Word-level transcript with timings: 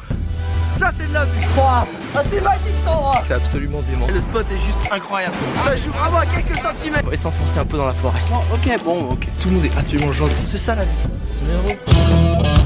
ça 0.79 0.91
c'est 0.95 1.07
de 1.07 1.13
la 1.13 1.25
vie 1.25 1.45
Ah 1.57 1.85
c'est 2.29 2.41
magique 2.41 2.67
cet 2.67 2.87
endroit 2.87 3.23
C'est 3.27 3.33
absolument 3.33 3.81
dément. 3.89 4.05
Le 4.07 4.21
spot 4.21 4.45
est 4.51 4.57
juste 4.57 4.91
incroyable. 4.91 5.33
Ça 5.65 5.75
joue 5.75 5.91
vraiment 5.91 6.17
à 6.17 6.25
quelques 6.25 6.55
centimètres. 6.55 7.11
Et 7.11 7.17
s'enfoncer 7.17 7.59
un 7.59 7.65
peu 7.65 7.77
dans 7.77 7.87
la 7.87 7.93
forêt. 7.93 8.19
Oh, 8.31 8.35
ok, 8.53 8.83
bon, 8.83 9.09
ok. 9.09 9.27
Tout 9.41 9.49
le 9.49 9.55
monde 9.55 9.65
est 9.65 9.75
absolument 9.77 10.13
gentil. 10.13 10.33
C'est 10.51 10.59
ça 10.59 10.75
la 10.75 10.83
vie. 10.83 12.56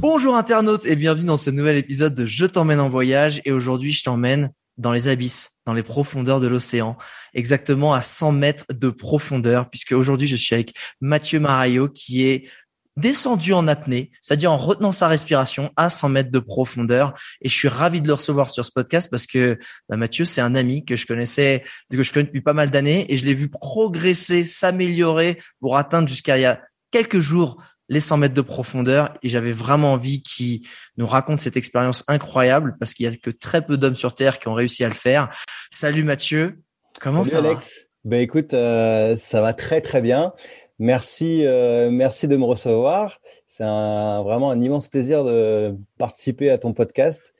Bonjour 0.00 0.36
internautes 0.36 0.86
et 0.86 0.94
bienvenue 0.94 1.26
dans 1.26 1.36
ce 1.36 1.50
nouvel 1.50 1.76
épisode 1.76 2.14
de 2.14 2.24
Je 2.24 2.46
t'emmène 2.46 2.78
en 2.78 2.88
voyage 2.88 3.42
et 3.44 3.50
aujourd'hui 3.50 3.92
je 3.92 4.04
t'emmène 4.04 4.52
dans 4.76 4.92
les 4.92 5.08
abysses, 5.08 5.58
dans 5.66 5.72
les 5.72 5.82
profondeurs 5.82 6.38
de 6.38 6.46
l'océan, 6.46 6.96
exactement 7.34 7.92
à 7.92 8.00
100 8.00 8.30
mètres 8.30 8.64
de 8.72 8.90
profondeur 8.90 9.68
puisque 9.68 9.90
aujourd'hui 9.90 10.28
je 10.28 10.36
suis 10.36 10.54
avec 10.54 10.72
Mathieu 11.00 11.40
Marayo 11.40 11.88
qui 11.88 12.22
est 12.22 12.48
descendu 12.96 13.52
en 13.52 13.66
apnée, 13.66 14.12
c'est-à-dire 14.20 14.52
en 14.52 14.56
retenant 14.56 14.92
sa 14.92 15.08
respiration 15.08 15.72
à 15.74 15.90
100 15.90 16.10
mètres 16.10 16.30
de 16.30 16.38
profondeur. 16.38 17.12
Et 17.42 17.48
je 17.48 17.54
suis 17.54 17.68
ravi 17.68 18.00
de 18.00 18.06
le 18.06 18.14
recevoir 18.14 18.50
sur 18.50 18.64
ce 18.64 18.70
podcast 18.70 19.10
parce 19.10 19.26
que 19.26 19.58
bah, 19.88 19.96
Mathieu, 19.96 20.24
c'est 20.24 20.40
un 20.40 20.54
ami 20.54 20.84
que 20.84 20.94
je 20.94 21.06
connaissais, 21.06 21.64
que 21.90 22.04
je 22.04 22.12
connais 22.12 22.26
depuis 22.26 22.40
pas 22.40 22.52
mal 22.52 22.70
d'années 22.70 23.12
et 23.12 23.16
je 23.16 23.24
l'ai 23.24 23.34
vu 23.34 23.48
progresser, 23.48 24.44
s'améliorer 24.44 25.40
pour 25.58 25.76
atteindre 25.76 26.06
jusqu'à 26.06 26.38
il 26.38 26.42
y 26.42 26.44
a 26.44 26.60
quelques 26.92 27.18
jours 27.18 27.60
les 27.88 28.00
100 28.00 28.18
mètres 28.18 28.34
de 28.34 28.40
profondeur 28.40 29.14
et 29.22 29.28
j'avais 29.28 29.52
vraiment 29.52 29.92
envie 29.92 30.22
qu'il 30.22 30.60
nous 30.96 31.06
raconte 31.06 31.40
cette 31.40 31.56
expérience 31.56 32.04
incroyable 32.08 32.76
parce 32.78 32.94
qu'il 32.94 33.06
y 33.06 33.08
a 33.08 33.16
que 33.16 33.30
très 33.30 33.62
peu 33.64 33.76
d'hommes 33.76 33.96
sur 33.96 34.14
Terre 34.14 34.38
qui 34.38 34.48
ont 34.48 34.54
réussi 34.54 34.84
à 34.84 34.88
le 34.88 34.94
faire. 34.94 35.30
Salut 35.70 36.04
Mathieu, 36.04 36.58
comment 37.00 37.24
ça 37.24 37.40
va? 37.40 37.50
Alex. 37.50 37.86
Ben 38.04 38.20
écoute, 38.20 38.54
euh, 38.54 39.16
ça 39.16 39.40
va 39.40 39.52
très 39.52 39.80
très 39.80 40.00
bien. 40.00 40.32
Merci, 40.78 41.44
euh, 41.44 41.90
merci 41.90 42.28
de 42.28 42.36
me 42.36 42.44
recevoir. 42.44 43.20
C'est 43.46 43.64
un, 43.64 44.22
vraiment 44.22 44.50
un 44.50 44.60
immense 44.60 44.86
plaisir 44.88 45.24
de 45.24 45.74
participer 45.98 46.50
à 46.50 46.58
ton 46.58 46.72
podcast 46.72 47.34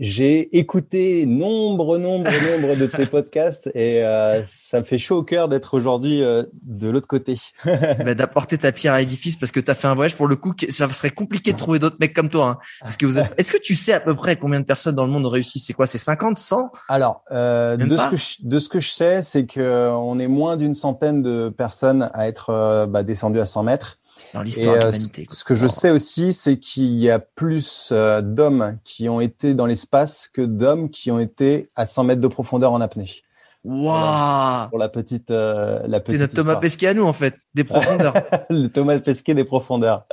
j'ai 0.00 0.58
écouté 0.58 1.24
nombre, 1.26 1.98
nombre, 1.98 2.30
nombre 2.30 2.76
de 2.76 2.86
tes 2.86 3.06
podcasts 3.06 3.70
et 3.74 4.04
euh, 4.04 4.42
ça 4.46 4.80
me 4.80 4.84
fait 4.84 4.98
chaud 4.98 5.18
au 5.18 5.22
cœur 5.22 5.48
d'être 5.48 5.74
aujourd'hui 5.74 6.22
euh, 6.22 6.42
de 6.62 6.88
l'autre 6.88 7.06
côté. 7.06 7.38
bah, 7.64 8.14
D'apporter 8.14 8.58
ta 8.58 8.72
pierre 8.72 8.92
à 8.92 9.00
l'édifice 9.00 9.36
parce 9.36 9.50
que 9.50 9.60
tu 9.60 9.70
as 9.70 9.74
fait 9.74 9.88
un 9.88 9.94
voyage. 9.94 10.16
Pour 10.16 10.28
le 10.28 10.36
coup, 10.36 10.52
ça 10.68 10.90
serait 10.90 11.10
compliqué 11.10 11.52
de 11.52 11.56
trouver 11.56 11.78
d'autres 11.78 11.96
mecs 12.00 12.14
comme 12.14 12.28
toi. 12.28 12.46
Hein, 12.46 12.58
parce 12.82 12.96
que 12.96 13.06
vous 13.06 13.18
êtes... 13.18 13.32
Est-ce 13.38 13.50
que 13.50 13.58
tu 13.58 13.74
sais 13.74 13.94
à 13.94 14.00
peu 14.00 14.14
près 14.14 14.36
combien 14.36 14.60
de 14.60 14.66
personnes 14.66 14.94
dans 14.94 15.06
le 15.06 15.12
monde 15.12 15.26
ont 15.26 15.30
réussi? 15.30 15.58
C'est 15.58 15.72
quoi? 15.72 15.86
C'est 15.86 15.98
50, 15.98 16.36
100 16.36 16.70
Alors, 16.88 17.22
euh, 17.30 17.76
de, 17.76 17.96
ce 17.96 18.10
que 18.10 18.16
je, 18.16 18.36
de 18.42 18.58
ce 18.58 18.68
que 18.68 18.80
je 18.80 18.90
sais, 18.90 19.22
c'est 19.22 19.46
que 19.46 19.90
on 19.90 20.18
est 20.18 20.28
moins 20.28 20.56
d'une 20.56 20.74
centaine 20.74 21.22
de 21.22 21.48
personnes 21.48 22.10
à 22.12 22.28
être 22.28 22.50
euh, 22.50 22.86
bah, 22.86 23.02
descendues 23.02 23.40
à 23.40 23.46
100 23.46 23.62
mètres 23.62 23.98
dans 24.32 24.42
l'histoire 24.42 24.78
de 24.78 24.84
euh, 24.84 24.90
l'humanité. 24.90 25.26
Ce 25.30 25.44
que 25.44 25.54
je 25.54 25.66
sais 25.66 25.90
aussi, 25.90 26.32
c'est 26.32 26.58
qu'il 26.58 26.98
y 26.98 27.10
a 27.10 27.18
plus 27.18 27.90
euh, 27.92 28.22
d'hommes 28.22 28.78
qui 28.84 29.08
ont 29.08 29.20
été 29.20 29.54
dans 29.54 29.66
l'espace 29.66 30.28
que 30.28 30.42
d'hommes 30.42 30.90
qui 30.90 31.10
ont 31.10 31.20
été 31.20 31.70
à 31.76 31.86
100 31.86 32.04
mètres 32.04 32.20
de 32.20 32.28
profondeur 32.28 32.72
en 32.72 32.80
apnée. 32.80 33.22
Waouh 33.64 34.68
Pour 34.70 34.78
la 34.78 34.88
petite, 34.88 35.30
euh, 35.30 35.80
la 35.86 36.00
petite. 36.00 36.14
C'est 36.14 36.22
notre 36.22 36.34
Thomas 36.34 36.56
Pesquet 36.56 36.88
à 36.88 36.94
nous 36.94 37.04
en 37.04 37.12
fait, 37.12 37.36
des 37.54 37.64
profondeurs. 37.64 38.14
le 38.50 38.68
Thomas 38.68 38.98
Pesquet 38.98 39.34
des 39.34 39.44
profondeurs. 39.44 40.06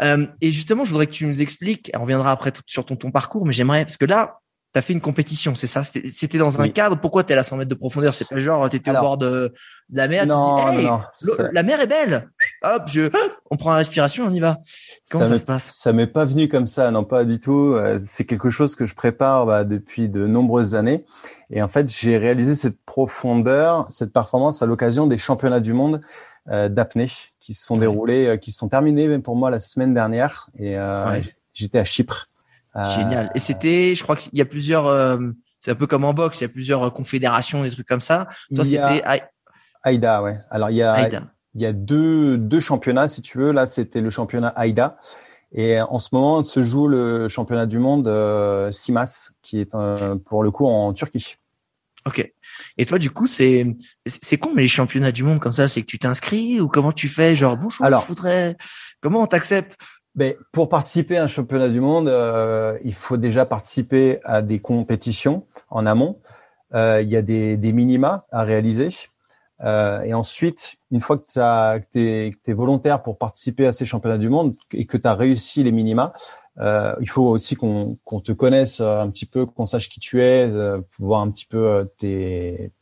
Euh, 0.00 0.26
et 0.40 0.50
justement, 0.50 0.84
je 0.84 0.90
voudrais 0.90 1.06
que 1.06 1.12
tu 1.12 1.26
nous 1.26 1.42
expliques. 1.42 1.90
On 1.94 2.02
reviendra 2.02 2.30
après 2.30 2.52
sur 2.66 2.84
ton, 2.84 2.96
ton 2.96 3.10
parcours, 3.10 3.44
mais 3.44 3.52
j'aimerais 3.52 3.84
parce 3.84 3.96
que 3.96 4.06
là, 4.06 4.40
tu 4.78 4.80
as 4.80 4.82
fait 4.82 4.92
une 4.92 5.00
compétition, 5.00 5.54
c'est 5.54 5.66
ça? 5.66 5.82
C'était 5.82 6.38
dans 6.38 6.60
un 6.60 6.68
cadre? 6.68 7.00
Pourquoi 7.00 7.24
tu 7.24 7.32
es 7.32 7.36
à 7.36 7.42
100 7.42 7.56
mètres 7.56 7.68
de 7.68 7.74
profondeur? 7.74 8.14
C'est 8.14 8.28
pas 8.28 8.38
genre 8.38 8.68
tu 8.70 8.76
étais 8.76 8.90
au 8.90 9.00
bord 9.00 9.18
de, 9.18 9.52
la 9.90 10.08
mer, 10.08 10.26
non, 10.26 10.56
tu 10.56 10.70
dis 10.70 10.78
hey, 10.78 10.86
non, 10.86 11.00
la 11.52 11.62
mer 11.62 11.80
est 11.80 11.86
belle. 11.86 12.30
Hop, 12.62 12.82
je 12.86 13.10
on 13.50 13.56
prend 13.56 13.70
la 13.70 13.78
respiration, 13.78 14.26
on 14.26 14.30
y 14.30 14.40
va. 14.40 14.58
Comment 15.10 15.24
ça, 15.24 15.36
se 15.36 15.44
passe? 15.44 15.80
Ça 15.82 15.92
m'est 15.92 16.06
pas 16.06 16.24
venu 16.24 16.48
comme 16.48 16.66
ça, 16.66 16.90
non 16.90 17.04
pas 17.04 17.24
du 17.24 17.40
tout. 17.40 17.74
Euh, 17.74 17.98
c'est 18.06 18.24
quelque 18.24 18.50
chose 18.50 18.74
que 18.74 18.86
je 18.86 18.94
prépare 18.94 19.46
bah, 19.46 19.64
depuis 19.64 20.08
de 20.08 20.26
nombreuses 20.26 20.74
années. 20.74 21.04
Et 21.50 21.62
en 21.62 21.68
fait, 21.68 21.90
j'ai 21.90 22.18
réalisé 22.18 22.54
cette 22.54 22.78
profondeur, 22.84 23.86
cette 23.90 24.12
performance 24.12 24.62
à 24.62 24.66
l'occasion 24.66 25.06
des 25.06 25.18
championnats 25.18 25.60
du 25.60 25.72
monde 25.72 26.02
euh, 26.50 26.68
d'apnée 26.68 27.10
qui 27.40 27.52
se 27.52 27.64
sont 27.64 27.76
déroulés, 27.76 28.26
euh, 28.26 28.36
qui 28.38 28.52
se 28.52 28.58
sont 28.58 28.68
terminés 28.68 29.06
même 29.06 29.22
pour 29.22 29.36
moi 29.36 29.50
la 29.50 29.60
semaine 29.60 29.92
dernière. 29.92 30.48
Et 30.58 30.78
euh, 30.78 31.20
j'étais 31.52 31.78
à 31.78 31.84
Chypre. 31.84 32.28
Génial. 32.84 33.30
Et 33.34 33.38
c'était, 33.38 33.94
je 33.94 34.02
crois 34.02 34.16
qu'il 34.16 34.36
y 34.36 34.40
a 34.40 34.44
plusieurs, 34.44 34.86
euh, 34.86 35.18
c'est 35.58 35.70
un 35.70 35.74
peu 35.74 35.86
comme 35.86 36.04
en 36.04 36.14
boxe, 36.14 36.40
il 36.40 36.44
y 36.44 36.46
a 36.46 36.48
plusieurs 36.48 36.82
euh, 36.84 36.90
confédérations, 36.90 37.62
des 37.62 37.70
trucs 37.70 37.88
comme 37.88 38.00
ça. 38.00 38.28
Toi, 38.54 38.64
c'était 38.64 39.02
Aïda, 39.82 40.22
ouais. 40.22 40.38
Alors 40.50 40.70
il 40.70 40.76
y 40.76 40.82
a, 40.82 41.08
il 41.54 41.62
y 41.62 41.66
a 41.66 41.72
deux 41.72 42.36
deux 42.36 42.60
championnats 42.60 43.08
si 43.08 43.22
tu 43.22 43.38
veux. 43.38 43.52
Là, 43.52 43.66
c'était 43.66 44.00
le 44.00 44.10
championnat 44.10 44.48
Aïda. 44.48 44.98
Et 45.52 45.80
en 45.80 45.98
ce 45.98 46.08
moment, 46.12 46.44
se 46.44 46.60
joue 46.60 46.88
le 46.88 47.28
championnat 47.28 47.66
du 47.66 47.78
monde 47.78 48.06
euh, 48.06 48.70
Simas, 48.70 49.30
qui 49.40 49.60
est 49.60 49.74
euh, 49.74 50.16
pour 50.16 50.42
le 50.42 50.50
coup 50.50 50.66
en 50.66 50.92
Turquie. 50.92 51.36
Ok. 52.06 52.32
Et 52.76 52.86
toi, 52.86 52.98
du 52.98 53.10
coup, 53.10 53.26
c'est 53.26 53.76
c'est 54.06 54.38
con, 54.38 54.52
mais 54.54 54.62
les 54.62 54.68
championnats 54.68 55.12
du 55.12 55.24
monde 55.24 55.40
comme 55.40 55.52
ça, 55.52 55.68
c'est 55.68 55.80
que 55.80 55.86
tu 55.86 55.98
t'inscris 55.98 56.60
ou 56.60 56.68
comment 56.68 56.92
tu 56.92 57.08
fais? 57.08 57.34
Genre 57.34 57.56
bonjour, 57.56 57.86
Alors, 57.86 58.02
je 58.02 58.06
voudrais. 58.06 58.56
Comment 59.00 59.22
on 59.22 59.26
t'accepte? 59.26 59.78
Ben, 60.14 60.34
pour 60.52 60.68
participer 60.68 61.16
à 61.16 61.24
un 61.24 61.28
championnat 61.28 61.68
du 61.68 61.80
monde, 61.80 62.08
euh, 62.08 62.78
il 62.84 62.94
faut 62.94 63.16
déjà 63.16 63.46
participer 63.46 64.20
à 64.24 64.42
des 64.42 64.58
compétitions 64.58 65.46
en 65.70 65.86
amont. 65.86 66.18
Euh, 66.74 67.00
il 67.02 67.08
y 67.08 67.16
a 67.16 67.22
des, 67.22 67.56
des, 67.56 67.72
minima 67.72 68.26
à 68.30 68.42
réaliser. 68.42 68.90
Euh, 69.60 70.02
et 70.02 70.14
ensuite, 70.14 70.76
une 70.90 71.00
fois 71.00 71.18
que 71.18 71.24
tu 71.92 72.00
es, 72.00 72.30
es, 72.46 72.52
volontaire 72.52 73.02
pour 73.02 73.18
participer 73.18 73.66
à 73.66 73.72
ces 73.72 73.84
championnats 73.84 74.18
du 74.18 74.28
monde 74.28 74.54
et 74.72 74.84
que 74.84 74.96
tu 74.96 75.06
as 75.06 75.14
réussi 75.14 75.64
les 75.64 75.72
minima, 75.72 76.12
euh, 76.60 76.94
il 77.00 77.08
faut 77.08 77.24
aussi 77.28 77.54
qu'on 77.54 77.96
te 78.22 78.32
connaisse 78.32 78.80
un 78.80 79.08
petit 79.10 79.26
peu, 79.26 79.46
qu'on 79.46 79.66
sache 79.66 79.88
qui 79.88 80.00
tu 80.00 80.22
es, 80.22 80.48
euh, 80.48 80.80
voir 80.98 81.20
un 81.20 81.30
petit 81.30 81.46
peu 81.46 81.66
euh, 81.66 81.84
tes, 81.98 82.72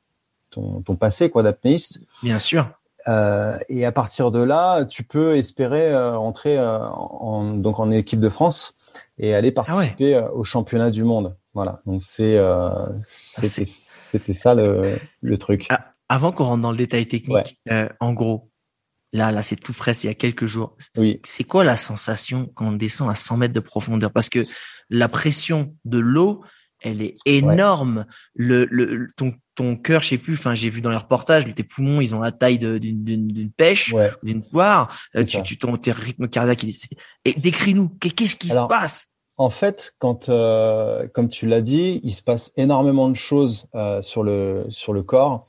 ton, 0.51 0.81
ton 0.83 0.97
passé 0.97 1.29
quoi 1.29 1.43
d'apnéiste. 1.43 2.01
Bien 2.23 2.39
sûr. 2.39 2.71
Euh, 3.09 3.59
et 3.69 3.85
à 3.85 3.93
partir 3.93 4.31
de 4.31 4.43
là, 4.43 4.85
tu 4.85 5.05
peux 5.05 5.37
espérer 5.37 5.93
euh, 5.93 6.17
entrer 6.17 6.59
euh, 6.59 6.79
en, 6.89 7.55
donc 7.55 7.79
en 7.79 7.91
équipe 7.91 8.21
de 8.21 8.29
France 8.29 8.75
et 9.19 9.35
aller 9.35 9.53
ah 9.57 9.63
participer 9.63 10.19
au 10.35 10.45
championnat 10.45 10.91
du 10.91 11.05
monde. 11.05 11.37
Voilà. 11.55 11.81
Donc 11.87 12.03
c'est 12.03 12.37
ah, 12.39 12.89
c'était 13.01 14.35
ça 14.35 14.55
le, 14.55 14.99
le 15.21 15.39
truc. 15.39 15.67
Ah, 15.71 15.91
avant 16.09 16.33
qu'on 16.33 16.45
rentre 16.45 16.63
dans 16.63 16.71
le 16.73 16.77
détail 16.77 17.07
technique, 17.07 17.61
en 18.01 18.13
gros, 18.13 18.51
là 19.13 19.31
là 19.33 19.43
c'est 19.43 19.57
tout 19.57 19.73
frais, 19.73 19.95
c'est 19.95 20.09
il 20.09 20.11
y 20.11 20.13
a 20.13 20.15
quelques 20.15 20.47
jours. 20.47 20.77
C'est 21.25 21.45
quoi 21.45 21.65
la 21.65 21.77
sensation 21.77 22.51
quand 22.55 22.69
on 22.69 22.73
descend 22.73 23.09
à 23.09 23.15
100 23.15 23.37
mètres 23.37 23.55
de 23.55 23.61
profondeur? 23.61 24.13
Parce 24.13 24.29
que 24.29 24.45
la 24.91 25.09
pression 25.09 25.75
de 25.85 25.99
l'eau, 25.99 26.43
elle 26.83 27.03
est 27.03 27.17
énorme. 27.25 28.07
Le, 28.35 28.67
le, 28.71 29.09
ton 29.17 29.33
ton 29.57 29.75
cœur, 29.77 30.03
je 30.03 30.11
sais 30.11 30.19
plus. 30.19 30.35
Enfin, 30.35 30.55
j'ai 30.55 30.71
vu 30.71 30.81
dans 30.81 30.91
les 30.91 30.97
reportages, 30.97 31.53
tes 31.53 31.65
poumons, 31.65 32.01
ils 32.01 32.15
ont 32.15 32.21
la 32.21 32.31
taille 32.31 32.59
d'une 32.59 33.51
pêche, 33.51 33.93
d'une 34.23 34.43
poire. 34.45 34.97
Euh, 35.17 35.25
tu, 35.25 35.43
tu, 35.43 35.59
ton 35.59 35.77
tes 35.77 35.91
rythme 35.91 36.29
cardiaque. 36.29 36.65
Et 37.25 37.33
décris-nous, 37.33 37.89
qu'est-ce 37.99 38.37
qui 38.37 38.49
se 38.49 38.67
passe? 38.69 39.09
En 39.39 39.51
fait, 39.51 39.95
quand, 39.99 40.29
euh, 40.29 41.09
comme 41.13 41.29
tu 41.29 41.47
l'as 41.47 41.61
dit, 41.61 42.01
il 42.05 42.15
se 42.15 42.23
passe 42.23 42.53
énormément 42.57 43.09
de 43.11 43.17
choses 43.17 43.67
euh, 43.75 44.01
sur 44.01 44.23
le 44.23 44.65
sur 44.71 44.93
le 44.95 45.03
corps, 45.03 45.47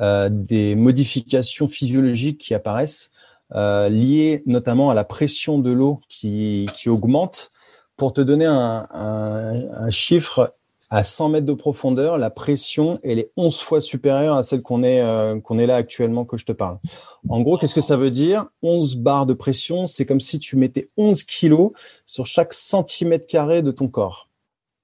euh, 0.00 0.28
des 0.30 0.74
modifications 0.74 1.68
physiologiques 1.68 2.38
qui 2.38 2.52
apparaissent, 2.54 3.10
euh, 3.54 3.88
liées 3.88 4.42
notamment 4.44 4.90
à 4.90 4.94
la 4.94 5.04
pression 5.04 5.58
de 5.58 5.70
l'eau 5.70 6.00
qui 6.08 6.66
qui 6.76 6.88
augmente. 6.88 7.50
Pour 7.96 8.12
te 8.14 8.22
donner 8.22 8.46
un, 8.46 8.86
un, 8.90 9.84
un 9.86 9.90
chiffre, 9.90 10.54
à 10.90 11.04
100 11.04 11.28
mètres 11.28 11.46
de 11.46 11.54
profondeur, 11.54 12.18
la 12.18 12.30
pression, 12.30 12.98
elle 13.02 13.18
est 13.18 13.30
11 13.36 13.60
fois 13.60 13.80
supérieure 13.80 14.36
à 14.36 14.42
celle 14.42 14.60
qu'on 14.60 14.82
est, 14.82 15.00
euh, 15.00 15.40
qu'on 15.40 15.58
est 15.58 15.66
là 15.66 15.76
actuellement 15.76 16.24
que 16.24 16.36
je 16.36 16.44
te 16.44 16.52
parle. 16.52 16.78
En 17.28 17.40
gros, 17.40 17.56
qu'est-ce 17.56 17.74
que 17.74 17.80
ça 17.80 17.96
veut 17.96 18.10
dire? 18.10 18.46
11 18.62 18.96
barres 18.96 19.26
de 19.26 19.34
pression, 19.34 19.86
c'est 19.86 20.04
comme 20.04 20.20
si 20.20 20.38
tu 20.40 20.56
mettais 20.56 20.90
11 20.96 21.22
kilos 21.22 21.70
sur 22.04 22.26
chaque 22.26 22.52
centimètre 22.52 23.26
carré 23.26 23.62
de 23.62 23.70
ton 23.70 23.88
corps. 23.88 24.30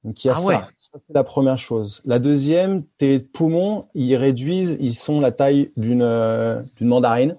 Donc 0.07 0.25
il 0.25 0.29
y 0.29 0.31
a 0.31 0.35
ah 0.37 0.41
ça. 0.41 0.69
c'est 0.79 1.01
la 1.13 1.25
première 1.25 1.59
chose. 1.59 2.01
La 2.05 2.21
deuxième, 2.21 2.85
tes 2.97 3.19
poumons, 3.19 3.89
ils 3.95 4.15
réduisent, 4.15 4.77
ils 4.79 4.95
sont 4.95 5.19
la 5.19 5.33
taille 5.33 5.73
d'une 5.77 6.03
euh, 6.03 6.63
d'une 6.77 6.87
mandarine. 6.87 7.37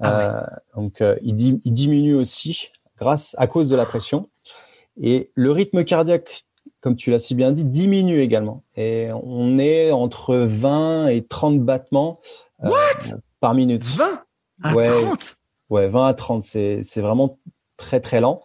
Ah 0.00 0.38
euh, 0.38 0.46
donc 0.74 1.02
euh, 1.02 1.16
ils, 1.20 1.60
ils, 1.62 1.72
diminuent 1.72 2.16
aussi 2.16 2.70
grâce 2.96 3.34
à 3.36 3.46
cause 3.46 3.68
de 3.68 3.76
la 3.76 3.84
pression. 3.84 4.30
Et 5.02 5.30
le 5.34 5.52
rythme 5.52 5.84
cardiaque, 5.84 6.46
comme 6.82 6.96
tu 6.96 7.10
l'as 7.10 7.20
si 7.20 7.34
bien 7.34 7.52
dit, 7.52 7.64
diminue 7.64 8.20
également. 8.20 8.64
Et 8.76 9.08
on 9.24 9.58
est 9.58 9.92
entre 9.92 10.36
20 10.36 11.06
et 11.08 11.24
30 11.24 11.60
battements 11.60 12.20
par 13.40 13.54
minute. 13.54 13.84
20 13.84 14.24
à 14.64 14.74
ouais, 14.74 14.84
30 14.84 15.36
Ouais, 15.70 15.88
20 15.88 16.06
à 16.06 16.12
30, 16.12 16.44
c'est 16.44 17.00
vraiment 17.00 17.38
très 17.78 18.00
très 18.00 18.20
lent. 18.20 18.42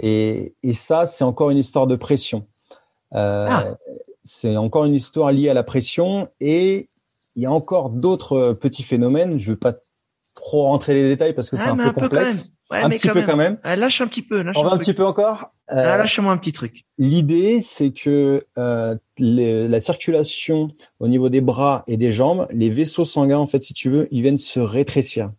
Et, 0.00 0.54
et 0.62 0.72
ça, 0.72 1.06
c'est 1.06 1.22
encore 1.22 1.50
une 1.50 1.58
histoire 1.58 1.86
de 1.86 1.96
pression. 1.96 2.46
Euh, 3.14 3.46
ah. 3.48 3.64
C'est 4.24 4.56
encore 4.56 4.86
une 4.86 4.94
histoire 4.94 5.30
liée 5.30 5.48
à 5.48 5.54
la 5.54 5.62
pression 5.62 6.28
et 6.40 6.88
il 7.36 7.42
y 7.42 7.46
a 7.46 7.52
encore 7.52 7.90
d'autres 7.90 8.54
petits 8.54 8.82
phénomènes. 8.82 9.38
Je 9.38 9.50
ne 9.50 9.54
veux 9.54 9.58
pas 9.58 9.74
trop 10.34 10.64
rentrer 10.64 10.94
les 10.94 11.08
détails 11.08 11.34
parce 11.34 11.50
que 11.50 11.56
c'est 11.56 11.68
un, 11.68 11.76
peu 11.76 11.92
complexe. 11.92 12.52
Un 12.70 12.90
petit 12.90 13.08
peu 13.08 13.22
quand 13.22 13.36
même. 13.36 13.58
lâche 13.64 14.00
un 14.00 14.06
petit 14.06 14.22
peu. 14.22 14.42
Lâche 14.42 14.56
On 14.58 14.64
va 14.64 14.72
un, 14.72 14.78
petit 14.78 14.92
peu 14.92 15.04
encore. 15.04 15.52
Euh, 15.70 15.96
lâche-moi 15.96 16.32
un 16.32 16.36
petit 16.36 16.52
truc. 16.52 16.84
L'idée, 16.98 17.60
c'est 17.60 17.92
que 17.92 18.46
euh, 18.58 18.96
la 19.18 19.80
circulation 19.80 20.68
au 21.00 21.08
niveau 21.08 21.28
des 21.28 21.40
bras 21.40 21.84
et 21.86 21.96
des 21.96 22.12
jambes, 22.12 22.46
les 22.50 22.70
vaisseaux 22.70 23.04
sanguins, 23.04 23.38
en 23.38 23.46
fait, 23.46 23.62
si 23.62 23.74
tu 23.74 23.90
veux, 23.90 24.08
ils 24.10 24.22
viennent 24.22 24.38
se 24.38 24.60
rétrécir. 24.60 25.32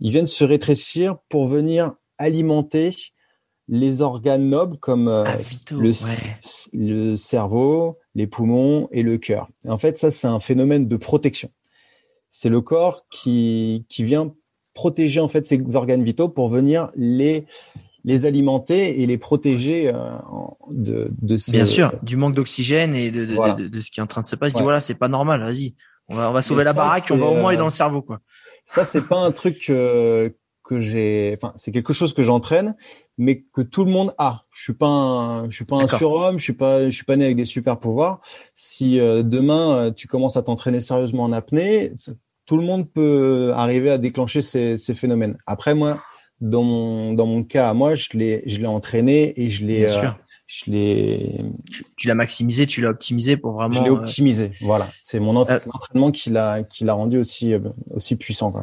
Ils 0.00 0.10
viennent 0.10 0.26
se 0.26 0.44
rétrécir 0.44 1.16
pour 1.28 1.46
venir 1.46 1.94
alimenter 2.18 2.96
les 3.68 4.00
organes 4.00 4.48
nobles 4.48 4.78
comme 4.78 5.08
euh, 5.08 5.24
ah, 5.26 5.36
le, 6.72 7.16
cerveau, 7.16 7.98
les 8.14 8.26
poumons 8.26 8.88
et 8.90 9.02
le 9.02 9.18
cœur. 9.18 9.48
En 9.66 9.78
fait, 9.78 9.98
ça, 9.98 10.10
c'est 10.10 10.26
un 10.26 10.40
phénomène 10.40 10.88
de 10.88 10.96
protection. 10.96 11.50
C'est 12.30 12.48
le 12.48 12.60
corps 12.60 13.06
qui, 13.10 13.84
qui 13.88 14.04
vient 14.04 14.34
protéger 14.82 15.20
en 15.20 15.28
fait 15.28 15.44
ces 15.48 15.58
organes 15.74 16.04
vitaux 16.04 16.28
pour 16.28 16.48
venir 16.48 16.90
les 16.94 17.46
les 18.04 18.24
alimenter 18.24 19.02
et 19.02 19.06
les 19.06 19.18
protéger 19.18 19.88
euh, 19.88 19.94
de, 20.70 21.10
de 21.20 21.36
ces... 21.36 21.50
Bien 21.52 21.66
sûr, 21.66 21.92
du 22.02 22.16
manque 22.16 22.34
d'oxygène 22.34 22.94
et 22.94 23.10
de, 23.10 23.26
de, 23.26 23.68
de, 23.68 23.80
ce 23.80 23.90
qui 23.90 23.98
est 23.98 24.02
en 24.02 24.06
train 24.06 24.22
de 24.22 24.26
se 24.26 24.36
passer. 24.36 24.56
Ouais. 24.56 24.62
voilà, 24.62 24.80
c'est 24.80 24.94
pas 24.94 25.08
normal, 25.08 25.42
vas-y. 25.42 25.74
On 26.08 26.14
va, 26.14 26.30
on 26.30 26.32
va 26.32 26.40
sauver 26.40 26.64
la 26.64 26.72
baraque, 26.72 27.08
on 27.10 27.18
va 27.18 27.26
au 27.26 27.34
moins 27.34 27.48
aller 27.48 27.58
dans 27.58 27.64
le 27.64 27.70
cerveau, 27.70 28.00
quoi. 28.00 28.20
Ça, 28.66 28.84
c'est 28.84 29.06
pas 29.06 29.16
un 29.16 29.32
truc 29.32 29.70
que 30.68 30.78
j'ai, 30.78 31.36
enfin, 31.36 31.52
c'est 31.56 31.72
quelque 31.72 31.92
chose 31.92 32.12
que 32.12 32.22
j'entraîne, 32.22 32.76
mais 33.16 33.42
que 33.52 33.62
tout 33.62 33.84
le 33.84 33.90
monde 33.90 34.14
a. 34.16 34.44
Je 34.52 34.62
suis 34.62 34.74
pas 34.74 34.86
un, 34.86 35.50
je 35.50 35.56
suis 35.56 35.64
pas 35.64 35.76
un 35.76 35.88
surhomme, 35.88 36.38
je 36.38 36.44
suis 36.44 36.52
pas, 36.52 36.84
je 36.84 36.94
suis 36.94 37.04
pas 37.04 37.16
né 37.16 37.24
avec 37.24 37.36
des 37.36 37.46
super 37.46 37.78
pouvoirs. 37.78 38.20
Si 38.54 39.00
euh, 39.00 39.22
demain 39.22 39.74
euh, 39.74 39.90
tu 39.90 40.06
commences 40.06 40.36
à 40.36 40.42
t'entraîner 40.42 40.80
sérieusement 40.80 41.24
en 41.24 41.32
apnée, 41.32 41.92
tout 42.48 42.56
le 42.56 42.64
monde 42.64 42.90
peut 42.90 43.52
arriver 43.54 43.90
à 43.90 43.98
déclencher 43.98 44.40
ces, 44.40 44.78
ces 44.78 44.94
phénomènes. 44.94 45.36
Après 45.46 45.74
moi, 45.74 46.02
dans 46.40 46.62
mon 46.62 47.12
dans 47.12 47.26
mon 47.26 47.44
cas, 47.44 47.74
moi 47.74 47.94
je 47.94 48.08
l'ai 48.14 48.42
je 48.46 48.58
l'ai 48.58 48.66
entraîné 48.66 49.38
et 49.40 49.50
je 49.50 49.66
l'ai 49.66 49.84
euh, 49.84 50.08
je 50.46 50.70
l'ai 50.70 51.44
tu, 51.98 52.08
l'as 52.08 52.14
maximisé, 52.14 52.66
tu 52.66 52.80
l'as 52.80 52.88
optimisé 52.88 53.36
pour 53.36 53.52
vraiment. 53.52 53.74
Je 53.74 53.82
l'ai 53.82 53.90
optimisé, 53.90 54.50
voilà. 54.62 54.88
C'est 55.04 55.20
mon 55.20 55.36
entraînement 55.36 56.10
qui 56.10 56.30
l'a 56.30 56.62
qui 56.62 56.84
l'a 56.84 56.94
rendu 56.94 57.18
aussi 57.18 57.52
aussi 57.90 58.16
puissant. 58.16 58.50
Quoi. 58.50 58.62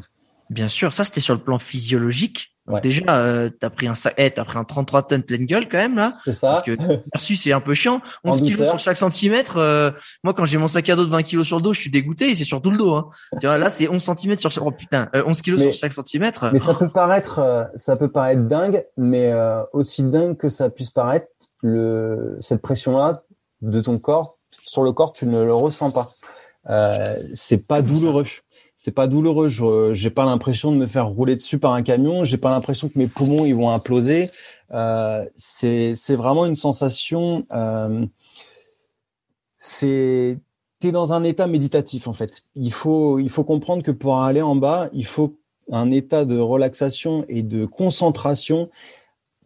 Bien 0.49 0.67
sûr, 0.67 0.91
ça 0.91 1.03
c'était 1.03 1.21
sur 1.21 1.35
le 1.35 1.41
plan 1.41 1.59
physiologique. 1.59 2.54
Déjà, 2.81 3.03
euh, 3.09 3.49
t'as 3.59 3.69
pris 3.69 3.87
un 3.87 3.93
sac, 3.93 4.15
eh, 4.17 4.31
t'as 4.31 4.43
pris 4.43 4.57
un 4.57 4.63
33 4.63 5.03
tonnes 5.03 5.21
pleine 5.21 5.45
gueule 5.45 5.69
quand 5.69 5.77
même 5.77 5.95
là. 5.95 6.13
C'est 6.25 6.33
ça. 6.33 6.47
Parce 6.47 6.63
que 6.63 6.71
merci, 7.13 7.37
c'est 7.37 7.51
un 7.51 7.61
peu 7.61 7.75
chiant. 7.75 8.01
11 8.23 8.41
kilos 8.41 8.69
sur 8.69 8.79
chaque 8.79 8.97
centimètre. 8.97 9.57
Euh, 9.57 9.91
moi, 10.23 10.33
quand 10.33 10.45
j'ai 10.45 10.57
mon 10.57 10.67
sac 10.67 10.89
à 10.89 10.95
dos 10.95 11.05
de 11.05 11.11
20 11.11 11.21
kilos 11.21 11.45
sur 11.45 11.57
le 11.57 11.61
dos, 11.61 11.73
je 11.73 11.81
suis 11.81 11.91
dégoûté. 11.91 12.31
Et 12.31 12.35
c'est 12.35 12.43
sur 12.43 12.61
tout 12.61 12.71
le 12.71 12.77
dos. 12.77 12.95
Hein. 12.95 13.09
tu 13.39 13.45
vois, 13.45 13.59
là, 13.59 13.69
c'est 13.69 13.87
11 13.87 14.01
centimètres 14.01 14.41
sur 14.41 14.49
chaque. 14.49 14.63
Oh 14.65 14.71
putain, 14.71 15.09
11 15.13 15.23
euh, 15.37 15.41
kilos 15.43 15.61
sur 15.61 15.73
chaque 15.73 15.93
centimètre. 15.93 16.49
Mais 16.51 16.59
ça 16.59 16.73
peut 16.73 16.89
paraître, 16.89 17.39
euh, 17.39 17.65
ça 17.75 17.95
peut 17.95 18.09
paraître 18.09 18.41
dingue, 18.41 18.83
mais 18.97 19.31
aussi 19.73 20.03
dingue 20.03 20.35
que 20.37 20.49
ça 20.49 20.69
puisse 20.69 20.89
paraître, 20.89 21.27
le 21.61 22.37
cette 22.41 22.61
pression-là 22.61 23.23
de 23.61 23.81
ton 23.81 23.97
corps 23.97 24.37
sur 24.65 24.83
le 24.83 24.91
corps, 24.91 25.13
tu 25.13 25.25
ne 25.25 25.43
le 25.43 25.53
ressens 25.53 25.91
pas. 25.91 26.09
c'est 27.33 27.57
pas 27.57 27.81
douloureux 27.81 28.25
c'est 28.85 28.91
pas 28.91 29.07
douloureux. 29.07 29.47
Je 29.47 29.95
j'ai 29.95 30.11
pas 30.11 30.25
l'impression 30.25 30.71
de 30.71 30.77
me 30.77 30.85
faire 30.85 31.07
rouler 31.07 31.35
dessus 31.35 31.57
par 31.57 31.73
un 31.73 31.81
camion. 31.81 32.23
J'ai 32.23 32.37
pas 32.37 32.51
l'impression 32.51 32.87
que 32.87 32.99
mes 32.99 33.07
poumons 33.07 33.43
ils 33.43 33.55
vont 33.55 33.71
imploser. 33.71 34.29
Euh, 34.71 35.25
c'est 35.35 35.95
vraiment 36.15 36.45
une 36.45 36.55
sensation. 36.55 37.47
Euh, 37.51 38.05
c'est 39.57 40.37
t'es 40.81 40.91
dans 40.91 41.13
un 41.13 41.23
état 41.23 41.47
méditatif 41.47 42.07
en 42.07 42.13
fait. 42.13 42.43
Il 42.53 42.71
faut 42.71 43.17
il 43.17 43.31
faut 43.31 43.43
comprendre 43.43 43.81
que 43.81 43.89
pour 43.89 44.21
aller 44.21 44.43
en 44.43 44.55
bas, 44.55 44.89
il 44.93 45.07
faut 45.07 45.35
un 45.71 45.89
état 45.89 46.23
de 46.23 46.37
relaxation 46.37 47.25
et 47.27 47.41
de 47.41 47.65
concentration 47.65 48.69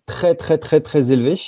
très 0.05 0.35
très 0.35 0.57
très 0.57 0.81
très 0.81 1.13
élevé. 1.13 1.39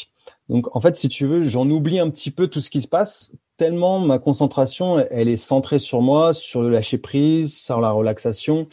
Donc 0.48 0.74
en 0.74 0.80
fait, 0.80 0.96
si 0.96 1.10
tu 1.10 1.26
veux, 1.26 1.44
j'en 1.44 1.70
oublie 1.70 2.00
un 2.00 2.10
petit 2.10 2.32
peu 2.32 2.48
tout 2.48 2.62
ce 2.62 2.70
qui 2.70 2.82
se 2.82 2.88
passe 2.88 3.34
tellement 3.62 4.00
ma 4.00 4.18
concentration, 4.18 5.06
elle 5.12 5.30
est 5.30 5.38
centrée 5.38 5.78
sur 5.78 6.02
moi, 6.02 6.34
sur 6.34 6.64
le 6.64 6.70
lâcher 6.72 6.98
prise, 6.98 7.56
sur 7.56 7.80
la 7.80 7.92
relaxation. 7.92 8.68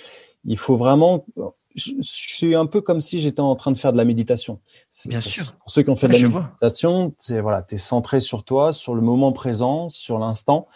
Il 0.47 0.57
faut 0.57 0.79
vraiment, 0.79 1.27
je, 1.75 1.93
suis 2.01 2.55
un 2.55 2.65
peu 2.65 2.81
comme 2.81 3.03
si 3.03 3.21
j'étais 3.21 3.43
en 3.43 3.55
train 3.55 3.71
de 3.71 3.77
faire 3.77 3.93
de 3.93 3.99
la 3.99 4.07
méditation. 4.07 4.61
Bien 5.05 5.21
sûr. 5.21 5.53
Pour 5.61 5.71
ceux 5.71 5.83
qui 5.83 5.91
ont 5.91 5.97
fait 5.97 6.09
de 6.09 6.15
la 6.15 6.27
méditation, 6.27 7.13
c'est 7.21 7.43
voilà, 7.43 7.61
t'es 7.61 7.77
centré 7.77 8.21
sur 8.21 8.45
toi, 8.45 8.73
sur 8.73 8.95
le 8.95 9.03
moment 9.03 9.31
présent, 9.33 9.91
sur 9.91 10.19
l'instant. 10.19 10.69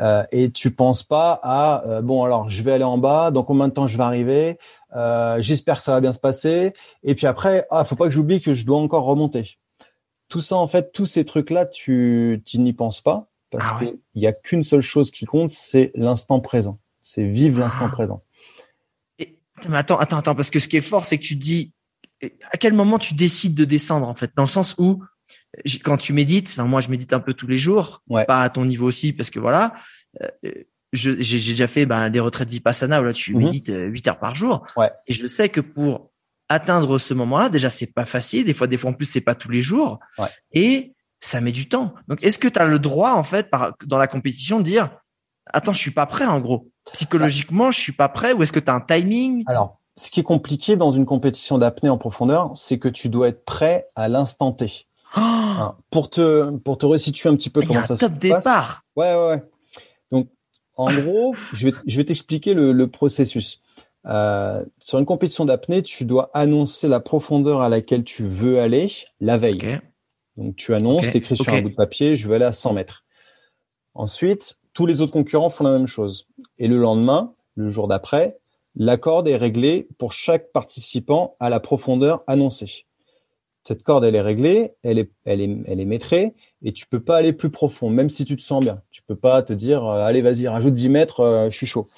Euh, 0.00 0.24
et 0.32 0.50
tu 0.50 0.70
penses 0.70 1.02
pas 1.02 1.40
à 1.42 1.86
euh, 1.86 2.02
bon 2.02 2.22
alors 2.24 2.50
je 2.50 2.62
vais 2.62 2.72
aller 2.72 2.84
en 2.84 2.98
bas 2.98 3.30
dans 3.30 3.42
combien 3.42 3.68
de 3.68 3.72
temps 3.72 3.86
je 3.86 3.96
vais 3.96 4.02
arriver 4.02 4.58
euh, 4.94 5.40
j'espère 5.40 5.78
que 5.78 5.82
ça 5.82 5.92
va 5.92 6.02
bien 6.02 6.12
se 6.12 6.20
passer 6.20 6.74
et 7.02 7.14
puis 7.14 7.26
après 7.26 7.66
ah 7.70 7.82
faut 7.86 7.96
pas 7.96 8.04
que 8.04 8.10
j'oublie 8.10 8.42
que 8.42 8.52
je 8.52 8.66
dois 8.66 8.76
encore 8.76 9.04
remonter 9.04 9.56
tout 10.28 10.42
ça 10.42 10.56
en 10.56 10.66
fait 10.66 10.92
tous 10.92 11.06
ces 11.06 11.24
trucs 11.24 11.48
là 11.48 11.64
tu 11.64 12.42
tu 12.44 12.58
n'y 12.58 12.74
penses 12.74 13.00
pas 13.00 13.30
parce 13.50 13.68
ah 13.70 13.78
qu'il 13.78 13.98
n'y 14.14 14.26
a 14.26 14.32
qu'une 14.32 14.62
seule 14.62 14.80
chose 14.80 15.10
qui 15.10 15.24
compte, 15.24 15.50
c'est 15.50 15.92
l'instant 15.94 16.40
présent. 16.40 16.78
C'est 17.02 17.24
vivre 17.24 17.60
l'instant 17.60 17.86
ah. 17.86 17.90
présent. 17.90 18.24
Et, 19.18 19.38
mais 19.68 19.76
attends, 19.76 19.98
attends, 19.98 20.18
attends, 20.18 20.34
parce 20.34 20.50
que 20.50 20.58
ce 20.58 20.68
qui 20.68 20.76
est 20.76 20.80
fort, 20.80 21.04
c'est 21.04 21.18
que 21.18 21.24
tu 21.24 21.36
dis, 21.36 21.72
à 22.22 22.56
quel 22.58 22.72
moment 22.72 22.98
tu 22.98 23.14
décides 23.14 23.54
de 23.54 23.64
descendre, 23.64 24.08
en 24.08 24.14
fait, 24.14 24.32
dans 24.36 24.42
le 24.42 24.48
sens 24.48 24.74
où, 24.78 25.02
quand 25.84 25.96
tu 25.96 26.12
médites, 26.12 26.48
enfin, 26.50 26.64
moi, 26.64 26.80
je 26.80 26.88
médite 26.88 27.12
un 27.12 27.20
peu 27.20 27.34
tous 27.34 27.46
les 27.46 27.56
jours, 27.56 28.02
pas 28.08 28.42
à 28.42 28.50
ton 28.50 28.64
niveau 28.64 28.86
aussi, 28.86 29.12
parce 29.12 29.30
que 29.30 29.38
voilà, 29.38 29.74
euh, 30.22 30.64
j'ai 30.92 31.14
déjà 31.14 31.66
fait 31.66 31.86
ben, 31.86 32.10
des 32.10 32.20
retraites 32.20 32.48
vipassana 32.48 33.00
où 33.00 33.04
là, 33.04 33.12
tu 33.12 33.34
mhm. 33.34 33.42
médites 33.42 33.68
8 33.68 33.72
euh, 33.72 34.10
heures 34.10 34.18
par 34.18 34.34
jour. 34.34 34.66
Et 35.06 35.12
je 35.12 35.26
sais 35.26 35.48
que 35.48 35.60
pour 35.60 36.10
atteindre 36.48 36.98
ce 36.98 37.14
moment-là, 37.14 37.48
déjà, 37.48 37.70
c'est 37.70 37.92
pas 37.92 38.06
facile. 38.06 38.44
Des 38.44 38.54
fois, 38.54 38.66
des 38.66 38.78
fois, 38.78 38.90
en 38.90 38.94
plus, 38.94 39.06
c'est 39.06 39.20
pas 39.20 39.34
tous 39.34 39.50
les 39.50 39.62
jours. 39.62 39.98
Et 40.52 40.94
ça 41.26 41.40
met 41.40 41.52
du 41.52 41.68
temps. 41.68 41.92
Donc, 42.08 42.22
est-ce 42.22 42.38
que 42.38 42.48
tu 42.48 42.58
as 42.58 42.64
le 42.64 42.78
droit, 42.78 43.12
en 43.12 43.22
fait, 43.22 43.50
par, 43.50 43.72
dans 43.86 43.98
la 43.98 44.06
compétition, 44.06 44.58
de 44.58 44.64
dire, 44.64 44.90
attends, 45.52 45.72
je 45.72 45.78
suis 45.78 45.90
pas 45.90 46.06
prêt, 46.06 46.26
en 46.26 46.40
gros. 46.40 46.70
Psychologiquement, 46.92 47.70
je 47.70 47.80
suis 47.80 47.92
pas 47.92 48.08
prêt, 48.08 48.32
ou 48.32 48.42
est-ce 48.42 48.52
que 48.52 48.60
tu 48.60 48.70
as 48.70 48.74
un 48.74 48.80
timing? 48.80 49.42
Alors, 49.46 49.80
ce 49.96 50.10
qui 50.10 50.20
est 50.20 50.24
compliqué 50.24 50.76
dans 50.76 50.90
une 50.90 51.06
compétition 51.06 51.58
d'apnée 51.58 51.88
en 51.88 51.98
profondeur, 51.98 52.52
c'est 52.54 52.78
que 52.78 52.88
tu 52.88 53.08
dois 53.08 53.28
être 53.28 53.44
prêt 53.44 53.88
à 53.96 54.08
l'instant 54.08 54.52
T. 54.52 54.86
Oh 55.16 55.20
pour 55.90 56.10
te 56.10 56.50
pour 56.58 56.76
te 56.76 56.84
resituer 56.84 57.30
un 57.30 57.36
petit 57.36 57.48
peu 57.48 57.62
comment 57.62 57.80
ça 57.80 57.96
se 57.96 58.00
passe. 58.00 58.00
top 58.00 58.18
départ. 58.18 58.82
Ouais, 58.96 59.14
ouais, 59.14 59.28
ouais. 59.28 59.42
Donc, 60.10 60.28
en 60.76 60.92
gros, 60.92 61.34
je 61.54 61.68
vais 61.68 61.74
je 61.86 61.96
vais 61.96 62.04
t'expliquer 62.04 62.54
le, 62.54 62.72
le, 62.72 62.88
processus. 62.88 63.62
Euh, 64.04 64.64
sur 64.80 64.98
une 64.98 65.06
compétition 65.06 65.44
d'apnée, 65.44 65.82
tu 65.82 66.04
dois 66.04 66.30
annoncer 66.34 66.88
la 66.88 67.00
profondeur 67.00 67.62
à 67.62 67.68
laquelle 67.68 68.04
tu 68.04 68.24
veux 68.24 68.60
aller 68.60 68.92
la 69.20 69.38
veille. 69.38 69.80
Donc 70.36 70.56
tu 70.56 70.74
annonces, 70.74 71.08
tu 71.10 71.16
écris 71.16 71.36
sur 71.36 71.52
un 71.52 71.62
bout 71.62 71.70
de 71.70 71.74
papier, 71.74 72.14
je 72.14 72.28
vais 72.28 72.36
aller 72.36 72.44
à 72.44 72.52
100 72.52 72.74
mètres. 72.74 73.04
Ensuite, 73.94 74.58
tous 74.72 74.86
les 74.86 75.00
autres 75.00 75.12
concurrents 75.12 75.48
font 75.48 75.64
la 75.64 75.70
même 75.70 75.86
chose. 75.86 76.28
Et 76.58 76.68
le 76.68 76.76
lendemain, 76.76 77.34
le 77.54 77.70
jour 77.70 77.88
d'après, 77.88 78.38
la 78.74 78.98
corde 78.98 79.26
est 79.28 79.36
réglée 79.36 79.88
pour 79.98 80.12
chaque 80.12 80.52
participant 80.52 81.36
à 81.40 81.48
la 81.48 81.60
profondeur 81.60 82.22
annoncée. 82.26 82.84
Cette 83.64 83.82
corde, 83.82 84.04
elle 84.04 84.14
est 84.14 84.20
réglée, 84.20 84.74
elle 84.84 84.98
est, 84.98 85.10
elle 85.24 85.40
est, 85.40 85.56
elle 85.66 85.80
est 85.80 85.86
métrée, 85.86 86.34
et 86.62 86.72
tu 86.72 86.86
peux 86.86 87.00
pas 87.00 87.16
aller 87.16 87.32
plus 87.32 87.50
profond, 87.50 87.90
même 87.90 88.10
si 88.10 88.24
tu 88.24 88.36
te 88.36 88.42
sens 88.42 88.62
bien. 88.62 88.82
Tu 88.90 89.02
peux 89.02 89.16
pas 89.16 89.42
te 89.42 89.52
dire, 89.52 89.84
euh, 89.84 90.04
allez, 90.04 90.22
vas-y, 90.22 90.46
rajoute 90.46 90.74
10 90.74 90.88
mètres, 90.90 91.20
euh, 91.20 91.50
je 91.50 91.56
suis 91.56 91.66
chaud. 91.66 91.88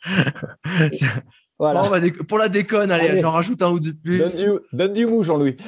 Voilà. 1.58 1.90
pour 2.26 2.38
la 2.38 2.48
déconne, 2.48 2.90
allez, 2.90 3.20
j'en 3.20 3.30
rajoute 3.30 3.62
un 3.62 3.70
ou 3.70 3.80
deux 3.80 3.94
plus. 3.94 4.18
Donne 4.72 4.92
du, 4.92 5.06
mou, 5.06 5.22
Jean-Louis. 5.22 5.56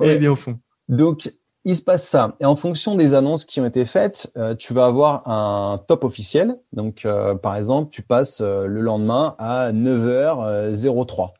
On 0.00 0.04
est 0.04 0.18
bien 0.18 0.32
au 0.32 0.36
fond. 0.36 0.58
Donc, 0.88 1.30
il 1.64 1.76
se 1.76 1.82
passe 1.82 2.06
ça. 2.06 2.36
Et 2.40 2.44
en 2.44 2.56
fonction 2.56 2.96
des 2.96 3.14
annonces 3.14 3.44
qui 3.44 3.60
ont 3.60 3.66
été 3.66 3.84
faites, 3.84 4.32
euh, 4.36 4.56
tu 4.56 4.74
vas 4.74 4.86
avoir 4.86 5.28
un 5.28 5.80
top 5.86 6.02
officiel. 6.04 6.58
Donc, 6.72 7.04
euh, 7.04 7.36
par 7.36 7.56
exemple, 7.56 7.90
tu 7.90 8.02
passes 8.02 8.40
euh, 8.40 8.66
le 8.66 8.80
lendemain 8.80 9.36
à 9.38 9.72
9h03. 9.72 11.32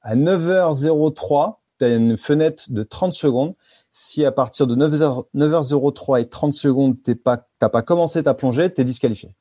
À 0.00 0.16
9h03, 0.16 1.58
tu 1.78 1.84
as 1.84 1.94
une 1.94 2.16
fenêtre 2.16 2.64
de 2.70 2.82
30 2.82 3.14
secondes. 3.14 3.54
Si 3.92 4.24
à 4.24 4.32
partir 4.32 4.66
de 4.66 4.74
9h, 4.74 5.26
9h03 5.34 6.20
et 6.20 6.26
30 6.26 6.54
secondes, 6.54 6.96
tu 7.04 7.14
pas, 7.14 7.46
pas 7.58 7.82
commencé 7.82 8.22
ta 8.22 8.34
plongée, 8.34 8.72
tu 8.72 8.80
es 8.80 8.84
disqualifié. 8.84 9.36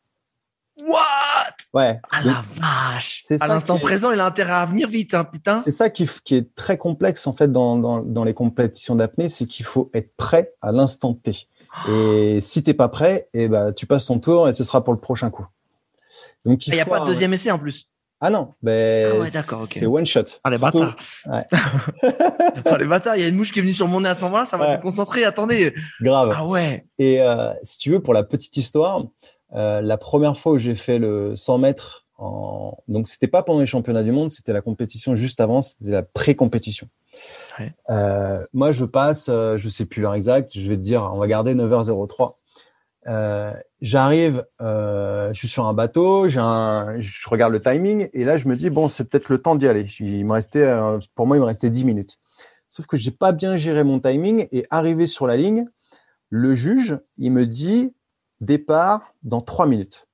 Ouais. 1.74 2.00
Ah 2.12 2.22
la 2.24 2.44
vache 2.60 3.24
À 3.40 3.48
l'instant 3.48 3.80
présent, 3.80 4.12
il 4.12 4.20
a 4.20 4.26
intérêt 4.26 4.52
à 4.52 4.66
venir 4.66 4.90
vite, 4.90 5.14
hein, 5.14 5.24
putain. 5.24 5.62
C'est 5.62 5.72
ça 5.72 5.90
qui, 5.90 6.10
qui, 6.26 6.36
est 6.36 6.56
très 6.56 6.78
complexe 6.78 7.28
en 7.28 7.34
fait 7.34 7.52
dans, 7.52 7.78
dans, 7.78 8.02
dans 8.02 8.24
les 8.26 8.34
compétitions 8.34 8.96
d'apnée, 8.96 9.30
c'est 9.30 9.46
qu'il 9.46 9.66
faut 9.66 9.90
être 9.94 10.16
prêt 10.18 10.54
à 10.62 10.72
l'instant 10.72 11.14
T. 11.14 11.48
Et 11.90 12.40
si 12.42 12.64
t'es 12.64 12.74
pas 12.74 12.90
prêt, 12.90 13.30
et 13.34 13.44
eh 13.44 13.48
ben 13.48 13.72
tu 13.72 13.86
passes 13.86 14.06
ton 14.06 14.20
tour 14.20 14.50
et 14.50 14.54
ce 14.54 14.64
sera 14.64 14.84
pour 14.84 14.94
le 14.94 15.00
prochain 15.00 15.30
coup. 15.30 15.48
Donc 16.46 16.68
il 16.68 16.74
n'y 16.74 16.82
a 16.82 16.86
pas 16.86 17.00
de 17.00 17.06
deuxième 17.06 17.32
essai 17.34 17.52
en 17.52 17.60
plus. 17.60 17.88
Ah 18.24 18.30
non, 18.30 18.54
ben 18.62 19.12
ah 19.12 19.18
ouais, 19.18 19.32
d'accord, 19.32 19.62
ok. 19.64 19.78
C'est 19.80 19.86
one 19.88 20.06
shot. 20.06 20.26
Ah 20.44 20.52
les 20.52 20.60
bâtards. 20.60 20.96
Ouais. 21.26 21.44
oh, 22.72 22.76
les 22.80 22.86
bâtards, 22.86 23.16
il 23.16 23.24
y 23.24 23.26
a 23.26 23.28
une 23.28 23.36
mouche 23.36 23.52
qui 23.52 23.58
est 23.58 23.62
venue 23.64 23.74
sur 23.74 23.88
mon 23.88 24.02
nez 24.02 24.10
à 24.10 24.14
ce 24.14 24.22
moment-là, 24.22 24.46
ça 24.46 24.58
va 24.58 24.78
te 24.78 24.82
concentrer. 24.82 25.24
Attendez. 25.24 25.74
Grave. 26.00 26.32
Ah 26.38 26.46
ouais. 26.46 26.86
Et 27.00 27.20
euh, 27.20 27.52
si 27.64 27.80
tu 27.80 27.90
veux, 27.90 28.00
pour 28.00 28.14
la 28.14 28.22
petite 28.22 28.56
histoire, 28.58 29.06
euh, 29.54 29.82
la 29.82 29.98
première 29.98 30.38
fois 30.38 30.54
où 30.54 30.58
j'ai 30.58 30.76
fait 30.76 31.00
le 31.00 31.36
100 31.36 31.58
mètres, 31.58 32.06
en... 32.18 32.78
donc 32.88 33.08
c'était 33.08 33.28
pas 33.28 33.44
pendant 33.44 33.60
les 33.60 33.66
championnats 33.66 34.04
du 34.04 34.12
monde, 34.12 34.32
c'était 34.32 34.54
la 34.54 34.62
compétition 34.62 35.16
juste 35.16 35.42
avant, 35.42 35.62
c'était 35.62 35.92
la 35.92 36.04
pré-compétition. 36.04 36.88
Ouais. 37.60 37.74
Euh, 37.90 38.46
moi, 38.54 38.72
je 38.72 38.86
passe, 38.86 39.28
euh, 39.30 39.58
je 39.58 39.70
sais 39.70 39.86
plus 39.86 40.02
l'heure 40.02 40.16
exacte, 40.16 40.58
je 40.58 40.68
vais 40.70 40.78
te 40.78 40.82
dire, 40.82 41.10
on 41.14 41.18
va 41.18 41.28
garder 41.28 41.54
9h03. 41.54 42.36
Euh, 43.08 43.52
j'arrive, 43.82 44.46
euh, 44.62 45.34
je 45.34 45.40
suis 45.40 45.48
sur 45.48 45.66
un 45.66 45.74
bateau, 45.74 46.28
j'ai 46.28 46.40
un, 46.40 47.00
je 47.00 47.28
regarde 47.30 47.52
le 47.52 47.60
timing 47.60 48.10
et 48.14 48.24
là 48.26 48.38
je 48.38 48.48
me 48.48 48.56
dis 48.56 48.70
bon 48.70 48.90
c'est 48.90 49.06
peut-être 49.06 49.30
le 49.30 49.42
temps 49.42 49.56
d'y 49.56 49.68
aller. 49.68 49.88
Il 50.00 50.24
me 50.24 50.34
restait, 50.34 50.72
pour 51.16 51.26
moi 51.26 51.36
il 51.36 51.40
me 51.40 51.46
restait 51.46 51.72
10 51.72 51.84
minutes. 51.84 52.20
Sauf 52.70 52.86
que 52.86 52.98
j'ai 52.98 53.10
pas 53.10 53.32
bien 53.32 53.56
géré 53.56 53.84
mon 53.84 54.00
timing 54.00 54.48
et 54.52 54.68
arrivé 54.70 55.08
sur 55.08 55.26
la 55.26 55.36
ligne, 55.36 55.66
le 56.30 56.54
juge 56.54 57.00
il 57.18 57.32
me 57.32 57.48
dit 57.48 57.96
départ 58.42 59.14
dans 59.24 59.42
3 59.42 59.68
minutes. 59.68 60.08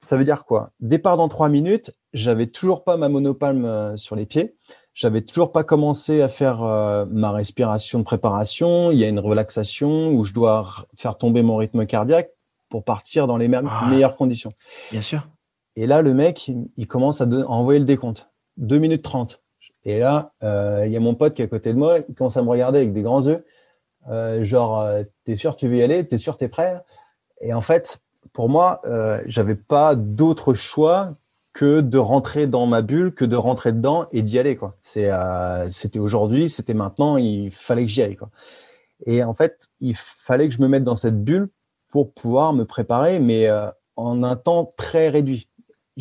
Ça 0.00 0.16
veut 0.16 0.24
dire 0.24 0.44
quoi? 0.44 0.70
Départ 0.80 1.16
dans 1.16 1.28
3 1.28 1.48
minutes, 1.48 1.92
j'avais 2.12 2.46
toujours 2.46 2.82
pas 2.82 2.96
ma 2.96 3.08
monopalme 3.08 3.64
euh, 3.64 3.96
sur 3.96 4.16
les 4.16 4.26
pieds. 4.26 4.56
J'avais 4.94 5.22
toujours 5.22 5.52
pas 5.52 5.64
commencé 5.64 6.20
à 6.20 6.28
faire 6.28 6.62
euh, 6.62 7.06
ma 7.08 7.30
respiration 7.30 7.98
de 7.98 8.04
préparation. 8.04 8.90
Il 8.90 8.98
y 8.98 9.04
a 9.04 9.08
une 9.08 9.20
relaxation 9.20 10.10
où 10.10 10.24
je 10.24 10.34
dois 10.34 10.86
faire 10.96 11.16
tomber 11.16 11.42
mon 11.42 11.56
rythme 11.56 11.86
cardiaque 11.86 12.30
pour 12.68 12.84
partir 12.84 13.26
dans 13.26 13.38
les 13.38 13.50
ah. 13.54 13.86
meilleures 13.88 14.16
conditions. 14.16 14.50
Bien 14.90 15.00
sûr. 15.00 15.26
Et 15.76 15.86
là, 15.86 16.02
le 16.02 16.12
mec, 16.12 16.50
il 16.76 16.86
commence 16.86 17.22
à, 17.22 17.24
envoyer 17.24 17.78
le 17.78 17.86
décompte. 17.86 18.28
2 18.58 18.78
minutes 18.78 19.02
30. 19.02 19.40
Et 19.84 19.98
là, 19.98 20.32
euh, 20.42 20.84
il 20.86 20.92
y 20.92 20.96
a 20.96 21.00
mon 21.00 21.14
pote 21.14 21.34
qui 21.34 21.42
est 21.42 21.46
à 21.46 21.48
côté 21.48 21.72
de 21.72 21.78
moi, 21.78 21.98
il 22.08 22.14
commence 22.14 22.36
à 22.36 22.42
me 22.42 22.48
regarder 22.48 22.80
avec 22.80 22.92
des 22.92 23.02
grands 23.02 23.26
yeux. 23.26 23.44
Euh, 24.10 24.44
genre, 24.44 24.86
t'es 25.24 25.36
sûr 25.36 25.56
tu 25.56 25.68
veux 25.68 25.76
y 25.76 25.82
aller? 25.82 26.06
T'es 26.06 26.18
sûr 26.18 26.36
t'es 26.36 26.48
prêt? 26.48 26.82
Et 27.42 27.52
en 27.52 27.60
fait, 27.60 28.00
pour 28.32 28.48
moi, 28.48 28.80
euh, 28.84 29.20
j'avais 29.26 29.54
pas 29.54 29.94
d'autre 29.94 30.54
choix 30.54 31.14
que 31.52 31.80
de 31.80 31.98
rentrer 31.98 32.46
dans 32.46 32.66
ma 32.66 32.80
bulle, 32.80 33.12
que 33.12 33.26
de 33.26 33.36
rentrer 33.36 33.72
dedans 33.72 34.06
et 34.10 34.22
d'y 34.22 34.38
aller 34.38 34.56
quoi. 34.56 34.76
C'est 34.80 35.10
euh, 35.12 35.68
c'était 35.68 35.98
aujourd'hui, 35.98 36.48
c'était 36.48 36.72
maintenant, 36.72 37.18
il 37.18 37.50
fallait 37.50 37.82
que 37.82 37.90
j'y 37.90 38.02
aille 38.02 38.16
quoi. 38.16 38.30
Et 39.04 39.22
en 39.22 39.34
fait, 39.34 39.68
il 39.80 39.96
fallait 39.96 40.48
que 40.48 40.54
je 40.54 40.62
me 40.62 40.68
mette 40.68 40.84
dans 40.84 40.96
cette 40.96 41.22
bulle 41.22 41.50
pour 41.90 42.14
pouvoir 42.14 42.54
me 42.54 42.64
préparer, 42.64 43.18
mais 43.18 43.48
euh, 43.48 43.68
en 43.96 44.22
un 44.22 44.36
temps 44.36 44.72
très 44.76 45.10
réduit. 45.10 45.48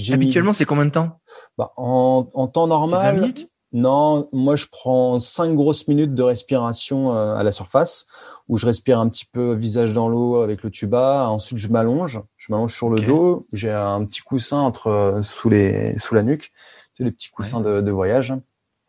Habituellement, 0.10 0.54
c'est 0.54 0.64
combien 0.64 0.86
de 0.86 0.92
temps? 0.92 1.20
Bah, 1.58 1.74
en, 1.76 2.30
en 2.34 2.48
temps 2.48 2.68
normal. 2.68 3.16
20 3.16 3.22
minutes? 3.22 3.51
Non, 3.74 4.28
moi 4.34 4.58
je 4.58 4.66
prends 4.70 5.20
cinq 5.20 5.56
grosses 5.56 5.88
minutes 5.88 6.14
de 6.14 6.24
respiration 6.24 7.16
euh, 7.16 7.36
à 7.36 7.44
la 7.44 7.52
surface 7.52 8.06
où 8.50 8.58
je 8.58 8.66
respire 8.66 9.00
un 9.00 9.08
petit 9.08 9.26
peu 9.26 9.54
visage 9.54 9.94
dans 9.94 10.10
l'eau 10.10 10.42
avec 10.42 10.62
le 10.64 10.70
tuba. 10.70 11.30
Ensuite, 11.30 11.58
je 11.58 11.70
m'allonge, 11.70 12.22
je 12.36 12.52
m'allonge 12.52 12.76
sur 12.76 12.90
le 12.90 13.00
dos. 13.02 13.48
J'ai 13.54 13.72
un 13.72 14.04
petit 14.04 14.22
coussin 14.22 14.58
entre 14.58 14.88
euh, 14.88 15.22
sous 15.22 15.50
les 15.50 15.98
sous 15.98 16.16
la 16.16 16.24
nuque, 16.24 16.52
c'est 16.94 17.06
les 17.06 17.12
petits 17.12 17.30
coussins 17.30 17.62
de, 17.62 17.80
de, 17.80 17.92
voyage. 17.92 18.34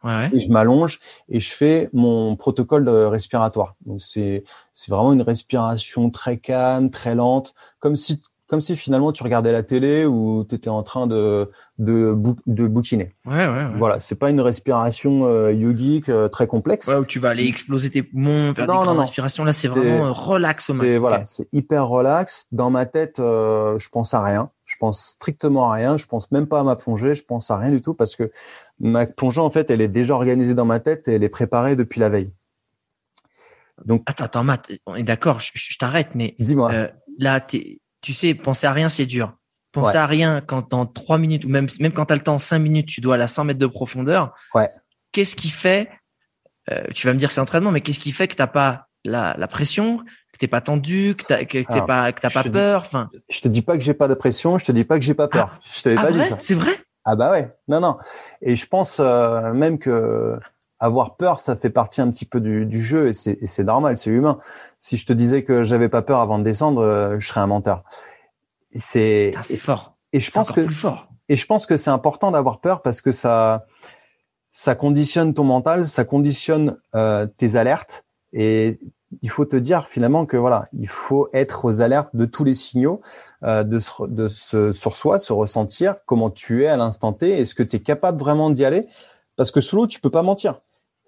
Ouais. 0.02 0.30
Et 0.32 0.40
je 0.40 0.50
m'allonge 0.50 0.98
et 1.28 1.38
je 1.38 1.52
fais 1.52 1.88
mon 1.92 2.34
protocole 2.34 2.84
de 2.84 2.90
respiratoire. 2.90 3.76
Donc 3.86 4.02
c'est 4.02 4.42
c'est 4.72 4.90
vraiment 4.90 5.12
une 5.12 5.22
respiration 5.22 6.10
très 6.10 6.38
calme, 6.38 6.90
très 6.90 7.14
lente, 7.14 7.54
comme 7.78 7.94
si 7.94 8.20
comme 8.52 8.60
si 8.60 8.76
finalement 8.76 9.12
tu 9.12 9.22
regardais 9.22 9.50
la 9.50 9.62
télé 9.62 10.04
ou 10.04 10.44
tu 10.46 10.56
étais 10.56 10.68
en 10.68 10.82
train 10.82 11.06
de 11.06 11.50
de, 11.78 12.14
de 12.46 12.66
bouquiner. 12.66 13.14
Ouais, 13.24 13.46
ouais, 13.46 13.46
ouais. 13.46 13.78
Voilà, 13.78 13.98
c'est 13.98 14.14
pas 14.14 14.28
une 14.28 14.42
respiration 14.42 15.24
euh, 15.24 15.54
yogique 15.54 16.10
euh, 16.10 16.28
très 16.28 16.46
complexe. 16.46 16.86
Ouais, 16.86 16.96
où 16.96 17.06
tu 17.06 17.18
vas 17.18 17.30
aller 17.30 17.46
exploser 17.46 17.88
tes 17.88 18.02
poumons, 18.02 18.52
faire 18.52 18.66
des 18.66 18.72
grandes 18.74 18.98
respirations. 18.98 19.44
Là, 19.44 19.54
c'est 19.54 19.68
vraiment 19.68 20.04
euh, 20.04 20.10
relax 20.10 20.68
au 20.68 20.74
max. 20.74 20.98
Voilà, 20.98 21.24
c'est 21.24 21.48
hyper 21.54 21.88
relax. 21.88 22.46
Dans 22.52 22.68
ma 22.68 22.84
tête, 22.84 23.20
euh, 23.20 23.78
je 23.78 23.88
pense 23.88 24.12
à 24.12 24.22
rien. 24.22 24.50
Je 24.66 24.76
pense 24.78 25.02
strictement 25.02 25.70
à 25.70 25.76
rien. 25.76 25.96
Je 25.96 26.04
pense 26.04 26.30
même 26.30 26.46
pas 26.46 26.60
à 26.60 26.62
ma 26.62 26.76
plongée. 26.76 27.14
Je 27.14 27.24
pense 27.24 27.50
à 27.50 27.56
rien 27.56 27.70
du 27.70 27.80
tout 27.80 27.94
parce 27.94 28.16
que 28.16 28.30
ma 28.80 29.06
plongée, 29.06 29.40
en 29.40 29.48
fait, 29.48 29.70
elle 29.70 29.80
est 29.80 29.88
déjà 29.88 30.12
organisée 30.12 30.52
dans 30.52 30.66
ma 30.66 30.78
tête 30.78 31.08
et 31.08 31.14
elle 31.14 31.24
est 31.24 31.30
préparée 31.30 31.74
depuis 31.74 32.00
la 32.00 32.10
veille. 32.10 32.30
Donc, 33.86 34.02
attends, 34.04 34.24
attends, 34.24 34.44
Matt, 34.44 34.70
on 34.84 34.94
est 34.94 35.02
d'accord. 35.02 35.40
Je, 35.40 35.52
je 35.54 35.78
t'arrête, 35.78 36.10
mais 36.14 36.34
dis-moi. 36.38 36.70
Euh, 36.72 36.88
là, 37.18 37.40
t'es 37.40 37.78
tu 38.02 38.12
sais, 38.12 38.34
penser 38.34 38.66
à 38.66 38.72
rien, 38.72 38.88
c'est 38.88 39.06
dur. 39.06 39.34
Penser 39.72 39.96
à 39.96 40.06
rien 40.06 40.42
quand 40.42 40.68
dans 40.68 40.84
trois 40.84 41.16
minutes 41.16 41.46
ou 41.46 41.48
même 41.48 41.66
même 41.80 41.92
quand 41.92 42.04
t'as 42.04 42.14
le 42.14 42.20
temps, 42.20 42.38
cinq 42.38 42.58
minutes, 42.58 42.86
tu 42.86 43.00
dois 43.00 43.14
aller 43.14 43.24
à 43.24 43.28
100 43.28 43.44
mètres 43.44 43.58
de 43.58 43.66
profondeur. 43.66 44.34
Ouais. 44.54 44.68
Qu'est-ce 45.12 45.34
qui 45.34 45.48
fait 45.48 45.88
euh, 46.70 46.82
Tu 46.94 47.06
vas 47.06 47.14
me 47.14 47.18
dire 47.18 47.30
c'est 47.30 47.40
l'entraînement, 47.40 47.70
mais 47.70 47.80
qu'est-ce 47.80 48.00
qui 48.00 48.12
fait 48.12 48.28
que 48.28 48.34
t'as 48.34 48.46
pas 48.46 48.88
la, 49.04 49.34
la 49.38 49.48
pression, 49.48 49.98
que 49.98 50.38
t'es 50.38 50.46
pas 50.46 50.60
tendu, 50.60 51.14
que 51.16 51.24
t'as 51.24 51.44
que 51.46 51.58
t'es 51.58 51.82
pas 51.86 52.12
que 52.12 52.20
t'as 52.20 52.30
pas 52.30 52.44
peur 52.44 52.82
Enfin. 52.82 53.08
Je 53.30 53.40
te 53.40 53.48
dis 53.48 53.62
pas 53.62 53.78
que 53.78 53.82
j'ai 53.82 53.94
pas 53.94 54.08
de 54.08 54.14
pression, 54.14 54.58
je 54.58 54.64
te 54.66 54.72
dis 54.72 54.84
pas 54.84 54.98
que 54.98 55.04
j'ai 55.04 55.14
pas 55.14 55.28
peur. 55.28 55.50
Ah, 55.54 55.60
je 55.74 55.82
t'avais 55.82 55.96
ah 55.98 56.02
pas 56.02 56.12
dit 56.12 56.20
ça. 56.20 56.36
C'est 56.38 56.54
vrai? 56.54 56.72
Ah 57.04 57.16
bah 57.16 57.30
ouais. 57.30 57.50
Non 57.66 57.80
non. 57.80 57.96
Et 58.42 58.56
je 58.56 58.66
pense 58.66 58.98
euh, 59.00 59.54
même 59.54 59.78
que 59.78 60.38
avoir 60.80 61.16
peur, 61.16 61.40
ça 61.40 61.56
fait 61.56 61.70
partie 61.70 62.00
un 62.00 62.10
petit 62.10 62.26
peu 62.26 62.40
du, 62.40 62.66
du 62.66 62.82
jeu 62.82 63.08
et 63.08 63.12
c'est 63.14 63.64
normal, 63.64 63.96
c'est 63.96 64.10
humain. 64.10 64.38
Si 64.82 64.96
je 64.96 65.06
te 65.06 65.12
disais 65.12 65.44
que 65.44 65.62
j'avais 65.62 65.88
pas 65.88 66.02
peur 66.02 66.18
avant 66.18 66.40
de 66.40 66.42
descendre, 66.42 66.82
euh, 66.82 67.16
je 67.20 67.28
serais 67.28 67.38
un 67.38 67.46
menteur. 67.46 67.84
C'est 68.74 69.30
c'est 69.40 69.56
fort. 69.56 69.94
Et 70.12 70.18
je 70.18 70.28
pense 70.32 70.50
que 70.50 70.60
plus 70.60 70.74
fort. 70.74 71.06
Et 71.28 71.36
je 71.36 71.46
pense 71.46 71.66
que 71.66 71.76
c'est 71.76 71.90
important 71.90 72.32
d'avoir 72.32 72.60
peur 72.60 72.82
parce 72.82 73.00
que 73.00 73.12
ça 73.12 73.64
ça 74.50 74.74
conditionne 74.74 75.34
ton 75.34 75.44
mental, 75.44 75.86
ça 75.86 76.02
conditionne 76.04 76.78
euh, 76.96 77.26
tes 77.26 77.54
alertes 77.54 78.04
et 78.32 78.80
il 79.22 79.30
faut 79.30 79.44
te 79.44 79.54
dire 79.54 79.86
finalement 79.86 80.26
que 80.26 80.36
voilà, 80.36 80.68
il 80.76 80.88
faut 80.88 81.28
être 81.32 81.64
aux 81.64 81.80
alertes 81.80 82.16
de 82.16 82.24
tous 82.24 82.42
les 82.42 82.54
signaux, 82.54 83.02
euh, 83.44 83.62
de, 83.62 83.78
se, 83.78 84.02
de 84.08 84.26
se, 84.26 84.72
sur 84.72 84.96
soi, 84.96 85.20
se 85.20 85.32
ressentir, 85.32 85.98
comment 86.06 86.30
tu 86.30 86.64
es 86.64 86.66
à 86.66 86.76
l'instant 86.76 87.12
T, 87.12 87.38
est-ce 87.38 87.54
que 87.54 87.62
tu 87.62 87.76
es 87.76 87.80
capable 87.80 88.18
vraiment 88.18 88.50
d'y 88.50 88.64
aller? 88.64 88.88
Parce 89.36 89.52
que 89.52 89.60
sous 89.60 89.76
l'eau, 89.76 89.86
tu 89.86 90.00
peux 90.00 90.10
pas 90.10 90.22
mentir. 90.22 90.60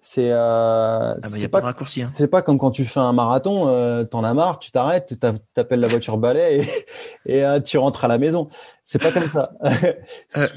C'est 0.07 0.29
euh, 0.29 0.37
ah 0.37 1.15
bah, 1.19 1.27
c'est 1.31 1.47
pas, 1.47 1.61
raccourci. 1.61 2.03
Hein. 2.03 2.09
C'est 2.11 2.27
pas 2.27 2.43
comme 2.43 2.59
quand 2.59 2.69
tu 2.69 2.85
fais 2.85 2.99
un 2.99 3.11
marathon, 3.11 3.69
euh, 3.69 4.03
t'en 4.03 4.23
as 4.23 4.35
marre, 4.35 4.59
tu 4.59 4.69
t'arrêtes, 4.69 5.07
tu 5.07 5.17
t'appelles 5.55 5.79
la 5.79 5.87
voiture 5.87 6.19
balai 6.19 6.59
et, 6.59 6.69
et 7.37 7.43
euh, 7.43 7.59
tu 7.59 7.79
rentres 7.79 8.05
à 8.05 8.07
la 8.07 8.19
maison. 8.19 8.47
C'est 8.83 9.01
pas 9.01 9.11
comme 9.11 9.31
ça. 9.31 9.53
euh, 9.65 10.47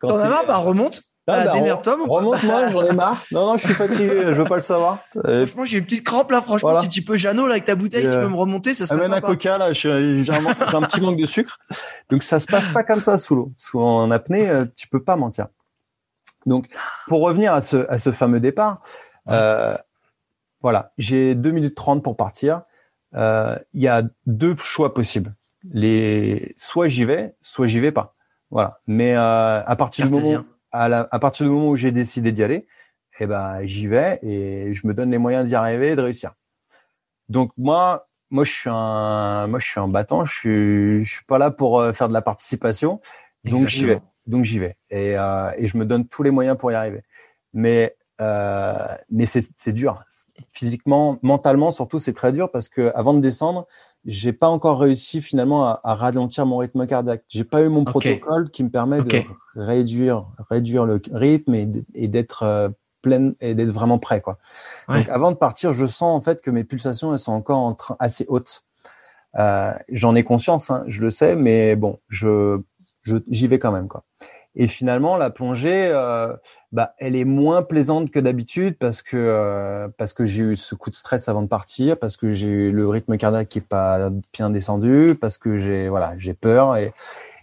t'en 0.00 0.16
as 0.16 0.28
marre, 0.28 0.46
bah 0.46 0.58
remonte. 0.58 1.02
Ah, 1.26 1.44
bah, 1.44 1.52
démerde-toi, 1.54 1.96
Remonte-moi, 2.06 2.68
j'en 2.68 2.84
ai 2.84 2.92
marre. 2.92 3.24
Non, 3.32 3.46
non, 3.46 3.56
je 3.56 3.64
suis 3.66 3.74
fatigué, 3.74 4.26
je 4.26 4.30
veux 4.30 4.44
pas 4.44 4.54
le 4.54 4.60
savoir. 4.60 5.00
Franchement, 5.10 5.64
j'ai 5.64 5.78
une 5.78 5.84
petite 5.84 6.04
crampe 6.04 6.30
là. 6.30 6.40
Franchement, 6.40 6.80
si 6.80 6.88
tu 6.88 7.02
peux, 7.02 7.16
Jeannot, 7.16 7.48
là, 7.48 7.54
avec 7.54 7.64
ta 7.64 7.74
bouteille, 7.74 8.06
si 8.06 8.12
tu 8.12 8.18
peux 8.18 8.28
me 8.28 8.36
remonter, 8.36 8.74
ça 8.74 8.86
serait 8.86 9.00
Amène 9.00 9.14
sympa. 9.14 9.26
un 9.26 9.30
coca, 9.30 9.58
là, 9.58 9.72
j'ai 9.72 9.90
un, 9.90 10.46
un, 10.46 10.82
petit 10.82 11.00
manque 11.00 11.18
de 11.18 11.26
sucre. 11.26 11.58
Donc, 12.10 12.22
ça 12.22 12.38
se 12.38 12.46
passe 12.46 12.70
pas 12.70 12.84
comme 12.84 13.00
ça 13.00 13.18
sous 13.18 13.34
l'eau. 13.34 13.52
Sous 13.56 13.80
en 13.80 14.12
apnée, 14.12 14.48
tu 14.76 14.86
peux 14.86 15.02
pas 15.02 15.16
mentir. 15.16 15.48
Donc, 16.46 16.68
pour 17.08 17.20
revenir 17.22 17.54
à 17.54 17.62
ce, 17.62 17.88
à 17.88 17.98
ce 17.98 18.12
fameux 18.12 18.40
départ, 18.40 18.82
euh, 19.28 19.76
voilà, 20.60 20.92
j'ai 20.98 21.34
2 21.34 21.50
minutes 21.50 21.74
30 21.74 22.02
pour 22.02 22.16
partir. 22.16 22.62
Euh, 23.14 23.58
Il 23.72 23.82
y 23.82 23.88
a 23.88 24.02
deux 24.26 24.56
choix 24.56 24.94
possibles. 24.94 25.34
Les, 25.70 26.54
soit 26.58 26.88
j'y 26.88 27.04
vais, 27.04 27.34
soit 27.42 27.66
j'y 27.66 27.80
vais 27.80 27.92
pas. 27.92 28.14
Voilà. 28.50 28.80
Mais 28.86 29.14
euh, 29.16 29.64
à 29.64 29.76
partir 29.76 30.06
du 30.06 30.12
moment, 30.12 30.44
à, 30.72 30.88
la, 30.88 31.08
à 31.10 31.18
partir 31.18 31.46
du 31.46 31.52
moment 31.52 31.70
où 31.70 31.76
j'ai 31.76 31.92
décidé 31.92 32.32
d'y 32.32 32.42
aller, 32.42 32.66
eh 33.20 33.26
ben 33.26 33.64
j'y 33.64 33.86
vais 33.86 34.18
et 34.22 34.74
je 34.74 34.86
me 34.86 34.92
donne 34.92 35.10
les 35.10 35.18
moyens 35.18 35.46
d'y 35.46 35.54
arriver 35.54 35.92
et 35.92 35.96
de 35.96 36.02
réussir. 36.02 36.34
Donc 37.28 37.52
moi, 37.56 38.08
moi 38.30 38.44
je 38.44 38.52
suis 38.52 38.70
un, 38.70 39.46
moi 39.46 39.58
je 39.60 39.66
suis 39.66 39.80
un 39.80 39.88
battant. 39.88 40.24
Je 40.24 40.34
suis, 40.34 41.04
je 41.04 41.10
suis 41.10 41.24
pas 41.24 41.38
là 41.38 41.50
pour 41.50 41.82
faire 41.94 42.08
de 42.08 42.12
la 42.12 42.22
participation. 42.22 43.00
Donc 43.44 43.68
j'y 43.68 43.86
vais. 43.86 44.00
Donc 44.26 44.44
j'y 44.44 44.58
vais 44.58 44.76
et, 44.90 45.16
euh, 45.16 45.50
et 45.58 45.66
je 45.66 45.76
me 45.76 45.84
donne 45.84 46.06
tous 46.06 46.22
les 46.22 46.30
moyens 46.30 46.56
pour 46.56 46.72
y 46.72 46.74
arriver. 46.74 47.02
Mais 47.52 47.96
euh, 48.20 48.96
mais 49.10 49.26
c'est 49.26 49.72
dur. 49.72 50.02
Physiquement, 50.52 51.18
mentalement, 51.22 51.70
surtout, 51.70 51.98
c'est 51.98 52.12
très 52.12 52.32
dur 52.32 52.50
parce 52.50 52.68
que 52.68 52.92
avant 52.94 53.14
de 53.14 53.20
descendre, 53.20 53.66
j'ai 54.04 54.32
pas 54.32 54.48
encore 54.48 54.80
réussi 54.80 55.22
finalement 55.22 55.66
à, 55.66 55.80
à 55.84 55.94
ralentir 55.94 56.44
mon 56.46 56.58
rythme 56.58 56.86
cardiaque. 56.86 57.24
J'ai 57.28 57.44
pas 57.44 57.62
eu 57.62 57.68
mon 57.68 57.84
protocole 57.84 58.50
qui 58.50 58.64
me 58.64 58.70
permet 58.70 59.02
de 59.02 59.22
réduire, 59.54 60.26
réduire 60.50 60.86
le 60.86 61.00
rythme 61.12 61.54
et, 61.54 62.08
d'être 62.08 62.42
euh, 62.42 62.68
pleine 63.02 63.34
et 63.40 63.54
d'être 63.54 63.70
vraiment 63.70 63.98
prêt, 63.98 64.20
quoi. 64.20 64.38
Donc, 64.88 65.08
avant 65.08 65.30
de 65.30 65.36
partir, 65.36 65.72
je 65.72 65.86
sens 65.86 66.16
en 66.16 66.20
fait 66.20 66.42
que 66.42 66.50
mes 66.50 66.64
pulsations 66.64 67.12
elles 67.12 67.18
sont 67.18 67.32
encore 67.32 67.58
en 67.58 67.74
train 67.74 67.96
assez 67.98 68.24
hautes. 68.28 68.64
Euh, 69.38 69.72
J'en 69.88 70.14
ai 70.14 70.22
conscience, 70.22 70.70
hein, 70.70 70.84
je 70.86 71.00
le 71.00 71.10
sais, 71.10 71.34
mais 71.34 71.74
bon, 71.76 71.98
je 72.08 72.60
j'y 73.04 73.46
vais 73.46 73.58
quand 73.58 73.72
même, 73.72 73.88
quoi. 73.88 74.04
Et 74.56 74.68
finalement, 74.68 75.16
la 75.16 75.30
plongée, 75.30 75.88
euh, 75.88 76.32
bah, 76.70 76.94
elle 76.98 77.16
est 77.16 77.24
moins 77.24 77.62
plaisante 77.62 78.10
que 78.12 78.20
d'habitude 78.20 78.78
parce 78.78 79.02
que 79.02 79.16
euh, 79.16 79.88
parce 79.98 80.12
que 80.12 80.26
j'ai 80.26 80.44
eu 80.44 80.56
ce 80.56 80.76
coup 80.76 80.90
de 80.90 80.94
stress 80.94 81.28
avant 81.28 81.42
de 81.42 81.48
partir, 81.48 81.98
parce 81.98 82.16
que 82.16 82.32
j'ai 82.32 82.46
eu 82.46 82.70
le 82.70 82.88
rythme 82.88 83.16
cardiaque 83.16 83.48
qui 83.48 83.58
est 83.58 83.68
pas 83.68 84.10
bien 84.32 84.50
descendu, 84.50 85.16
parce 85.20 85.38
que 85.38 85.56
j'ai 85.56 85.88
voilà 85.88 86.14
j'ai 86.18 86.34
peur 86.34 86.76
et 86.76 86.92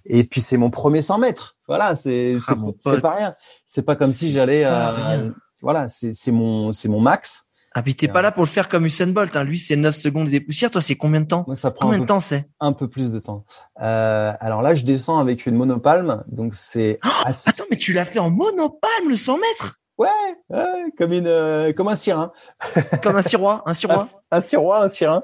et 0.05 0.23
puis 0.23 0.39
c'est 0.39 0.57
mon 0.57 0.69
premier 0.69 1.01
100 1.01 1.17
mètres. 1.17 1.57
Voilà, 1.67 1.97
c'est 1.97 2.37
ah, 2.47 2.55
c'est 2.79 3.01
pas 3.01 3.11
rien. 3.11 3.35
C'est 3.65 3.83
pas 3.83 3.97
comme 3.97 4.07
si 4.07 4.31
j'allais 4.31 4.63
euh, 4.65 5.31
voilà, 5.61 5.89
c'est 5.89 6.13
c'est 6.13 6.31
mon 6.31 6.71
c'est 6.71 6.87
mon 6.87 7.01
max. 7.01 7.45
Ah, 7.73 7.83
puis 7.83 7.95
t'es 7.95 8.09
pas 8.09 8.21
là 8.21 8.31
pour 8.31 8.43
le 8.43 8.49
faire 8.49 8.67
comme 8.67 8.85
Usain 8.85 9.07
Bolt. 9.07 9.33
Hein. 9.35 9.45
Lui, 9.45 9.57
c'est 9.57 9.77
9 9.77 9.95
secondes 9.95 10.27
des 10.27 10.41
poussières. 10.41 10.71
Toi, 10.71 10.81
c'est 10.81 10.95
combien 10.95 11.21
de 11.21 11.27
temps 11.27 11.45
ça 11.55 11.71
prend 11.71 11.87
Combien 11.87 11.99
de 11.99 12.05
temps 12.05 12.19
c'est 12.19 12.49
Un 12.59 12.73
peu 12.73 12.89
plus 12.89 13.13
de 13.13 13.19
temps. 13.19 13.45
Euh, 13.81 14.33
alors 14.41 14.61
là, 14.61 14.75
je 14.75 14.83
descends 14.83 15.19
avec 15.19 15.45
une 15.45 15.55
monopalme, 15.55 16.23
donc 16.27 16.55
c'est. 16.55 16.99
Oh, 17.23 17.29
attends, 17.45 17.63
mais 17.69 17.77
tu 17.77 17.93
l'as 17.93 18.05
fait 18.05 18.19
en 18.19 18.29
monopalme 18.29 19.09
le 19.09 19.15
100 19.15 19.37
mètres 19.37 19.75
Ouais, 19.97 20.07
ouais 20.49 20.85
comme 20.97 21.13
une, 21.13 21.27
euh, 21.27 21.71
comme 21.73 21.87
un 21.87 21.95
sirin. 21.95 22.31
comme 23.03 23.15
un 23.15 23.21
sirois, 23.21 23.61
un 23.67 23.73
sirois. 23.73 24.05
Un, 24.31 24.37
un 24.37 24.41
sirois, 24.41 24.83
un 24.83 24.89
sirin. 24.89 25.23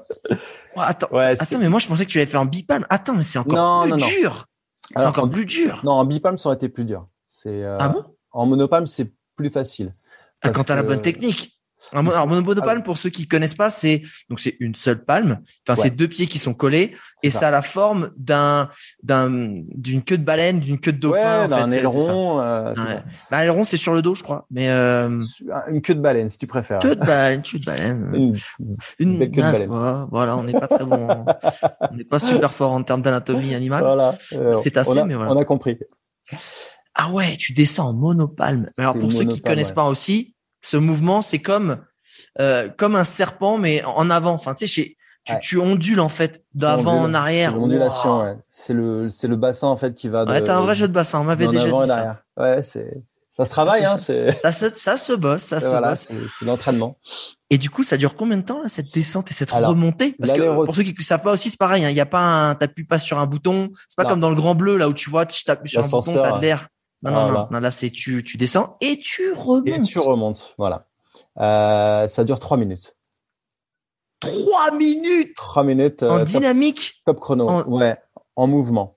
Oh, 0.76 0.80
attends, 0.80 1.08
attends, 1.12 1.58
mais 1.58 1.68
moi, 1.68 1.80
je 1.80 1.88
pensais 1.88 2.06
que 2.06 2.10
tu 2.10 2.18
l'avais 2.18 2.30
fait 2.30 2.36
en 2.36 2.46
bipalme. 2.46 2.86
Attends, 2.88 3.14
mais 3.14 3.24
c'est 3.24 3.40
encore 3.40 3.84
plus 3.84 3.96
dur. 3.96 4.46
C'est 4.96 5.06
encore 5.06 5.28
plus 5.28 5.44
dur. 5.44 5.80
Non, 5.84 5.92
en 5.92 6.04
bipalme, 6.04 6.38
ça 6.38 6.48
aurait 6.48 6.56
été 6.56 6.68
plus 6.68 6.84
dur. 6.84 7.08
C'est. 7.28 7.62
Euh, 7.64 7.76
ah 7.80 7.88
bon? 7.88 8.04
En 8.30 8.46
monopalme, 8.46 8.86
c'est 8.86 9.12
plus 9.36 9.50
facile. 9.50 9.94
Ah, 10.42 10.50
quand 10.50 10.64
t'as 10.64 10.76
la 10.76 10.82
bonne 10.82 11.02
technique. 11.02 11.57
Alors 11.92 12.26
monopalme 12.26 12.82
pour 12.82 12.98
ceux 12.98 13.10
qui 13.10 13.26
connaissent 13.26 13.54
pas, 13.54 13.70
c'est 13.70 14.02
donc 14.28 14.40
c'est 14.40 14.56
une 14.60 14.74
seule 14.74 15.04
palme. 15.04 15.38
Enfin, 15.66 15.80
c'est 15.80 15.94
deux 15.94 16.08
pieds 16.08 16.26
qui 16.26 16.38
sont 16.38 16.54
collés 16.54 16.94
et 17.22 17.30
ça. 17.30 17.48
a 17.48 17.50
la 17.50 17.62
forme 17.62 18.10
d'un 18.16 18.68
d'un 19.02 19.54
d'une 19.74 20.02
queue 20.02 20.18
de 20.18 20.24
baleine, 20.24 20.60
d'une 20.60 20.78
queue 20.78 20.92
de 20.92 20.98
dauphin. 20.98 21.48
Ouais, 21.48 21.54
un 21.54 21.70
aileron. 21.70 22.40
Euh, 22.40 22.74
bah, 23.30 23.42
aileron, 23.42 23.64
c'est 23.64 23.76
sur 23.76 23.94
le 23.94 24.02
dos, 24.02 24.14
je 24.14 24.22
crois. 24.22 24.46
Mais 24.50 24.68
euh... 24.68 25.22
une 25.68 25.80
queue 25.80 25.94
de 25.94 26.00
baleine, 26.00 26.28
si 26.28 26.36
tu 26.36 26.46
préfères. 26.46 26.80
Queue 26.80 26.96
de 26.96 27.04
baleine, 27.04 27.42
queue 27.42 27.58
de 27.58 27.64
baleine. 27.64 28.34
Une, 28.98 29.18
queue 29.18 29.42
de 29.42 29.52
baleine. 29.52 30.08
Voilà, 30.10 30.36
on 30.36 30.42
n'est 30.42 30.52
pas 30.52 30.68
très 30.68 30.84
bon. 30.84 31.08
on 31.90 31.96
n'est 31.96 32.04
pas 32.04 32.18
super 32.18 32.52
fort 32.52 32.72
en 32.72 32.82
termes 32.82 33.02
d'anatomie 33.02 33.54
animale. 33.54 33.82
Voilà. 33.82 34.14
Euh, 34.34 34.56
c'est 34.58 34.76
assez, 34.76 35.02
mais 35.04 35.14
voilà. 35.14 35.32
On 35.32 35.36
a 35.36 35.44
compris. 35.44 35.78
Ah 36.94 37.10
ouais, 37.12 37.36
tu 37.36 37.52
descends 37.52 37.90
en 37.90 37.94
monopalme. 37.94 38.70
Alors 38.76 38.98
pour 38.98 39.12
ceux 39.12 39.24
qui 39.24 39.40
connaissent 39.40 39.72
pas 39.72 39.84
aussi, 39.84 40.34
ce 40.60 40.76
mouvement, 40.76 41.22
c'est 41.22 41.40
comme 41.40 41.78
euh, 42.40 42.68
comme 42.68 42.96
un 42.96 43.04
serpent, 43.04 43.58
mais 43.58 43.84
en 43.84 44.10
avant. 44.10 44.32
Enfin, 44.32 44.54
tu 44.54 44.66
sais, 44.66 44.96
tu, 45.24 45.34
tu 45.42 45.58
ondules 45.58 46.00
en 46.00 46.08
fait 46.08 46.44
d'avant 46.54 46.98
en 46.98 47.14
arrière. 47.14 47.54
L'ondulation, 47.54 48.20
ouais. 48.20 48.36
C'est 48.48 48.74
le 48.74 49.10
c'est 49.10 49.28
le 49.28 49.36
bassin 49.36 49.68
en 49.68 49.76
fait 49.76 49.94
qui 49.94 50.08
va. 50.08 50.24
De, 50.24 50.30
ouais, 50.30 50.42
t'as 50.42 50.56
un 50.56 50.62
vrai 50.62 50.74
jeu 50.74 50.88
de 50.88 50.92
bassin. 50.92 51.20
On 51.20 51.24
m'avait 51.24 51.48
déjà 51.48 51.70
dit 51.70 51.88
ça. 51.88 52.22
Ouais, 52.36 52.62
c'est 52.62 53.02
ça 53.38 53.44
se 53.44 53.50
travaille, 53.50 53.84
hein. 53.84 53.98
Ça, 54.42 54.50
se, 54.50 54.68
ça 54.70 54.96
se 54.96 55.12
bosse, 55.12 55.42
ça 55.42 55.60
se 55.60 55.76
bosse. 55.76 56.08
C'est 56.40 56.44
l'entraînement. 56.44 56.98
Et 57.50 57.56
du 57.56 57.70
coup, 57.70 57.84
ça 57.84 57.96
dure 57.96 58.16
combien 58.16 58.36
de 58.36 58.42
temps 58.42 58.62
là, 58.62 58.68
cette 58.68 58.92
descente 58.92 59.30
et 59.30 59.34
cette 59.34 59.52
remontée? 59.52 60.16
Parce 60.18 60.32
que 60.32 60.64
pour 60.64 60.74
ceux 60.74 60.82
qui 60.82 60.92
ne 60.96 61.04
savent 61.04 61.22
pas 61.22 61.30
aussi, 61.30 61.50
c'est 61.50 61.58
pareil. 61.58 61.82
Il 61.82 61.86
hein, 61.86 61.90
y 61.90 62.00
a 62.00 62.06
pas 62.06 62.18
un, 62.18 62.56
t'appuies 62.56 62.84
pas 62.84 62.98
sur 62.98 63.18
un 63.18 63.26
bouton. 63.26 63.70
C'est 63.88 63.96
pas 63.96 64.04
comme 64.04 64.18
dans 64.18 64.30
le 64.30 64.34
Grand 64.34 64.56
Bleu 64.56 64.76
là 64.76 64.88
où 64.88 64.92
tu 64.92 65.08
vois, 65.08 65.24
tu 65.24 65.44
t'appuies 65.44 65.70
sur 65.70 65.84
un 65.84 65.88
bouton, 65.88 66.18
t'as 66.20 66.32
de 66.32 66.40
l'air. 66.40 66.66
Non, 67.02 67.12
non, 67.12 67.32
non, 67.32 67.48
non, 67.50 67.60
là 67.60 67.70
c'est 67.70 67.90
tu, 67.90 68.24
tu 68.24 68.36
descends 68.36 68.76
et 68.80 68.98
tu 68.98 69.32
remontes. 69.32 69.68
Et 69.68 69.80
tu 69.82 69.98
remontes, 69.98 70.54
voilà. 70.58 70.86
Euh, 71.38 72.08
ça 72.08 72.24
dure 72.24 72.40
trois 72.40 72.56
minutes. 72.56 72.96
Trois 74.20 74.72
minutes? 74.72 75.34
Trois 75.36 75.64
minutes. 75.64 76.02
en 76.02 76.20
euh, 76.20 76.24
dynamique? 76.24 77.02
Top 77.06 77.20
chrono. 77.20 77.62
Ouais, 77.68 77.96
en 78.34 78.46
mouvement. 78.48 78.96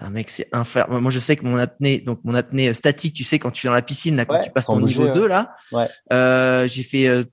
Un 0.00 0.10
mec, 0.10 0.28
c'est 0.28 0.48
infernal. 0.52 1.00
Moi, 1.00 1.10
je 1.10 1.18
sais 1.18 1.36
que 1.36 1.44
mon 1.44 1.56
apnée, 1.56 2.00
donc 2.00 2.20
mon 2.24 2.34
apnée 2.34 2.74
statique, 2.74 3.14
tu 3.14 3.24
sais, 3.24 3.38
quand 3.38 3.50
tu 3.50 3.66
es 3.66 3.70
dans 3.70 3.74
la 3.74 3.82
piscine, 3.82 4.16
là, 4.16 4.26
quand 4.26 4.40
tu 4.40 4.50
passes 4.50 4.66
ton 4.66 4.80
niveau 4.80 5.08
2, 5.08 5.26
là, 5.26 5.54
ouais. 5.72 5.86
euh, 6.12 6.68
j'ai 6.68 6.82
fait 6.82 7.06
euh, 7.06 7.24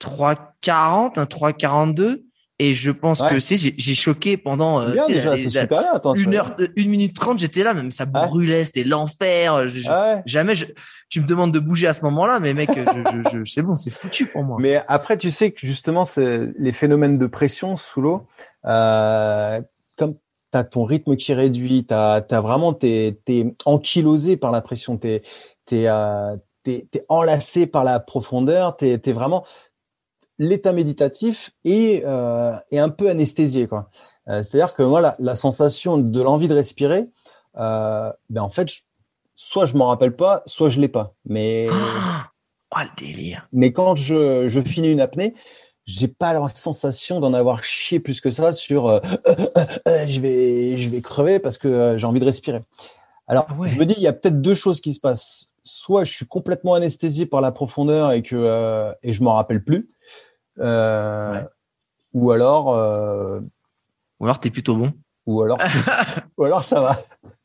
3,40, 0.00 1.18
un 1.18 1.24
3,42. 1.24 2.24
Et 2.60 2.74
je 2.74 2.90
pense 2.90 3.22
que 3.22 3.38
c'est 3.38 3.56
j'ai 3.56 3.94
choqué 3.94 4.36
pendant 4.36 4.80
euh, 4.80 4.96
déjà, 5.06 5.36
une 6.16 6.34
heure, 6.34 6.56
une 6.74 6.88
minute 6.88 7.14
trente, 7.14 7.38
j'étais 7.38 7.62
là, 7.62 7.72
même 7.72 7.92
ça 7.92 8.04
brûlait, 8.04 8.64
c'était 8.64 8.82
l'enfer. 8.82 9.68
Jamais 10.26 10.56
je, 10.56 10.66
tu 11.08 11.20
me 11.20 11.26
demandes 11.26 11.52
de 11.52 11.60
bouger 11.60 11.86
à 11.86 11.92
ce 11.92 12.02
moment-là, 12.06 12.40
mais 12.40 12.54
mec, 12.54 12.70
je, 12.74 13.30
je, 13.38 13.44
c'est 13.44 13.62
bon, 13.62 13.76
c'est 13.76 13.90
foutu 13.90 14.26
pour 14.26 14.42
moi. 14.42 14.56
Mais 14.60 14.82
après, 14.88 15.16
tu 15.16 15.30
sais 15.30 15.52
que 15.52 15.60
justement, 15.64 16.04
c'est 16.04 16.48
les 16.58 16.72
phénomènes 16.72 17.16
de 17.16 17.26
pression 17.28 17.76
sous 17.76 18.00
l'eau, 18.00 18.26
euh, 18.66 19.60
comme 19.96 20.16
t'as 20.50 20.64
ton 20.64 20.84
rythme 20.84 21.14
qui 21.14 21.34
réduit, 21.34 21.84
t'as 21.86 22.24
as 22.28 22.40
vraiment 22.40 22.72
t'es 22.72 23.20
t'es 23.24 23.54
ankylosé 23.66 24.36
par 24.36 24.50
la 24.50 24.62
pression, 24.62 24.96
t'es 24.96 25.22
t'es 25.64 25.84
euh, 25.86 26.36
t'es 26.64 26.88
enlacé 27.08 27.66
par 27.66 27.84
la 27.84 28.00
profondeur, 28.00 28.76
t'es 28.76 28.98
t'es 28.98 29.12
vraiment 29.12 29.44
l'état 30.38 30.72
méditatif 30.72 31.50
est, 31.64 32.04
euh, 32.04 32.54
est 32.70 32.78
un 32.78 32.88
peu 32.88 33.08
anesthésié. 33.10 33.66
quoi. 33.66 33.90
Euh, 34.28 34.42
C'est-à-dire 34.42 34.74
que 34.74 34.82
moi, 34.82 35.00
la, 35.00 35.16
la 35.18 35.34
sensation 35.34 35.98
de 35.98 36.22
l'envie 36.22 36.48
de 36.48 36.54
respirer, 36.54 37.08
euh, 37.56 38.12
ben 38.30 38.42
en 38.42 38.50
fait, 38.50 38.68
je, 38.70 38.82
soit 39.36 39.66
je 39.66 39.76
m'en 39.76 39.88
rappelle 39.88 40.14
pas, 40.14 40.42
soit 40.46 40.68
je 40.68 40.80
l'ai 40.80 40.88
pas. 40.88 41.14
Mais 41.24 41.66
oh, 41.70 42.78
le 42.78 42.88
délire. 42.96 43.48
Mais 43.52 43.72
quand 43.72 43.94
je, 43.94 44.48
je 44.48 44.60
finis 44.60 44.92
une 44.92 45.00
apnée, 45.00 45.34
j'ai 45.88 46.06
pas 46.06 46.34
la 46.34 46.46
sensation 46.50 47.18
d'en 47.18 47.32
avoir 47.32 47.64
chié 47.64 47.98
plus 47.98 48.20
que 48.20 48.30
ça 48.30 48.52
sur 48.52 48.88
euh, 48.88 49.00
euh, 49.26 49.34
euh, 49.56 49.64
euh 49.88 50.06
je 50.06 50.20
vais 50.20 50.76
je 50.76 50.90
vais 50.90 51.00
crever 51.00 51.38
parce 51.38 51.56
que 51.56 51.96
j'ai 51.96 52.06
envie 52.06 52.20
de 52.20 52.26
respirer. 52.26 52.62
Alors 53.26 53.46
ah 53.48 53.54
je 53.64 53.76
me 53.76 53.86
dis 53.86 53.94
il 53.96 54.02
y 54.02 54.06
a 54.06 54.12
peut-être 54.12 54.40
deux 54.40 54.54
choses 54.54 54.82
qui 54.82 54.92
se 54.92 55.00
passent. 55.00 55.50
Soit 55.64 56.04
je 56.04 56.12
suis 56.12 56.26
complètement 56.26 56.74
anesthésié 56.74 57.24
par 57.24 57.40
la 57.40 57.52
profondeur 57.52 58.12
et 58.12 58.22
que 58.22 58.92
et 59.02 59.12
je 59.14 59.22
m'en 59.22 59.34
rappelle 59.34 59.64
plus, 59.64 59.90
euh, 60.60 61.42
ou 62.12 62.30
alors. 62.30 62.74
Euh, 62.74 63.40
ou 64.20 64.24
alors 64.24 64.40
t'es 64.40 64.50
plutôt 64.50 64.76
bon. 64.76 64.92
Ou 65.26 65.42
alors, 65.42 65.58
ou 66.38 66.44
alors 66.44 66.64
ça 66.64 66.80
va. 66.80 67.02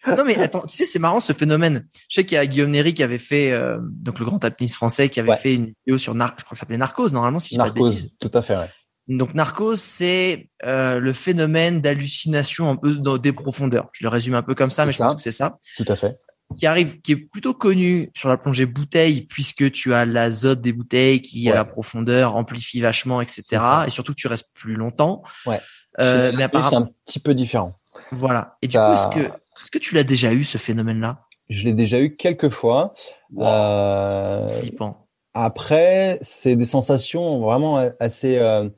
non 0.07 0.23
mais 0.23 0.37
attends, 0.37 0.61
tu 0.61 0.75
sais 0.75 0.85
c'est 0.85 0.99
marrant 0.99 1.19
ce 1.19 1.33
phénomène. 1.33 1.85
Je 2.07 2.15
sais 2.15 2.25
qu'il 2.25 2.35
y 2.35 2.39
a 2.39 2.45
Guillaume 2.45 2.71
Néry 2.71 2.93
qui 2.93 3.03
avait 3.03 3.17
fait 3.17 3.51
euh, 3.51 3.77
donc 3.81 4.19
le 4.19 4.25
grand 4.25 4.43
apniste 4.45 4.75
français 4.75 5.09
qui 5.09 5.19
avait 5.19 5.35
fait 5.35 5.55
une 5.55 5.73
vidéo 5.85 5.97
sur 5.97 6.15
Nar 6.15 6.33
je 6.37 6.45
crois 6.45 6.51
que 6.51 6.57
ça 6.57 6.61
s'appelait 6.61 6.77
Narcos 6.77 7.09
normalement 7.09 7.39
si 7.39 7.49
je 7.49 7.55
dis 7.55 7.57
pas 7.57 7.69
de 7.69 7.75
bêtises. 7.75 8.15
Tout 8.21 8.31
à 8.33 8.41
fait. 8.41 8.55
Ouais. 8.55 8.69
Donc 9.09 9.33
Narcos 9.33 9.75
c'est 9.75 10.49
euh, 10.65 11.01
le 11.01 11.11
phénomène 11.11 11.81
d'hallucination 11.81 12.69
un 12.69 12.77
peu 12.77 12.95
dans 12.95 13.17
des 13.17 13.33
profondeurs. 13.33 13.89
Je 13.91 14.05
le 14.05 14.09
résume 14.09 14.35
un 14.35 14.43
peu 14.43 14.55
comme 14.55 14.71
ça 14.71 14.85
mais 14.85 14.93
je 14.93 14.99
pense 14.99 15.15
que 15.15 15.21
c'est 15.21 15.31
ça. 15.31 15.57
Tout 15.75 15.85
à 15.89 15.97
fait 15.97 16.17
qui 16.57 16.65
arrive, 16.67 17.01
qui 17.01 17.13
est 17.13 17.17
plutôt 17.17 17.53
connu 17.53 18.11
sur 18.13 18.29
la 18.29 18.37
plongée 18.37 18.65
bouteille, 18.65 19.21
puisque 19.21 19.71
tu 19.71 19.93
as 19.93 20.05
l'azote 20.05 20.61
des 20.61 20.73
bouteilles 20.73 21.21
qui 21.21 21.49
à 21.49 21.55
la 21.55 21.65
profondeur 21.65 22.35
amplifie 22.35 22.81
vachement, 22.81 23.21
etc. 23.21 23.61
Et 23.87 23.89
surtout 23.89 24.13
que 24.13 24.19
tu 24.19 24.27
restes 24.27 24.49
plus 24.53 24.75
longtemps. 24.75 25.23
Ouais. 25.45 25.59
Euh, 25.99 26.31
mais 26.35 26.43
apparemment, 26.43 26.69
c'est 26.69 26.75
un 26.75 26.89
petit 27.05 27.19
peu 27.19 27.35
différent. 27.35 27.79
Voilà. 28.11 28.57
Et 28.61 28.67
du 28.67 28.77
coup, 28.77 28.93
est-ce 28.93 29.07
que, 29.07 29.19
est-ce 29.19 29.71
que 29.71 29.77
tu 29.77 29.95
l'as 29.95 30.03
déjà 30.03 30.33
eu 30.33 30.43
ce 30.43 30.57
phénomène-là? 30.57 31.25
Je 31.49 31.65
l'ai 31.65 31.73
déjà 31.73 31.99
eu 31.99 32.15
quelques 32.15 32.49
fois. 32.49 32.93
Euh, 33.37 34.47
Flippant. 34.59 35.07
Après, 35.33 36.19
c'est 36.21 36.55
des 36.55 36.65
sensations 36.65 37.39
vraiment 37.41 37.77
assez. 37.99 38.37
Euh, 38.37 38.69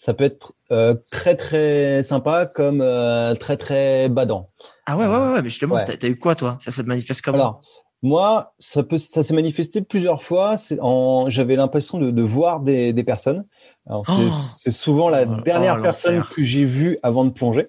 ça 0.00 0.14
peut 0.14 0.24
être 0.24 0.54
euh, 0.72 0.94
très 1.10 1.36
très 1.36 2.02
sympa 2.02 2.46
comme 2.46 2.80
euh, 2.80 3.34
très 3.34 3.58
très 3.58 4.08
badant. 4.08 4.48
Ah 4.86 4.96
ouais 4.96 5.06
ouais 5.06 5.14
ouais, 5.14 5.42
mais 5.42 5.50
justement, 5.50 5.76
t'as 5.76 5.92
as 5.92 6.08
eu 6.08 6.16
quoi 6.16 6.34
toi? 6.34 6.56
Ça 6.58 6.70
se 6.70 6.80
manifeste 6.80 7.20
comment? 7.22 7.36
Alors, 7.36 7.62
moi, 8.00 8.54
ça 8.58 8.82
peut 8.82 8.96
ça 8.96 9.22
s'est 9.22 9.34
manifesté 9.34 9.82
plusieurs 9.82 10.22
fois. 10.22 10.56
C'est 10.56 10.78
en 10.80 11.28
j'avais 11.28 11.54
l'impression 11.54 11.98
de, 11.98 12.10
de, 12.10 12.22
voir 12.22 12.60
des, 12.60 12.94
des 12.94 13.04
personnes. 13.04 13.44
Alors 13.86 14.06
c'est 14.06 14.70
oh 14.70 14.72
souvent 14.72 15.10
la 15.10 15.24
oh 15.24 15.42
dernière 15.42 15.82
personne 15.82 16.22
que 16.34 16.42
j'ai 16.42 16.64
vue 16.64 16.98
avant 17.02 17.26
de 17.26 17.30
plonger. 17.30 17.68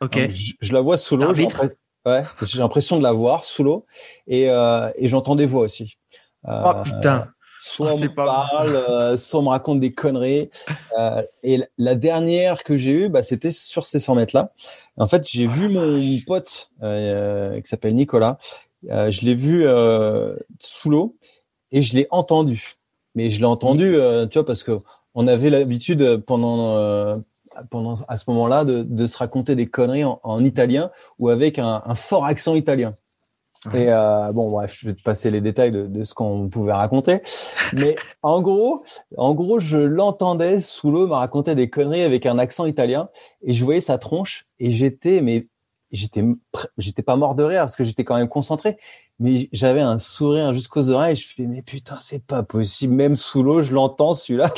Ok. 0.00 0.20
je, 0.60 0.72
la 0.72 0.80
vois 0.80 0.96
sous 0.96 1.16
l'eau. 1.16 1.34
Ouais, 2.06 2.22
j'ai 2.42 2.60
l'impression 2.60 2.96
de 2.96 3.02
la 3.02 3.10
voir 3.10 3.42
sous 3.42 3.64
l'eau 3.64 3.86
et 4.28 4.48
euh, 4.48 4.88
et 4.94 5.08
j'entends 5.08 5.34
des 5.34 5.46
voix 5.46 5.62
aussi. 5.62 5.98
oh 6.46 6.74
putain. 6.84 7.26
Soit 7.66 7.94
on 7.94 7.98
me 7.98 8.06
parle, 8.06 8.76
euh, 8.76 9.16
soit 9.16 9.40
on 9.40 9.42
me 9.42 9.48
raconte 9.48 9.80
des 9.80 9.92
conneries. 9.92 10.50
Euh, 10.96 11.22
et 11.42 11.62
la 11.78 11.94
dernière 11.96 12.62
que 12.62 12.76
j'ai 12.76 12.92
eue, 12.92 13.08
bah, 13.08 13.22
c'était 13.22 13.50
sur 13.50 13.84
ces 13.84 13.98
100 13.98 14.14
mètres-là. 14.14 14.52
En 14.96 15.08
fait, 15.08 15.28
j'ai 15.28 15.46
vu 15.46 15.68
mon 15.68 16.00
pote 16.26 16.70
euh, 16.82 17.60
qui 17.60 17.68
s'appelle 17.68 17.94
Nicolas. 17.94 18.38
je 18.84 19.20
l'ai 19.24 19.34
vu 19.34 19.66
sous 20.60 20.90
l'eau 20.90 21.16
et 21.72 21.82
je 21.82 21.96
l'ai 21.96 22.06
entendu. 22.10 22.76
Mais 23.16 23.30
je 23.30 23.40
l'ai 23.40 23.46
entendu, 23.46 23.98
tu 24.30 24.38
vois, 24.38 24.46
parce 24.46 24.62
que 24.62 24.80
on 25.14 25.26
avait 25.26 25.50
l'habitude 25.50 26.22
pendant 26.26 27.20
pendant 27.70 27.94
à 28.06 28.18
ce 28.18 28.24
moment-là 28.28 28.66
de, 28.66 28.82
de, 28.82 29.06
se 29.06 29.16
raconter 29.16 29.56
des 29.56 29.66
conneries 29.66 30.04
en, 30.04 30.20
en 30.22 30.44
italien 30.44 30.90
ou 31.18 31.30
avec 31.30 31.58
un, 31.58 31.82
un 31.86 31.94
fort 31.94 32.26
accent 32.26 32.54
italien. 32.54 32.94
Et 33.74 33.86
euh, 33.88 34.32
bon, 34.32 34.50
bref, 34.50 34.78
je 34.80 34.88
vais 34.88 34.94
te 34.94 35.02
passer 35.02 35.30
les 35.30 35.40
détails 35.40 35.72
de, 35.72 35.86
de 35.86 36.04
ce 36.04 36.14
qu'on 36.14 36.48
pouvait 36.48 36.72
raconter. 36.72 37.20
Mais 37.72 37.96
en 38.22 38.40
gros, 38.42 38.84
en 39.16 39.34
gros, 39.34 39.58
je 39.58 39.78
l'entendais 39.78 40.60
sous 40.60 40.90
l'eau 40.90 41.06
me 41.06 41.14
raconter 41.14 41.54
des 41.54 41.68
conneries 41.68 42.02
avec 42.02 42.26
un 42.26 42.38
accent 42.38 42.66
italien, 42.66 43.08
et 43.42 43.52
je 43.52 43.64
voyais 43.64 43.80
sa 43.80 43.98
tronche, 43.98 44.46
et 44.58 44.70
j'étais, 44.70 45.20
mais 45.20 45.48
j'étais, 45.90 46.24
j'étais 46.78 47.02
pas 47.02 47.16
mort 47.16 47.34
de 47.34 47.42
rire 47.42 47.62
parce 47.62 47.76
que 47.76 47.84
j'étais 47.84 48.04
quand 48.04 48.16
même 48.16 48.28
concentré, 48.28 48.76
mais 49.18 49.48
j'avais 49.52 49.80
un 49.80 49.98
sourire 49.98 50.52
jusqu'aux 50.54 50.90
oreilles. 50.90 51.16
Je 51.16 51.34
fais, 51.34 51.42
mais 51.44 51.62
putain, 51.62 51.98
c'est 52.00 52.24
pas 52.24 52.42
possible. 52.42 52.94
Même 52.94 53.16
sous 53.16 53.42
l'eau, 53.42 53.62
je 53.62 53.72
l'entends 53.72 54.14
celui-là. 54.14 54.52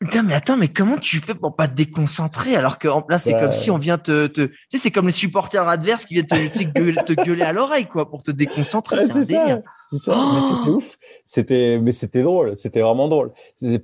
Putain, 0.00 0.22
mais 0.22 0.34
attends, 0.34 0.56
mais 0.56 0.68
comment 0.68 0.96
tu 0.96 1.18
fais 1.18 1.34
pour 1.34 1.56
pas 1.56 1.66
te 1.66 1.74
déconcentrer 1.74 2.54
alors 2.54 2.78
que 2.78 2.86
là 3.08 3.18
c'est 3.18 3.36
comme 3.36 3.50
si 3.50 3.70
on 3.70 3.78
vient 3.78 3.98
te, 3.98 4.28
te... 4.28 4.42
tu 4.42 4.54
sais, 4.68 4.78
c'est 4.78 4.90
comme 4.92 5.06
les 5.06 5.12
supporters 5.12 5.68
adverses 5.68 6.04
qui 6.04 6.14
viennent 6.14 6.26
te, 6.26 6.48
te 6.48 7.12
gueuler 7.24 7.42
à 7.42 7.52
l'oreille 7.52 7.86
quoi 7.86 8.08
pour 8.08 8.22
te 8.22 8.30
déconcentrer. 8.30 8.98
c'est 8.98 9.12
un 9.12 9.20
délire. 9.22 9.62
C'est 9.90 9.98
ça. 9.98 10.12
Oh 10.16 10.56
c'était 10.56 10.70
ouf. 10.70 10.98
C'était, 11.26 11.78
mais 11.82 11.92
c'était 11.92 12.22
drôle. 12.22 12.56
C'était 12.56 12.80
vraiment 12.80 13.08
drôle. 13.08 13.32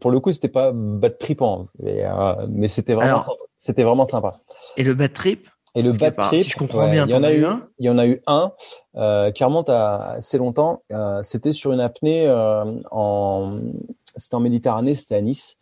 Pour 0.00 0.11
le 0.11 0.20
coup, 0.20 0.33
c'était 0.33 0.48
pas 0.48 0.70
bad 0.72 1.18
tripant, 1.18 1.66
mais, 1.83 2.05
euh, 2.05 2.46
mais 2.48 2.68
c'était 2.68 2.94
vraiment, 2.94 3.24
c'était 3.59 3.85
vraiment 3.85 4.07
sympa. 4.07 4.40
Et 4.77 4.85
le 4.85 4.94
bad 4.94 5.12
trip 5.12 5.48
Et 5.74 5.83
le 5.83 5.92
bad 5.92 6.14
trip, 6.14 6.44
si 6.44 6.50
je 6.50 6.57
comprends 6.57 6.90
bien, 6.90 7.07
il 7.07 7.12
y 7.12 7.14
en 7.14 7.22
a 7.24 7.33
eu 7.33 7.44
un. 7.44 7.68
Il 7.79 7.87
y 7.87 7.88
en 7.88 7.98
a 7.98 8.07
eu 8.07 8.22
un 8.27 8.53
euh, 8.96 9.31
qui 9.33 9.44
remonte 9.44 9.70
à 9.70 10.12
assez 10.12 10.38
longtemps. 10.38 10.83
Euh, 10.92 11.22
c'était 11.22 11.53
sur 11.53 11.72
une 11.72 11.81
apnée 11.81 12.27
euh, 12.27 12.64
en, 12.90 13.59
c'était 14.16 14.35
en 14.35 14.40
Méditerranée, 14.40 14.94
c'était 14.94 15.16
à 15.16 15.20
Nice. 15.20 15.57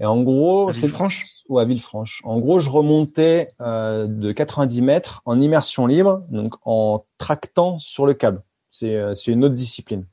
Et 0.00 0.06
en 0.06 0.22
gros, 0.22 0.72
c'est 0.72 0.82
Villefranche? 0.82 1.26
Ou 1.48 1.58
à 1.58 1.64
Villefranche. 1.64 2.20
En 2.24 2.38
gros, 2.38 2.60
je 2.60 2.70
remontais 2.70 3.48
euh, 3.60 4.06
de 4.06 4.32
90 4.32 4.82
mètres 4.82 5.22
en 5.24 5.40
immersion 5.40 5.86
libre, 5.86 6.22
donc 6.30 6.54
en 6.64 7.04
tractant 7.18 7.78
sur 7.78 8.06
le 8.06 8.14
câble. 8.14 8.42
C'est 8.70 8.94
euh, 8.94 9.14
une 9.26 9.44
autre 9.44 9.54
discipline. 9.54 10.06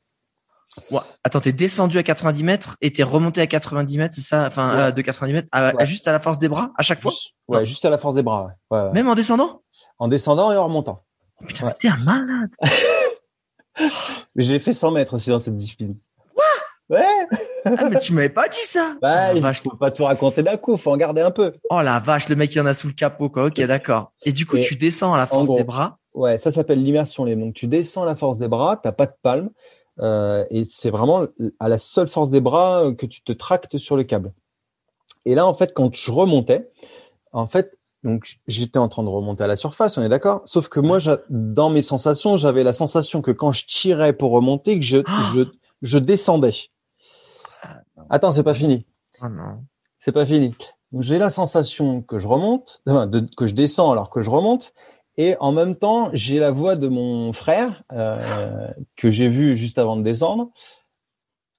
Attends, 1.24 1.40
t'es 1.40 1.54
descendu 1.54 1.98
à 1.98 2.04
90 2.04 2.44
mètres 2.44 2.78
et 2.82 2.92
t'es 2.92 3.04
remonté 3.04 3.40
à 3.42 3.48
90 3.48 3.98
mètres, 3.98 4.16
c'est 4.16 4.22
ça? 4.22 4.48
Enfin, 4.48 4.78
euh, 4.78 4.92
de 4.92 5.02
90 5.02 5.34
mètres, 5.34 5.48
à, 5.52 5.86
juste 5.86 6.08
à 6.08 6.12
la 6.12 6.20
force 6.20 6.38
des 6.38 6.50
bras, 6.50 6.72
à 6.78 6.82
chaque 6.82 7.02
fois? 7.02 7.14
Ouais, 7.48 7.66
juste 7.66 7.86
à 7.86 7.90
la 7.90 7.98
force 7.98 8.16
des 8.16 8.24
bras. 8.24 8.52
Ouais. 8.72 8.92
Même 8.92 9.08
en 9.08 9.16
descendant? 9.16 9.62
En 10.00 10.08
descendant 10.08 10.52
et 10.52 10.58
en 10.58 10.66
remontant. 10.66 11.04
Oh, 11.42 11.46
putain, 11.46 11.70
t'es 11.80 11.88
un 11.88 11.98
malade 11.98 12.50
Mais 14.36 14.44
j'ai 14.44 14.60
fait 14.60 14.74
100 14.74 14.92
mètres 14.92 15.14
aussi 15.14 15.30
dans 15.30 15.40
cette 15.40 15.56
discipline. 15.56 15.98
Ouais. 16.90 17.28
Ah, 17.66 17.90
mais 17.90 18.00
tu 18.00 18.14
m'avais 18.14 18.30
pas 18.30 18.48
dit 18.48 18.64
ça. 18.64 18.96
Bah, 19.02 19.32
oh, 19.36 19.40
vache. 19.40 19.62
faut 19.64 19.76
pas 19.76 19.92
tout 19.92 20.04
raconter 20.06 20.44
d'un 20.44 20.58
coup, 20.58 20.78
faut 20.78 20.92
en 20.92 20.98
garder 20.98 21.22
un 21.22 21.32
peu. 21.32 21.54
Oh 21.70 21.82
la 21.82 22.00
vache, 22.00 22.30
le 22.30 22.36
mec 22.36 22.54
il 22.54 22.62
en 22.62 22.66
a 22.66 22.74
sous 22.74 22.88
le 22.88 22.94
capot 22.94 23.30
quoi. 23.30 23.46
Ok, 23.46 23.62
d'accord. 23.62 24.12
Et 24.24 24.32
du 24.32 24.46
coup, 24.46 24.58
tu 24.60 24.76
descends 24.76 25.14
à 25.14 25.18
la 25.18 25.28
force 25.28 25.54
des 25.54 25.64
bras. 25.64 25.98
Ouais, 26.14 26.40
ça 26.40 26.52
s'appelle 26.52 26.82
l'immersion 26.82 27.26
libre. 27.26 27.42
Donc 27.42 27.54
tu 27.54 27.68
descends 27.68 28.04
à 28.04 28.06
la 28.06 28.16
force 28.16 28.38
des 28.38 28.48
bras, 28.48 28.80
t'as 28.82 28.94
pas 28.94 29.06
de 29.06 29.14
palme, 29.22 29.50
euh, 30.00 30.46
et 30.50 30.64
c'est 30.70 30.90
vraiment 30.90 31.26
à 31.60 31.68
la 31.68 31.78
seule 31.78 32.08
force 32.08 32.30
des 32.30 32.42
bras 32.42 32.92
que 32.98 33.06
tu 33.06 33.22
te 33.22 33.32
tractes 33.32 33.78
sur 33.78 33.98
le 33.98 34.04
câble. 34.04 34.34
Et 35.26 35.36
là, 35.36 35.46
en 35.46 35.54
fait, 35.54 35.74
quand 35.74 35.94
je 35.96 36.12
remontais, 36.12 36.70
en 37.34 37.48
fait, 37.48 37.78
donc 38.04 38.38
j'étais 38.48 38.78
en 38.78 38.88
train 38.88 39.04
de 39.04 39.10
remonter 39.10 39.44
à 39.44 39.48
la 39.48 39.56
surface, 39.56 39.98
on 39.98 40.04
est 40.04 40.10
d'accord? 40.10 40.42
Sauf 40.46 40.70
que 40.70 40.80
moi, 40.80 41.00
dans 41.30 41.70
mes 41.70 41.82
sensations, 41.82 42.38
j'avais 42.38 42.64
la 42.64 42.74
sensation 42.74 43.22
que 43.22 43.32
quand 43.32 43.52
je 43.52 43.66
tirais 43.66 44.14
pour 44.14 44.32
remonter, 44.32 44.80
que 44.80 44.86
je, 44.86 44.98
je, 45.34 45.42
je 45.82 45.98
descendais. 45.98 46.54
Attends, 48.10 48.32
c'est 48.32 48.44
pas 48.44 48.54
fini. 48.54 48.86
Oh 49.22 49.30
non. 49.30 49.64
C'est 50.00 50.12
pas 50.12 50.26
fini. 50.26 50.54
J'ai 51.00 51.18
la 51.18 51.30
sensation 51.30 52.02
que 52.02 52.20
je 52.20 52.28
remonte, 52.28 52.82
que 53.38 53.48
je 53.48 53.54
descends 53.54 53.92
alors 53.92 54.10
que 54.10 54.22
je 54.22 54.30
remonte, 54.30 54.74
et 55.18 55.36
en 55.40 55.52
même 55.52 55.76
temps, 55.76 56.10
j'ai 56.14 56.40
la 56.40 56.52
voix 56.52 56.76
de 56.76 56.88
mon 56.88 57.34
frère 57.34 57.84
euh, 57.92 58.70
que 58.96 59.10
j'ai 59.10 59.28
vu 59.28 59.56
juste 59.56 59.78
avant 59.78 59.96
de 59.96 60.04
descendre, 60.04 60.52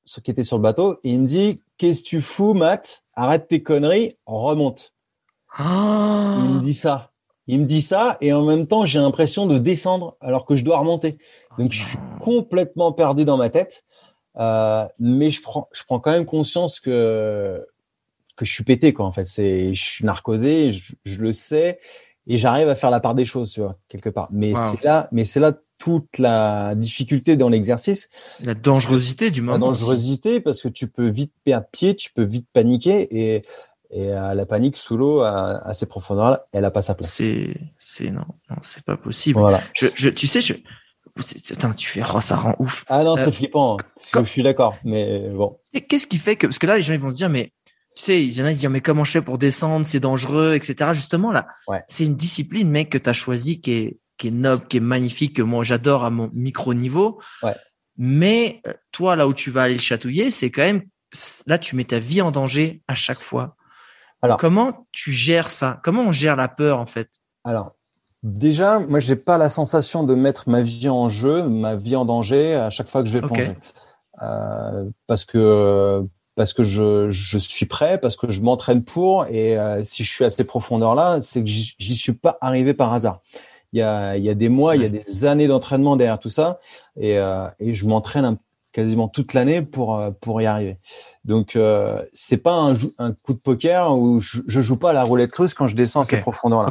ce 0.04 0.20
qui 0.20 0.30
était 0.30 0.44
sur 0.44 0.58
le 0.58 0.62
bateau, 0.62 1.00
et 1.04 1.12
il 1.12 1.20
me 1.20 1.26
dit 1.26 1.60
"Qu'est-ce 1.78 2.02
que 2.02 2.08
tu 2.08 2.20
fous, 2.20 2.54
Matt? 2.54 3.02
Arrête 3.14 3.48
tes 3.48 3.62
conneries, 3.62 4.16
remonte." 4.26 4.92
Ah. 5.58 6.36
Il 6.38 6.50
me 6.56 6.60
dit 6.62 6.74
ça. 6.74 7.12
Il 7.46 7.60
me 7.60 7.66
dit 7.66 7.82
ça, 7.82 8.18
et 8.20 8.32
en 8.32 8.44
même 8.44 8.66
temps, 8.66 8.84
j'ai 8.84 8.98
l'impression 8.98 9.46
de 9.46 9.58
descendre 9.58 10.16
alors 10.20 10.44
que 10.44 10.54
je 10.54 10.64
dois 10.64 10.78
remonter. 10.78 11.18
Donc, 11.58 11.72
je 11.72 11.82
suis 11.84 11.98
complètement 12.20 12.92
perdu 12.92 13.24
dans 13.24 13.36
ma 13.36 13.50
tête. 13.50 13.84
Euh, 14.38 14.86
mais 14.98 15.30
je 15.30 15.40
prends, 15.42 15.68
je 15.72 15.82
prends 15.84 16.00
quand 16.00 16.12
même 16.12 16.26
conscience 16.26 16.80
que 16.80 17.66
que 18.36 18.44
je 18.44 18.52
suis 18.52 18.64
pété 18.64 18.92
quoi. 18.92 19.06
En 19.06 19.12
fait, 19.12 19.26
c'est, 19.26 19.74
je 19.74 19.82
suis 19.82 20.04
narcosé, 20.04 20.70
je, 20.70 20.92
je 21.04 21.20
le 21.20 21.32
sais, 21.32 21.80
et 22.26 22.36
j'arrive 22.36 22.68
à 22.68 22.74
faire 22.74 22.90
la 22.90 23.00
part 23.00 23.14
des 23.14 23.24
choses, 23.24 23.52
tu 23.52 23.60
vois, 23.60 23.78
quelque 23.88 24.10
part. 24.10 24.28
Mais 24.30 24.52
c'est 24.54 24.84
là, 24.84 25.08
mais 25.10 25.24
c'est 25.24 25.40
là 25.40 25.54
toute 25.78 26.18
la 26.18 26.74
difficulté 26.74 27.36
dans 27.36 27.48
l'exercice. 27.48 28.08
La 28.42 28.54
dangerosité 28.54 29.30
du 29.30 29.42
moment. 29.42 29.54
La 29.54 29.72
dangerosité 29.72 30.40
parce 30.40 30.62
que 30.62 30.68
tu 30.68 30.88
peux 30.88 31.08
vite 31.08 31.32
perdre 31.44 31.66
pied, 31.70 31.96
tu 31.96 32.12
peux 32.12 32.24
vite 32.24 32.46
paniquer 32.52 33.08
et 33.10 33.42
et 33.92 34.12
euh, 34.12 34.34
la 34.34 34.46
panique 34.46 34.76
sous 34.76 34.96
l'eau 34.96 35.20
à, 35.20 35.64
à, 35.64 35.72
ces 35.72 35.86
profondeurs-là, 35.86 36.46
elle 36.50 36.64
a 36.64 36.72
pas 36.72 36.82
sa 36.82 36.96
place. 36.96 37.08
C'est 37.08 37.54
c'est 37.78 38.10
non 38.10 38.24
non 38.50 38.56
c'est 38.60 38.84
pas 38.84 38.96
possible. 38.96 39.38
Voilà. 39.38 39.60
Je, 39.74 39.86
je 39.94 40.08
tu 40.10 40.26
sais 40.26 40.40
je 40.40 40.54
Attends, 41.50 41.72
tu 41.72 41.88
fais, 41.88 42.02
oh, 42.14 42.20
ça 42.20 42.36
rend 42.36 42.54
ouf. 42.58 42.84
Ah 42.88 43.02
non, 43.02 43.16
c'est 43.16 43.28
euh, 43.28 43.32
flippant. 43.32 43.76
Hein. 43.78 44.22
Je 44.24 44.30
suis 44.30 44.42
d'accord, 44.42 44.76
mais 44.84 45.28
bon. 45.30 45.58
Qu'est-ce 45.88 46.06
qui 46.06 46.18
fait 46.18 46.36
que, 46.36 46.46
parce 46.46 46.58
que 46.58 46.66
là, 46.66 46.76
les 46.76 46.82
gens 46.82 46.92
ils 46.92 47.00
vont 47.00 47.10
se 47.10 47.16
dire, 47.16 47.30
mais 47.30 47.52
tu 47.94 48.02
sais, 48.02 48.22
il 48.22 48.32
y 48.36 48.42
en 48.42 48.44
a 48.44 48.50
qui 48.50 48.56
disent, 48.56 48.68
mais 48.68 48.82
comment 48.82 49.04
je 49.04 49.12
fais 49.12 49.22
pour 49.22 49.38
descendre, 49.38 49.86
c'est 49.86 50.00
dangereux, 50.00 50.54
etc. 50.54 50.90
Justement, 50.92 51.32
là, 51.32 51.46
c'est 51.88 52.04
une 52.04 52.16
discipline, 52.16 52.68
mec, 52.68 52.90
que 52.90 52.98
tu 52.98 53.08
as 53.08 53.14
choisi, 53.14 53.60
qui 53.60 53.72
est, 53.72 53.98
qui 54.18 54.28
est 54.28 54.32
noble, 54.32 54.66
qui 54.66 54.76
est 54.76 54.80
magnifique, 54.80 55.36
que 55.36 55.42
moi 55.42 55.64
j'adore 55.64 56.04
à 56.04 56.10
mon 56.10 56.30
micro 56.34 56.74
niveau. 56.74 57.20
Ouais. 57.42 57.54
Mais 57.96 58.60
euh, 58.66 58.74
toi, 58.92 59.16
là 59.16 59.26
où 59.26 59.32
tu 59.32 59.50
vas 59.50 59.62
aller 59.62 59.74
le 59.74 59.80
chatouiller, 59.80 60.30
c'est 60.30 60.50
quand 60.50 60.62
même, 60.62 60.82
là, 61.46 61.56
tu 61.56 61.76
mets 61.76 61.84
ta 61.84 61.98
vie 61.98 62.20
en 62.20 62.30
danger 62.30 62.82
à 62.88 62.94
chaque 62.94 63.20
fois. 63.20 63.56
Alors, 64.22 64.38
comment 64.38 64.86
tu 64.92 65.12
gères 65.12 65.50
ça? 65.50 65.80
Comment 65.82 66.02
on 66.02 66.12
gère 66.12 66.36
la 66.36 66.48
peur, 66.48 66.80
en 66.80 66.86
fait? 66.86 67.10
Alors, 67.44 67.76
Déjà, 68.26 68.80
moi, 68.80 68.98
j'ai 68.98 69.14
pas 69.14 69.38
la 69.38 69.48
sensation 69.48 70.02
de 70.02 70.16
mettre 70.16 70.48
ma 70.48 70.60
vie 70.60 70.88
en 70.88 71.08
jeu, 71.08 71.44
ma 71.44 71.76
vie 71.76 71.94
en 71.94 72.04
danger 72.04 72.56
à 72.56 72.70
chaque 72.70 72.88
fois 72.88 73.04
que 73.04 73.08
je 73.08 73.12
vais 73.12 73.20
plonger, 73.20 73.56
euh, 74.20 74.90
parce 75.06 75.24
que 75.24 76.04
parce 76.34 76.52
que 76.52 76.64
je, 76.64 77.08
je 77.08 77.38
suis 77.38 77.66
prêt, 77.66 77.98
parce 77.98 78.16
que 78.16 78.28
je 78.28 78.42
m'entraîne 78.42 78.82
pour, 78.82 79.26
et 79.26 79.56
euh, 79.56 79.84
si 79.84 80.02
je 80.02 80.12
suis 80.12 80.24
à 80.24 80.30
ces 80.30 80.42
profondeurs-là, 80.42 81.20
c'est 81.20 81.40
que 81.40 81.48
j'y 81.48 81.96
suis 81.96 82.14
pas 82.14 82.36
arrivé 82.40 82.74
par 82.74 82.92
hasard. 82.92 83.20
Il 83.72 83.78
y 83.78 83.82
a, 83.82 84.16
il 84.16 84.24
y 84.24 84.28
a 84.28 84.34
des 84.34 84.48
mois, 84.48 84.74
il 84.74 84.82
y 84.82 84.86
a 84.86 84.88
des 84.88 85.24
années 85.24 85.46
d'entraînement 85.46 85.94
derrière 85.94 86.18
tout 86.18 86.28
ça, 86.28 86.58
et, 86.98 87.18
euh, 87.20 87.46
et 87.60 87.74
je 87.74 87.86
m'entraîne 87.86 88.36
quasiment 88.76 89.08
toute 89.08 89.32
l'année 89.32 89.62
pour 89.62 89.96
euh, 89.96 90.10
pour 90.20 90.42
y 90.42 90.46
arriver. 90.46 90.78
Donc 91.24 91.56
euh, 91.56 92.02
c'est 92.12 92.36
pas 92.36 92.52
un, 92.52 92.74
un, 92.98 93.12
coup 93.12 93.32
de 93.32 93.38
poker 93.38 93.96
où 93.96 94.20
je, 94.20 94.40
je 94.46 94.60
joue 94.60 94.76
pas 94.76 94.90
à 94.90 94.92
la 94.92 95.02
roulette 95.02 95.34
russe 95.34 95.54
quand 95.54 95.66
je 95.66 95.74
descends 95.74 96.02
à 96.02 96.04
ces 96.04 96.20
profondeurs-là. 96.20 96.70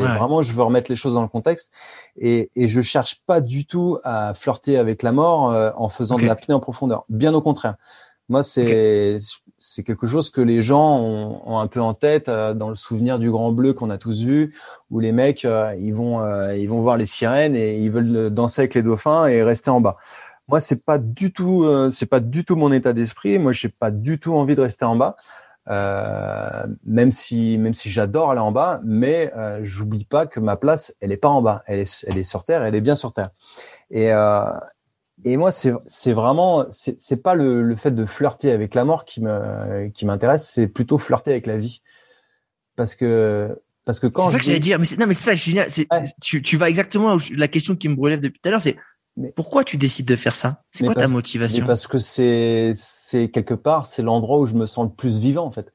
Vraiment, 0.00 0.42
je 0.42 0.52
veux 0.52 0.64
remettre 0.64 0.90
les 0.90 0.96
choses 0.96 1.14
dans 1.14 1.22
le 1.22 1.28
contexte 1.28 1.70
et, 2.18 2.50
et 2.56 2.66
je 2.66 2.80
cherche 2.80 3.22
pas 3.24 3.40
du 3.40 3.66
tout 3.66 3.98
à 4.02 4.34
flirter 4.34 4.76
avec 4.76 5.04
la 5.04 5.12
mort 5.12 5.52
euh, 5.52 5.70
en 5.76 5.88
faisant 5.88 6.16
de 6.16 6.26
l'apnée 6.26 6.54
en 6.54 6.60
profondeur. 6.60 7.04
Bien 7.08 7.32
au 7.34 7.40
contraire. 7.40 7.76
Moi, 8.28 8.42
c'est 8.42 9.18
c'est 9.58 9.82
quelque 9.82 10.06
chose 10.06 10.28
que 10.30 10.40
les 10.40 10.60
gens 10.60 10.98
ont, 10.98 11.40
ont, 11.46 11.58
un 11.58 11.66
peu 11.66 11.80
en 11.80 11.94
tête 11.94 12.28
euh, 12.28 12.52
dans 12.52 12.68
le 12.68 12.74
souvenir 12.74 13.18
du 13.18 13.30
Grand 13.30 13.52
Bleu 13.52 13.74
qu'on 13.74 13.90
a 13.90 13.98
tous 13.98 14.22
vu, 14.22 14.54
où 14.90 14.98
les 14.98 15.12
mecs 15.12 15.44
euh, 15.44 15.74
ils 15.78 15.94
vont 15.94 16.20
ils 16.52 16.66
vont 16.66 16.80
voir 16.80 16.96
les 16.96 17.06
sirènes 17.06 17.54
et 17.54 17.76
ils 17.76 17.90
veulent 17.90 18.30
danser 18.30 18.62
avec 18.62 18.74
les 18.74 18.82
dauphins 18.82 19.26
et 19.26 19.42
rester 19.42 19.70
en 19.70 19.80
bas. 19.80 19.96
Moi, 20.48 20.60
c'est 20.60 20.84
pas 20.84 20.98
du 20.98 21.32
tout, 21.32 21.64
euh, 21.64 21.90
c'est 21.90 22.06
pas 22.06 22.20
du 22.20 22.44
tout 22.44 22.56
mon 22.56 22.72
état 22.72 22.92
d'esprit. 22.92 23.38
Moi, 23.38 23.52
j'ai 23.52 23.68
pas 23.70 23.90
du 23.90 24.18
tout 24.18 24.34
envie 24.34 24.54
de 24.54 24.60
rester 24.60 24.84
en 24.84 24.94
bas, 24.96 25.16
euh, 25.68 26.66
même 26.84 27.10
si, 27.10 27.56
même 27.56 27.72
si 27.72 27.90
j'adore 27.90 28.30
aller 28.30 28.40
en 28.40 28.52
bas, 28.52 28.80
mais 28.84 29.32
euh, 29.36 29.60
j'oublie 29.62 30.04
pas 30.04 30.26
que 30.26 30.40
ma 30.40 30.56
place, 30.56 30.94
elle 31.00 31.12
est 31.12 31.16
pas 31.16 31.28
en 31.28 31.40
bas, 31.40 31.62
elle 31.66 31.78
est, 31.80 32.04
elle 32.06 32.18
est 32.18 32.24
sur 32.24 32.44
terre, 32.44 32.62
elle 32.62 32.74
est 32.74 32.82
bien 32.82 32.94
sur 32.94 33.12
terre. 33.12 33.30
Et 33.90 34.12
euh, 34.12 34.44
et 35.24 35.36
moi, 35.38 35.52
c'est, 35.52 35.72
c'est 35.86 36.12
vraiment, 36.12 36.66
c'est, 36.72 37.00
c'est 37.00 37.16
pas 37.16 37.34
le, 37.34 37.62
le 37.62 37.76
fait 37.76 37.92
de 37.92 38.04
flirter 38.04 38.50
avec 38.50 38.74
la 38.74 38.84
mort 38.84 39.04
qui 39.06 39.22
me, 39.22 39.88
qui 39.88 40.04
m'intéresse, 40.04 40.50
c'est 40.50 40.66
plutôt 40.66 40.98
flirter 40.98 41.30
avec 41.30 41.46
la 41.46 41.56
vie, 41.56 41.80
parce 42.76 42.94
que 42.94 43.56
parce 43.86 44.00
que 44.00 44.06
quand 44.06 44.26
c'est 44.26 44.32
ça 44.32 44.38
que 44.38 44.44
j'allais 44.44 44.60
dire, 44.60 44.78
mais 44.78 44.84
c'est, 44.84 44.98
non, 44.98 45.06
mais 45.06 45.14
c'est 45.14 45.30
ça, 45.30 45.34
génial. 45.34 45.70
C'est, 45.70 45.86
tu, 46.20 46.42
tu 46.42 46.56
vas 46.56 46.68
exactement 46.68 47.16
la 47.34 47.48
question 47.48 47.76
qui 47.76 47.88
me 47.88 47.94
brûlait 47.94 48.16
depuis 48.16 48.40
tout 48.40 48.48
à 48.48 48.50
l'heure, 48.50 48.60
c'est 48.60 48.76
mais 49.16 49.32
pourquoi 49.32 49.64
tu 49.64 49.76
décides 49.76 50.08
de 50.08 50.16
faire 50.16 50.34
ça? 50.34 50.62
C'est 50.70 50.84
quoi 50.84 50.94
ta 50.94 51.08
motivation? 51.08 51.66
Parce 51.66 51.86
que 51.86 51.98
c'est 51.98 52.74
c'est 52.76 53.30
quelque 53.30 53.54
part 53.54 53.86
c'est 53.86 54.02
l'endroit 54.02 54.38
où 54.38 54.46
je 54.46 54.54
me 54.54 54.66
sens 54.66 54.86
le 54.86 54.94
plus 54.94 55.18
vivant 55.18 55.46
en 55.46 55.52
fait. 55.52 55.72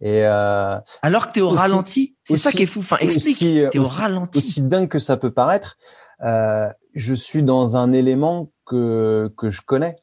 Et 0.00 0.24
euh, 0.24 0.78
alors 1.02 1.28
que 1.28 1.32
tu 1.32 1.40
es 1.40 1.42
au 1.42 1.50
ralenti, 1.50 2.16
c'est 2.24 2.36
ça 2.36 2.52
qui 2.52 2.62
est 2.62 2.66
fou. 2.66 2.80
Enfin, 2.80 2.96
explique. 3.00 3.38
Tu 3.38 3.58
es 3.60 3.78
au 3.78 3.84
ralenti. 3.84 4.38
Aussi 4.38 4.62
dingue 4.62 4.88
que 4.88 4.98
ça 4.98 5.16
peut 5.16 5.30
paraître, 5.30 5.76
euh, 6.24 6.68
je 6.94 7.14
suis 7.14 7.42
dans 7.42 7.76
un 7.76 7.92
élément 7.92 8.50
que 8.66 9.32
que 9.36 9.50
je 9.50 9.60
connais, 9.60 9.96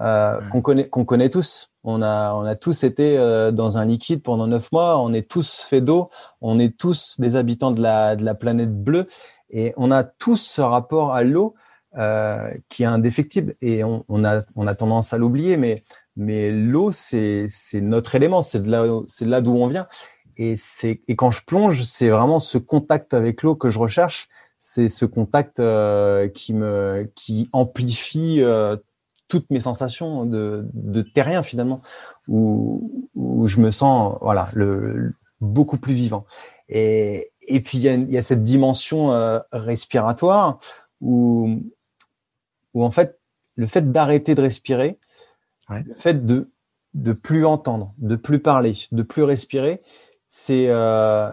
euh, 0.00 0.40
qu'on 0.50 0.60
connaît 0.60 0.88
qu'on 0.88 1.04
connaît 1.04 1.30
tous. 1.30 1.70
On 1.84 2.02
a 2.02 2.34
on 2.34 2.44
a 2.44 2.56
tous 2.56 2.82
été 2.82 3.16
euh, 3.16 3.52
dans 3.52 3.78
un 3.78 3.84
liquide 3.84 4.22
pendant 4.22 4.48
neuf 4.48 4.72
mois. 4.72 4.98
On 4.98 5.12
est 5.12 5.28
tous 5.28 5.60
faits 5.60 5.84
d'eau. 5.84 6.10
On 6.40 6.58
est 6.58 6.76
tous 6.76 7.20
des 7.20 7.36
habitants 7.36 7.70
de 7.70 7.80
la 7.80 8.16
de 8.16 8.24
la 8.24 8.34
planète 8.34 8.74
bleue 8.74 9.06
et 9.50 9.72
on 9.76 9.92
a 9.92 10.02
tous 10.02 10.38
ce 10.38 10.60
rapport 10.62 11.14
à 11.14 11.22
l'eau 11.22 11.54
euh, 11.96 12.50
qui 12.68 12.82
est 12.82 12.86
indéfectible 12.86 13.54
et 13.62 13.84
on, 13.84 14.02
a 14.24 14.42
on 14.56 14.66
a 14.66 14.74
tendance 14.74 15.12
à 15.12 15.18
l'oublier, 15.18 15.56
mais 15.56 15.84
mais 16.16 16.50
l'eau 16.50 16.90
c'est 16.90 17.46
notre 17.74 18.16
élément, 18.16 18.42
c'est 18.42 18.60
de 18.60 18.68
là 18.68 18.84
là 19.20 19.40
d'où 19.40 19.54
on 19.54 19.68
vient. 19.68 19.86
Et 20.36 20.56
et 20.82 21.14
quand 21.14 21.30
je 21.30 21.44
plonge, 21.44 21.84
c'est 21.84 22.08
vraiment 22.08 22.40
ce 22.40 22.58
contact 22.58 23.14
avec 23.14 23.44
l'eau 23.44 23.54
que 23.54 23.70
je 23.70 23.78
recherche, 23.78 24.28
c'est 24.58 24.88
ce 24.88 25.04
contact 25.04 25.60
euh, 25.60 26.26
qui 26.28 26.52
me 26.52 27.08
qui 27.14 27.48
amplifie 27.52 28.42
euh, 28.42 28.76
toutes 29.28 29.48
mes 29.50 29.60
sensations 29.60 30.26
de 30.26 30.66
de 30.72 31.02
terrien 31.02 31.44
finalement 31.44 31.80
où 32.26 33.08
où 33.14 33.46
je 33.46 33.60
me 33.60 33.70
sens 33.70 34.18
voilà 34.20 34.48
le 34.54 35.14
beaucoup 35.40 35.78
plus 35.78 35.94
vivant. 35.94 36.26
Et 36.68 37.30
et 37.46 37.60
puis 37.60 37.78
il 37.78 37.84
y 37.84 37.88
a, 37.88 37.94
y 37.94 38.18
a 38.18 38.22
cette 38.22 38.42
dimension 38.42 39.12
respiratoire 39.52 40.58
où 41.00 41.60
où 42.74 42.84
en 42.84 42.90
fait 42.90 43.18
le 43.56 43.66
fait 43.66 43.92
d'arrêter 43.92 44.34
de 44.34 44.42
respirer, 44.42 44.98
ouais. 45.70 45.82
le 45.84 45.94
fait 45.94 46.26
de 46.26 46.50
de 46.94 47.12
plus 47.12 47.44
entendre, 47.44 47.92
de 47.98 48.14
plus 48.14 48.38
parler, 48.38 48.74
de 48.92 49.02
plus 49.02 49.24
respirer, 49.24 49.82
c'est 50.28 50.66
euh, 50.68 51.28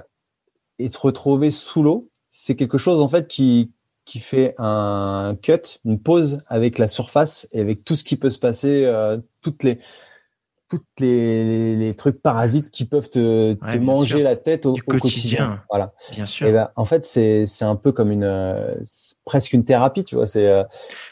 être 0.79 1.05
retrouvé 1.05 1.51
sous 1.51 1.83
l'eau. 1.83 2.09
C'est 2.31 2.55
quelque 2.55 2.77
chose 2.77 2.99
en 3.01 3.07
fait 3.07 3.27
qui 3.27 3.71
qui 4.05 4.19
fait 4.19 4.55
un 4.57 5.37
cut, 5.41 5.79
une 5.85 5.99
pause 5.99 6.39
avec 6.47 6.79
la 6.79 6.87
surface 6.87 7.47
et 7.51 7.61
avec 7.61 7.83
tout 7.83 7.95
ce 7.95 8.03
qui 8.03 8.15
peut 8.15 8.31
se 8.31 8.39
passer, 8.39 8.83
euh, 8.85 9.17
toutes 9.41 9.63
les 9.63 9.79
toutes 10.69 10.85
les, 10.99 11.75
les, 11.75 11.93
trucs 11.95 12.21
parasites 12.21 12.71
qui 12.71 12.85
peuvent 12.85 13.09
te, 13.09 13.53
te 13.55 13.77
manger 13.77 14.23
la 14.23 14.37
tête 14.37 14.65
au, 14.65 14.73
quotidien. 14.73 15.61
Voilà. 15.69 15.91
Bien 16.13 16.25
sûr. 16.25 16.47
Et 16.47 16.53
ben, 16.53 16.71
en 16.77 16.85
fait, 16.85 17.03
c'est 17.03 17.45
c'est 17.45 17.65
un 17.65 17.75
peu 17.75 17.91
comme 17.91 18.09
une 18.09 18.23
euh, 18.23 18.75
presque 19.25 19.53
une 19.53 19.65
thérapie, 19.65 20.03
tu 20.03 20.15
vois. 20.15 20.27
C'est. 20.27 20.47
Euh, 20.47 20.63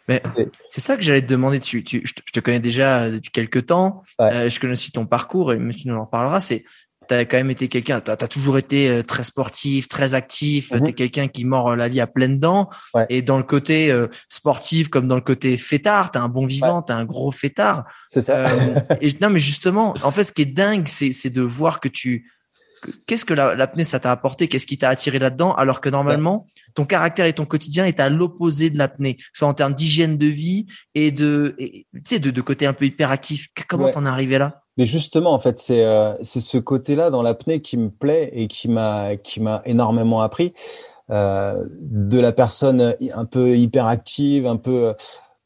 Mais 0.07 0.21
c'est 0.67 0.81
ça 0.81 0.95
que 0.95 1.01
j'allais 1.01 1.21
te 1.21 1.27
demander. 1.27 1.59
Tu, 1.59 1.83
tu, 1.83 2.03
je 2.05 2.31
te 2.31 2.39
connais 2.39 2.59
déjà 2.59 3.09
depuis 3.09 3.31
quelques 3.31 3.67
temps. 3.67 4.03
Ouais. 4.19 4.33
Euh, 4.33 4.49
je 4.49 4.59
connais 4.59 4.73
aussi 4.73 4.91
ton 4.91 5.05
parcours 5.05 5.53
et 5.53 5.57
tu 5.71 5.87
nous 5.87 5.95
en 5.95 6.05
parleras. 6.05 6.39
C'est 6.39 6.63
tu 7.09 7.15
as 7.15 7.25
quand 7.25 7.37
même 7.37 7.49
été 7.49 7.67
quelqu'un, 7.67 7.99
tu 8.01 8.11
as, 8.11 8.15
toujours 8.15 8.57
été 8.57 8.89
euh, 8.89 9.03
très 9.03 9.23
sportif, 9.23 9.87
très 9.87 10.13
actif, 10.13 10.71
Mhm. 10.71 10.83
tu 10.83 10.89
es 10.89 10.93
quelqu'un 10.93 11.27
qui 11.27 11.43
mord 11.43 11.75
la 11.75 11.89
vie 11.89 11.99
à 11.99 12.07
pleines 12.07 12.37
dents. 12.37 12.69
Ouais. 12.93 13.05
Et 13.09 13.21
dans 13.21 13.37
le 13.37 13.43
côté 13.43 13.91
euh, 13.91 14.07
sportif 14.29 14.89
comme 14.89 15.07
dans 15.07 15.15
le 15.15 15.21
côté 15.21 15.57
fêtard, 15.57 16.11
tu 16.11 16.19
un 16.19 16.29
bon 16.29 16.45
vivant, 16.45 16.83
tu 16.83 16.93
un 16.93 17.05
gros 17.05 17.31
fêtard. 17.31 17.85
C'est 18.09 18.21
ça. 18.21 18.47
Euh, 18.47 18.79
et, 19.01 19.11
non, 19.21 19.29
mais 19.29 19.39
justement, 19.39 19.95
en 20.03 20.11
fait, 20.11 20.23
ce 20.23 20.31
qui 20.31 20.43
est 20.43 20.45
dingue, 20.45 20.87
c'est 20.87 21.11
c'est 21.11 21.31
de 21.31 21.41
voir 21.41 21.79
que 21.79 21.89
tu... 21.89 22.31
que- 22.79 22.91
Qu'est-ce 23.07 23.25
que 23.25 23.33
la- 23.33 23.55
l'apnée, 23.55 23.83
ça 23.83 23.99
t'a 23.99 24.11
apporté? 24.11 24.47
Qu'est-ce 24.47 24.65
qui 24.65 24.77
t'a 24.77 24.89
attiré 24.89 25.19
là-dedans? 25.19 25.53
Alors 25.53 25.81
que 25.81 25.89
normalement, 25.89 26.47
ton 26.75 26.85
caractère 26.85 27.25
et 27.25 27.33
ton 27.33 27.45
quotidien 27.45 27.85
est 27.85 27.99
à 27.99 28.09
l'opposé 28.09 28.69
de 28.69 28.77
l'apnée, 28.77 29.17
soit 29.33 29.47
en 29.47 29.53
termes 29.53 29.73
d'hygiène 29.73 30.17
de 30.17 30.27
vie 30.27 30.65
et 30.95 31.11
de, 31.11 31.55
tu 31.59 31.85
sais, 32.05 32.19
de, 32.19 32.31
de 32.31 32.41
côté 32.41 32.65
un 32.65 32.73
peu 32.73 32.85
hyperactif. 32.85 33.47
Comment 33.67 33.85
Ouais. 33.85 33.91
t'en 33.91 34.05
es 34.05 34.09
arrivé 34.09 34.37
là? 34.37 34.61
Mais 34.77 34.85
justement, 34.85 35.33
en 35.33 35.39
fait, 35.39 35.59
c'est 35.59 35.83
euh, 35.83 36.13
c'est 36.23 36.39
ce 36.41 36.57
côté-là 36.57 37.09
dans 37.09 37.21
l'apnée 37.21 37.61
qui 37.61 37.75
me 37.77 37.89
plaît 37.89 38.29
et 38.33 38.47
qui 38.47 38.69
m'a 38.69 39.17
qui 39.17 39.41
m'a 39.41 39.61
énormément 39.65 40.21
appris 40.21 40.53
euh, 41.09 41.65
de 41.81 42.19
la 42.19 42.31
personne 42.31 42.95
un 43.13 43.25
peu 43.25 43.57
hyperactive, 43.57 44.47
un 44.47 44.55
peu 44.57 44.87
euh, 44.87 44.93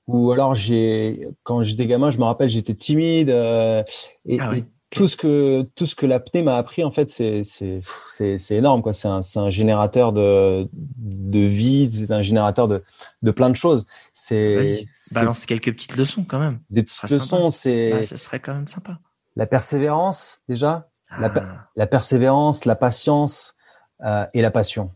ou 0.08 0.32
alors 0.32 0.54
j'ai 0.54 1.28
quand 1.44 1.64
j'étais 1.64 1.88
gamin, 1.88 2.12
je 2.12 2.18
me 2.20 2.26
rappelle, 2.26 2.50
j'étais 2.50 2.76
timide 2.76 3.30
euh, 3.30 3.82
et, 4.28 4.38
Ah 4.40 4.56
et 4.58 4.66
tout 4.94 5.08
ce 5.08 5.18
que 5.18 5.64
tout 5.76 5.86
ce 5.86 5.96
que 5.96 6.06
l'apnée 6.06 6.44
m'a 6.44 6.58
appris 6.58 6.84
en 6.84 6.92
fait, 6.92 7.10
c'est 7.10 7.44
c'est 7.44 7.82
c'est 8.12 8.38
c'est 8.38 8.56
énorme 8.56 8.82
quoi. 8.82 8.94
C'est 8.94 9.08
un 9.08 9.22
c'est 9.22 9.40
un 9.40 9.50
générateur 9.50 10.14
de 10.14 10.70
de 10.74 11.40
vie, 11.40 11.90
c'est 11.92 12.12
un 12.12 12.22
générateur 12.22 12.68
de 12.68 12.84
de 13.22 13.32
plein 13.32 13.50
de 13.50 13.56
choses. 13.56 13.86
C'est 14.14 14.86
balance 15.14 15.46
quelques 15.46 15.72
petites 15.74 15.96
leçons 15.98 16.24
quand 16.24 16.40
même. 16.40 16.60
des 16.70 16.84
petites 16.84 17.10
leçons, 17.10 17.50
c'est 17.50 17.90
Bah, 17.92 18.04
ça 18.04 18.18
serait 18.18 18.40
quand 18.40 18.54
même 18.54 18.68
sympa. 18.68 19.00
la 19.36 19.46
persévérance 19.48 20.42
déjà. 20.48 20.90
La 21.20 21.32
Ah, 21.36 21.70
la 21.76 21.88
persévérance, 21.88 22.66
la 22.66 22.76
patience 22.76 23.56
euh, 24.04 24.26
et 24.34 24.42
la 24.42 24.52
passion. 24.52 24.92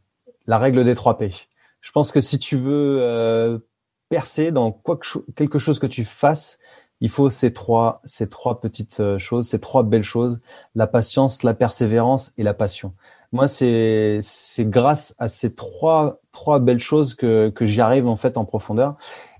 La 0.48 0.58
règle 0.58 0.84
des 0.84 0.96
trois 0.96 1.18
P. 1.18 1.34
Je 1.82 1.92
pense 1.92 2.12
que 2.12 2.22
si 2.22 2.40
tu 2.40 2.56
veux 2.58 2.98
euh, 3.02 3.60
percer 4.10 4.52
dans 4.52 4.72
quoi 4.72 4.98
que 4.98 5.06
quelque 5.36 5.60
chose 5.60 5.78
que 5.80 5.86
tu 5.86 6.06
fasses, 6.06 6.58
il 7.02 7.10
faut 7.10 7.30
ces 7.30 7.54
trois, 7.54 8.02
ces 8.06 8.30
trois 8.30 8.60
petites 8.60 9.00
euh, 9.00 9.20
choses, 9.20 9.48
ces 9.48 9.60
trois 9.60 9.84
belles 9.84 10.04
choses 10.04 10.40
la 10.76 10.88
patience, 10.88 11.44
la 11.44 11.54
persévérance 11.54 12.32
et 12.38 12.44
la 12.44 12.54
passion. 12.54 12.94
Moi, 13.32 13.48
c'est 13.48 14.20
c'est 14.22 14.66
grâce 14.66 15.16
à 15.20 15.30
ces 15.30 15.54
trois 15.54 16.20
trois 16.32 16.60
belles 16.60 16.80
choses 16.80 17.14
que 17.16 17.50
que 17.50 17.66
j'y 17.66 17.82
arrive 17.82 18.08
en 18.08 18.18
fait 18.18 18.38
en 18.38 18.46
profondeur. 18.46 18.96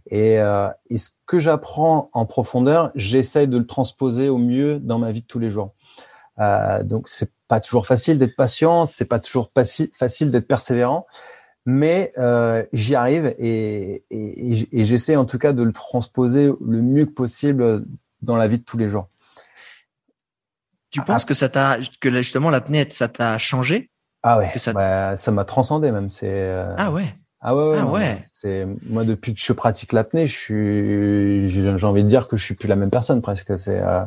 Et, 0.10 0.40
euh, 0.40 0.70
et 0.90 0.98
ce 0.98 1.10
que 1.26 1.40
j'apprends 1.40 2.10
en 2.14 2.26
profondeur, 2.26 2.92
j'essaye 2.96 3.48
de 3.48 3.58
le 3.58 3.66
transposer 3.68 4.30
au 4.30 4.38
mieux 4.38 4.80
dans 4.80 5.00
ma 5.00 5.12
vie 5.12 5.22
de 5.22 5.28
tous 5.28 5.40
les 5.40 5.50
jours. 5.50 5.74
Euh, 6.40 6.84
donc 6.84 7.10
c'est 7.10 7.32
pas 7.48 7.60
toujours 7.60 7.88
facile 7.88 8.20
d'être 8.20 8.36
patient, 8.36 8.86
c'est 8.86 9.06
pas 9.06 9.20
toujours 9.20 9.52
faci- 9.56 9.92
facile 9.96 10.32
d'être 10.32 10.48
persévérant, 10.48 11.08
mais 11.70 12.14
euh, 12.18 12.64
j'y 12.72 12.96
arrive 12.96 13.36
et, 13.38 14.04
et, 14.10 14.68
et- 14.72 14.86
j'essaie 14.86 15.18
en 15.18 15.26
tout 15.26 15.38
cas 15.38 15.52
de 15.52 15.62
le 15.64 15.74
transposer 15.74 16.46
le 16.66 16.82
mieux 16.82 17.06
que 17.06 17.12
possible 17.12 17.86
dans 18.22 18.38
la 18.38 18.48
vie 18.48 18.58
de 18.58 18.64
tous 18.64 18.78
les 18.78 18.88
jours. 18.88 19.10
tu 20.92 21.02
penses 21.02 21.26
que 21.26 21.34
ça 21.34 21.50
t'a, 21.50 21.78
que 22.00 22.10
justement 22.10 22.50
l'apnée, 22.50 22.88
ça 22.90 23.10
t'a 23.10 23.38
changé? 23.38 23.92
Ah 24.24 24.38
ouais, 24.40 24.50
Que 24.54 24.60
ça- 24.60 24.72
bah, 24.72 25.18
ça 25.18 25.32
m'a 25.32 25.44
transcendé 25.44 25.92
même. 25.92 26.10
C'est 26.10 26.30
euh, 26.32 26.74
Ah 26.78 26.90
ouais. 26.92 27.14
ah 27.42 27.54
ouais, 27.54 27.64
ouais, 27.72 27.78
Ah 27.80 27.86
ouais. 27.86 28.26
C'est 28.32 28.66
moi 28.90 29.04
depuis 29.04 29.34
que 29.36 29.42
je 29.42 29.52
pratique 29.52 29.92
l'apnée, 29.92 30.26
je 30.26 30.36
suis 30.38 31.50
j'ai 31.50 31.78
j'ai 31.78 31.86
envie 31.86 32.04
de 32.04 32.08
dire 32.10 32.30
que 32.30 32.38
je 32.38 32.44
suis 32.44 32.56
plus 32.56 32.68
la 32.70 32.78
même 32.78 32.90
personne 32.90 33.20
presque. 33.22 33.58
C'est 33.60 33.80
euh, 33.82 34.06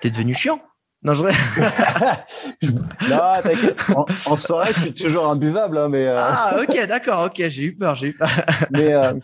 T'es 0.00 0.10
devenu 0.10 0.34
chiant? 0.34 0.60
Non, 1.02 1.14
je... 1.14 1.22
non, 2.72 3.18
t'inquiète. 3.42 3.80
En, 3.94 4.04
en 4.26 4.36
soirée, 4.36 4.72
je 4.74 4.80
suis 4.80 4.94
toujours 4.94 5.28
imbuvable, 5.28 5.78
hein, 5.78 5.88
mais 5.88 6.06
euh, 6.06 6.16
Ah, 6.18 6.58
ok, 6.60 6.86
d'accord, 6.86 7.24
ok, 7.26 7.48
j'ai 7.48 7.64
eu 7.64 7.74
peur, 7.74 7.94
j'ai 7.94 8.08
eu 8.08 8.12
peur. 8.12 8.28
mais 8.70 8.92
euh, 8.92 9.14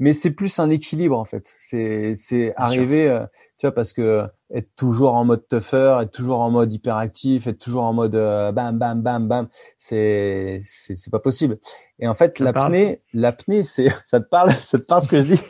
mais 0.00 0.14
c'est 0.14 0.32
plus 0.32 0.58
un 0.58 0.68
équilibre 0.68 1.16
en 1.16 1.24
fait. 1.24 1.48
C'est 1.56 2.16
c'est 2.18 2.52
arriver, 2.56 3.08
euh, 3.08 3.24
tu 3.58 3.66
vois, 3.66 3.72
parce 3.72 3.92
que 3.92 4.24
être 4.52 4.74
toujours 4.74 5.14
en 5.14 5.24
mode 5.24 5.46
tougher, 5.46 5.98
être 6.02 6.10
toujours 6.10 6.40
en 6.40 6.50
mode 6.50 6.72
hyperactif, 6.72 7.46
être 7.46 7.60
toujours 7.60 7.84
en 7.84 7.92
mode 7.92 8.16
euh, 8.16 8.50
bam 8.50 8.76
bam 8.76 9.00
bam 9.00 9.28
bam, 9.28 9.48
c'est 9.78 10.60
c'est 10.64 10.96
c'est 10.96 11.10
pas 11.10 11.20
possible. 11.20 11.58
Et 12.00 12.08
en 12.08 12.14
fait, 12.14 12.40
l'apnée, 12.40 13.00
l'apnée, 13.14 13.62
c'est 13.62 13.92
ça 14.06 14.18
te 14.18 14.28
parle, 14.28 14.50
ça 14.54 14.78
te 14.80 14.84
parle 14.84 15.02
ce 15.02 15.08
que 15.08 15.22
je 15.22 15.34
dis. 15.34 15.42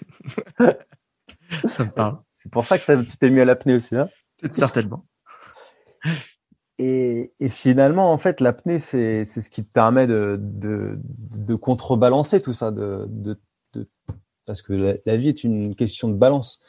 Ça 1.64 1.84
me 1.84 1.90
parle. 1.90 2.18
C'est 2.28 2.52
pour 2.52 2.64
ça 2.64 2.78
que 2.78 3.02
tu 3.02 3.16
t'es 3.16 3.30
mis 3.30 3.40
à 3.40 3.46
l'apnée 3.46 3.74
aussi, 3.74 3.96
hein. 3.96 4.10
Certainement. 4.50 5.06
Et, 6.78 7.32
et 7.38 7.48
finalement, 7.48 8.12
en 8.12 8.18
fait, 8.18 8.40
l'apnée, 8.40 8.78
c'est 8.78 9.24
c'est 9.26 9.40
ce 9.40 9.50
qui 9.50 9.64
te 9.64 9.70
permet 9.70 10.06
de 10.06 10.38
de, 10.40 10.98
de 10.98 11.54
contrebalancer 11.54 12.40
tout 12.40 12.52
ça, 12.52 12.70
de, 12.70 13.06
de, 13.08 13.38
de 13.74 13.86
parce 14.46 14.62
que 14.62 14.72
la, 14.72 14.94
la 15.06 15.16
vie 15.16 15.28
est 15.28 15.44
une 15.44 15.76
question 15.76 16.08
de 16.08 16.14
balance. 16.14 16.60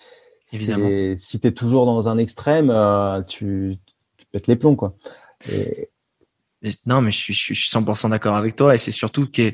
Évidemment. 0.51 1.15
Si 1.17 1.39
tu 1.39 1.47
es 1.47 1.51
toujours 1.51 1.85
dans 1.85 2.09
un 2.09 2.17
extrême, 2.17 2.69
euh, 2.69 3.21
tu, 3.23 3.77
tu 4.17 4.25
pètes 4.27 4.47
les 4.47 4.55
plombs, 4.55 4.75
quoi. 4.75 4.95
Et, 5.51 5.89
Non, 6.85 7.01
mais 7.01 7.11
je 7.11 7.17
suis, 7.17 7.33
je 7.33 7.39
suis 7.39 7.55
je 7.55 7.61
suis 7.61 7.77
100% 7.77 8.09
d'accord 8.09 8.35
avec 8.35 8.55
toi 8.55 8.75
et 8.75 8.77
c'est 8.77 8.91
surtout 8.91 9.29
que 9.29 9.51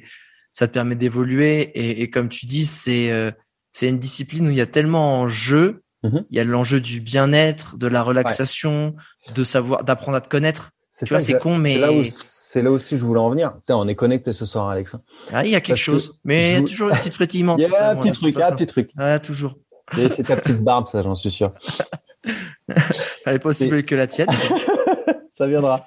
ça 0.52 0.68
te 0.68 0.74
permet 0.74 0.96
d'évoluer 0.96 1.62
et, 1.62 2.02
et 2.02 2.10
comme 2.10 2.28
tu 2.28 2.46
dis, 2.48 2.66
c'est 2.66 3.12
euh, 3.12 3.32
c'est 3.72 3.88
une 3.88 4.00
discipline 4.00 4.48
où 4.48 4.50
il 4.50 4.58
y 4.58 4.62
a 4.62 4.68
tellement 4.68 5.20
en 5.22 5.28
jeu. 5.28 5.84
Mhm. 6.04 6.26
Il 6.30 6.38
y 6.38 6.40
a 6.40 6.44
l'enjeu 6.44 6.80
du 6.80 7.02
bien-être, 7.02 7.78
de 7.78 7.88
la 7.88 8.02
relaxation, 8.02 8.96
de 9.36 9.44
savoir, 9.44 9.84
d'apprendre 9.84 10.18
à 10.18 10.22
te 10.22 10.30
connaître. 10.30 10.72
c'est 10.92 11.06
Tu 11.06 11.14
vois, 11.14 11.20
c'est 11.20 11.34
que- 11.34 11.40
con, 11.40 11.58
mais- 11.58 11.76
c'est 12.12 12.62
là 12.62 12.72
où 12.72 12.74
aussi 12.76 12.96
que 12.96 12.98
je 13.02 13.06
voulais 13.06 13.20
en 13.20 13.30
venir. 13.30 13.54
Putain, 13.58 13.76
on 13.76 13.88
est 13.88 13.96
connecté 13.96 14.32
ce 14.34 14.46
soir, 14.46 14.70
Alex. 14.70 14.96
hein. 14.96 15.02
Ah, 15.34 15.46
il 15.46 15.52
y 15.52 15.56
a 15.56 15.62
quelque 15.62 15.76
Parce 15.76 15.80
que 15.82 15.92
chose, 15.92 16.20
mais 16.24 16.52
il 16.52 16.54
y 16.54 16.56
a 16.56 16.60
je- 16.60 16.64
toujours 16.66 16.90
une 16.90 16.98
petite 16.98 17.14
frétillement. 17.14 17.58
Il 17.60 17.64
y 17.64 17.66
a 17.76 17.92
un 17.92 17.96
petit 17.98 18.12
truc, 18.12 18.36
un 18.40 18.52
petit 18.56 18.68
truc. 18.68 18.90
Toujours. 19.24 19.56
C'est 19.96 20.16
c'est 20.16 20.24
ta 20.24 20.36
petite 20.38 20.62
barbe, 20.64 20.88
ça, 20.88 21.02
j'en 21.04 21.16
suis 21.16 21.32
sûr. 21.32 21.54
Elle 23.26 23.36
est 23.36 23.40
pas 23.40 23.50
aussi 23.50 23.68
belle 23.68 23.86
que 23.86 23.96
la 23.96 24.08
tienne. 24.08 24.28
Ça 25.34 25.48
viendra. 25.48 25.86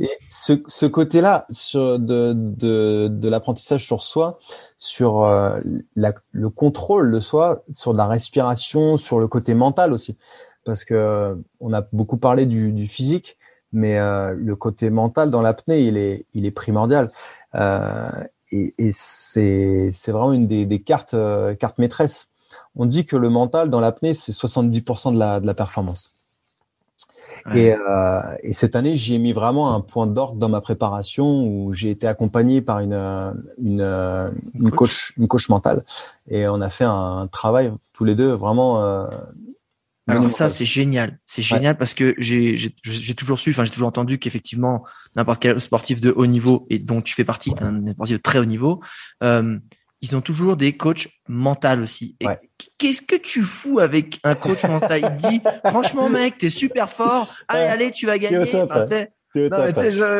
Et 0.00 0.10
ce, 0.30 0.54
ce 0.66 0.86
côté-là 0.86 1.46
sur 1.50 1.98
de, 1.98 2.32
de, 2.34 3.08
de 3.08 3.28
l'apprentissage 3.28 3.86
sur 3.86 4.02
soi, 4.02 4.38
sur 4.76 5.22
euh, 5.24 5.60
la, 5.94 6.14
le 6.32 6.50
contrôle 6.50 7.12
de 7.12 7.20
soi, 7.20 7.62
sur 7.72 7.92
la 7.92 8.06
respiration, 8.06 8.96
sur 8.96 9.20
le 9.20 9.28
côté 9.28 9.54
mental 9.54 9.92
aussi, 9.92 10.16
parce 10.64 10.84
que 10.84 10.94
euh, 10.94 11.34
on 11.60 11.72
a 11.72 11.82
beaucoup 11.92 12.16
parlé 12.16 12.46
du, 12.46 12.72
du 12.72 12.88
physique, 12.88 13.38
mais 13.72 13.98
euh, 13.98 14.34
le 14.36 14.56
côté 14.56 14.90
mental 14.90 15.30
dans 15.30 15.42
l'apnée, 15.42 15.82
il 15.82 15.96
est, 15.96 16.26
il 16.34 16.46
est 16.46 16.50
primordial. 16.50 17.10
Euh, 17.54 18.10
et 18.50 18.74
et 18.78 18.90
c'est, 18.92 19.90
c'est 19.92 20.12
vraiment 20.12 20.32
une 20.32 20.46
des, 20.48 20.66
des 20.66 20.82
cartes, 20.82 21.14
euh, 21.14 21.54
cartes 21.54 21.78
maîtresses. 21.78 22.28
On 22.74 22.86
dit 22.86 23.06
que 23.06 23.16
le 23.16 23.28
mental 23.28 23.70
dans 23.70 23.80
l'apnée, 23.80 24.14
c'est 24.14 24.32
70% 24.32 25.14
de 25.14 25.18
la, 25.18 25.40
de 25.40 25.46
la 25.46 25.54
performance. 25.54 26.15
Et, 27.54 27.74
euh, 27.74 28.20
et, 28.42 28.52
cette 28.52 28.74
année, 28.74 28.96
j'y 28.96 29.14
ai 29.14 29.18
mis 29.18 29.32
vraiment 29.32 29.74
un 29.74 29.80
point 29.80 30.06
d'ordre 30.06 30.36
dans 30.36 30.48
ma 30.48 30.60
préparation 30.60 31.46
où 31.46 31.72
j'ai 31.72 31.90
été 31.90 32.06
accompagné 32.06 32.60
par 32.60 32.80
une, 32.80 32.94
une, 33.62 33.80
une 34.54 34.70
coach. 34.72 35.12
une 35.16 35.28
coach 35.28 35.48
mentale 35.48 35.84
et 36.28 36.48
on 36.48 36.60
a 36.60 36.70
fait 36.70 36.84
un 36.84 37.28
travail 37.30 37.72
tous 37.92 38.04
les 38.04 38.14
deux 38.14 38.32
vraiment. 38.32 38.82
Euh, 38.82 39.06
alors 40.08 40.30
ça, 40.30 40.48
c'est 40.48 40.64
génial. 40.64 41.18
C'est 41.26 41.42
génial 41.42 41.76
parce 41.76 41.92
que 41.92 42.14
j'ai 42.18 42.56
j'ai 42.56 43.14
toujours 43.14 43.40
su, 43.40 43.50
enfin 43.50 43.64
j'ai 43.64 43.72
toujours 43.72 43.88
entendu 43.88 44.18
qu'effectivement 44.18 44.84
n'importe 45.16 45.42
quel 45.42 45.60
sportif 45.60 46.00
de 46.00 46.12
haut 46.12 46.26
niveau 46.26 46.66
et 46.70 46.78
dont 46.78 47.02
tu 47.02 47.14
fais 47.14 47.24
partie, 47.24 47.52
un 47.60 47.92
sportif 47.92 48.16
de 48.16 48.22
très 48.22 48.38
haut 48.38 48.44
niveau, 48.44 48.80
euh, 49.24 49.58
ils 50.02 50.16
ont 50.16 50.20
toujours 50.20 50.56
des 50.56 50.76
coachs 50.76 51.08
mentaux 51.28 51.80
aussi. 51.80 52.16
Qu'est-ce 52.78 53.02
que 53.02 53.16
tu 53.16 53.42
fous 53.42 53.78
avec 53.78 54.18
un 54.24 54.34
coach 54.34 54.64
mental? 54.64 55.00
Il 55.02 55.16
te 55.16 55.28
dit, 55.28 55.40
franchement, 55.66 56.08
mec, 56.08 56.38
t'es 56.38 56.48
super 56.48 56.90
fort. 56.90 57.34
Allez, 57.48 57.64
allez, 57.64 57.90
tu 57.90 58.06
vas 58.06 58.18
gagner. 58.18 58.38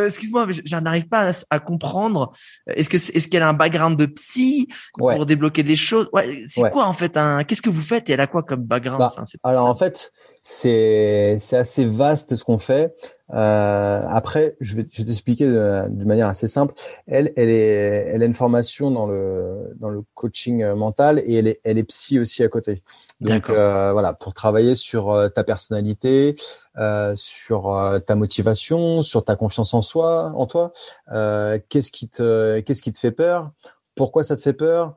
excuse-moi, 0.06 0.46
mais 0.46 0.52
je 0.52 0.76
n'arrive 0.76 1.08
pas 1.08 1.30
à, 1.50 1.58
comprendre. 1.58 2.32
Est-ce 2.66 2.90
que 2.90 2.96
est-ce 2.96 3.28
qu'elle 3.28 3.42
a 3.42 3.48
un 3.48 3.54
background 3.54 3.98
de 3.98 4.06
psy 4.06 4.68
pour 4.96 5.26
débloquer 5.26 5.62
des 5.62 5.76
choses? 5.76 6.08
C'est 6.46 6.70
quoi 6.70 6.86
en 6.86 6.92
fait 6.92 7.16
un 7.16 7.44
Qu'est-ce 7.44 7.62
que 7.62 7.70
vous 7.70 7.82
faites? 7.82 8.08
Et 8.10 8.12
elle 8.12 8.20
a 8.20 8.26
quoi 8.26 8.42
comme 8.42 8.62
background? 8.62 8.98
Bah, 8.98 9.22
Alors 9.42 9.66
en 9.66 9.76
fait, 9.76 10.12
c'est 10.48 11.38
c'est 11.40 11.56
assez 11.56 11.84
vaste 11.84 12.36
ce 12.36 12.44
qu'on 12.44 12.58
fait. 12.58 12.94
Euh, 13.34 14.02
après, 14.08 14.56
je 14.60 14.76
vais, 14.76 14.86
je 14.92 15.02
vais 15.02 15.06
t'expliquer 15.08 15.46
de, 15.46 15.88
de, 15.88 16.04
manière 16.04 16.28
assez 16.28 16.46
simple. 16.46 16.72
Elle, 17.08 17.32
elle 17.34 17.48
est, 17.48 18.12
elle 18.14 18.22
a 18.22 18.26
une 18.26 18.34
formation 18.34 18.92
dans 18.92 19.08
le 19.08 19.74
dans 19.80 19.88
le 19.88 20.04
coaching 20.14 20.64
mental 20.74 21.20
et 21.26 21.34
elle 21.34 21.48
est, 21.48 21.60
elle 21.64 21.78
est 21.78 21.82
psy 21.82 22.20
aussi 22.20 22.44
à 22.44 22.48
côté. 22.48 22.84
Donc 23.20 23.50
euh, 23.50 23.90
voilà, 23.90 24.12
pour 24.12 24.34
travailler 24.34 24.76
sur 24.76 25.10
euh, 25.10 25.28
ta 25.28 25.42
personnalité, 25.42 26.36
euh, 26.78 27.14
sur 27.16 27.68
euh, 27.70 27.98
ta 27.98 28.14
motivation, 28.14 29.02
sur 29.02 29.24
ta 29.24 29.34
confiance 29.34 29.74
en 29.74 29.82
soi, 29.82 30.32
en 30.36 30.46
toi. 30.46 30.72
Euh, 31.10 31.58
qu'est-ce 31.68 31.90
qui 31.90 32.08
te, 32.08 32.60
qu'est-ce 32.60 32.82
qui 32.82 32.92
te 32.92 33.00
fait 33.00 33.10
peur? 33.10 33.50
Pourquoi 33.96 34.22
ça 34.22 34.36
te 34.36 34.42
fait 34.42 34.52
peur? 34.52 34.94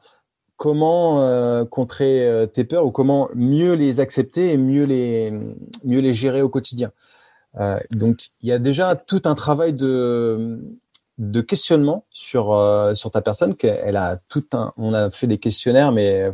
Comment 0.60 1.22
euh, 1.22 1.64
contrer 1.64 2.28
euh, 2.28 2.46
tes 2.46 2.66
peurs 2.66 2.86
ou 2.86 2.92
comment 2.92 3.30
mieux 3.34 3.76
les 3.76 4.02
accepter 4.02 4.52
et 4.52 4.58
mieux 4.58 4.84
les 4.84 5.32
mieux 5.86 6.02
les 6.02 6.14
gérer 6.14 6.42
au 6.42 6.50
quotidien. 6.50 6.92
Euh, 7.60 7.80
donc 7.92 8.28
il 8.42 8.50
y 8.50 8.52
a 8.52 8.60
déjà 8.60 8.98
tout 8.98 9.22
un 9.24 9.36
travail 9.36 9.72
de 9.72 10.60
de 11.18 11.42
questionnement 11.42 12.06
sur 12.12 12.52
euh, 12.52 12.94
sur 12.94 13.10
ta 13.10 13.22
personne 13.22 13.56
qu'elle 13.56 13.96
a 13.96 14.20
tout 14.28 14.46
un 14.52 14.74
on 14.76 14.94
a 14.94 15.10
fait 15.12 15.28
des 15.28 15.38
questionnaires 15.38 15.94
mais 15.94 16.30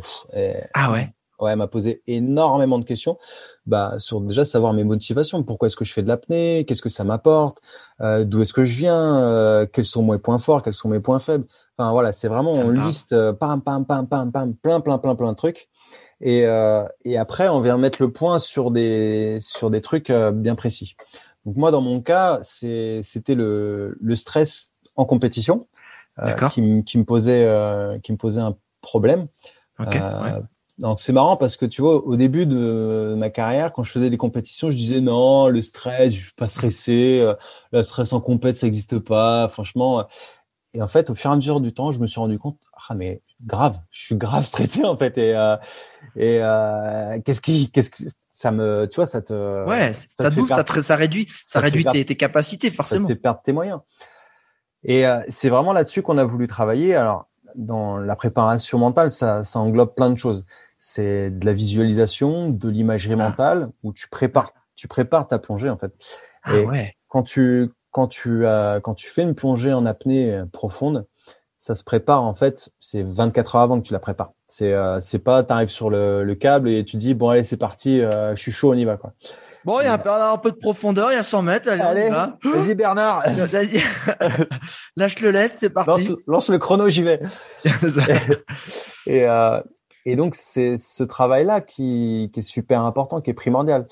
ah 0.74 0.90
ouais? 0.90 1.08
Ouais 1.38 1.52
elle 1.52 1.58
m'a 1.58 1.68
posé 1.68 2.02
énormément 2.08 2.80
de 2.80 2.84
questions. 2.84 3.18
Bah 3.64 3.94
sur 3.98 4.20
déjà 4.20 4.44
savoir 4.44 4.72
mes 4.72 4.84
motivations. 4.84 5.44
Pourquoi 5.44 5.66
est-ce 5.66 5.76
que 5.76 5.84
je 5.84 5.92
fais 5.92 6.02
de 6.02 6.08
l'apnée? 6.08 6.64
Qu'est-ce 6.66 6.82
que 6.82 6.88
ça 6.88 7.04
m'apporte? 7.04 7.58
D'où 8.00 8.40
est-ce 8.40 8.54
que 8.54 8.64
je 8.64 8.76
viens? 8.76 9.66
Quels 9.72 9.84
sont 9.84 10.02
mes 10.02 10.18
points 10.18 10.40
forts? 10.40 10.62
Quels 10.62 10.74
sont 10.74 10.88
mes 10.88 11.00
points 11.00 11.20
faibles? 11.20 11.46
Enfin 11.78 11.90
voilà, 11.92 12.12
c'est 12.12 12.28
vraiment 12.28 12.52
on 12.52 12.70
liste 12.70 13.12
euh, 13.12 13.34
pam 13.34 13.60
pam 13.60 13.84
pam 13.84 14.06
pam 14.08 14.32
pam 14.32 14.54
plein 14.54 14.80
plein 14.80 14.96
plein 14.98 15.14
plein 15.14 15.32
de 15.32 15.36
trucs. 15.36 15.68
Et, 16.22 16.46
euh, 16.46 16.84
et 17.04 17.18
après, 17.18 17.48
on 17.48 17.60
vient 17.60 17.76
mettre 17.76 18.00
le 18.00 18.10
point 18.10 18.38
sur 18.38 18.70
des 18.70 19.36
sur 19.40 19.68
des 19.68 19.82
trucs 19.82 20.08
euh, 20.08 20.30
bien 20.30 20.54
précis. 20.54 20.96
Donc 21.44 21.56
moi, 21.56 21.70
dans 21.70 21.82
mon 21.82 22.00
cas, 22.00 22.38
c'est 22.42 23.00
c'était 23.02 23.34
le, 23.34 23.98
le 24.00 24.14
stress 24.14 24.72
en 24.96 25.04
compétition 25.04 25.66
euh, 26.22 26.32
qui, 26.48 26.82
qui 26.84 26.96
me 26.96 27.04
posait 27.04 27.44
euh, 27.44 27.98
qui 27.98 28.12
me 28.12 28.16
posait 28.16 28.40
un 28.40 28.56
problème. 28.80 29.26
Okay, 29.78 29.98
ouais. 29.98 30.40
Donc 30.78 31.00
c'est 31.00 31.12
marrant 31.12 31.36
parce 31.36 31.56
que 31.56 31.66
tu 31.66 31.82
vois, 31.82 32.06
au 32.06 32.16
début 32.16 32.46
de 32.46 33.14
ma 33.16 33.28
carrière, 33.28 33.72
quand 33.72 33.82
je 33.82 33.92
faisais 33.92 34.10
des 34.10 34.16
compétitions, 34.16 34.70
je 34.70 34.76
disais 34.76 35.00
non, 35.00 35.48
le 35.48 35.60
stress, 35.62 36.14
je 36.14 36.20
suis 36.20 36.34
pas 36.34 36.48
stressé, 36.48 37.26
le 37.72 37.82
stress 37.82 38.12
en 38.12 38.20
compète, 38.20 38.56
ça 38.56 38.66
n'existe 38.66 38.98
pas. 38.98 39.48
Franchement, 39.48 40.06
et 40.76 40.82
en 40.82 40.88
fait, 40.88 41.08
au 41.08 41.14
fur 41.14 41.30
et 41.30 41.32
à 41.32 41.36
mesure 41.36 41.60
du 41.60 41.72
temps, 41.72 41.90
je 41.90 41.98
me 41.98 42.06
suis 42.06 42.20
rendu 42.20 42.38
compte, 42.38 42.58
ah 42.88 42.94
mais 42.94 43.22
grave, 43.44 43.78
je 43.90 44.04
suis 44.04 44.14
grave 44.14 44.44
stressé 44.46 44.84
en 44.84 44.96
fait. 44.96 45.16
Et 45.16 45.34
euh, 45.34 45.56
et 46.16 46.38
euh, 46.42 47.18
qu'est-ce 47.24 47.40
qui, 47.40 47.70
qu'est-ce 47.70 47.90
que 47.90 48.04
ça 48.32 48.50
me, 48.52 48.86
tu 48.86 48.96
vois, 48.96 49.06
ça 49.06 49.22
te, 49.22 49.66
ouais, 49.66 49.94
ça, 49.94 50.06
ça 50.20 50.30
te 50.30 50.34
bouffe, 50.34 50.50
ça, 50.50 50.62
te, 50.62 50.80
ça 50.80 50.96
réduit, 50.96 51.28
ça, 51.30 51.60
réduit 51.60 51.84
tes, 51.86 52.04
tes, 52.04 52.16
capacités 52.16 52.70
forcément. 52.70 53.06
Ça 53.06 53.14
te 53.14 53.16
fait 53.16 53.22
perdre 53.22 53.40
tes 53.42 53.52
moyens. 53.52 53.80
Et 54.84 55.06
euh, 55.06 55.22
c'est 55.30 55.48
vraiment 55.48 55.72
là-dessus 55.72 56.02
qu'on 56.02 56.18
a 56.18 56.24
voulu 56.24 56.46
travailler. 56.46 56.94
Alors 56.94 57.28
dans 57.54 57.96
la 57.96 58.14
préparation 58.16 58.78
mentale, 58.78 59.10
ça, 59.10 59.42
ça 59.42 59.58
englobe 59.58 59.94
plein 59.94 60.10
de 60.10 60.18
choses. 60.18 60.44
C'est 60.78 61.30
de 61.30 61.46
la 61.46 61.54
visualisation, 61.54 62.50
de 62.50 62.68
l'imagerie 62.68 63.14
ah. 63.14 63.28
mentale, 63.28 63.70
où 63.82 63.94
tu 63.94 64.08
prépares, 64.08 64.52
tu 64.74 64.88
prépares 64.88 65.26
ta 65.26 65.38
plongée 65.38 65.70
en 65.70 65.78
fait. 65.78 65.94
Ah, 66.42 66.58
ouais. 66.58 66.94
quand 67.08 67.22
tu 67.22 67.70
quand 67.96 68.08
tu 68.08 68.44
as, 68.44 68.80
quand 68.82 68.92
tu 68.92 69.08
fais 69.08 69.22
une 69.22 69.34
plongée 69.34 69.72
en 69.72 69.86
apnée 69.86 70.30
euh, 70.30 70.44
profonde, 70.44 71.06
ça 71.58 71.74
se 71.74 71.82
prépare 71.82 72.24
en 72.24 72.34
fait, 72.34 72.68
c'est 72.78 73.02
24 73.02 73.56
heures 73.56 73.62
avant 73.62 73.80
que 73.80 73.86
tu 73.86 73.94
la 73.94 74.00
prépares. 74.00 74.32
C'est 74.48 74.74
euh, 74.74 75.00
c'est 75.00 75.18
pas 75.18 75.42
tu 75.42 75.50
arrives 75.50 75.70
sur 75.70 75.88
le, 75.88 76.22
le, 76.22 76.34
câble 76.34 76.68
et 76.68 76.84
tu 76.84 76.98
dis 76.98 77.14
bon 77.14 77.30
allez 77.30 77.42
c'est 77.42 77.56
parti, 77.56 78.02
euh, 78.02 78.36
je 78.36 78.42
suis 78.42 78.52
chaud, 78.52 78.72
on 78.72 78.74
y 78.74 78.84
va 78.84 78.98
quoi. 78.98 79.14
Bon, 79.64 79.80
il 79.80 79.84
y 79.84 79.86
a 79.86 79.94
un, 79.94 80.32
un, 80.32 80.36
peu 80.36 80.50
de 80.50 80.56
profondeur, 80.56 81.10
il 81.10 81.14
y 81.14 81.18
a 81.18 81.22
100 81.22 81.40
mètres, 81.40 81.70
allez, 81.70 82.10
Vas-y 82.10 82.74
Bernard. 82.74 83.24
Lâche 84.96 85.20
le 85.20 85.30
lest, 85.30 85.56
c'est 85.56 85.70
parti. 85.70 86.08
Lance, 86.08 86.18
lance, 86.26 86.48
le 86.50 86.58
chrono, 86.58 86.90
j'y 86.90 87.02
vais. 87.02 87.22
et, 89.06 89.26
euh, 89.26 89.58
et 90.04 90.16
donc 90.16 90.34
c'est 90.34 90.76
ce 90.76 91.02
travail 91.02 91.46
là 91.46 91.62
qui, 91.62 92.30
qui 92.34 92.40
est 92.40 92.42
super 92.42 92.82
important, 92.82 93.22
qui 93.22 93.30
est 93.30 93.34
primordial. 93.34 93.86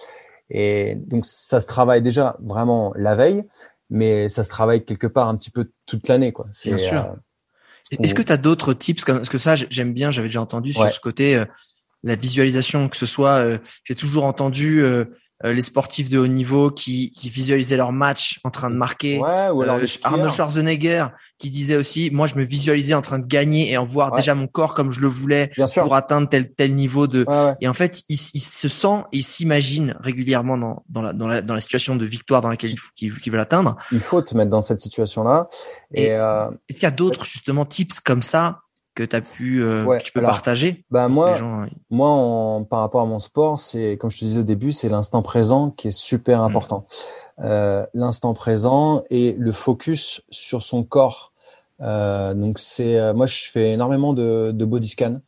Et 0.51 0.95
donc 0.97 1.25
ça 1.25 1.61
se 1.61 1.67
travaille 1.67 2.03
déjà 2.03 2.37
vraiment 2.41 2.93
la 2.97 3.15
veille 3.15 3.45
mais 3.91 4.29
ça 4.29 4.45
se 4.45 4.49
travaille 4.49 4.85
quelque 4.85 5.07
part 5.07 5.29
un 5.29 5.37
petit 5.37 5.51
peu 5.51 5.71
toute 5.87 6.09
l'année, 6.09 6.33
quoi. 6.33 6.47
Bien 6.65 6.77
sûr. 6.77 7.01
Euh, 7.03 7.97
Est-ce 8.03 8.15
que 8.15 8.23
tu 8.23 8.33
as 8.33 8.37
d'autres 8.37 8.73
tips? 8.75 9.05
Parce 9.05 9.29
que 9.29 9.39
ça, 9.39 9.55
j'aime 9.57 9.93
bien, 9.93 10.11
j'avais 10.11 10.29
déjà 10.29 10.41
entendu 10.41 10.73
sur 10.73 10.91
ce 10.91 11.01
côté, 11.01 11.37
euh, 11.37 11.45
la 12.03 12.17
visualisation, 12.17 12.89
que 12.89 12.97
ce 12.97 13.07
soit, 13.07 13.37
euh, 13.37 13.59
j'ai 13.85 13.95
toujours 13.95 14.25
entendu 14.25 14.83
euh, 14.83 15.07
les 15.43 15.63
sportifs 15.63 16.09
de 16.11 16.19
haut 16.19 16.27
niveau 16.27 16.71
qui, 16.71 17.11
qui 17.11 17.29
visualisaient 17.29 17.77
leur 17.77 17.93
match 17.93 18.41
en 18.45 18.51
train 18.51 18.71
de 18.71 18.77
marquer. 18.77 19.19
Ouais, 19.19 19.49
ou 19.51 19.63
alors 19.63 19.77
euh, 19.77 19.87
Arnold 20.03 20.31
Schwarzenegger 20.31 21.07
qui 21.39 21.51
disait 21.51 21.77
aussi, 21.77 22.11
moi 22.13 22.27
je 22.27 22.37
me 22.37 22.45
visualisais 22.45 22.95
en 22.95 23.03
train 23.03 23.19
de 23.19 23.27
gagner 23.27 23.73
et 23.73 23.77
en 23.77 23.85
voir 23.85 24.13
déjà 24.13 24.35
mon 24.35 24.47
corps 24.47 24.75
comme 24.75 24.93
je 24.93 25.01
le 25.01 25.09
voulais 25.09 25.51
pour 25.77 25.95
atteindre 25.95 26.29
tel 26.29 26.55
tel 26.55 26.75
niveau 26.75 27.07
de. 27.07 27.27
Et 27.61 27.69
en 27.69 27.75
fait, 27.75 28.03
il, 28.09 28.17
il 28.35 28.41
se 28.41 28.69
sent, 28.69 29.03
il 29.13 29.25
s'imagine 29.25 29.97
régulièrement 30.01 30.57
dans 30.57 30.85
dans 30.89 31.03
la, 31.03 31.13
dans 31.13 31.27
la 31.27 31.43
dans 31.43 31.55
la 31.55 31.61
situation 31.61 31.97
de 31.97 32.07
victoire 32.07 32.41
dans 32.41 32.49
laquelle 32.49 32.71
il, 32.71 32.79
il, 33.01 33.31
veut 33.31 33.37
l'atteindre. 33.37 33.77
Il 33.93 34.01
faut 34.01 34.23
te 34.23 34.37
mettre 34.37 34.51
dans 34.51 34.63
cette 34.63 34.81
situation-là. 34.81 35.49
Et, 35.93 36.13
euh... 36.13 36.49
est-ce 36.69 36.79
qu'il 36.79 36.87
y 36.87 36.87
a 36.87 36.93
d'autres 36.93 37.25
justement 37.25 37.65
tips 37.65 38.01
comme 38.01 38.23
ça 38.23 38.61
que 38.95 39.03
tu 39.03 39.17
as 39.17 39.21
pu 39.21 39.63
euh, 39.63 39.99
que 39.99 40.03
tu 40.03 40.13
peux 40.13 40.23
partager 40.23 40.85
bah 40.91 41.09
moi 41.09 41.37
moi 41.91 42.09
en, 42.11 42.65
par 42.65 42.81
rapport 42.81 43.01
à 43.01 43.07
mon 43.07 43.19
sport 43.19 43.59
c'est 43.59 43.97
comme 43.99 44.11
je 44.11 44.21
te 44.21 44.25
disais 44.25 44.41
au 44.41 44.45
début 44.45 44.73
c'est 44.73 44.89
l'instant 44.89 45.23
présent 45.23 45.71
qui 45.71 45.89
est 45.89 45.97
super 45.97 46.41
mmh. 46.41 46.45
important. 46.45 46.87
Euh, 47.41 47.85
l'instant 47.95 48.33
présent 48.33 49.03
et 49.11 49.35
le 49.37 49.51
focus 49.51 50.23
sur 50.31 50.63
son 50.63 50.85
corps. 50.85 51.33
Euh, 51.81 52.33
donc 52.33 52.61
c'est 52.61 52.97
euh, 52.97 53.13
moi 53.13 53.27
je 53.27 53.51
fais 53.51 53.73
énormément 53.73 54.13
de, 54.13 54.53
de 54.55 54.65
body 54.65 54.89
scan. 54.89 55.21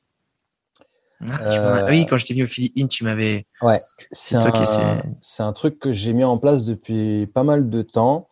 Ah, 1.29 1.87
oui 1.89 2.07
quand 2.07 2.19
j'étais 2.19 2.35
venu 2.35 2.45
aux 2.45 2.49
Philippines 2.49 2.89
tu 2.89 3.03
m'avais 3.03 3.47
ouais 3.63 3.81
c'est 4.13 4.37
un, 4.37 5.03
c'est 5.23 5.43
un 5.43 5.53
truc 5.55 5.79
que 5.79 5.91
j'ai 5.91 6.13
mis 6.13 6.25
en 6.25 6.37
place 6.37 6.67
depuis 6.67 7.27
pas 7.27 7.43
mal 7.43 7.71
de 7.71 7.81
temps 7.81 8.29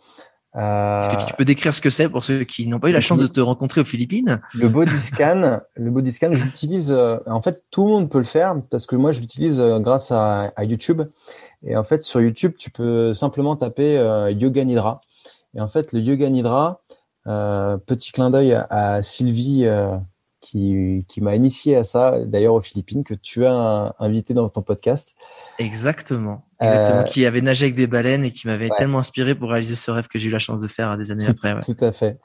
est-ce 0.56 1.10
que 1.10 1.26
tu 1.26 1.34
peux 1.34 1.44
décrire 1.44 1.74
ce 1.74 1.80
que 1.80 1.90
c'est 1.90 2.08
pour 2.08 2.22
ceux 2.22 2.44
qui 2.44 2.68
n'ont 2.68 2.78
pas 2.78 2.88
eu 2.88 2.92
la 2.92 3.00
chance 3.00 3.18
de 3.18 3.26
te 3.26 3.40
rencontrer 3.40 3.80
aux 3.80 3.84
Philippines? 3.84 4.40
Le 4.54 4.68
body 4.68 4.96
scan, 4.96 5.60
le 5.74 5.90
body 5.90 6.12
scan, 6.12 6.32
j'utilise. 6.32 6.92
Euh, 6.92 7.18
en 7.26 7.42
fait, 7.42 7.64
tout 7.70 7.84
le 7.84 7.90
monde 7.90 8.08
peut 8.08 8.18
le 8.18 8.24
faire 8.24 8.54
parce 8.70 8.86
que 8.86 8.94
moi, 8.94 9.10
je 9.10 9.20
l'utilise 9.20 9.60
euh, 9.60 9.80
grâce 9.80 10.12
à, 10.12 10.52
à, 10.54 10.64
YouTube. 10.64 11.02
Et 11.64 11.76
en 11.76 11.82
fait, 11.82 12.04
sur 12.04 12.20
YouTube, 12.20 12.52
tu 12.56 12.70
peux 12.70 13.14
simplement 13.14 13.56
taper 13.56 13.98
euh, 13.98 14.30
Yoga 14.30 14.64
Nidra. 14.64 15.00
Et 15.56 15.60
en 15.60 15.68
fait, 15.68 15.92
le 15.92 16.00
Yoga 16.00 16.30
Nidra, 16.30 16.82
euh, 17.26 17.76
petit 17.78 18.12
clin 18.12 18.30
d'œil 18.30 18.52
à, 18.52 18.66
à 18.70 19.02
Sylvie 19.02 19.66
qui, 20.44 21.06
qui 21.08 21.22
m'a 21.22 21.34
initié 21.34 21.74
à 21.76 21.84
ça, 21.84 22.18
d'ailleurs 22.26 22.54
aux 22.54 22.60
Philippines, 22.60 23.02
que 23.02 23.14
tu 23.14 23.46
as 23.46 23.94
invité 23.98 24.34
dans 24.34 24.48
ton 24.50 24.60
podcast. 24.62 25.14
Exactement. 25.58 26.44
Exactement. 26.60 27.00
Euh, 27.00 27.02
qui 27.04 27.24
avait 27.24 27.40
nagé 27.40 27.66
avec 27.66 27.76
des 27.76 27.86
baleines 27.86 28.24
et 28.24 28.30
qui 28.30 28.46
m'avait 28.46 28.68
tellement 28.76 28.98
inspiré 28.98 29.34
pour 29.34 29.50
réaliser 29.50 29.74
ce 29.74 29.90
rêve 29.90 30.06
que 30.06 30.18
j'ai 30.18 30.28
eu 30.28 30.32
la 30.32 30.38
chance 30.38 30.60
de 30.60 30.68
faire 30.68 30.96
des 30.98 31.10
années 31.10 31.26
après. 31.26 31.54
Ouais. 31.54 31.60
Tout 31.60 31.76
à 31.80 31.92
fait. 31.92 32.18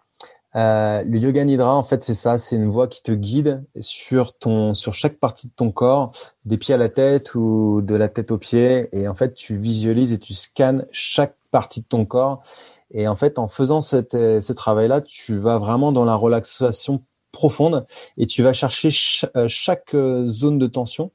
Euh, 0.55 1.03
le 1.03 1.17
yoga 1.17 1.45
nidra, 1.45 1.75
en 1.75 1.83
fait, 1.83 2.03
c'est 2.03 2.13
ça, 2.13 2.37
c'est 2.39 2.55
une 2.55 2.69
voie 2.69 2.87
qui 2.87 3.03
te 3.03 3.11
guide 3.11 3.63
sur 3.79 4.37
ton, 4.37 4.73
sur 4.73 4.93
chaque 4.93 5.17
partie 5.17 5.47
de 5.47 5.53
ton 5.55 5.71
corps, 5.71 6.11
des 6.43 6.57
pieds 6.57 6.73
à 6.73 6.77
la 6.77 6.89
tête 6.89 7.35
ou 7.35 7.81
de 7.81 7.95
la 7.95 8.09
tête 8.09 8.31
aux 8.31 8.37
pieds, 8.37 8.89
et 8.91 9.07
en 9.07 9.15
fait, 9.15 9.33
tu 9.33 9.57
visualises 9.57 10.11
et 10.11 10.17
tu 10.17 10.33
scannes 10.33 10.85
chaque 10.91 11.35
partie 11.51 11.81
de 11.81 11.85
ton 11.85 12.05
corps. 12.05 12.43
Et 12.91 13.07
en 13.07 13.15
fait, 13.15 13.37
en 13.37 13.47
faisant 13.47 13.81
cette, 13.81 14.13
ce 14.13 14.51
travail-là, 14.53 15.01
tu 15.01 15.37
vas 15.37 15.59
vraiment 15.59 15.91
dans 15.91 16.05
la 16.05 16.15
relaxation 16.15 17.03
profonde 17.31 17.85
et 18.17 18.25
tu 18.25 18.43
vas 18.43 18.53
chercher 18.53 18.89
euh, 19.35 19.47
chaque 19.47 19.93
euh, 19.93 20.25
zone 20.27 20.59
de 20.59 20.67
tension 20.67 21.11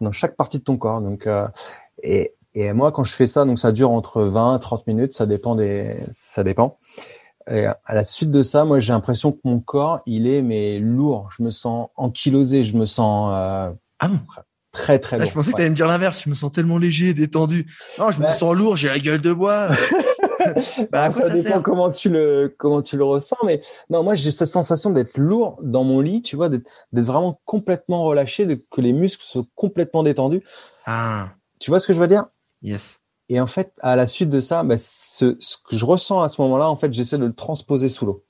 dans 0.00 0.12
chaque 0.12 0.36
partie 0.36 0.58
de 0.58 0.64
ton 0.64 0.76
corps. 0.76 1.00
Donc, 1.00 1.26
euh, 1.26 1.46
et 2.02 2.34
Et 2.54 2.72
moi, 2.72 2.92
quand 2.92 3.04
je 3.04 3.14
fais 3.14 3.26
ça, 3.26 3.44
donc 3.44 3.58
ça 3.58 3.72
dure 3.72 3.90
entre 3.90 4.22
20 4.22 4.56
et 4.56 4.60
30 4.60 4.86
minutes, 4.86 5.14
ça 5.14 5.26
dépend 5.26 5.54
des, 5.54 5.96
ça 6.14 6.44
dépend. 6.44 6.78
Et 7.50 7.66
à 7.66 7.94
la 7.94 8.04
suite 8.04 8.30
de 8.30 8.42
ça, 8.42 8.64
moi, 8.64 8.78
j'ai 8.78 8.92
l'impression 8.92 9.32
que 9.32 9.40
mon 9.44 9.58
corps, 9.58 10.00
il 10.06 10.26
est 10.26 10.42
mais 10.42 10.78
lourd. 10.78 11.30
Je 11.36 11.42
me 11.42 11.50
sens 11.50 11.88
ankylosé, 11.96 12.62
je 12.62 12.76
me 12.76 12.86
sens 12.86 13.32
euh, 13.34 13.72
ah 13.98 14.08
bon? 14.08 14.20
très 14.70 14.98
très 14.98 15.18
lourd. 15.18 15.26
je 15.26 15.32
pensais 15.32 15.50
que 15.50 15.56
tu 15.56 15.62
allais 15.62 15.70
me 15.70 15.74
dire 15.74 15.88
l'inverse. 15.88 16.22
Je 16.24 16.30
me 16.30 16.34
sens 16.34 16.52
tellement 16.52 16.78
léger, 16.78 17.14
détendu. 17.14 17.66
Non, 17.98 18.10
je 18.10 18.20
me 18.20 18.30
sens 18.32 18.54
lourd. 18.54 18.76
J'ai 18.76 18.88
la 18.88 18.98
gueule 18.98 19.20
de 19.20 19.32
bois. 19.32 19.70
bah, 20.90 21.10
ça, 21.10 21.22
ça 21.22 21.34
dépend 21.34 21.62
comment 21.62 21.90
tu 21.90 22.08
le 22.08 22.54
comment 22.58 22.82
tu 22.82 22.96
le 22.96 23.04
ressens, 23.04 23.36
mais 23.44 23.62
non, 23.90 24.02
moi 24.02 24.14
j'ai 24.14 24.30
cette 24.30 24.48
sensation 24.48 24.90
d'être 24.90 25.16
lourd 25.18 25.58
dans 25.62 25.84
mon 25.84 26.00
lit, 26.00 26.22
tu 26.22 26.36
vois, 26.36 26.48
d'être 26.48 26.68
vraiment 26.92 27.40
complètement 27.44 28.04
relâché, 28.04 28.46
de, 28.46 28.62
que 28.70 28.80
les 28.80 28.92
muscles 28.92 29.24
sont 29.24 29.46
complètement 29.54 30.02
détendus. 30.02 30.42
Ah. 30.86 31.30
Tu 31.58 31.70
vois 31.70 31.80
ce 31.80 31.86
que 31.86 31.92
je 31.92 32.00
veux 32.00 32.08
dire? 32.08 32.26
Yes. 32.62 33.00
Et 33.28 33.40
en 33.40 33.46
fait, 33.46 33.72
à 33.80 33.96
la 33.96 34.06
suite 34.06 34.28
de 34.28 34.40
ça, 34.40 34.62
bah, 34.62 34.76
ce, 34.78 35.36
ce, 35.40 35.56
que 35.56 35.76
je 35.76 35.86
ressens 35.86 36.22
à 36.22 36.28
ce 36.28 36.40
moment-là, 36.42 36.68
en 36.68 36.76
fait, 36.76 36.92
j'essaie 36.92 37.18
de 37.18 37.24
le 37.24 37.32
transposer 37.32 37.88
sous 37.88 38.04
l'eau. 38.04 38.24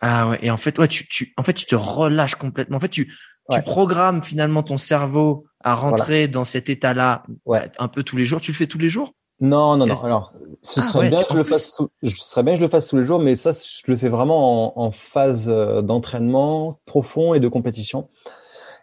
Ah 0.00 0.28
ouais. 0.28 0.38
Et 0.42 0.50
en 0.50 0.56
fait, 0.56 0.78
ouais, 0.78 0.88
tu, 0.88 1.06
tu, 1.08 1.32
en 1.36 1.42
fait, 1.42 1.52
tu 1.52 1.66
te 1.66 1.76
relâches 1.76 2.34
complètement. 2.34 2.76
En 2.76 2.80
fait, 2.80 2.88
tu, 2.88 3.14
tu 3.50 3.62
programmes 3.62 4.22
finalement 4.22 4.62
ton 4.62 4.78
cerveau 4.78 5.46
à 5.62 5.74
rentrer 5.74 6.28
dans 6.28 6.44
cet 6.44 6.68
état-là 6.68 7.22
ouais. 7.44 7.70
un 7.78 7.88
peu 7.88 8.02
tous 8.02 8.16
les 8.16 8.24
jours. 8.24 8.40
Tu 8.40 8.50
le 8.50 8.56
fais 8.56 8.66
tous 8.66 8.78
les 8.78 8.88
jours? 8.88 9.14
Non, 9.40 9.76
non, 9.78 9.86
non. 9.86 10.04
Alors, 10.04 10.32
ce 10.62 10.80
ah 10.80 10.82
serait 10.82 11.08
bien 11.08 11.22
que 11.22 11.32
je 11.32 11.38
le 11.38 11.44
fasse. 11.44 11.80
je 12.02 12.14
serais 12.16 12.42
bien 12.42 12.54
que 12.54 12.58
je 12.58 12.64
le 12.64 12.70
fasse 12.70 12.88
tous 12.88 12.98
les 12.98 13.04
jours, 13.04 13.18
mais 13.18 13.36
ça, 13.36 13.52
je 13.52 13.90
le 13.90 13.96
fais 13.96 14.10
vraiment 14.10 14.78
en, 14.78 14.86
en 14.86 14.90
phase 14.90 15.48
euh, 15.48 15.80
d'entraînement 15.80 16.78
profond 16.84 17.32
et 17.32 17.40
de 17.40 17.48
compétition. 17.48 18.08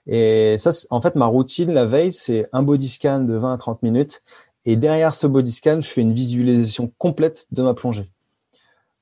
Et 0.07 0.55
ça, 0.57 0.71
en 0.89 1.01
fait, 1.01 1.15
ma 1.15 1.27
routine 1.27 1.71
la 1.71 1.85
veille, 1.85 2.11
c'est 2.11 2.47
un 2.53 2.63
body 2.63 2.89
scan 2.89 3.21
de 3.21 3.35
20 3.35 3.53
à 3.53 3.57
30 3.57 3.83
minutes. 3.83 4.23
Et 4.65 4.75
derrière 4.75 5.15
ce 5.15 5.27
body 5.27 5.51
scan, 5.51 5.81
je 5.81 5.89
fais 5.89 6.01
une 6.01 6.13
visualisation 6.13 6.91
complète 6.97 7.45
de 7.51 7.61
ma 7.61 7.73
plongée. 7.73 8.09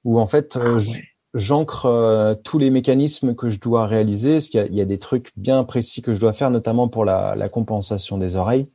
Où 0.04 0.20
en 0.20 0.28
fait, 0.28 0.58
euh, 0.58 0.80
ah 0.80 0.92
j'ancre 1.34 1.86
euh, 1.86 2.36
tous 2.36 2.58
les 2.58 2.70
mécanismes 2.70 3.34
que 3.34 3.50
je 3.50 3.60
dois 3.60 3.88
réaliser. 3.88 4.34
Parce 4.34 4.50
qu'il 4.50 4.74
y, 4.74 4.78
y, 4.78 4.82
a 4.82 4.86
des 4.86 5.00
trucs 5.00 5.32
bien 5.38 5.64
précis 5.64 6.02
que 6.02 6.14
je 6.14 6.20
dois 6.20 6.34
faire, 6.34 6.52
notamment 6.52 6.90
pour 6.90 7.06
la, 7.06 7.36
la 7.36 7.48
compensation 7.48 8.18
des 8.18 8.36
oreilles? 8.36 8.68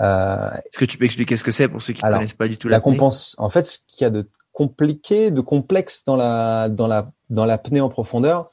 Euh, 0.00 0.50
Est-ce 0.50 0.78
que 0.78 0.84
tu 0.84 0.98
peux 0.98 1.04
expliquer 1.04 1.36
ce 1.36 1.44
que 1.44 1.50
c'est 1.50 1.68
pour 1.68 1.82
ceux 1.82 1.92
qui 1.92 2.04
ne 2.04 2.10
connaissent 2.10 2.34
pas 2.34 2.48
du 2.48 2.56
tout 2.56 2.68
la 2.68 2.80
compense 2.80 3.34
En 3.38 3.48
fait, 3.48 3.66
ce 3.66 3.78
qu'il 3.86 4.04
y 4.04 4.06
a 4.06 4.10
de 4.10 4.26
compliqué, 4.52 5.30
de 5.30 5.40
complexe 5.40 6.04
dans 6.04 6.16
la 6.16 6.68
dans 6.68 6.86
la 6.86 7.10
dans 7.30 7.44
l'apnée 7.44 7.80
en 7.80 7.88
profondeur, 7.88 8.50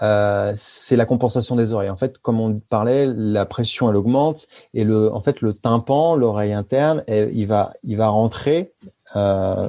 euh, 0.00 0.52
c'est 0.56 0.96
la 0.96 1.06
compensation 1.06 1.56
des 1.56 1.72
oreilles. 1.72 1.90
En 1.90 1.96
fait, 1.96 2.18
comme 2.18 2.40
on 2.40 2.60
parlait, 2.68 3.06
la 3.06 3.46
pression 3.46 3.90
elle 3.90 3.96
augmente 3.96 4.46
et 4.74 4.84
le, 4.84 5.12
en 5.12 5.20
fait, 5.20 5.40
le 5.40 5.52
tympan, 5.52 6.14
l'oreille 6.14 6.52
interne, 6.52 7.02
il 7.08 7.46
va, 7.46 7.72
il 7.82 7.96
va 7.96 8.08
rentrer 8.08 8.72
euh, 9.16 9.68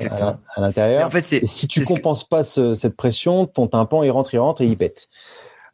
à, 0.55 0.61
l'intérieur. 0.61 1.07
En 1.07 1.09
fait, 1.09 1.24
si 1.24 1.67
tu 1.67 1.82
compenses 1.84 2.24
pas 2.24 2.43
cette 2.43 2.95
pression, 2.95 3.47
ton 3.47 3.67
tympan 3.67 4.03
il 4.03 4.11
rentre, 4.11 4.34
il 4.34 4.39
rentre 4.39 4.61
et 4.61 4.65
il 4.65 4.78
pète. 4.78 5.09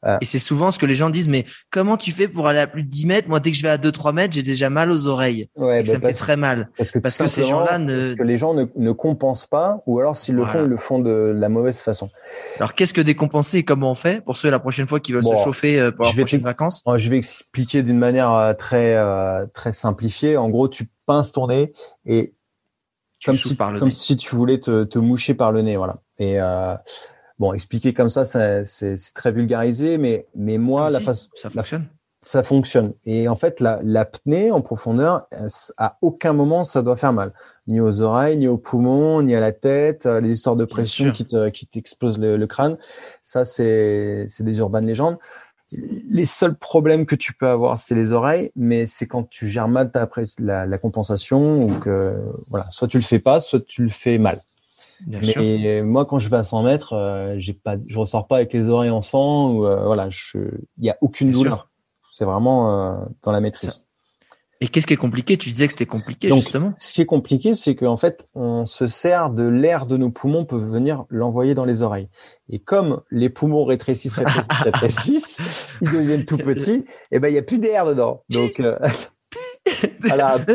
Euh, 0.05 0.17
et 0.21 0.25
c'est 0.25 0.39
souvent 0.39 0.71
ce 0.71 0.79
que 0.79 0.85
les 0.85 0.95
gens 0.95 1.09
disent, 1.09 1.27
mais 1.27 1.45
comment 1.71 1.97
tu 1.97 2.11
fais 2.11 2.27
pour 2.27 2.47
aller 2.47 2.59
à 2.59 2.67
plus 2.67 2.83
de 2.83 2.89
10 2.89 3.05
mètres? 3.05 3.29
Moi, 3.29 3.39
dès 3.39 3.51
que 3.51 3.57
je 3.57 3.63
vais 3.63 3.69
à 3.69 3.77
2-3 3.77 4.13
mètres, 4.13 4.33
j'ai 4.33 4.43
déjà 4.43 4.69
mal 4.69 4.91
aux 4.91 5.07
oreilles. 5.07 5.49
Ouais, 5.55 5.81
et 5.81 5.85
ça 5.85 5.97
bah, 5.97 6.07
me 6.07 6.11
fait 6.11 6.17
très 6.17 6.35
mal. 6.35 6.69
Parce 6.77 6.91
que, 6.91 6.99
parce 6.99 7.17
que 7.17 7.27
ces 7.27 7.43
gens-là 7.43 7.79
ne... 7.79 8.05
Parce 8.05 8.15
que 8.15 8.23
les 8.23 8.37
gens 8.37 8.53
ne, 8.53 8.65
ne 8.75 8.91
compensent 8.91 9.47
pas, 9.47 9.81
ou 9.85 9.99
alors 9.99 10.15
s'ils 10.15 10.35
le 10.35 10.45
font, 10.45 10.63
ils 10.63 10.69
le 10.69 10.77
font 10.77 10.99
de 10.99 11.33
la 11.35 11.49
mauvaise 11.49 11.79
façon. 11.79 12.09
Alors, 12.57 12.73
qu'est-ce 12.73 12.93
que 12.93 13.01
décompenser? 13.01 13.59
Et 13.59 13.63
comment 13.63 13.91
on 13.91 13.95
fait 13.95 14.23
pour 14.23 14.37
ceux 14.37 14.49
la 14.49 14.59
prochaine 14.59 14.87
fois 14.87 14.99
qui 14.99 15.13
veulent 15.13 15.23
se 15.23 15.35
chauffer 15.35 15.79
euh, 15.79 15.91
pour 15.91 16.05
leurs 16.05 16.15
prochaines 16.15 16.41
vacances? 16.41 16.83
Je 16.97 17.09
vais 17.09 17.17
expliquer 17.17 17.83
d'une 17.83 17.99
manière 17.99 18.31
euh, 18.31 18.53
très 18.53 18.95
très 19.53 19.71
simplifiée. 19.71 20.37
En 20.37 20.49
gros, 20.49 20.67
tu 20.67 20.89
pinces 21.05 21.31
ton 21.31 21.47
nez 21.47 21.73
et 22.05 22.33
tu 23.19 23.29
comme, 23.29 23.37
si, 23.37 23.55
comme 23.55 23.91
si 23.91 24.17
tu 24.17 24.35
voulais 24.35 24.59
te, 24.59 24.83
te 24.83 24.99
moucher 24.99 25.33
par 25.33 25.51
le 25.51 25.61
nez, 25.61 25.77
voilà. 25.77 25.97
Et 26.19 26.39
euh, 26.39 26.75
Bon, 27.37 27.53
expliquer 27.53 27.93
comme 27.93 28.09
ça, 28.09 28.23
c'est 28.23 28.95
très 29.13 29.31
vulgarisé, 29.31 29.97
mais 29.97 30.25
mais 30.35 30.57
moi, 30.57 30.89
la 30.89 31.01
façon 31.01 31.29
ça 31.35 31.49
fonctionne. 31.49 31.85
ça 32.21 32.43
fonctionne. 32.43 32.93
Et 33.05 33.27
en 33.27 33.35
fait, 33.35 33.59
l'apnée 33.59 34.51
en 34.51 34.61
profondeur, 34.61 35.27
à 35.77 35.97
aucun 36.01 36.31
moment 36.31 36.63
ça 36.63 36.81
doit 36.81 36.95
faire 36.95 37.11
mal, 37.11 37.33
ni 37.67 37.81
aux 37.81 38.01
oreilles, 38.01 38.37
ni 38.37 38.47
aux 38.47 38.57
poumons, 38.57 39.21
ni 39.21 39.35
à 39.35 39.41
la 39.41 39.51
tête. 39.51 40.05
Euh, 40.05 40.21
les 40.21 40.31
histoires 40.31 40.55
de 40.55 40.63
pression 40.63 41.11
qui 41.11 41.25
te 41.25 41.49
qui 41.49 41.67
t'explosent 41.67 42.19
le, 42.19 42.47
crâne, 42.47 42.77
ça 43.21 43.43
c'est 43.43 44.25
c'est 44.29 44.43
des 44.43 44.59
urbaines 44.59 44.87
légendes. 44.87 45.17
Les 45.71 46.25
seuls 46.25 46.55
problèmes 46.55 47.05
que 47.05 47.15
tu 47.15 47.33
peux 47.33 47.49
avoir, 47.49 47.81
c'est 47.81 47.95
les 47.95 48.13
oreilles, 48.13 48.51
mais 48.55 48.87
c'est 48.87 49.07
quand 49.07 49.29
tu 49.29 49.49
gères 49.49 49.67
mal 49.67 49.91
ta 49.91 50.07
la, 50.39 50.65
la 50.65 50.77
compensation 50.77 51.63
ou 51.65 51.79
que 51.79 52.15
voilà, 52.47 52.69
soit 52.69 52.87
tu 52.87 52.97
le 52.97 53.03
fais 53.03 53.19
pas, 53.19 53.41
soit 53.41 53.65
tu 53.65 53.83
le 53.83 53.89
fais 53.89 54.17
mal 54.19 54.41
mais 55.07 55.81
moi, 55.81 56.05
quand 56.05 56.19
je 56.19 56.29
vais 56.29 56.37
à 56.37 56.43
100 56.43 56.63
mètres, 56.63 56.93
euh, 56.93 57.35
j'ai 57.37 57.53
pas, 57.53 57.75
je 57.87 57.97
ressors 57.97 58.27
pas 58.27 58.37
avec 58.37 58.53
les 58.53 58.67
oreilles 58.69 58.91
en 58.91 59.01
sang 59.01 59.51
ou 59.51 59.65
euh, 59.65 59.85
voilà, 59.85 60.09
il 60.33 60.85
y 60.85 60.89
a 60.89 60.97
aucune 61.01 61.31
douleur. 61.31 61.69
C'est 62.11 62.25
vraiment 62.25 62.93
euh, 62.93 63.05
dans 63.23 63.31
la 63.31 63.41
maîtrise. 63.41 63.85
Et 64.61 64.69
qu'est-ce 64.69 64.87
qui 64.87 64.93
est 64.93 64.97
compliqué? 64.97 65.35
Tu 65.35 65.49
disais 65.49 65.67
que 65.67 65.73
c'était 65.73 65.85
compliqué 65.85 66.29
Donc, 66.29 66.39
justement. 66.39 66.73
Ce 66.77 66.93
qui 66.93 67.01
est 67.01 67.05
compliqué, 67.05 67.55
c'est 67.55 67.75
qu'en 67.75 67.97
fait, 67.97 68.29
on 68.35 68.65
se 68.65 68.87
sert 68.87 69.29
de 69.31 69.43
l'air 69.43 69.85
de 69.85 69.97
nos 69.97 70.09
poumons 70.09 70.45
pour 70.45 70.59
venir 70.59 71.03
l'envoyer 71.09 71.53
dans 71.53 71.65
les 71.65 71.81
oreilles. 71.81 72.07
Et 72.49 72.59
comme 72.59 73.01
les 73.11 73.29
poumons 73.29 73.65
rétrécissent, 73.65 74.15
rétrécissent, 74.15 74.61
rétrécissent, 74.63 75.67
ils 75.81 75.91
deviennent 75.91 76.23
tout 76.23 76.37
petits. 76.37 76.71
Et 76.71 76.85
eh 77.11 77.19
ben, 77.19 77.27
il 77.27 77.35
y 77.35 77.37
a 77.37 77.43
plus 77.43 77.59
d'air 77.59 77.85
dedans. 77.85 78.23
Donc 78.29 78.61
voilà. 79.99 80.37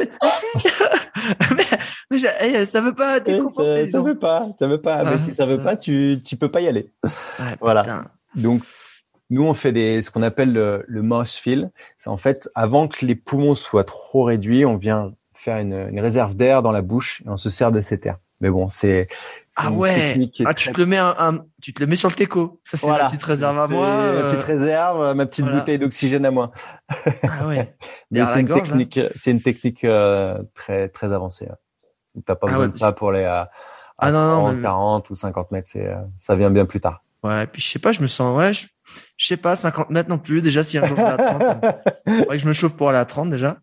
mais, 2.10 2.18
eh, 2.42 2.64
ça 2.64 2.80
veut 2.80 2.94
pas 2.94 3.20
décompenser. 3.20 3.90
Ça, 3.90 4.00
veut 4.00 4.18
pas, 4.18 4.48
ça 4.58 4.66
veut 4.66 4.80
pas. 4.80 5.04
mais 5.04 5.12
ah, 5.14 5.18
si 5.18 5.34
ça, 5.34 5.44
veut 5.44 5.62
pas, 5.62 5.76
tu 5.76 6.20
tu 6.24 6.36
peux 6.36 6.50
pas 6.50 6.60
y 6.60 6.68
aller. 6.68 6.90
voilà. 7.60 8.04
Donc 8.34 8.62
nous 9.30 9.44
on 9.44 9.54
fait 9.54 9.72
des 9.72 10.02
ce 10.02 10.10
qu'on 10.10 10.22
appelle 10.22 10.52
le, 10.52 10.84
le 10.86 11.02
mouse 11.02 11.34
fill. 11.34 11.70
C'est 11.98 12.10
en 12.10 12.16
fait 12.16 12.48
avant 12.54 12.88
que 12.88 13.04
les 13.04 13.14
poumons 13.14 13.54
soient 13.54 13.84
trop 13.84 14.24
réduits, 14.24 14.64
on 14.64 14.76
vient 14.76 15.12
faire 15.34 15.58
une, 15.58 15.88
une 15.90 16.00
réserve 16.00 16.36
d'air 16.36 16.62
dans 16.62 16.72
la 16.72 16.82
bouche 16.82 17.22
et 17.24 17.28
on 17.28 17.36
se 17.36 17.48
sert 17.48 17.72
de 17.72 17.80
cet 17.80 18.06
air. 18.06 18.18
Mais 18.40 18.50
bon, 18.50 18.68
c'est 18.68 19.08
ah 19.56 19.70
ouais. 19.70 20.30
Ah, 20.46 20.54
tu 20.54 20.72
te 20.72 20.80
le 20.80 20.86
mets 20.86 20.96
un, 20.96 21.44
tu 21.60 21.74
te 21.74 21.80
le 21.80 21.86
mets 21.86 21.96
sur 21.96 22.08
le 22.08 22.14
teco. 22.14 22.60
Ça 22.64 22.76
c'est 22.76 22.88
ma 22.88 23.06
petite 23.06 23.22
réserve 23.22 23.58
à 23.58 23.66
moi. 23.66 23.86
Ma 23.86 24.22
petite 24.22 24.40
euh, 24.40 24.44
réserve, 24.44 25.14
ma 25.14 25.26
petite 25.26 25.44
bouteille 25.44 25.78
d'oxygène 25.78 26.24
à 26.24 26.30
moi. 26.30 26.52
Ah 27.22 27.46
ouais. 27.46 27.76
c'est 28.12 28.40
une, 28.40 28.48
technique, 28.48 29.00
c'est 29.16 29.30
une 29.30 29.42
technique 29.42 29.84
euh, 29.84 30.38
très 30.54 30.88
très 30.88 31.12
avancée. 31.12 31.48
T'as 32.26 32.34
pas 32.34 32.46
ah 32.48 32.52
besoin 32.52 32.68
de 32.68 32.78
ça 32.78 32.92
pour 32.92 33.10
aller 33.10 33.24
à, 33.24 33.50
à 33.98 34.08
ah 34.08 34.54
40 34.62 35.10
ou 35.10 35.16
50 35.16 35.50
mètres. 35.50 35.68
C'est, 35.70 35.86
euh, 35.86 35.96
ça 36.18 36.36
vient 36.36 36.50
bien 36.50 36.66
plus 36.66 36.80
tard. 36.80 37.02
Ouais, 37.22 37.46
puis 37.46 37.60
je 37.60 37.68
sais 37.68 37.78
pas, 37.78 37.92
je 37.92 38.00
me 38.00 38.06
sens, 38.06 38.36
ouais, 38.36 38.52
je, 38.52 38.66
sais 39.26 39.36
pas, 39.36 39.54
50 39.54 39.90
mètres 39.90 40.08
non 40.08 40.18
plus. 40.18 40.40
Déjà, 40.40 40.62
si 40.62 40.78
un 40.78 40.84
jour 40.84 40.96
je 40.96 41.02
vais 41.02 41.08
à 41.08 41.16
30, 41.18 41.40
faudrait 42.06 42.36
que 42.36 42.42
je 42.42 42.48
me 42.48 42.52
chauffe 42.52 42.74
pour 42.74 42.88
aller 42.88 42.98
à 42.98 43.04
30 43.04 43.28
déjà. 43.28 43.58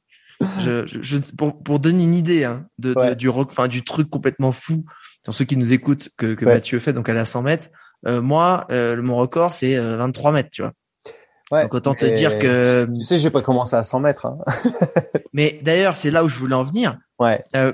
Je, 0.60 0.86
je, 0.86 1.18
pour, 1.36 1.64
pour 1.64 1.80
donner 1.80 2.04
une 2.04 2.14
idée 2.14 2.44
hein, 2.44 2.68
de, 2.78 2.94
de, 2.94 3.14
du 3.16 3.28
rock, 3.28 3.48
enfin 3.50 3.68
du 3.68 3.84
truc 3.84 4.08
complètement 4.08 4.52
fou 4.52 4.86
pour 5.26 5.34
ceux 5.34 5.46
qui 5.46 5.58
nous 5.58 5.74
écoutent 5.74 6.10
que, 6.16 6.36
que 6.36 6.46
Mathieu 6.46 6.80
fait, 6.80 6.94
donc 6.94 7.10
aller 7.10 7.20
à 7.20 7.26
100 7.26 7.42
mètres. 7.42 7.70
Euh, 8.06 8.22
moi, 8.22 8.66
euh, 8.72 9.02
mon 9.02 9.18
record 9.18 9.52
c'est 9.52 9.76
23 9.78 10.30
euh, 10.30 10.34
mètres, 10.34 10.50
tu 10.52 10.62
vois. 10.62 10.74
Ouais, 11.52 11.64
donc 11.64 11.74
autant 11.74 11.94
te 11.94 12.06
dire 12.06 12.40
que. 12.40 12.88
Tu 12.94 13.04
sais, 13.04 13.18
j'ai 13.18 13.30
pas 13.30 13.42
commencé 13.42 13.76
à 13.76 13.84
100 13.84 14.02
mètres. 14.02 14.26
Hein. 14.26 14.38
mais 15.34 15.60
d'ailleurs, 15.64 15.96
c'est 15.96 16.12
là 16.12 16.24
où 16.24 16.30
je 16.30 16.38
voulais 16.38 16.56
en 16.56 16.64
venir. 16.64 16.98
Ouais. 17.20 17.44
Euh, 17.56 17.72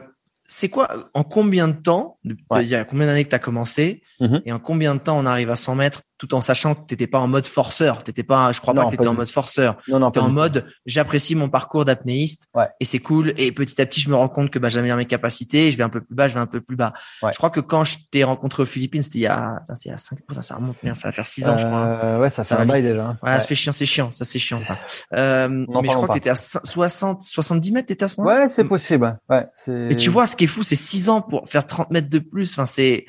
c'est 0.55 0.69
quoi, 0.69 1.09
en 1.15 1.23
combien 1.23 1.67
de 1.67 1.73
temps, 1.73 2.19
il 2.23 2.67
y 2.67 2.75
a 2.75 2.85
combien 2.85 3.07
d'années 3.07 3.23
que 3.23 3.29
tu 3.29 3.35
as 3.35 3.39
commencé, 3.39 4.03
mm-hmm. 4.20 4.41
et 4.45 4.51
en 4.51 4.59
combien 4.59 4.95
de 4.95 4.99
temps 4.99 5.18
on 5.18 5.26
arrive 5.26 5.49
à 5.49 5.55
100 5.55 5.76
mètres 5.76 6.01
tout 6.24 6.36
en 6.36 6.41
sachant 6.41 6.74
que 6.74 6.86
t'étais 6.86 7.07
pas 7.07 7.20
en 7.20 7.28
mode 7.28 7.45
forceur, 7.45 8.01
t'étais 8.01 8.24
pas, 8.24 8.53
je 8.53 8.61
crois 8.61 8.74
pas 8.74 8.86
que 8.86 8.91
t'étais 8.91 9.07
en 9.07 9.14
mode 9.14 9.28
forceur. 9.28 9.78
Non, 9.89 9.99
non, 9.99 10.09
en 10.16 10.30
mode, 10.30 10.66
j'apprécie 10.86 11.36
mon 11.36 11.49
parcours 11.49 11.84
d'apnéiste 11.84 12.47
et 12.80 12.86
c'est 12.86 12.99
cool. 12.99 13.34
Et 13.38 13.51
petit 13.51 13.82
à 13.82 13.86
petit, 13.86 13.99
je 13.99 14.09
me 14.09 14.16
rends 14.16 14.30
compte 14.30 14.49
que 14.49 14.57
bah 14.57 14.70
j'améliore 14.70 14.97
mes 14.97 15.05
capacités, 15.05 15.70
je 15.70 15.78
vais 15.78 15.84
un 15.84 15.89
peu 15.89 15.99
plus 15.99 16.16
bas, 16.16 16.30
je 16.30 16.36
vais 16.36 16.39
un 16.39 16.45
peu 16.45 16.61
plus 16.61 16.78
bas. 16.78 16.93
Je 17.22 17.36
crois 17.36 17.49
que 17.49 17.59
quand 17.59 17.84
je 17.84 17.97
t'ai 18.09 18.24
rencontré 18.24 18.64
aux 18.64 18.68
Philippines, 18.68 19.01
c'était 19.01 19.20
il 19.20 19.24
y 19.24 19.28
a, 19.28 19.64
c'était 19.74 19.89
il 19.89 19.91
y 19.91 19.95
a 19.95 19.97
cinq, 19.97 20.20
ça 20.39 20.55
remonte 20.55 20.78
bien, 20.82 20.95
ça 20.95 21.09
va 21.09 21.11
faire 21.11 21.28
six 21.28 21.49
ans, 21.49 21.57
je 21.57 21.66
crois. 21.66 21.86
Euh, 21.86 22.20
ouais, 22.20 22.30
ça, 22.30 22.43
ça 22.43 22.55
fait 22.55 22.61
un 22.61 22.66
bail 22.68 22.82
déjà. 22.82 23.18
Ouais, 23.22 23.39
ça 23.39 23.45
fait 23.45 23.55
chiant, 23.55 23.74
c'est 23.74 23.86
chiant, 23.86 24.09
ça 24.11 24.24
c'est 24.24 24.39
chiant 24.39 24.61
ça. 24.61 24.78
Euh, 25.14 25.47
mais 25.49 25.89
je 25.89 25.93
crois 25.93 26.07
que 26.07 26.14
t'étais 26.14 26.30
à 26.30 26.36
60, 26.36 27.24
70 27.24 27.72
mètres, 27.72 27.88
t'étais 27.88 28.05
à 28.05 28.07
ce 28.07 28.20
moment. 28.20 28.34
Ouais, 28.34 28.49
c'est 28.49 28.64
possible. 28.64 29.18
Ouais. 29.30 29.45
Et 29.68 29.95
tu 29.95 30.09
vois, 30.09 30.26
ce 30.26 30.36
qui 30.36 30.45
est 30.45 30.47
fou, 30.47 30.64
c'est 30.64 30.76
six 30.76 31.09
ans 31.09 31.22
pour 31.22 31.47
faire 31.47 31.68
30 31.68 31.91
mètres 31.91 32.09
de 32.09 32.20
plus. 32.20 32.51
Enfin, 32.53 32.66
c'est, 32.66 33.05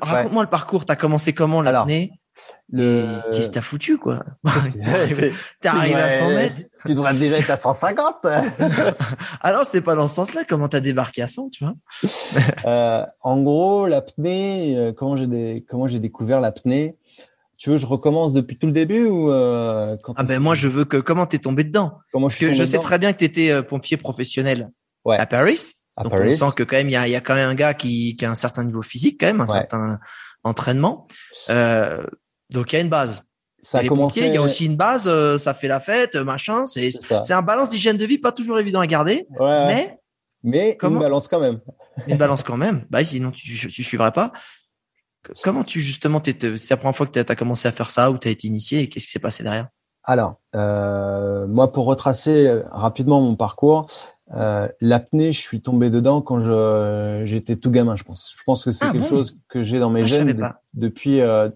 raconte-moi 0.00 0.42
le 0.42 0.50
parcour. 0.50 0.84
T'as 0.84 0.96
commencé 0.96 1.32
comment 1.32 1.62
l'apnée? 1.62 2.12
Le... 2.72 3.04
Qu'est-ce 3.30 3.48
que 3.48 3.54
t'as 3.54 3.60
foutu, 3.60 3.98
quoi? 3.98 4.24
T'es 5.60 5.68
arrivé 5.68 5.94
à 5.94 6.08
100 6.08 6.28
mètres 6.34 6.62
Tu 6.86 6.94
devrais 6.94 7.14
déjà 7.14 7.36
être 7.36 7.50
à 7.50 7.56
150 7.58 8.26
Alors, 9.42 9.64
c'est 9.66 9.82
pas 9.82 9.94
dans 9.94 10.08
ce 10.08 10.14
sens-là. 10.14 10.42
Comment 10.48 10.68
t'as 10.68 10.80
débarqué 10.80 11.22
à 11.22 11.26
100, 11.26 11.50
tu 11.50 11.64
vois? 11.64 11.74
Euh, 12.64 13.04
En 13.20 13.42
gros, 13.42 13.86
l'apnée, 13.86 14.76
euh, 14.76 14.92
comment 14.92 15.16
j'ai 15.16 15.26
des... 15.26 15.64
comment 15.68 15.88
j'ai 15.88 15.98
découvert 15.98 16.40
l'apnée 16.40 16.96
tu 17.62 17.70
veux, 17.70 17.76
je 17.76 17.86
recommence 17.86 18.32
depuis 18.32 18.58
tout 18.58 18.66
le 18.66 18.72
début 18.72 19.06
ou 19.06 19.30
euh, 19.30 19.96
quand 20.02 20.14
Ah 20.16 20.24
ben 20.24 20.40
moi, 20.40 20.56
je 20.56 20.66
veux 20.66 20.84
que 20.84 20.96
comment 20.96 21.26
t'es 21.26 21.38
tombé 21.38 21.62
dedans? 21.62 21.92
Comment 22.10 22.26
Parce 22.26 22.34
que 22.34 22.52
je 22.52 22.64
sais 22.64 22.80
très 22.80 22.98
bien 22.98 23.12
que 23.12 23.18
t'étais 23.18 23.52
euh, 23.52 23.62
pompier 23.62 23.96
professionnel 23.96 24.72
ouais. 25.04 25.16
à 25.16 25.26
Paris. 25.26 25.60
À 25.96 26.04
donc 26.04 26.12
Paris. 26.12 26.34
on 26.34 26.48
sent 26.48 26.54
que 26.56 26.62
quand 26.62 26.76
même 26.76 26.88
il 26.88 26.92
y 26.92 26.96
a, 26.96 27.06
y 27.06 27.16
a, 27.16 27.20
quand 27.20 27.34
même 27.34 27.50
un 27.50 27.54
gars 27.54 27.74
qui, 27.74 28.16
qui 28.16 28.24
a 28.24 28.30
un 28.30 28.34
certain 28.34 28.64
niveau 28.64 28.82
physique, 28.82 29.20
quand 29.20 29.26
même 29.26 29.40
un 29.40 29.46
certain 29.46 29.98
entraînement. 30.42 31.06
Euh, 31.50 32.04
donc 32.50 32.72
il 32.72 32.76
y 32.76 32.78
a 32.78 32.82
une 32.82 32.88
base. 32.88 33.24
Ça 33.62 33.78
a 33.78 33.84
commencé... 33.86 34.20
il 34.20 34.34
y 34.34 34.36
a 34.36 34.42
aussi 34.42 34.66
une 34.66 34.76
base, 34.76 35.06
euh, 35.06 35.38
ça 35.38 35.54
fait 35.54 35.68
la 35.68 35.78
fête, 35.78 36.16
machin. 36.16 36.66
C'est 36.66 36.90
c'est 36.90 37.34
un 37.34 37.42
balance 37.42 37.70
d'hygiène 37.70 37.96
de 37.96 38.06
vie 38.06 38.18
pas 38.18 38.32
toujours 38.32 38.58
évident 38.58 38.80
à 38.80 38.86
garder, 38.86 39.26
mais 39.38 39.98
mais 40.42 40.76
comment... 40.76 40.96
une 40.96 41.02
balance 41.02 41.28
quand 41.28 41.38
même. 41.38 41.60
une 42.08 42.16
balance 42.16 42.42
quand 42.42 42.56
même. 42.56 42.84
Bah 42.90 43.04
sinon 43.04 43.30
tu 43.30 43.68
tu 43.68 43.82
suivrais 43.82 44.12
pas. 44.12 44.32
Comment 45.42 45.62
tu 45.62 45.80
justement, 45.80 46.20
c'est 46.24 46.70
la 46.70 46.76
première 46.76 46.96
fois 46.96 47.06
que 47.06 47.12
tu 47.12 47.18
as 47.20 47.36
commencé 47.36 47.68
à 47.68 47.72
faire 47.72 47.90
ça 47.90 48.10
ou 48.10 48.18
tu 48.18 48.26
as 48.26 48.30
été 48.30 48.48
initié 48.48 48.80
et 48.80 48.88
qu'est-ce 48.88 49.06
qui 49.06 49.12
s'est 49.12 49.20
passé 49.20 49.44
derrière? 49.44 49.68
Alors, 50.04 50.40
euh, 50.56 51.46
moi, 51.46 51.72
pour 51.72 51.86
retracer 51.86 52.46
euh, 52.46 52.64
rapidement 52.72 53.20
mon 53.20 53.36
parcours, 53.36 53.86
euh, 54.34 54.68
l'apnée, 54.80 55.32
je 55.32 55.40
suis 55.40 55.60
tombé 55.60 55.90
dedans 55.90 56.22
quand 56.22 56.40
j'étais 57.24 57.56
tout 57.56 57.70
gamin, 57.70 57.96
je 57.96 58.04
pense. 58.04 58.32
Je 58.36 58.42
pense 58.44 58.64
que 58.64 58.70
c'est 58.70 58.86
ah 58.86 58.92
quelque 58.92 59.08
chose 59.08 59.38
que 59.48 59.62
j'ai 59.62 59.78
dans 59.78 59.90
mes 59.90 60.02
ah, 60.02 60.06
gènes 60.06 60.52
depuis 60.74 61.20
euh, 61.20 61.48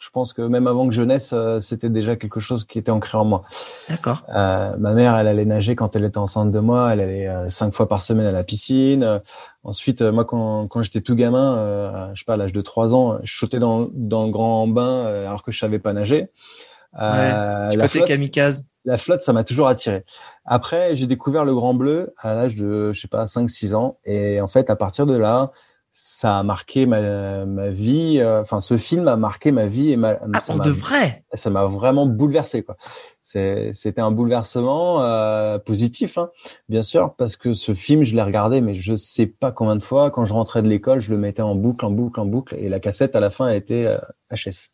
je 0.00 0.10
pense 0.10 0.32
que 0.32 0.42
même 0.42 0.66
avant 0.66 0.86
que 0.88 0.94
je 0.94 1.02
naisse, 1.02 1.30
euh, 1.32 1.60
c'était 1.60 1.90
déjà 1.90 2.16
quelque 2.16 2.40
chose 2.40 2.64
qui 2.64 2.78
était 2.78 2.90
ancré 2.90 3.18
en 3.18 3.24
moi. 3.24 3.42
D'accord. 3.88 4.22
Euh, 4.34 4.76
ma 4.78 4.92
mère, 4.92 5.16
elle 5.16 5.26
allait 5.26 5.44
nager 5.44 5.74
quand 5.74 5.96
elle 5.96 6.04
était 6.04 6.18
enceinte 6.18 6.50
de 6.50 6.58
moi. 6.60 6.92
Elle 6.92 7.00
allait 7.00 7.28
euh, 7.28 7.48
cinq 7.48 7.74
fois 7.74 7.88
par 7.88 8.02
semaine 8.02 8.26
à 8.26 8.30
la 8.30 8.44
piscine. 8.44 9.20
ensuite, 9.64 10.02
moi, 10.02 10.24
quand, 10.24 10.68
quand 10.68 10.82
j'étais 10.82 11.00
tout 11.00 11.14
gamin, 11.14 12.12
je 12.14 12.20
sais 12.20 12.24
pas, 12.24 12.34
à 12.34 12.36
l'âge 12.36 12.52
de 12.52 12.60
trois 12.60 12.94
ans, 12.94 13.18
je 13.22 13.36
sautais 13.36 13.58
dans, 13.58 13.88
dans 13.92 14.26
le 14.26 14.30
grand 14.30 14.66
bain 14.68 15.04
alors 15.04 15.42
que 15.42 15.52
je 15.52 15.58
savais 15.58 15.78
pas 15.78 15.92
nager. 15.92 16.28
Ouais, 16.94 17.68
tu 17.70 17.78
la 17.78 17.88
flotte, 17.88 18.06
kamikaze. 18.06 18.71
La 18.84 18.98
flotte, 18.98 19.22
ça 19.22 19.32
m'a 19.32 19.44
toujours 19.44 19.68
attiré. 19.68 20.04
Après, 20.44 20.96
j'ai 20.96 21.06
découvert 21.06 21.44
le 21.44 21.54
grand 21.54 21.74
bleu 21.74 22.12
à 22.18 22.34
l'âge 22.34 22.56
de, 22.56 22.92
je 22.92 23.00
sais 23.00 23.08
pas, 23.08 23.26
5-6 23.26 23.74
ans. 23.74 23.98
Et 24.04 24.40
en 24.40 24.48
fait, 24.48 24.70
à 24.70 24.76
partir 24.76 25.06
de 25.06 25.16
là, 25.16 25.52
ça 25.92 26.38
a 26.38 26.42
marqué 26.42 26.86
ma, 26.86 27.44
ma 27.44 27.68
vie. 27.68 28.18
Euh, 28.18 28.40
enfin, 28.40 28.60
ce 28.60 28.78
film 28.78 29.06
a 29.08 29.16
marqué 29.16 29.52
ma 29.52 29.66
vie 29.66 29.92
et 29.92 29.96
ma. 29.96 30.18
Ah, 30.32 30.40
pour 30.40 30.60
de 30.60 30.70
vrai? 30.70 31.24
Ça 31.34 31.50
m'a 31.50 31.66
vraiment 31.66 32.06
bouleversé, 32.06 32.62
quoi. 32.62 32.76
C'était 33.24 34.00
un 34.00 34.10
bouleversement 34.10 35.02
euh, 35.02 35.58
positif, 35.58 36.18
hein, 36.18 36.30
bien 36.68 36.82
sûr, 36.82 37.14
parce 37.14 37.36
que 37.36 37.54
ce 37.54 37.72
film, 37.72 38.04
je 38.04 38.14
l'ai 38.14 38.22
regardé, 38.22 38.60
mais 38.60 38.74
je 38.74 38.94
sais 38.94 39.26
pas 39.26 39.52
combien 39.52 39.76
de 39.76 39.82
fois. 39.82 40.10
Quand 40.10 40.24
je 40.24 40.32
rentrais 40.32 40.62
de 40.62 40.68
l'école, 40.68 41.00
je 41.00 41.10
le 41.10 41.18
mettais 41.18 41.42
en 41.42 41.54
boucle, 41.54 41.84
en 41.84 41.90
boucle, 41.90 42.20
en 42.20 42.26
boucle, 42.26 42.54
et 42.58 42.68
la 42.68 42.80
cassette 42.80 43.14
à 43.14 43.20
la 43.20 43.30
fin, 43.30 43.48
elle 43.48 43.56
était 43.56 43.86
euh, 43.86 43.98
HS. 44.30 44.70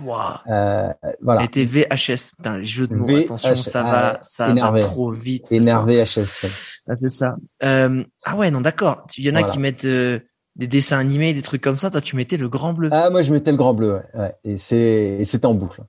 Wow. 0.00 0.18
Euh, 0.48 0.92
voilà. 1.22 1.44
Était 1.44 1.64
VHS. 1.64 2.36
Putain, 2.36 2.58
les 2.58 2.64
jeux 2.64 2.86
de 2.86 2.94
mots. 2.94 3.16
attention, 3.16 3.62
ça 3.62 3.82
va, 3.82 4.18
ça 4.22 4.52
va 4.52 4.80
trop 4.80 5.10
vite. 5.12 5.50
Énervé 5.52 6.02
HS. 6.04 6.82
Ah, 6.88 6.96
c'est 6.96 7.08
ça. 7.08 7.36
Euh, 7.62 8.04
ah 8.24 8.36
ouais, 8.36 8.50
non, 8.50 8.60
d'accord. 8.60 9.06
Il 9.16 9.24
y 9.24 9.30
en 9.30 9.34
a 9.34 9.42
qui 9.42 9.58
mettent 9.58 9.84
euh, 9.84 10.20
des 10.56 10.66
dessins 10.66 10.98
animés, 10.98 11.34
des 11.34 11.42
trucs 11.42 11.62
comme 11.62 11.76
ça. 11.76 11.90
Toi, 11.90 12.00
tu 12.00 12.16
mettais 12.16 12.36
le 12.36 12.48
grand 12.48 12.72
bleu. 12.72 12.90
Ah, 12.92 13.10
moi, 13.10 13.22
je 13.22 13.32
mettais 13.32 13.50
le 13.50 13.56
grand 13.56 13.74
bleu, 13.74 14.00
ouais. 14.14 14.34
Et 14.44 14.56
c'est, 14.56 15.20
c'était 15.24 15.46
en 15.46 15.54
boucle. 15.54 15.82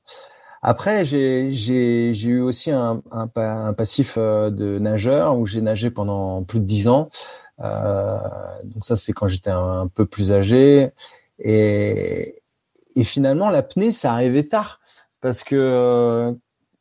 Après, 0.61 1.05
j'ai, 1.05 1.51
j'ai, 1.51 2.13
j'ai 2.13 2.29
eu 2.29 2.41
aussi 2.41 2.71
un, 2.71 3.01
un, 3.11 3.29
un, 3.35 3.73
passif 3.73 4.17
de 4.17 4.79
nageur 4.79 5.37
où 5.37 5.45
j'ai 5.45 5.61
nagé 5.61 5.91
pendant 5.91 6.43
plus 6.43 6.59
de 6.59 6.65
dix 6.65 6.87
ans. 6.87 7.09
Euh, 7.59 8.19
donc 8.63 8.85
ça, 8.85 8.95
c'est 8.95 9.13
quand 9.13 9.27
j'étais 9.27 9.51
un, 9.51 9.87
peu 9.87 10.05
plus 10.05 10.31
âgé. 10.31 10.91
Et, 11.39 12.41
et 12.97 13.03
finalement, 13.03 13.49
l'apnée, 13.49 13.91
ça 13.91 14.11
arrivait 14.11 14.43
tard 14.43 14.79
parce 15.21 15.43
que 15.43 16.35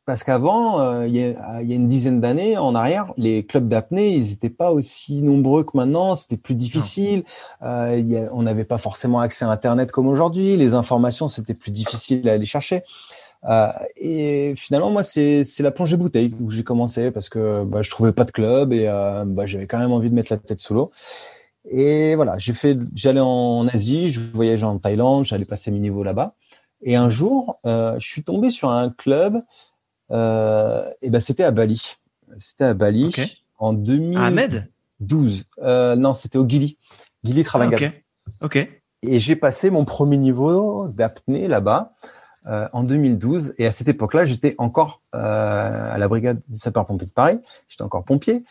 parce 0.05 0.23
qu'avant, 0.23 0.79
euh, 0.79 1.05
il, 1.05 1.17
y 1.17 1.21
a, 1.21 1.61
une 1.61 1.89
dizaine 1.89 2.21
d'années 2.21 2.57
en 2.57 2.75
arrière, 2.75 3.13
les 3.17 3.45
clubs 3.45 3.67
d'apnée, 3.67 4.15
ils 4.15 4.29
n'étaient 4.29 4.49
pas 4.49 4.71
aussi 4.71 5.21
nombreux 5.21 5.65
que 5.65 5.75
maintenant. 5.75 6.15
C'était 6.15 6.37
plus 6.37 6.55
difficile. 6.55 7.23
Euh, 7.61 8.29
on 8.31 8.43
n'avait 8.43 8.63
pas 8.63 8.77
forcément 8.77 9.19
accès 9.19 9.43
à 9.43 9.49
Internet 9.49 9.91
comme 9.91 10.07
aujourd'hui. 10.07 10.55
Les 10.55 10.73
informations, 10.73 11.27
c'était 11.27 11.53
plus 11.53 11.71
difficile 11.71 12.29
à 12.29 12.33
aller 12.33 12.45
chercher. 12.45 12.83
Euh, 13.45 13.71
et 13.95 14.53
finalement, 14.55 14.89
moi, 14.89 15.03
c'est 15.03 15.43
la 15.59 15.71
plongée 15.71 15.97
bouteille 15.97 16.33
où 16.39 16.51
j'ai 16.51 16.63
commencé 16.63 17.11
parce 17.11 17.29
que 17.29 17.63
bah, 17.63 17.81
je 17.81 17.89
trouvais 17.89 18.11
pas 18.11 18.23
de 18.23 18.31
club 18.31 18.73
et 18.73 18.87
euh, 18.87 19.23
bah, 19.25 19.45
j'avais 19.45 19.67
quand 19.67 19.79
même 19.79 19.91
envie 19.91 20.09
de 20.09 20.15
mettre 20.15 20.31
la 20.31 20.37
tête 20.37 20.59
sous 20.59 20.73
l'eau. 20.73 20.91
Et 21.69 22.15
voilà, 22.15 22.37
j'ai 22.37 22.53
fait, 22.53 22.77
j'allais 22.95 23.21
en 23.21 23.67
Asie, 23.67 24.11
je 24.11 24.19
voyageais 24.19 24.65
en 24.65 24.77
Thaïlande, 24.77 25.25
j'allais 25.25 25.45
passer 25.45 25.71
mes 25.71 25.79
niveaux 25.79 26.03
là-bas. 26.03 26.35
Et 26.81 26.95
un 26.95 27.09
jour, 27.09 27.59
je 27.65 27.97
suis 27.99 28.23
tombé 28.23 28.49
sur 28.49 28.69
un 28.69 28.89
club 28.89 29.41
euh, 30.11 30.89
et 31.01 31.09
ben 31.09 31.19
c'était 31.19 31.43
à 31.43 31.51
Bali. 31.51 31.97
C'était 32.39 32.65
à 32.65 32.73
Bali 32.73 33.13
en 33.57 33.73
2012. 33.73 35.45
Euh, 35.59 35.95
non, 35.95 36.13
c'était 36.13 36.37
au 36.37 36.47
Gili, 36.47 36.77
Gili 37.23 37.43
Travangam. 37.43 37.79
ok. 37.79 38.03
Ok. 38.41 38.69
Et 39.03 39.19
j'ai 39.19 39.35
passé 39.35 39.69
mon 39.69 39.85
premier 39.85 40.17
niveau 40.17 40.87
d'apnée 40.87 41.47
là-bas 41.47 41.93
euh, 42.47 42.67
en 42.73 42.83
2012. 42.83 43.53
Et 43.57 43.67
à 43.67 43.71
cette 43.71 43.87
époque-là, 43.87 44.25
j'étais 44.25 44.55
encore 44.57 45.01
euh, 45.15 45.93
à 45.93 45.97
la 45.97 46.07
brigade 46.07 46.41
des 46.47 46.57
sapeurs-pompiers 46.57 47.07
de 47.07 47.11
Paris. 47.11 47.39
J'étais 47.67 47.83
encore 47.83 48.03
pompier. 48.03 48.43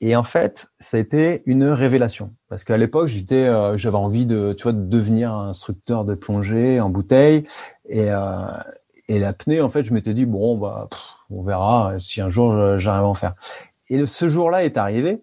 Et 0.00 0.16
en 0.16 0.24
fait, 0.24 0.66
ça 0.80 0.96
a 0.96 1.00
été 1.00 1.42
une 1.46 1.64
révélation 1.64 2.34
parce 2.48 2.64
qu'à 2.64 2.76
l'époque, 2.76 3.06
j'étais, 3.06 3.44
euh, 3.44 3.76
j'avais 3.76 3.96
envie 3.96 4.26
de, 4.26 4.52
tu 4.52 4.64
vois, 4.64 4.72
de 4.72 4.84
devenir 4.84 5.32
instructeur 5.32 6.04
de 6.04 6.14
plongée 6.14 6.80
en 6.80 6.90
bouteille. 6.90 7.44
Et, 7.88 8.10
euh, 8.10 8.46
et 9.08 9.18
l'apnée, 9.18 9.60
en 9.60 9.68
fait, 9.68 9.84
je 9.84 9.94
m'étais 9.94 10.14
dit 10.14 10.26
bon, 10.26 10.56
bah, 10.58 10.88
on 11.30 11.42
verra 11.42 11.94
si 12.00 12.20
un 12.20 12.30
jour 12.30 12.78
j'arrive 12.78 13.04
à 13.04 13.08
en 13.08 13.14
faire. 13.14 13.34
Et 13.88 14.04
ce 14.06 14.28
jour-là 14.28 14.64
est 14.64 14.76
arrivé. 14.76 15.22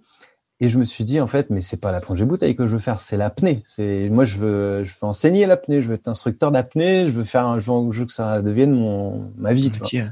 Et 0.62 0.70
je 0.70 0.78
me 0.78 0.84
suis 0.84 1.04
dit 1.04 1.20
en 1.20 1.26
fait, 1.26 1.50
mais 1.50 1.62
c'est 1.62 1.78
pas 1.78 1.92
la 1.92 2.00
plongée 2.00 2.24
bouteille 2.24 2.56
que 2.56 2.68
je 2.68 2.74
veux 2.74 2.80
faire, 2.80 3.02
c'est 3.02 3.18
l'apnée. 3.18 3.64
C'est 3.66 4.10
moi 4.12 4.26
je 4.26 4.38
veux, 4.38 4.84
je 4.84 4.94
veux 4.94 5.08
enseigner 5.08 5.48
l'apnée, 5.48 5.82
je 5.82 5.88
veux 5.88 5.96
être 5.96 6.08
instructeur 6.08 6.52
d'apnée, 6.52 7.08
je 7.08 7.12
veux 7.12 7.24
faire, 7.24 7.48
un, 7.48 7.60
je 7.60 7.72
veux 7.72 8.06
que 8.06 8.14
ça 8.14 8.44
devienne 8.44 8.72
mon 8.72 9.34
ma 9.38 9.54
vie. 9.54 9.72
Tu 9.72 9.80
vois. 9.80 10.12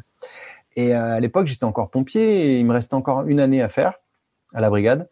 Et 0.76 0.96
euh, 0.96 1.18
à 1.18 1.20
l'époque, 1.20 1.46
j'étais 1.46 1.66
encore 1.66 1.92
pompier 1.92 2.54
et 2.56 2.60
il 2.60 2.66
me 2.66 2.74
restait 2.74 2.96
encore 2.96 3.28
une 3.28 3.40
année 3.40 3.62
à 3.62 3.70
faire 3.70 3.94
à 4.54 4.62
la 4.62 4.70
brigade. 4.70 5.10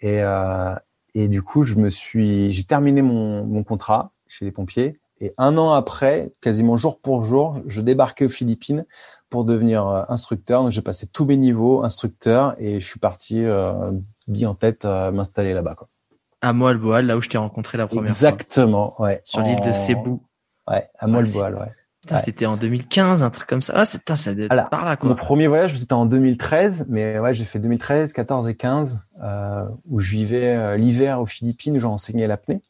Et 0.00 0.22
euh, 0.22 0.74
et 1.14 1.28
du 1.28 1.42
coup, 1.42 1.64
je 1.64 1.74
me 1.74 1.90
suis, 1.90 2.52
j'ai 2.52 2.64
terminé 2.64 3.02
mon, 3.02 3.44
mon 3.44 3.64
contrat 3.64 4.12
chez 4.28 4.44
les 4.44 4.52
pompiers 4.52 5.00
et 5.20 5.34
un 5.36 5.58
an 5.58 5.72
après, 5.72 6.32
quasiment 6.40 6.76
jour 6.76 6.98
pour 6.98 7.24
jour, 7.24 7.60
je 7.66 7.80
débarquais 7.82 8.24
aux 8.24 8.30
Philippines 8.30 8.86
pour 9.28 9.44
devenir 9.44 9.86
euh, 9.86 10.02
instructeur. 10.08 10.62
Donc 10.62 10.72
j'ai 10.72 10.82
passé 10.82 11.06
tous 11.06 11.26
mes 11.26 11.36
niveaux 11.36 11.84
instructeur 11.84 12.54
et 12.58 12.80
je 12.80 12.86
suis 12.86 12.98
parti 12.98 13.44
euh, 13.44 13.92
bien 14.26 14.50
en 14.50 14.54
tête 14.54 14.86
euh, 14.86 15.12
m'installer 15.12 15.52
là-bas. 15.52 15.74
Quoi. 15.74 15.88
À 16.40 16.52
Moalboal, 16.54 17.06
là 17.06 17.18
où 17.18 17.22
je 17.22 17.28
t'ai 17.28 17.38
rencontré 17.38 17.76
la 17.76 17.86
première 17.86 18.04
Exactement, 18.04 18.94
fois. 18.96 19.10
Exactement, 19.10 19.20
ouais. 19.20 19.20
Sur 19.24 19.42
l'île 19.42 19.60
de 19.60 19.72
Cebu. 19.74 20.18
Ouais, 20.66 20.88
à 20.98 21.06
Moalboal, 21.06 21.56
ouais. 21.56 21.72
C'était 22.08 22.46
en 22.46 22.56
2015, 22.56 23.22
un 23.22 23.30
truc 23.30 23.46
comme 23.46 23.62
ça. 23.62 23.74
Ah, 23.76 23.84
c'est 23.84 24.00
ça 24.08 24.32
par 24.70 24.84
là, 24.84 24.96
quoi. 24.96 25.10
Mon 25.10 25.16
premier 25.16 25.48
voyage, 25.48 25.76
c'était 25.76 25.92
en 25.92 26.06
2013, 26.06 26.86
mais 26.88 27.18
ouais, 27.18 27.34
j'ai 27.34 27.44
fait 27.44 27.58
2013, 27.58 28.12
14 28.12 28.48
et 28.48 28.54
15, 28.54 29.06
euh, 29.22 29.64
où 29.88 30.00
je 30.00 30.10
vivais 30.10 30.56
euh, 30.56 30.76
l'hiver 30.76 31.20
aux 31.20 31.26
Philippines, 31.26 31.76
où 31.76 31.80
j'enseignais 31.80 32.26
l'apnée. 32.26 32.62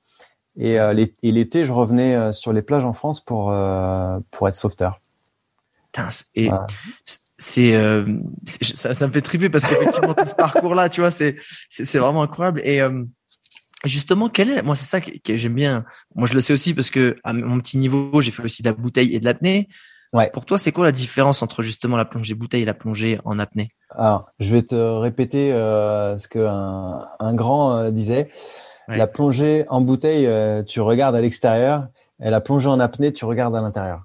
Et, 0.57 0.81
euh, 0.81 0.93
l'été, 1.23 1.65
je 1.65 1.73
revenais 1.73 2.33
sur 2.33 2.53
les 2.53 2.63
plages 2.63 2.85
en 2.85 2.93
France 2.93 3.21
pour, 3.21 3.55
pour 4.31 4.49
être 4.49 4.57
sauveteur. 4.57 5.01
et 6.35 6.51
c'est 7.39 7.73
ça, 8.45 8.93
ça, 8.93 9.07
me 9.07 9.13
fait 9.13 9.23
triper 9.23 9.49
parce 9.49 9.65
qu'effectivement 9.65 10.13
tout 10.13 10.27
ce 10.27 10.35
parcours 10.35 10.75
là 10.75 10.91
tu 10.91 11.01
vois 11.01 11.11
c'est 11.11 11.37
c'est 11.71 11.99
vraiment 11.99 12.23
incroyable 12.23 12.61
et 12.65 12.83
justement 13.85 14.29
quel 14.29 14.51
est 14.51 14.63
moi 14.63 14.77
c'est 14.77 14.87
ça 14.87 15.01
que, 15.01 15.37
j'aime 15.37 15.55
bien 15.55 15.85
moi 16.15 16.27
je 16.27 16.35
le 16.35 16.41
sais 16.41 16.53
aussi 16.53 16.75
parce 16.75 16.91
que 16.91 17.17
à 17.25 17.33
mon 17.33 17.59
petit 17.61 17.79
niveau 17.79 18.21
j'ai 18.21 18.31
fait 18.31 18.43
aussi 18.43 18.63
de 18.63 18.69
la 18.69 18.75
bouteille 18.75 19.15
et 19.15 19.21
de 19.21 19.25
l'apnée 19.25 19.69
ouais. 20.13 20.31
pour 20.33 20.45
toi 20.45 20.59
c'est 20.59 20.73
quoi 20.73 20.85
la 20.85 20.93
différence 20.93 21.43
entre 21.43 21.63
justement 21.63 21.97
la 21.97 22.05
plongée 22.05 22.35
bouteille 22.35 22.63
et 22.63 22.67
la 22.67 22.75
plongée 22.75 23.19
en 23.25 23.39
apnée? 23.39 23.69
Alors 23.91 24.31
je 24.39 24.55
vais 24.55 24.63
te 24.63 24.75
répéter 24.75 25.51
ce 25.51 26.29
qu'un 26.29 27.09
un 27.19 27.35
grand 27.35 27.91
disait 27.91 28.31
la 28.97 29.07
plongée 29.07 29.65
en 29.69 29.81
bouteille, 29.81 30.27
euh, 30.27 30.63
tu 30.63 30.81
regardes 30.81 31.15
à 31.15 31.21
l'extérieur, 31.21 31.89
et 32.23 32.31
la 32.31 32.41
plongée 32.41 32.69
en 32.69 32.81
apnée, 32.81 33.13
tu 33.13 33.25
regardes 33.25 33.57
à 33.57 33.61
l'intérieur. 33.61 34.05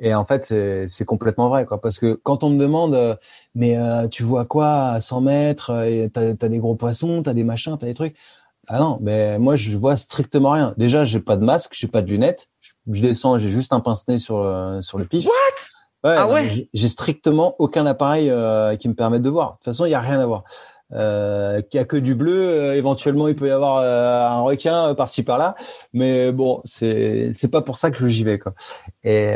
Et 0.00 0.14
en 0.14 0.24
fait, 0.24 0.44
c'est 0.44 1.04
complètement 1.04 1.48
vrai, 1.48 1.66
quoi. 1.66 1.80
Parce 1.80 1.98
que 1.98 2.14
quand 2.14 2.44
on 2.44 2.50
me 2.50 2.58
demande, 2.58 2.94
euh, 2.94 3.16
mais 3.56 3.76
euh, 3.76 4.06
tu 4.06 4.22
vois 4.22 4.44
quoi 4.44 4.90
à 4.90 5.00
100 5.00 5.20
mètres 5.22 5.72
T'as 6.12 6.30
as 6.40 6.48
des 6.48 6.58
gros 6.58 6.76
poissons, 6.76 7.22
t'as 7.24 7.34
des 7.34 7.42
machins, 7.42 7.76
t'as 7.78 7.86
des 7.86 7.94
trucs. 7.94 8.16
Ah 8.68 8.78
non, 8.78 8.98
mais 9.00 9.38
moi 9.38 9.56
je 9.56 9.76
vois 9.76 9.96
strictement 9.96 10.52
rien. 10.52 10.74
Déjà, 10.76 11.04
j'ai 11.04 11.20
pas 11.20 11.36
de 11.36 11.44
masque, 11.44 11.72
j'ai 11.72 11.88
pas 11.88 12.02
de 12.02 12.08
lunettes. 12.08 12.48
Je, 12.90 13.00
descends, 13.00 13.38
j'ai 13.38 13.50
juste 13.50 13.72
un 13.72 13.80
pince-nez 13.80 14.18
sur 14.18 14.36
sur 14.80 14.98
le 14.98 15.04
pif. 15.06 15.26
What? 15.26 16.08
Ouais, 16.08 16.16
ah 16.16 16.28
ouais? 16.28 16.68
J'ai 16.74 16.88
strictement 16.88 17.56
aucun 17.58 17.86
appareil 17.86 18.30
qui 18.78 18.88
me 18.88 18.94
permette 18.94 19.22
de 19.22 19.30
voir. 19.30 19.52
De 19.52 19.54
toute 19.56 19.64
façon, 19.64 19.84
il 19.86 19.90
y 19.90 19.94
a 19.94 20.00
rien 20.00 20.20
à 20.20 20.26
voir. 20.26 20.44
euh, 20.92 21.60
qu'il 21.62 21.78
y 21.78 21.80
a 21.80 21.84
que 21.84 21.96
du 21.96 22.14
bleu. 22.14 22.48
Euh, 22.48 22.76
éventuellement, 22.76 23.28
il 23.28 23.34
peut 23.34 23.48
y 23.48 23.50
avoir 23.50 23.78
euh, 23.78 24.26
un 24.28 24.40
requin 24.40 24.94
par-ci 24.94 25.22
par-là, 25.22 25.54
mais 25.92 26.32
bon, 26.32 26.60
c'est 26.64 27.32
c'est 27.34 27.48
pas 27.50 27.62
pour 27.62 27.78
ça 27.78 27.90
que 27.90 28.06
j'y 28.08 28.24
vais 28.24 28.38
quoi. 28.38 28.54
Et 29.04 29.34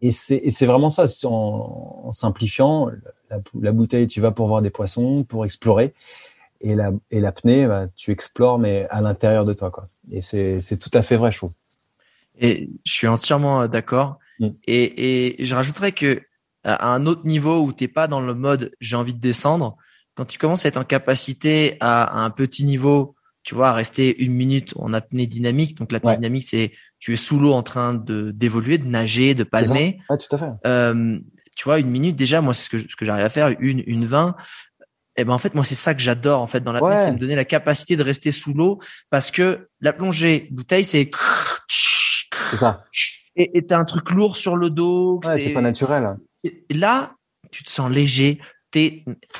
et 0.00 0.12
c'est 0.12 0.36
et 0.36 0.50
c'est 0.50 0.66
vraiment 0.66 0.90
ça. 0.90 1.06
En, 1.24 2.02
en 2.06 2.12
simplifiant, 2.12 2.88
la, 3.30 3.38
la, 3.60 3.72
bouteille, 3.72 4.06
tu 4.06 4.20
vas 4.20 4.30
pour 4.30 4.48
voir 4.48 4.62
des 4.62 4.70
poissons, 4.70 5.24
pour 5.24 5.44
explorer, 5.44 5.94
et 6.60 6.74
la 6.74 6.92
et 7.10 7.20
l'apnée, 7.20 7.66
bah, 7.66 7.86
tu 7.94 8.10
explores 8.10 8.58
mais 8.58 8.86
à 8.90 9.00
l'intérieur 9.00 9.44
de 9.44 9.52
toi 9.52 9.70
quoi. 9.70 9.88
Et 10.10 10.22
c'est 10.22 10.60
c'est 10.60 10.76
tout 10.76 10.90
à 10.94 11.02
fait 11.02 11.16
vrai, 11.16 11.32
je 11.32 11.38
trouve. 11.38 11.52
Et 12.38 12.70
je 12.84 12.92
suis 12.92 13.06
entièrement 13.06 13.66
d'accord. 13.68 14.18
Mm. 14.40 14.48
Et 14.66 15.36
et 15.38 15.44
je 15.44 15.54
rajouterais 15.54 15.92
que 15.92 16.22
à 16.64 16.94
un 16.94 17.06
autre 17.06 17.26
niveau 17.26 17.62
où 17.62 17.72
t'es 17.72 17.88
pas 17.88 18.06
dans 18.06 18.20
le 18.20 18.34
mode 18.34 18.72
j'ai 18.80 18.96
envie 18.96 19.14
de 19.14 19.20
descendre, 19.20 19.76
quand 20.14 20.24
tu 20.24 20.38
commences 20.38 20.64
à 20.64 20.68
être 20.68 20.76
en 20.76 20.84
capacité 20.84 21.76
à, 21.80 22.24
un 22.24 22.30
petit 22.30 22.64
niveau, 22.64 23.14
tu 23.42 23.54
vois, 23.54 23.70
à 23.70 23.72
rester 23.72 24.22
une 24.22 24.32
minute 24.32 24.72
en 24.76 24.92
apnée 24.92 25.26
dynamique. 25.26 25.76
Donc 25.76 25.92
l'apnée 25.92 26.14
dynamique, 26.16 26.44
c'est 26.44 26.72
tu 26.98 27.12
es 27.12 27.16
sous 27.16 27.38
l'eau 27.38 27.52
en 27.52 27.62
train 27.62 27.94
de 27.94 28.30
d'évoluer, 28.30 28.78
de 28.78 28.86
nager, 28.86 29.34
de 29.34 29.44
palmer. 29.44 29.98
Ouais, 30.08 30.16
tout 30.16 30.34
à 30.34 30.38
fait. 30.38 30.52
Euh, 30.66 31.18
tu 31.56 31.64
vois, 31.64 31.78
une 31.78 31.90
minute 31.90 32.16
déjà, 32.16 32.40
moi, 32.40 32.54
c'est 32.54 32.64
ce 32.64 32.70
que 32.70 32.78
ce 32.78 32.96
que 32.96 33.04
j'arrive 33.04 33.24
à 33.24 33.30
faire, 33.30 33.54
une 33.60 33.82
une 33.86 34.06
vingt. 34.06 34.34
Et 35.16 35.22
eh 35.22 35.24
ben 35.24 35.32
en 35.32 35.38
fait, 35.38 35.54
moi, 35.54 35.64
c'est 35.64 35.76
ça 35.76 35.94
que 35.94 36.00
j'adore 36.00 36.40
en 36.40 36.48
fait 36.48 36.60
dans 36.60 36.72
l'apnée, 36.72 36.96
c'est 36.96 37.12
me 37.12 37.18
donner 37.18 37.36
la 37.36 37.44
capacité 37.44 37.94
de 37.94 38.02
rester 38.02 38.32
sous 38.32 38.52
l'eau 38.52 38.80
parce 39.10 39.30
que 39.30 39.68
la 39.80 39.92
plongée 39.92 40.48
bouteille, 40.50 40.84
c'est 40.84 41.10
ça. 42.58 42.84
Et 43.36 43.64
t'as 43.64 43.78
un 43.78 43.84
truc 43.84 44.10
lourd 44.10 44.36
sur 44.36 44.56
le 44.56 44.70
dos. 44.70 45.20
Ouais, 45.24 45.38
c'est 45.38 45.50
pas 45.50 45.60
naturel. 45.60 46.16
Là, 46.70 47.14
tu 47.52 47.62
te 47.62 47.70
sens 47.70 47.90
léger, 47.90 48.40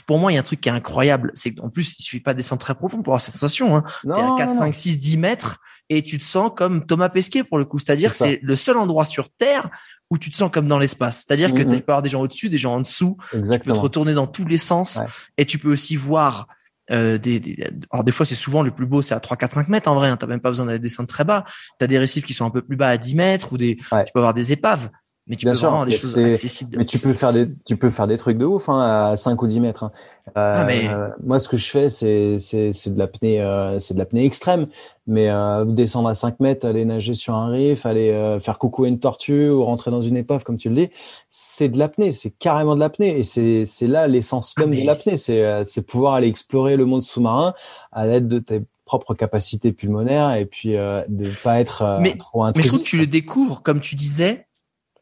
pour 0.07 0.18
moi, 0.18 0.33
il 0.33 0.35
y 0.35 0.39
a 0.39 0.41
un 0.41 0.45
truc 0.45 0.61
qui 0.61 0.68
est 0.68 0.72
incroyable. 0.72 1.31
C'est 1.35 1.55
qu'en 1.55 1.70
plus, 1.70 1.97
il 1.99 2.03
suffit 2.03 2.20
pas 2.20 2.35
de 2.35 2.39
descendre 2.39 2.61
très 2.61 2.75
profond 2.75 3.03
pour 3.03 3.12
avoir 3.12 3.20
cette 3.20 3.35
sensation. 3.35 3.77
Hein. 3.77 3.85
T'es 4.03 4.20
à 4.20 4.35
4, 4.37 4.53
5, 4.53 4.75
6, 4.75 4.99
10 4.99 5.16
mètres 5.16 5.59
et 5.89 6.03
tu 6.03 6.18
te 6.18 6.25
sens 6.25 6.51
comme 6.55 6.87
Thomas 6.87 7.09
Pesquet 7.09 7.45
pour 7.45 7.59
le 7.59 7.64
coup. 7.64 7.79
C'est-à-dire, 7.79 8.14
c'est 8.14 8.41
le 8.43 8.57
seul 8.57 8.77
endroit 8.77 9.05
sur 9.05 9.31
Terre 9.31 9.70
où 10.11 10.19
tu 10.19 10.31
te 10.31 10.37
sens 10.37 10.51
comme 10.51 10.69
dans 10.69 10.79
l'espace. 10.79 11.25
C'est-à-dire 11.27 11.55
que 11.55 11.63
tu 11.63 11.81
peux 11.81 11.93
avoir 11.93 12.03
des 12.03 12.11
gens 12.11 12.21
au-dessus, 12.21 12.49
des 12.49 12.59
gens 12.59 12.75
en 12.75 12.81
dessous. 12.81 13.17
Exactement. 13.33 13.57
Tu 13.57 13.61
peux 13.61 13.73
te 13.73 13.81
retourner 13.81 14.15
dans 14.15 14.27
tous 14.27 14.45
les 14.45 14.59
sens 14.59 15.01
et 15.37 15.47
tu 15.47 15.59
peux 15.59 15.73
aussi 15.73 15.97
voir 15.97 16.47
euh, 16.91 17.17
des, 17.17 17.41
des, 17.41 17.67
alors 17.91 18.05
des 18.05 18.13
fois 18.13 18.27
c'est 18.27 18.35
souvent 18.35 18.63
le 18.63 18.71
plus 18.71 18.85
beau 18.85 19.01
c'est 19.01 19.15
à 19.15 19.21
3 19.21 19.39
4 19.39 19.55
5 19.55 19.69
mètres 19.69 19.89
en 19.89 19.95
vrai 19.95 20.11
hein, 20.11 20.19
t'as 20.19 20.27
même 20.27 20.41
pas 20.41 20.51
besoin 20.51 20.67
d'aller 20.67 20.79
descendre 20.79 21.09
très 21.09 21.25
bas 21.25 21.47
t'as 21.79 21.87
des 21.87 21.99
récifs 21.99 22.27
qui 22.27 22.35
sont 22.35 22.45
un 22.45 22.51
peu 22.51 22.61
plus 22.61 22.77
bas 22.77 22.91
à 22.91 22.99
10 22.99 23.15
mètres 23.15 23.55
ou 23.55 23.57
des 23.57 23.77
tu 23.77 24.13
peux 24.13 24.21
avoir 24.21 24.35
des 24.35 24.53
épaves 24.53 24.91
mais 25.27 25.37
tu 25.37 25.47
peux 25.47 25.53
vraiment 25.53 25.85
des 25.85 25.93
choses 25.93 26.18
accessibles. 26.18 26.77
Mais 26.79 26.85
tu 26.85 26.99
peux 26.99 27.14
faire 27.14 27.33
des, 27.33 27.49
tu 27.64 27.77
peux 27.77 27.91
faire 27.91 28.07
des 28.07 28.18
trucs 28.18 28.37
de 28.37 28.45
ouf, 28.45 28.68
hein, 28.68 28.81
à 28.81 29.16
5 29.16 29.41
ou 29.43 29.47
10 29.47 29.61
mètres. 29.61 29.85
Hein. 29.85 29.93
Ah, 30.35 30.66
euh, 30.66 31.11
moi, 31.22 31.39
ce 31.39 31.49
que 31.49 31.57
je 31.57 31.68
fais, 31.70 31.91
c'est, 31.91 32.39
c'est, 32.41 32.72
c'est 32.72 32.95
de 32.95 32.99
l'apnée, 32.99 33.41
euh, 33.41 33.79
c'est 33.79 33.95
de 33.95 33.99
l'apnée 33.99 34.25
extrême. 34.25 34.68
Mais 35.07 35.29
euh, 35.29 35.64
descendre 35.66 36.09
à 36.09 36.14
5 36.14 36.41
mètres, 36.41 36.66
aller 36.66 36.85
nager 36.85 37.14
sur 37.14 37.35
un 37.35 37.51
riff, 37.51 37.85
aller 37.85 38.11
euh, 38.11 38.41
faire 38.41 38.59
coucou 38.59 38.85
à 38.85 38.89
une 38.89 38.99
tortue 38.99 39.51
ou 39.51 39.64
rentrer 39.64 39.91
dans 39.91 40.01
une 40.01 40.16
épave, 40.16 40.45
comme 40.45 40.57
tu 40.57 40.70
le 40.70 40.75
dis, 40.75 40.91
c'est 41.29 41.68
de 41.68 41.79
l'apnée, 41.79 42.12
c'est 42.12 42.31
carrément 42.31 42.75
de 42.75 42.81
l'apnée. 42.81 43.18
Et 43.18 43.22
c'est, 43.22 43.66
c'est 43.66 43.87
là 43.87 44.09
l'essence 44.09 44.55
ah, 44.57 44.61
même 44.62 44.79
de 44.79 44.87
l'apnée, 44.87 45.16
c'est, 45.16 45.43
euh, 45.43 45.64
c'est 45.64 45.83
pouvoir 45.83 46.14
aller 46.14 46.29
explorer 46.29 46.77
le 46.77 46.87
monde 46.87 47.03
sous-marin 47.03 47.55
à 47.93 48.07
l'aide 48.07 48.29
de 48.29 48.39
tes 48.39 48.62
propres 48.87 49.14
capacités 49.14 49.72
pulmonaires 49.72 50.35
et 50.35 50.45
puis 50.45 50.77
euh, 50.77 51.03
de 51.09 51.29
pas 51.43 51.61
être 51.61 51.99
mais, 52.01 52.16
trop 52.16 52.45
intrusif. 52.45 52.57
Mais 52.57 52.62
je 52.64 52.68
trouve 52.68 52.85
que 52.85 52.91
tu 52.91 52.99
le 52.99 53.07
découvres, 53.07 53.62
comme 53.62 53.81
tu 53.81 53.95
disais, 53.95 54.47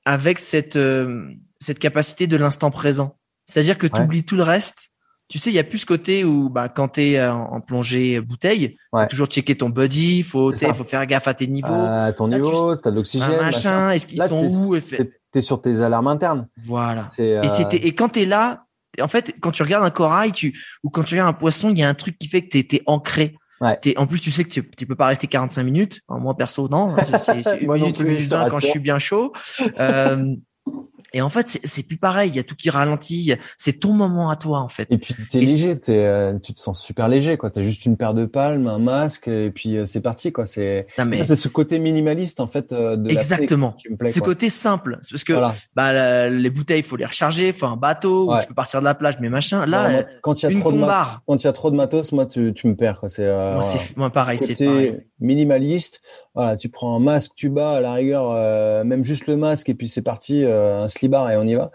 avec 0.05 0.39
cette 0.39 0.77
euh, 0.77 1.29
cette 1.61 1.79
capacité 1.79 2.27
de 2.27 2.37
l'instant 2.37 2.71
présent. 2.71 3.17
C'est-à-dire 3.47 3.79
que 3.79 3.87
tu 3.87 4.01
oublies 4.01 4.25
tout 4.25 4.37
le 4.37 4.43
reste. 4.43 4.91
Tu 5.29 5.39
sais, 5.39 5.51
il 5.51 5.55
y 5.55 5.59
a 5.59 5.65
plus 5.65 5.79
ce 5.79 5.87
côté 5.87 6.25
où 6.25 6.51
bah 6.51 6.69
quand 6.69 6.89
tu 6.89 7.03
es 7.03 7.27
en, 7.27 7.61
plongée 7.61 8.21
bouteille, 8.21 8.77
faut 8.91 9.07
toujours 9.07 9.29
checker 9.29 9.55
ton 9.55 9.71
body, 9.71 10.23
faut 10.23 10.53
faut 10.53 10.85
faire 10.85 11.07
gaffe 11.07 11.29
à 11.29 11.35
tes 11.35 11.47
niveaux. 11.47 11.73
À 11.73 12.13
ton 12.13 12.29
niveau, 12.29 12.77
tu 12.77 12.87
as 12.87 12.91
de 12.91 12.97
l'oxygène, 12.97 13.37
machin, 13.39 13.91
est-ce 13.91 14.07
qu'ils 14.07 14.23
sont 14.23 14.47
où 14.47 14.79
Tu 14.79 15.09
es 15.35 15.41
sur 15.41 15.63
tes 15.63 15.81
alarmes 15.81 16.09
internes. 16.09 16.49
Voilà. 16.67 17.09
Et 17.19 17.39
euh, 17.39 17.49
c'était 17.49 17.79
et 17.79 17.95
quand 17.95 18.11
tu 18.11 18.23
es 18.23 18.27
là, 18.27 18.67
en 19.01 19.09
fait, 19.09 19.35
quand 19.41 19.53
tu 19.53 19.63
regardes 19.63 19.85
un 19.85 19.91
corail, 19.91 20.33
tu 20.33 20.59
ou 20.83 20.91
quand 20.91 21.03
tu 21.03 21.15
regardes 21.15 21.31
un 21.31 21.39
poisson, 21.39 21.71
il 21.71 21.79
y 21.79 21.83
a 21.83 21.89
un 21.89 21.95
truc 21.95 22.19
qui 22.19 22.29
fait 22.29 22.43
que 22.43 22.59
tu 22.59 22.77
es, 22.77 22.83
ancré. 22.87 23.37
Ouais. 23.63 23.79
en 23.97 24.07
plus, 24.07 24.21
tu 24.21 24.33
sais 24.33 24.43
que 24.43 24.49
tu, 24.49 24.69
tu 24.77 24.87
peux 24.87 24.97
pas 24.97 25.07
rester 25.07 25.29
45 25.29 25.63
minutes. 25.63 26.01
moi, 26.09 26.37
perso, 26.37 26.69
non. 26.69 26.97
C'est 27.19 27.61
une 27.61 27.73
minute, 27.73 28.01
une 28.01 28.09
minute 28.09 28.31
quand 28.31 28.59
je 28.59 28.67
suis 28.67 28.81
bien 28.81 28.99
chaud. 28.99 29.33
Euh, 29.79 30.35
et 31.13 31.23
en 31.23 31.29
fait, 31.29 31.59
c'est 31.63 31.83
plus 31.87 31.97
pareil. 31.97 32.31
Il 32.31 32.37
y 32.37 32.39
a 32.39 32.43
tout 32.43 32.55
qui 32.55 32.71
ralentit. 32.71 33.35
C'est 33.57 33.81
ton 33.81 33.93
moment 33.93 34.31
à 34.31 34.37
toi, 34.37 34.61
en 34.61 34.69
fait. 34.69 34.87
Et 34.91 34.99
puis, 34.99 35.15
t'es 35.31 35.41
léger. 35.41 35.71
Es, 35.73 35.91
euh, 35.91 36.39
tu 36.39 36.53
te 36.55 36.59
sens 36.59 36.83
super 36.83 37.09
léger, 37.09 37.37
quoi. 37.37 37.51
T'as 37.51 37.63
juste 37.63 37.87
une 37.87 37.97
paire 37.97 38.15
de 38.15 38.25
palmes, 38.25 38.67
un 38.67 38.79
masque, 38.79 39.29
et 39.29 39.51
puis 39.51 39.77
euh, 39.77 39.87
c'est 39.87 40.01
parti, 40.01 40.33
quoi. 40.33 40.47
C'est 40.47 40.87
c'est 40.97 41.37
ce 41.37 41.49
côté 41.49 41.79
minimaliste, 41.79 42.41
en 42.41 42.47
fait. 42.47 42.73
Euh, 42.73 42.97
de 42.97 43.11
Exactement. 43.11 43.77
ce 44.07 44.21
côté 44.21 44.51
simple. 44.51 44.99
Parce 45.11 45.25
que 45.25 45.35
bah, 45.75 46.29
les 46.29 46.51
bouteilles, 46.51 46.81
il 46.81 46.85
faut 46.85 46.97
les 46.97 47.05
recharger. 47.05 47.49
Il 47.49 47.55
faut 47.55 47.67
un 47.67 47.77
bateau. 47.77 48.33
tu 48.41 48.47
peux 48.47 48.55
partir 48.55 48.81
de 48.81 48.85
la 48.85 48.95
plage, 48.95 49.17
mais 49.21 49.29
machin. 49.29 49.67
Là, 49.67 50.05
quand 50.23 50.43
il 50.43 50.51
y 50.51 50.57
a 50.57 50.61
trop 50.61 50.73
de 50.73 50.83
quand 51.27 51.37
il 51.37 51.45
y 51.45 51.49
a 51.49 51.53
trop 51.53 51.71
de 51.71 51.77
matos, 51.77 52.13
moi, 52.13 52.27
tu, 52.27 52.53
tu 52.55 52.67
me 52.67 52.77
perds, 52.77 53.01
quoi. 53.01 53.09
C'est 53.09 53.27
moi, 53.27 53.63
c'est 53.63 53.97
moi 53.97 54.11
pareil. 54.11 54.39
C'est. 54.39 55.03
Minimaliste 55.21 56.01
voilà, 56.35 56.57
tu 56.57 56.71
prends 56.71 56.97
un 56.97 56.99
masque, 56.99 57.33
tu 57.37 57.51
bats 57.51 57.73
à 57.73 57.81
la 57.81 57.93
rigueur, 57.93 58.31
euh, 58.31 58.85
même 58.85 59.05
juste 59.05 59.27
le 59.27 59.37
masque, 59.37 59.69
et 59.69 59.75
puis 59.75 59.89
c'est 59.89 60.03
parti, 60.03 60.45
euh, 60.45 60.85
un 60.85 60.89
slibar 60.93 61.31
et 61.31 61.37
on 61.37 61.45
y 61.45 61.55
va. 61.55 61.71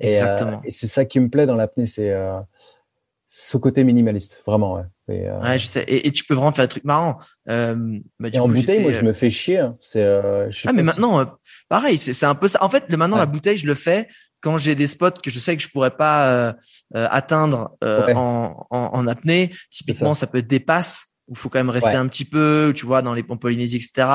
Et, 0.00 0.06
euh, 0.06 0.10
Exactement. 0.10 0.60
et 0.64 0.72
c'est 0.72 0.86
ça 0.86 1.04
qui 1.04 1.20
me 1.20 1.28
plaît 1.28 1.46
dans 1.46 1.56
l'apnée, 1.56 1.86
c'est 1.86 2.12
ce 3.28 3.56
côté 3.56 3.82
minimaliste, 3.82 4.42
vraiment. 4.46 4.74
Ouais. 4.74 4.82
Et, 5.08 5.28
ouais, 5.28 5.58
je 5.58 5.66
sais. 5.66 5.84
Et, 5.88 6.10
tu 6.12 6.24
peux 6.24 6.34
vraiment 6.34 6.52
faire 6.52 6.64
des 6.64 6.70
trucs 6.70 6.84
marrants. 6.84 7.18
Bah, 7.46 7.74
et 8.32 8.38
en 8.38 8.48
bouteille, 8.48 8.82
moi, 8.82 8.92
je 8.92 9.02
me 9.02 9.12
fais 9.12 9.30
chier. 9.30 9.58
Hein. 9.58 9.76
C'est. 9.80 10.04
ah, 10.04 10.72
mais 10.72 10.82
maintenant, 10.82 11.24
pareil, 11.68 11.98
c'est 11.98 12.26
un 12.26 12.34
peu 12.34 12.48
ça. 12.48 12.62
En 12.62 12.68
fait, 12.68 12.84
le, 12.88 12.96
maintenant, 12.96 13.16
la 13.16 13.26
bouteille, 13.26 13.56
je 13.56 13.66
le 13.66 13.74
fais 13.74 14.08
quand 14.40 14.58
j'ai 14.58 14.74
des 14.74 14.86
spots 14.86 15.20
que 15.22 15.30
je 15.30 15.38
sais 15.38 15.56
que 15.56 15.62
je 15.62 15.68
pourrais 15.68 15.96
pas 15.96 16.54
atteindre 16.94 17.76
en, 17.82 18.66
en, 18.70 18.90
en, 18.92 19.06
apnée. 19.06 19.50
Typiquement, 19.70 20.14
ça. 20.14 20.20
ça 20.20 20.26
peut 20.28 20.38
être 20.38 20.46
des 20.46 20.60
passes 20.60 21.13
où 21.28 21.34
faut 21.34 21.48
quand 21.48 21.58
même 21.58 21.70
rester 21.70 21.94
un 21.94 22.06
petit 22.06 22.24
peu, 22.24 22.72
tu 22.76 22.84
vois, 22.84 23.02
dans 23.02 23.14
les 23.14 23.24
en 23.28 23.36
Polynésie, 23.36 23.76
etc. 23.76 24.08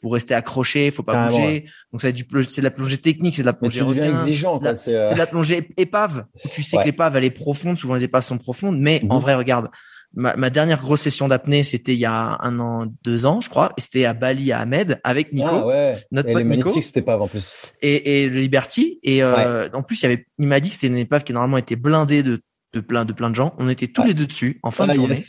Pour 0.00 0.12
rester 0.12 0.34
accroché, 0.34 0.90
faut 0.90 1.02
pas 1.02 1.26
bouger. 1.26 1.66
Donc 1.92 2.02
c'est 2.02 2.12
du 2.12 2.26
c'est 2.48 2.60
de 2.60 2.66
la 2.66 2.70
plongée 2.70 2.98
technique, 2.98 3.34
c'est 3.34 3.42
de 3.42 3.46
la 3.46 3.52
plongée 3.52 3.80
exigeant. 3.80 4.54
C'est 4.74 4.92
de, 4.92 4.96
euh, 4.96 5.14
la 5.14 5.26
plongée 5.26 5.70
épave. 5.76 6.26
Où 6.44 6.48
tu 6.48 6.62
sais 6.62 6.76
que 6.78 6.84
l'épave 6.84 7.16
elle 7.16 7.24
est 7.24 7.30
profonde. 7.30 7.78
Souvent 7.78 7.94
les 7.94 8.04
épaves 8.04 8.22
sont 8.22 8.38
profondes, 8.38 8.78
mais 8.78 9.02
en 9.08 9.16
mhm. 9.16 9.20
vrai, 9.20 9.34
regarde. 9.34 9.68
Ma, 10.12 10.34
ma 10.34 10.50
dernière 10.50 10.80
grosse 10.80 11.02
session 11.02 11.28
d'apnée, 11.28 11.62
c'était 11.62 11.94
il 11.94 12.00
y 12.00 12.04
a 12.04 12.36
un 12.40 12.58
an, 12.58 12.84
deux 13.04 13.26
ans, 13.26 13.40
je 13.40 13.48
crois, 13.48 13.72
et 13.78 13.80
c'était 13.80 14.06
à 14.06 14.12
Bali, 14.12 14.50
à 14.50 14.58
Ahmed, 14.58 15.00
avec 15.04 15.32
Nico, 15.32 15.46
ah 15.48 15.66
ouais. 15.68 15.96
notre 16.10 16.32
pote 16.32 16.44
Nico. 16.46 16.80
cette 16.80 16.96
épave 16.96 17.22
en 17.22 17.28
plus. 17.28 17.72
Et, 17.80 18.24
et 18.24 18.28
le 18.28 18.40
Liberty. 18.40 18.98
Et 19.04 19.22
euh, 19.22 19.68
en 19.72 19.84
plus, 19.84 20.00
il 20.00 20.02
y 20.02 20.06
avait, 20.06 20.24
il 20.40 20.48
m'a 20.48 20.58
dit 20.58 20.70
que 20.70 20.74
c'était 20.74 20.88
une 20.88 20.98
épave 20.98 21.22
qui 21.22 21.32
normalement 21.32 21.58
était 21.58 21.76
blindée 21.76 22.24
de, 22.24 22.40
de 22.72 22.80
plein 22.80 23.04
de 23.04 23.12
plein 23.12 23.30
de 23.30 23.36
gens. 23.36 23.54
On 23.58 23.68
était 23.68 23.86
tous 23.86 24.02
les 24.02 24.14
deux 24.14 24.26
dessus 24.26 24.58
en 24.64 24.72
fin 24.72 24.86
de 24.86 24.90
ah, 24.90 24.94
journée. 24.94 25.22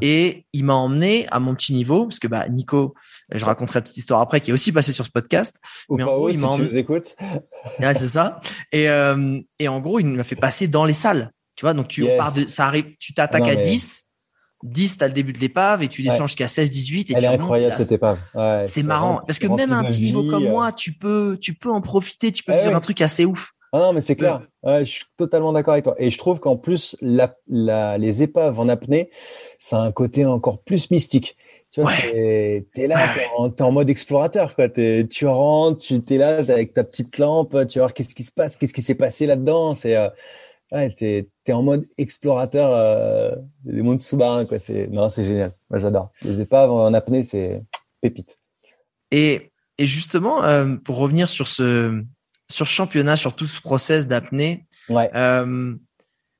Et 0.00 0.46
il 0.52 0.64
m'a 0.64 0.74
emmené 0.74 1.26
à 1.30 1.40
mon 1.40 1.54
petit 1.54 1.72
niveau, 1.72 2.06
parce 2.06 2.18
que 2.18 2.28
bah 2.28 2.48
Nico, 2.48 2.94
je 3.30 3.44
raconterai 3.44 3.78
la 3.78 3.82
petite 3.82 3.96
histoire 3.98 4.20
après, 4.20 4.40
qui 4.40 4.50
est 4.50 4.54
aussi 4.54 4.72
passé 4.72 4.92
sur 4.92 5.04
ce 5.04 5.10
podcast. 5.10 5.58
mais 5.90 6.02
en 6.02 6.16
gros, 6.16 6.28
il 6.28 6.38
m'a 6.38 6.48
emmené. 6.48 6.86
Ouais, 7.80 7.94
c'est 7.94 8.06
ça. 8.06 8.40
Et 8.72 8.88
euh, 8.88 9.40
et 9.58 9.68
en 9.68 9.80
gros, 9.80 9.98
il 9.98 10.06
m'a 10.06 10.24
fait 10.24 10.36
passer 10.36 10.68
dans 10.68 10.84
les 10.84 10.92
salles. 10.92 11.30
Tu 11.56 11.64
vois, 11.64 11.74
donc 11.74 11.88
tu 11.88 12.06
pars 12.16 12.32
de, 12.32 12.42
ça 12.42 12.66
arrive, 12.66 12.94
tu 12.98 13.14
t'attaques 13.14 13.48
à 13.48 13.56
10. 13.56 14.04
10, 14.62 14.98
t'as 14.98 15.08
le 15.08 15.12
début 15.12 15.32
de 15.32 15.38
l'épave 15.38 15.82
et 15.82 15.88
tu 15.88 16.02
descends 16.02 16.26
jusqu'à 16.26 16.48
16, 16.48 16.70
18 16.70 17.10
et 17.10 17.14
Elle 17.14 17.22
tu 17.22 17.24
est 17.24 17.28
incroyable 17.28 17.74
cette 17.76 17.92
épave. 17.92 18.18
Ouais, 18.34 18.64
c'est 18.66 18.82
marrant 18.82 19.20
parce 19.26 19.38
que 19.38 19.46
même 19.46 19.72
un 19.72 19.84
petit 19.84 20.02
niveau 20.02 20.24
comme 20.24 20.46
euh. 20.46 20.50
moi, 20.50 20.72
tu 20.72 20.92
peux, 20.92 21.38
tu 21.40 21.54
peux 21.54 21.70
en 21.70 21.80
profiter, 21.80 22.32
tu 22.32 22.42
peux 22.42 22.52
faire 22.52 22.74
un 22.74 22.80
truc 22.80 23.00
assez 23.00 23.24
ouf. 23.24 23.52
Ah 23.72 23.78
non, 23.78 23.92
mais 23.92 24.00
c'est 24.00 24.16
clair. 24.16 24.42
Ouais, 24.62 24.84
je 24.84 24.90
suis 24.90 25.04
totalement 25.16 25.52
d'accord 25.52 25.72
avec 25.72 25.84
toi. 25.84 25.94
Et 25.98 26.10
je 26.10 26.18
trouve 26.18 26.40
qu'en 26.40 26.56
plus, 26.56 26.96
la, 27.00 27.36
la, 27.48 27.98
les 27.98 28.22
épaves 28.22 28.58
en 28.58 28.68
apnée, 28.68 29.10
ça 29.58 29.78
a 29.78 29.80
un 29.80 29.92
côté 29.92 30.24
encore 30.24 30.62
plus 30.62 30.90
mystique. 30.90 31.36
Tu 31.72 31.80
vois, 31.80 31.90
ouais. 31.90 32.66
t'es 32.74 32.86
là, 32.86 32.96
t'es 33.14 33.26
en, 33.36 33.50
es 33.50 33.62
en 33.62 33.72
mode 33.72 33.90
explorateur, 33.90 34.54
quoi. 34.54 34.68
Es, 34.76 35.06
tu 35.08 35.26
rentres, 35.26 35.82
tu 35.82 36.00
t'es 36.00 36.16
là 36.16 36.36
avec 36.38 36.72
ta 36.72 36.84
petite 36.84 37.18
lampe, 37.18 37.50
tu 37.66 37.78
vas 37.78 37.86
voir 37.86 37.94
qu'est-ce 37.94 38.14
qui 38.14 38.22
se 38.22 38.32
passe, 38.32 38.56
qu'est-ce 38.56 38.72
qui 38.72 38.82
s'est 38.82 38.94
passé 38.94 39.26
là-dedans. 39.26 39.74
C'est, 39.74 39.96
euh, 39.96 40.08
ouais, 40.72 40.90
t'es 40.90 41.28
es 41.46 41.52
en 41.52 41.62
mode 41.62 41.84
explorateur 41.98 42.70
euh, 42.72 43.34
des 43.64 43.82
mondes 43.82 44.00
sous-marins, 44.00 44.46
quoi. 44.46 44.58
C'est, 44.58 44.86
non, 44.86 45.08
c'est 45.08 45.24
génial. 45.24 45.52
Moi, 45.68 45.80
j'adore. 45.80 46.10
Les 46.22 46.40
épaves 46.40 46.70
en 46.70 46.94
apnée, 46.94 47.24
c'est 47.24 47.62
pépite. 48.00 48.38
Et, 49.10 49.50
et 49.76 49.86
justement, 49.86 50.44
euh, 50.44 50.76
pour 50.76 50.98
revenir 50.98 51.28
sur 51.28 51.46
ce, 51.48 52.02
sur 52.50 52.66
championnat, 52.66 53.16
sur 53.16 53.34
tout 53.34 53.46
ce 53.46 53.60
process 53.60 54.06
d'apnée, 54.06 54.66
ouais. 54.88 55.10
euh, 55.14 55.74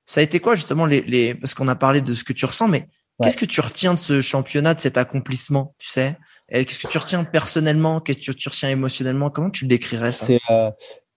ça 0.04 0.20
a 0.20 0.22
été 0.22 0.40
quoi 0.40 0.54
justement 0.54 0.86
les, 0.86 1.02
les 1.02 1.34
parce 1.34 1.54
qu'on 1.54 1.68
a 1.68 1.74
parlé 1.74 2.00
de 2.00 2.14
ce 2.14 2.24
que 2.24 2.32
tu 2.32 2.44
ressens, 2.44 2.68
mais 2.68 2.88
qu'est-ce 3.22 3.36
que 3.36 3.44
tu 3.44 3.60
retiens 3.60 3.94
de 3.94 3.98
ce 3.98 4.20
championnat, 4.20 4.74
de 4.74 4.80
cet 4.80 4.98
accomplissement, 4.98 5.74
tu 5.78 5.88
sais? 5.88 6.16
Qu'est-ce 6.48 6.78
que 6.78 6.86
tu 6.86 6.98
retiens 6.98 7.24
personnellement? 7.24 8.00
Qu'est-ce 8.00 8.30
que 8.30 8.36
tu 8.36 8.48
retiens 8.48 8.68
émotionnellement? 8.68 9.30
Comment 9.30 9.50
tu 9.50 9.64
le 9.64 9.68
décrirais 9.68 10.12
ça? 10.12 10.26
Euh, 10.50 10.70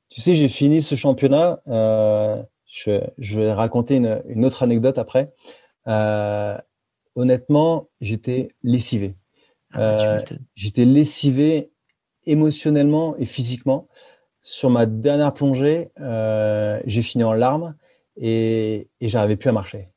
Tu 0.09 0.21
sais, 0.21 0.33
j'ai 0.33 0.49
fini 0.49 0.81
ce 0.81 0.95
championnat. 0.95 1.61
Euh, 1.67 2.41
je, 2.65 2.99
je, 3.19 3.39
vais 3.39 3.53
raconter 3.53 3.95
une, 3.95 4.23
une, 4.27 4.43
autre 4.43 4.63
anecdote 4.63 4.97
après. 4.97 5.31
honnêtement, 7.15 7.89
j'étais 8.01 8.49
lessivé. 8.63 9.15
Ah, 9.73 10.17
bah, 10.17 10.23
j'étais 10.55 10.85
lessivé 10.85 11.71
émotionnellement 12.25 13.15
et 13.17 13.25
physiquement. 13.25 13.87
Sur 14.41 14.69
ma 14.69 14.85
dernière 14.85 15.33
plongée, 15.33 15.91
j'ai 16.85 17.01
fini 17.01 17.23
en 17.23 17.33
larmes 17.33 17.75
et, 18.17 18.89
et 19.01 19.07
j'arrivais 19.07 19.35
plus 19.35 19.49
à 19.49 19.53
marcher. 19.53 19.89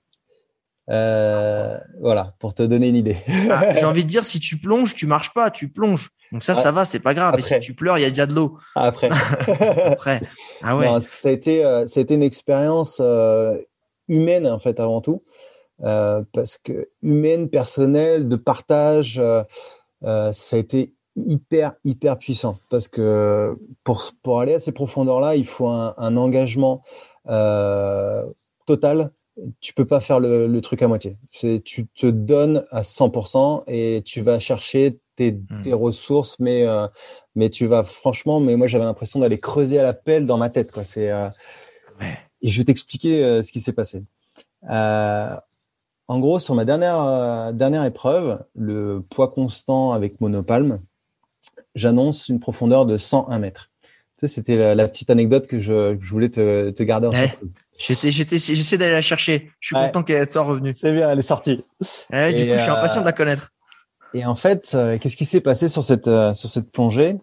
Euh, 0.90 1.78
voilà, 2.00 2.34
pour 2.38 2.54
te 2.54 2.62
donner 2.62 2.88
une 2.88 2.96
idée. 2.96 3.16
Ah, 3.50 3.72
j'ai 3.78 3.84
envie 3.84 4.04
de 4.04 4.08
dire, 4.08 4.24
si 4.24 4.40
tu 4.40 4.58
plonges, 4.58 4.94
tu 4.94 5.06
marches 5.06 5.32
pas, 5.32 5.50
tu 5.50 5.68
plonges. 5.68 6.10
Donc 6.32 6.42
ça, 6.42 6.54
ça 6.54 6.72
va, 6.72 6.84
c'est 6.84 7.00
pas 7.00 7.14
grave. 7.14 7.34
Et 7.38 7.42
si 7.42 7.58
tu 7.60 7.74
pleures, 7.74 7.98
il 7.98 8.02
y 8.02 8.04
a 8.04 8.08
déjà 8.08 8.26
de 8.26 8.34
l'eau. 8.34 8.58
Après. 8.74 9.10
Après. 9.84 10.22
Ah 10.62 10.76
ouais. 10.76 10.88
ça 11.02 11.28
a 11.28 11.32
été, 11.32 11.64
euh, 11.64 11.86
ça 11.86 12.00
a 12.00 12.02
été 12.02 12.14
une 12.14 12.22
expérience 12.22 12.98
euh, 13.00 13.58
humaine 14.08 14.46
en 14.46 14.60
fait 14.60 14.78
avant 14.78 15.00
tout, 15.00 15.24
euh, 15.82 16.22
parce 16.32 16.56
que 16.56 16.88
humaine, 17.02 17.48
personnelle, 17.48 18.28
de 18.28 18.36
partage, 18.36 19.18
euh, 19.18 19.42
ça 20.32 20.56
a 20.56 20.58
été 20.58 20.94
hyper 21.16 21.74
hyper 21.84 22.18
puissant. 22.18 22.58
Parce 22.70 22.88
que 22.88 23.56
pour 23.84 24.12
pour 24.22 24.40
aller 24.40 24.54
à 24.54 24.60
ces 24.60 24.72
profondeurs-là, 24.72 25.36
il 25.36 25.46
faut 25.46 25.68
un, 25.68 25.94
un 25.96 26.16
engagement 26.16 26.82
total 28.66 29.12
tu 29.60 29.74
peux 29.74 29.86
pas 29.86 30.00
faire 30.00 30.20
le, 30.20 30.60
truc 30.60 30.82
à 30.82 30.88
moitié. 30.88 31.16
Tu 31.30 31.62
te 31.62 32.06
donnes 32.06 32.64
à 32.70 32.82
100% 32.82 33.64
et 33.66 34.02
tu 34.04 34.20
vas 34.20 34.38
chercher 34.38 34.98
tes, 35.16 35.32
hmm. 35.32 35.72
ressources, 35.72 36.38
mais 36.38 36.66
euh, 36.66 36.86
mais 37.34 37.50
tu 37.50 37.66
vas 37.66 37.84
franchement, 37.84 38.40
mais 38.40 38.56
moi 38.56 38.66
j'avais 38.66 38.84
l'impression 38.84 39.20
d'aller 39.20 39.38
creuser 39.38 39.78
à 39.78 39.82
la 39.82 39.92
pelle 39.92 40.26
dans 40.26 40.38
ma 40.38 40.50
tête. 40.50 40.72
Quoi. 40.72 40.84
C'est 40.84 41.10
euh, 41.10 41.28
et 42.42 42.48
je 42.48 42.58
vais 42.58 42.64
t'expliquer 42.64 43.24
euh, 43.24 43.42
ce 43.42 43.52
qui 43.52 43.60
s'est 43.60 43.72
passé. 43.72 44.04
en 44.68 46.18
gros, 46.18 46.38
sur 46.38 46.54
ma 46.54 46.64
dernière 46.64 47.52
dernière 47.54 47.84
épreuve, 47.84 48.44
le 48.54 49.02
poids 49.08 49.28
constant 49.28 49.92
avec 49.92 50.20
monopalme, 50.20 50.80
j'annonce 51.74 52.28
une 52.28 52.40
profondeur 52.40 52.86
de 52.86 52.98
101 52.98 53.38
mètres. 53.38 53.70
Tu 54.18 54.26
sais, 54.26 54.34
c'était 54.34 54.74
la, 54.74 54.88
petite 54.88 55.10
anecdote 55.10 55.46
que 55.46 55.58
je, 55.58 55.96
voulais 56.00 56.28
te, 56.28 56.70
te 56.70 56.82
garder 56.82 57.08
en 57.08 57.12
surprise. 57.12 57.54
J'étais, 57.78 58.10
j'étais, 58.12 58.38
j'essaie 58.38 58.78
d'aller 58.78 58.92
la 58.92 59.02
chercher. 59.02 59.50
Je 59.58 59.68
suis 59.68 59.74
content 59.74 60.02
qu'elle 60.02 60.30
soit 60.30 60.42
revenue. 60.42 60.72
C'est 60.72 60.92
bien, 60.92 61.10
elle 61.10 61.18
est 61.18 61.22
sortie. 61.22 61.56
du 61.56 61.60
coup, 61.60 61.88
je 62.10 62.58
suis 62.58 62.70
impatient 62.70 63.00
de 63.00 63.06
la 63.06 63.12
connaître. 63.12 63.52
Et 64.14 64.24
en 64.24 64.34
fait, 64.34 64.72
euh, 64.74 64.98
qu'est-ce 64.98 65.16
qui 65.16 65.24
s'est 65.24 65.40
passé 65.40 65.68
sur 65.68 65.82
cette 65.82 66.08
euh, 66.08 66.34
sur 66.34 66.48
cette 66.48 66.70
plongée? 66.70 67.18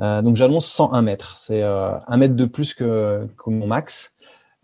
Euh, 0.00 0.22
Donc, 0.22 0.36
j'annonce 0.36 0.66
101 0.66 1.02
mètres. 1.02 1.36
C'est 1.38 1.62
un 1.62 2.16
mètre 2.16 2.34
de 2.34 2.44
plus 2.46 2.74
que, 2.74 3.28
que 3.36 3.50
mon 3.50 3.66
max. 3.66 4.13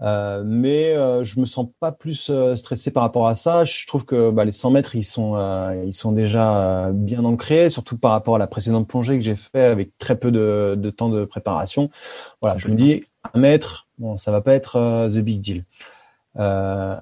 Euh, 0.03 0.43
mais 0.47 0.95
euh, 0.95 1.25
je 1.25 1.41
me 1.41 1.45
sens 1.45 1.69
pas 1.79 1.93
plus 1.93 2.33
stressé 2.57 2.91
par 2.91 3.03
rapport 3.03 3.29
à 3.29 3.35
ça. 3.35 3.65
Je 3.65 3.87
trouve 3.87 4.05
que 4.05 4.31
bah, 4.31 4.45
les 4.45 4.53
100 4.53 4.71
mètres, 4.71 4.97
ils 4.97 5.05
sont, 5.05 5.35
ils 5.85 5.95
sont 5.95 6.13
déjà 6.13 6.91
bien 6.93 7.25
ancrés, 7.25 7.71
surtout 7.71 7.99
par 7.99 8.13
rapport 8.13 8.37
à 8.37 8.39
la 8.39 8.47
précédente 8.47 8.89
plongée 8.89 9.17
que 9.17 9.25
j'ai 9.25 9.35
fait 9.37 9.67
avec 9.67 9.97
très 9.99 10.19
peu 10.19 10.31
de, 10.31 10.75
de 10.77 10.91
temps 10.91 11.09
de 11.09 11.25
préparation. 11.25 11.91
Voilà, 12.41 12.59
je 12.59 12.69
me 12.69 12.75
dis 12.75 13.05
un 13.35 13.39
mètre, 13.39 13.89
bon, 13.99 14.17
ça 14.17 14.31
va 14.31 14.41
pas 14.41 14.55
être 14.55 14.77
euh, 14.77 15.09
the 15.09 15.19
big 15.19 15.41
deal. 15.41 15.65
Euh, 16.39 16.97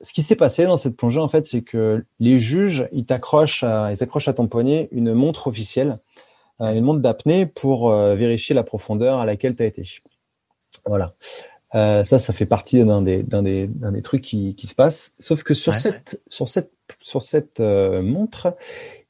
ce 0.00 0.12
qui 0.12 0.22
s'est 0.22 0.36
passé 0.36 0.64
dans 0.64 0.76
cette 0.76 0.96
plongée, 0.96 1.20
en 1.20 1.28
fait, 1.28 1.46
c'est 1.46 1.62
que 1.62 2.04
les 2.20 2.38
juges, 2.38 2.88
ils 2.92 3.06
t'accrochent, 3.06 3.64
à, 3.64 3.92
ils 3.92 4.02
accrochent 4.02 4.28
à 4.28 4.34
ton 4.34 4.46
poignet 4.48 4.88
une 4.92 5.14
montre 5.14 5.46
officielle, 5.46 5.98
euh, 6.60 6.72
une 6.72 6.84
montre 6.84 7.00
d'apnée 7.00 7.46
pour 7.46 7.90
vérifier 7.90 8.54
la 8.54 8.64
profondeur 8.64 9.18
à 9.18 9.26
laquelle 9.26 9.56
tu 9.56 9.62
as 9.62 9.66
été. 9.66 9.84
Voilà. 10.86 11.14
Ça, 11.74 12.18
ça 12.18 12.32
fait 12.32 12.46
partie 12.46 12.84
d'un 12.84 13.02
des, 13.02 13.22
des, 13.22 13.66
des 13.68 14.02
trucs 14.02 14.22
qui, 14.22 14.54
qui 14.54 14.66
se 14.66 14.74
passe. 14.74 15.12
Sauf 15.18 15.42
que 15.42 15.52
sur 15.54 15.76
cette, 15.76 16.22
sur 16.28 16.48
cette, 16.48 16.72
sur 17.00 17.22
cette 17.22 17.60
montre, 17.60 18.56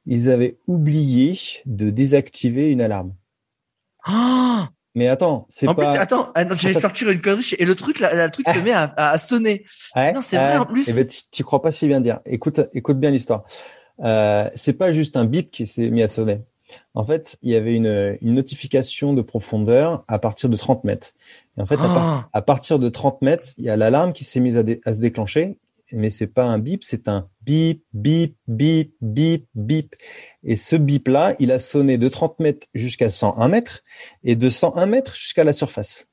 ils 0.06 0.30
avaient 0.30 0.56
oublié 0.66 1.38
de 1.66 1.90
désactiver 1.90 2.70
une 2.70 2.80
alarme. 2.80 3.14
Ah 4.06 4.68
mais 4.96 5.08
attends, 5.08 5.44
c'est 5.48 5.66
pas. 5.66 5.72
En 5.72 5.74
plus, 5.74 5.86
attends, 5.86 6.32
je 6.36 6.68
vais 6.68 6.74
sortir 6.74 7.10
une 7.10 7.20
connerie 7.20 7.54
et 7.58 7.64
le 7.64 7.74
truc, 7.74 7.98
le 7.98 8.28
truc 8.28 8.48
se 8.48 8.58
met 8.58 8.70
à, 8.70 8.94
à 8.96 9.18
sonner. 9.18 9.64
non, 9.96 10.22
c'est 10.22 10.36
vrai 10.36 10.56
en 10.56 10.66
plus. 10.66 10.88
Eh 10.88 11.02
ben, 11.02 11.08
tu 11.32 11.42
crois 11.42 11.60
pas 11.60 11.72
si 11.72 11.88
bien 11.88 12.00
dire. 12.00 12.20
Écoute, 12.26 12.60
écoute 12.72 13.00
bien 13.00 13.10
l'histoire. 13.10 13.44
Euh, 14.00 14.48
c'est 14.54 14.72
pas 14.72 14.92
juste 14.92 15.16
un 15.16 15.24
bip 15.24 15.50
qui 15.50 15.66
s'est 15.66 15.90
mis 15.90 16.02
à 16.02 16.08
sonner. 16.08 16.42
En 16.94 17.04
fait, 17.04 17.36
il 17.42 17.50
y 17.50 17.56
avait 17.56 17.74
une, 17.74 18.16
une 18.20 18.34
notification 18.34 19.12
de 19.12 19.22
profondeur 19.22 20.04
à 20.08 20.18
partir 20.18 20.48
de 20.48 20.56
30 20.56 20.84
mètres. 20.84 21.12
Et 21.58 21.60
en 21.60 21.66
fait, 21.66 21.76
à, 21.76 22.28
ah. 22.32 22.42
partir 22.42 22.78
de 22.78 22.88
30 22.88 23.22
mètres, 23.22 23.50
il 23.58 23.64
y 23.64 23.70
a 23.70 23.76
l'alarme 23.76 24.12
qui 24.12 24.24
s'est 24.24 24.40
mise 24.40 24.56
à, 24.56 24.62
à 24.84 24.92
se 24.92 25.00
déclencher 25.00 25.58
mais 25.92 26.10
c'est 26.10 26.26
pas 26.26 26.44
un 26.44 26.58
bip, 26.58 26.84
c'est 26.84 27.08
un 27.08 27.28
bip, 27.42 27.82
bip, 27.92 28.36
bip, 28.48 28.94
bip, 29.00 29.46
bip. 29.54 29.94
Et 30.42 30.56
ce 30.56 30.76
bip-là, 30.76 31.34
il 31.38 31.52
a 31.52 31.58
sonné 31.58 31.98
de 31.98 32.08
30 32.08 32.40
mètres 32.40 32.66
jusqu'à 32.74 33.10
101 33.10 33.48
mètres 33.48 33.82
et 34.22 34.36
de 34.36 34.48
101 34.48 34.86
mètres 34.86 35.14
jusqu'à 35.14 35.44
la 35.44 35.52
surface. 35.52 36.06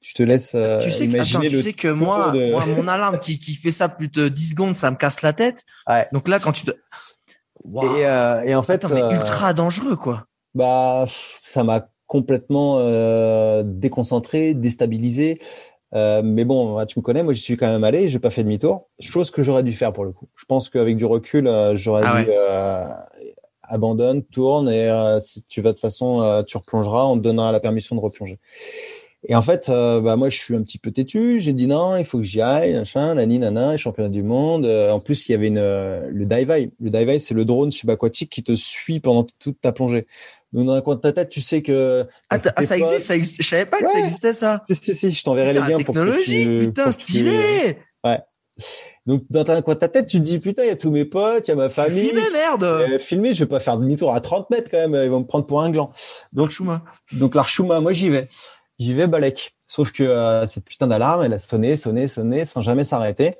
Je 0.00 0.14
te 0.14 0.22
laisse 0.22 0.54
euh, 0.54 0.78
tu 0.78 0.92
sais 0.92 1.06
imaginer 1.06 1.48
que, 1.48 1.56
tu 1.56 1.62
sais 1.62 1.72
que 1.72 1.88
moi, 1.88 2.32
moi, 2.32 2.64
mon 2.66 2.86
alarme 2.86 3.18
qui, 3.18 3.38
qui 3.38 3.54
fait 3.54 3.72
ça 3.72 3.88
plus 3.88 4.08
de 4.08 4.28
10 4.28 4.50
secondes, 4.50 4.76
ça 4.76 4.90
me 4.90 4.96
casse 4.96 5.22
la 5.22 5.32
tête. 5.32 5.64
Ouais. 5.88 6.06
Donc 6.12 6.28
là, 6.28 6.38
quand 6.38 6.52
tu 6.52 6.64
te... 6.64 6.70
Et, 7.66 8.06
euh, 8.06 8.42
et, 8.42 8.54
en 8.54 8.62
fait... 8.62 8.84
Attends, 8.84 8.94
mais 8.94 9.02
euh, 9.02 9.10
ultra 9.10 9.52
dangereux, 9.52 9.96
quoi. 9.96 10.24
Bah, 10.54 11.04
ça 11.44 11.64
m'a 11.64 11.88
complètement 12.06 12.78
euh, 12.78 13.62
déconcentré, 13.64 14.54
déstabilisé. 14.54 15.38
Euh, 15.94 16.20
mais 16.22 16.44
bon, 16.44 16.84
tu 16.86 16.98
me 16.98 17.02
connais, 17.02 17.22
moi 17.22 17.32
j'y 17.32 17.40
suis 17.40 17.56
quand 17.56 17.66
même 17.66 17.84
allé, 17.84 18.08
j'ai 18.08 18.18
pas 18.18 18.28
fait 18.28 18.44
demi-tour, 18.44 18.88
chose 19.00 19.30
que 19.30 19.42
j'aurais 19.42 19.62
dû 19.62 19.72
faire 19.72 19.92
pour 19.92 20.04
le 20.04 20.12
coup. 20.12 20.28
Je 20.36 20.44
pense 20.44 20.68
qu'avec 20.68 20.96
du 20.96 21.06
recul, 21.06 21.46
euh, 21.46 21.76
j'aurais 21.76 22.02
ah 22.04 22.22
dit 22.22 22.30
euh, 22.30 22.88
abandonne, 23.62 24.22
tourne 24.22 24.68
et 24.68 24.90
euh, 24.90 25.18
si 25.20 25.42
tu 25.44 25.62
vas 25.62 25.70
de 25.70 25.74
toute 25.74 25.80
façon, 25.80 26.44
tu 26.46 26.58
replongeras, 26.58 27.06
on 27.06 27.16
te 27.16 27.22
donnera 27.22 27.52
la 27.52 27.60
permission 27.60 27.96
de 27.96 28.00
replonger. 28.00 28.38
Et 29.26 29.34
en 29.34 29.42
fait, 29.42 29.68
bah 29.68 30.14
moi 30.16 30.28
je 30.28 30.38
suis 30.38 30.54
un 30.54 30.62
petit 30.62 30.78
peu 30.78 30.92
têtu, 30.92 31.40
j'ai 31.40 31.52
dit 31.52 31.66
non, 31.66 31.96
il 31.96 32.04
faut 32.04 32.18
que 32.18 32.24
j'y 32.24 32.40
aille, 32.40 32.74
machin, 32.74 33.16
nani 33.16 33.40
nana, 33.40 33.76
championnat 33.76 34.10
du 34.10 34.22
monde. 34.22 34.64
en 34.64 35.00
plus, 35.00 35.28
il 35.28 35.32
y 35.32 35.34
avait 35.34 35.48
une 35.48 35.56
le 35.56 36.24
dive. 36.24 36.70
Le 36.80 36.90
dive 36.90 37.18
c'est 37.18 37.34
le 37.34 37.44
drone 37.44 37.72
subaquatique 37.72 38.30
qui 38.30 38.44
te 38.44 38.54
suit 38.54 39.00
pendant 39.00 39.26
toute 39.40 39.60
ta 39.60 39.72
plongée. 39.72 40.06
Donc 40.52 40.66
dans 40.66 40.72
un 40.72 40.80
coin 40.80 40.94
de 40.94 41.00
ta 41.00 41.12
tête, 41.12 41.28
tu 41.28 41.40
sais 41.40 41.62
que 41.62 42.06
ah, 42.30 42.38
ah 42.56 42.62
ça 42.62 42.78
existe, 42.78 43.00
ça 43.00 43.16
existe. 43.16 43.42
Je 43.42 43.46
savais 43.46 43.66
pas 43.66 43.80
que 43.80 43.88
ça 43.88 43.98
existait 43.98 44.32
ça. 44.32 44.62
Si 44.70 44.76
si, 44.82 44.94
si 44.94 45.12
je 45.12 45.22
t'enverrai 45.22 45.52
les 45.52 45.58
liens 45.58 45.76
technologie, 45.76 46.44
pour 46.44 46.54
que 46.54 46.60
tu, 46.60 46.66
putain, 46.68 46.90
stylé. 46.90 47.78
Ouais. 48.04 48.18
Donc 49.06 49.24
dans 49.30 49.50
un 49.50 49.62
coin 49.62 49.74
de 49.74 49.78
ta 49.78 49.88
tête, 49.88 50.06
tu 50.06 50.18
te 50.18 50.22
dis 50.22 50.38
putain, 50.38 50.64
il 50.64 50.68
y 50.68 50.70
a 50.70 50.76
tous 50.76 50.90
mes 50.90 51.04
potes, 51.04 51.48
il 51.48 51.50
y 51.50 51.54
a 51.54 51.56
ma 51.56 51.68
famille. 51.68 52.08
Filmé 52.08 52.22
merde. 52.32 52.64
Euh, 52.64 52.98
filmé, 52.98 53.34
je 53.34 53.40
vais 53.40 53.48
pas 53.48 53.60
faire 53.60 53.76
demi-tour 53.76 54.14
à 54.14 54.20
30 54.20 54.48
mètres 54.50 54.70
quand 54.70 54.88
même, 54.88 55.02
ils 55.02 55.10
vont 55.10 55.20
me 55.20 55.26
prendre 55.26 55.46
pour 55.46 55.60
un 55.60 55.70
gland. 55.70 55.92
Donc 56.32 56.50
Chouma. 56.50 56.82
Donc 57.12 57.34
l'Archouma, 57.34 57.80
moi 57.80 57.92
j'y 57.92 58.08
vais. 58.08 58.28
J'y 58.78 58.94
vais 58.94 59.06
Balek. 59.06 59.54
Sauf 59.66 59.92
que 59.92 60.02
euh, 60.02 60.46
cette 60.46 60.64
putain 60.64 60.86
d'alarme, 60.86 61.24
elle 61.24 61.32
a 61.32 61.38
sonné, 61.38 61.76
sonné, 61.76 62.08
sonné 62.08 62.44
sans 62.44 62.62
jamais 62.62 62.84
s'arrêter. 62.84 63.34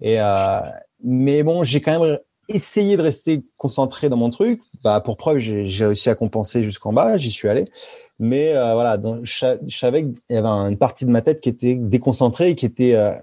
Et 0.00 0.20
euh, 0.20 0.60
mais 1.02 1.42
bon, 1.42 1.64
j'ai 1.64 1.80
quand 1.80 2.00
même 2.00 2.18
essayer 2.48 2.96
de 2.96 3.02
rester 3.02 3.44
concentré 3.56 4.08
dans 4.08 4.16
mon 4.16 4.30
truc. 4.30 4.60
Bah, 4.82 5.00
pour 5.00 5.16
preuve, 5.16 5.38
j'ai 5.38 5.86
réussi 5.86 6.10
à 6.10 6.14
compenser 6.14 6.62
jusqu'en 6.62 6.92
bas, 6.92 7.16
j'y 7.16 7.30
suis 7.30 7.48
allé. 7.48 7.66
Mais 8.18 8.54
euh, 8.54 8.74
voilà, 8.74 8.96
donc, 8.96 9.24
je, 9.24 9.56
savais 9.68 10.04
qu'il 10.04 10.14
y 10.30 10.36
avait 10.36 10.48
une 10.48 10.78
partie 10.78 11.04
de 11.04 11.10
ma 11.10 11.22
tête 11.22 11.40
qui 11.40 11.48
était 11.48 11.74
déconcentrée 11.74 12.50
et 12.50 12.54
qui 12.54 12.66
était 12.66 12.94
euh, 12.94 13.14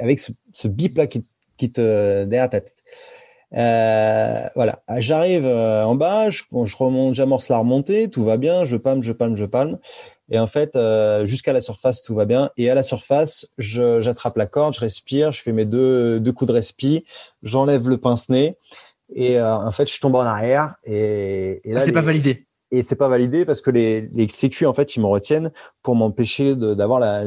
avec 0.00 0.20
ce, 0.20 0.32
ce 0.52 0.68
bip 0.68 0.96
là 0.96 1.06
qui, 1.06 1.24
qui 1.56 1.72
te 1.72 2.24
derrière 2.24 2.50
ta 2.50 2.60
tête. 2.60 2.74
Euh, 3.56 4.48
voilà, 4.56 4.82
j'arrive 4.98 5.46
euh, 5.46 5.84
en 5.84 5.94
bas, 5.94 6.28
je, 6.28 6.42
je 6.64 6.76
remonte, 6.76 7.14
j'amorce 7.14 7.48
la 7.48 7.58
remontée, 7.58 8.10
tout 8.10 8.24
va 8.24 8.36
bien, 8.36 8.64
je 8.64 8.76
palme, 8.76 9.02
je 9.02 9.12
palme, 9.12 9.36
je 9.36 9.44
palme. 9.44 9.78
Et 10.30 10.38
en 10.38 10.46
fait, 10.46 10.74
euh, 10.74 11.26
jusqu'à 11.26 11.52
la 11.52 11.60
surface, 11.60 12.02
tout 12.02 12.14
va 12.14 12.24
bien. 12.24 12.50
Et 12.56 12.70
à 12.70 12.74
la 12.74 12.82
surface, 12.82 13.46
j'attrape 13.58 14.36
la 14.36 14.46
corde, 14.46 14.74
je 14.74 14.80
respire, 14.80 15.32
je 15.32 15.42
fais 15.42 15.52
mes 15.52 15.64
deux, 15.64 16.18
deux 16.20 16.32
coups 16.32 16.48
de 16.48 16.54
respi, 16.54 17.04
j'enlève 17.42 17.88
le 17.88 17.98
pince-nez. 17.98 18.56
Et 19.14 19.38
euh, 19.38 19.54
en 19.54 19.70
fait, 19.70 19.90
je 19.90 20.00
tombe 20.00 20.14
en 20.14 20.20
arrière. 20.20 20.76
Et, 20.84 21.60
et 21.64 21.72
là, 21.72 21.80
c'est 21.80 21.92
pas 21.92 22.00
validé. 22.00 22.46
Et 22.70 22.82
c'est 22.82 22.96
pas 22.96 23.08
validé 23.08 23.44
parce 23.44 23.60
que 23.60 23.70
les, 23.70 24.08
les 24.14 24.28
sécu, 24.28 24.66
en 24.66 24.74
fait, 24.74 24.96
ils 24.96 25.00
me 25.00 25.06
retiennent 25.06 25.52
pour 25.82 25.94
m'empêcher 25.94 26.56
d'avoir 26.56 27.22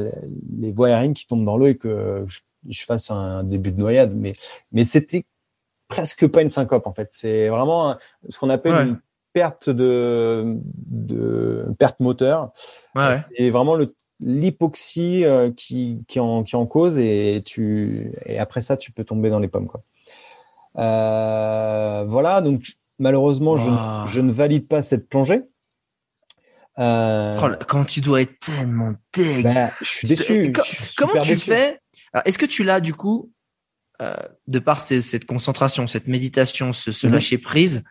les 0.58 0.72
voies 0.72 0.88
aériennes 0.88 1.14
qui 1.14 1.26
tombent 1.26 1.46
dans 1.46 1.56
l'eau 1.56 1.68
et 1.68 1.76
que 1.76 2.24
je, 2.26 2.40
je, 2.68 2.84
fasse 2.84 3.10
un 3.10 3.44
début 3.44 3.70
de 3.70 3.78
noyade. 3.78 4.14
Mais, 4.14 4.34
mais 4.72 4.84
c'était 4.84 5.24
presque 5.86 6.26
pas 6.26 6.42
une 6.42 6.50
syncope, 6.50 6.86
en 6.86 6.92
fait. 6.92 7.08
C'est 7.12 7.48
vraiment 7.48 7.96
ce 8.28 8.38
qu'on 8.38 8.50
appelle 8.50 8.88
une 8.88 9.00
perte 9.32 9.70
de, 9.70 10.56
de 10.86 11.66
perte 11.78 12.00
moteur. 12.00 12.52
Ouais. 12.94 13.20
C'est 13.36 13.50
vraiment 13.50 13.74
le 13.74 13.94
l'hypoxie 14.20 15.24
euh, 15.24 15.52
qui, 15.56 16.04
qui, 16.08 16.20
en, 16.20 16.42
qui 16.42 16.56
en 16.56 16.66
cause 16.66 16.98
et 16.98 17.42
tu 17.44 18.12
et 18.26 18.38
après 18.38 18.60
ça 18.60 18.76
tu 18.76 18.90
peux 18.90 19.04
tomber 19.04 19.30
dans 19.30 19.38
les 19.38 19.48
pommes 19.48 19.68
quoi. 19.68 19.82
Euh, 20.76 22.04
voilà 22.06 22.40
donc 22.40 22.76
malheureusement 22.98 23.56
je, 23.56 23.70
je, 24.10 24.20
ne 24.20 24.32
valide 24.32 24.66
pas 24.66 24.82
cette 24.82 25.08
plongée. 25.08 25.42
Euh, 26.78 27.32
oh, 27.42 27.48
quand 27.66 27.84
tu 27.84 28.00
dois 28.00 28.22
être 28.22 28.38
tellement 28.38 28.94
deg. 29.12 29.42
Ben, 29.42 29.72
je 29.80 29.88
suis 29.88 30.08
déçu. 30.08 30.52
comment 30.96 31.20
tu 31.20 31.36
fais? 31.36 31.80
Est-ce 32.24 32.38
que 32.38 32.46
tu 32.46 32.62
l'as 32.62 32.80
du 32.80 32.94
coup 32.94 33.32
de 34.46 34.58
par 34.60 34.80
cette 34.80 35.24
concentration, 35.24 35.88
cette 35.88 36.06
méditation, 36.06 36.72
ce, 36.72 37.06
mhm. 37.06 37.14
lâcher 37.14 37.38
prise, 37.38 37.82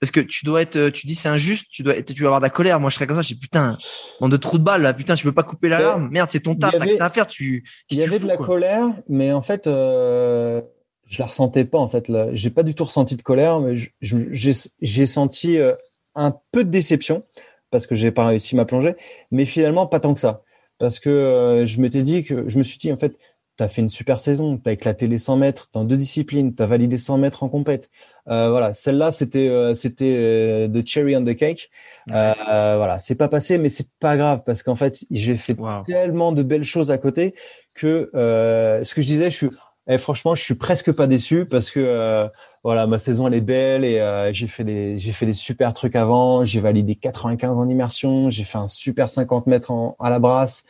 parce 0.00 0.10
que 0.10 0.20
tu 0.20 0.44
dois 0.44 0.62
être, 0.62 0.90
tu 0.90 1.06
dis 1.06 1.14
c'est 1.14 1.28
injuste, 1.28 1.66
tu 1.70 1.82
dois, 1.82 2.00
tu 2.02 2.14
dois 2.14 2.28
avoir 2.28 2.40
de 2.40 2.44
la 2.44 2.50
colère. 2.50 2.80
Moi, 2.80 2.90
je 2.90 2.94
serais 2.94 3.06
comme 3.06 3.16
ça, 3.16 3.22
je 3.22 3.34
dis 3.34 3.38
putain, 3.38 3.76
bande 4.20 4.32
de 4.32 4.36
trous 4.36 4.58
de 4.58 4.64
balle 4.64 4.82
là, 4.82 4.92
putain, 4.92 5.14
tu 5.14 5.24
peux 5.24 5.32
pas 5.32 5.42
couper 5.42 5.68
l'alarme. 5.68 6.08
Merde, 6.10 6.28
c'est 6.30 6.40
ton 6.40 6.54
taf, 6.54 6.76
t'as 6.76 6.86
que 6.86 6.92
ça 6.92 7.06
à 7.06 7.10
faire. 7.10 7.26
Tu, 7.26 7.64
il 7.90 7.98
y 7.98 8.02
avait 8.02 8.18
de 8.18 8.26
la 8.26 8.36
colère, 8.36 8.90
mais 9.08 9.32
en 9.32 9.42
fait, 9.42 9.66
euh, 9.66 10.62
je 11.06 11.18
la 11.18 11.26
ressentais 11.26 11.64
pas 11.64 11.78
en 11.78 11.88
fait. 11.88 12.08
Là, 12.08 12.28
j'ai 12.32 12.50
pas 12.50 12.62
du 12.62 12.74
tout 12.74 12.84
ressenti 12.84 13.16
de 13.16 13.22
colère, 13.22 13.60
mais 13.60 13.74
j'ai 14.00 15.06
senti 15.06 15.58
euh, 15.58 15.74
un 16.14 16.34
peu 16.52 16.64
de 16.64 16.70
déception 16.70 17.24
parce 17.70 17.86
que 17.86 17.94
j'ai 17.94 18.12
pas 18.12 18.26
réussi 18.26 18.54
ma 18.54 18.64
plongée, 18.64 18.94
mais 19.32 19.44
finalement 19.44 19.86
pas 19.88 19.98
tant 19.98 20.14
que 20.14 20.20
ça, 20.20 20.42
parce 20.78 21.00
que 21.00 21.10
euh, 21.10 21.66
je 21.66 21.80
m'étais 21.80 22.02
dit 22.02 22.22
que 22.22 22.48
je 22.48 22.56
me 22.56 22.62
suis 22.62 22.78
dit 22.78 22.92
en 22.92 22.96
fait 22.96 23.18
tu 23.56 23.62
as 23.62 23.68
fait 23.68 23.82
une 23.82 23.88
super 23.88 24.20
saison, 24.20 24.58
tu 24.58 24.68
as 24.68 24.72
éclaté 24.72 25.06
les 25.06 25.18
100 25.18 25.36
mètres 25.36 25.68
dans 25.72 25.84
deux 25.84 25.96
disciplines, 25.96 26.54
tu 26.54 26.62
as 26.62 26.66
validé 26.66 26.96
100 26.96 27.18
mètres 27.18 27.42
en 27.42 27.48
compète. 27.48 27.90
Euh, 28.28 28.50
voilà, 28.50 28.74
celle-là, 28.74 29.12
c'était 29.12 29.48
euh, 29.48 29.74
c'était 29.74 30.16
euh, 30.16 30.68
the 30.68 30.86
cherry 30.86 31.16
on 31.16 31.24
the 31.24 31.36
cake. 31.36 31.70
Euh, 32.10 32.32
voilà, 32.76 32.98
c'est 32.98 33.14
pas 33.14 33.28
passé, 33.28 33.58
mais 33.58 33.68
c'est 33.68 33.88
pas 34.00 34.16
grave 34.16 34.42
parce 34.44 34.62
qu'en 34.62 34.74
fait, 34.74 35.04
j'ai 35.10 35.36
fait 35.36 35.56
tellement 35.86 36.32
de 36.32 36.42
belles 36.42 36.64
choses 36.64 36.90
à 36.90 36.98
côté 36.98 37.34
que 37.74 38.10
ce 38.14 38.94
que 38.94 39.02
je 39.02 39.06
disais, 39.06 39.30
je 39.30 39.36
suis 39.36 39.50
eh, 39.86 39.98
franchement, 39.98 40.34
je 40.34 40.42
suis 40.42 40.54
presque 40.54 40.92
pas 40.92 41.06
déçu 41.06 41.44
parce 41.44 41.70
que 41.70 42.26
voilà, 42.62 42.86
ma 42.86 42.98
saison 42.98 43.26
elle 43.26 43.34
est 43.34 43.42
belle 43.42 43.84
et 43.84 44.30
j'ai 44.32 44.48
fait 44.48 44.64
des 44.64 44.98
j'ai 44.98 45.12
fait 45.12 45.26
des 45.26 45.32
super 45.32 45.74
trucs 45.74 45.94
avant. 45.94 46.44
J'ai 46.44 46.60
validé 46.60 46.94
95 46.96 47.58
en 47.58 47.68
immersion, 47.68 48.30
j'ai 48.30 48.44
fait 48.44 48.58
un 48.58 48.68
super 48.68 49.10
50 49.10 49.46
mètres 49.46 49.70
en, 49.70 49.94
à 50.00 50.08
la 50.08 50.18
brasse 50.18 50.64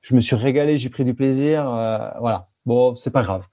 je 0.00 0.14
me 0.14 0.20
suis 0.20 0.36
régalé, 0.36 0.76
j'ai 0.76 0.88
pris 0.88 1.04
du 1.04 1.14
plaisir. 1.14 1.68
Euh, 1.68 2.10
voilà. 2.20 2.48
Bon, 2.66 2.94
c'est 2.94 3.10
pas 3.10 3.22
grave. 3.22 3.46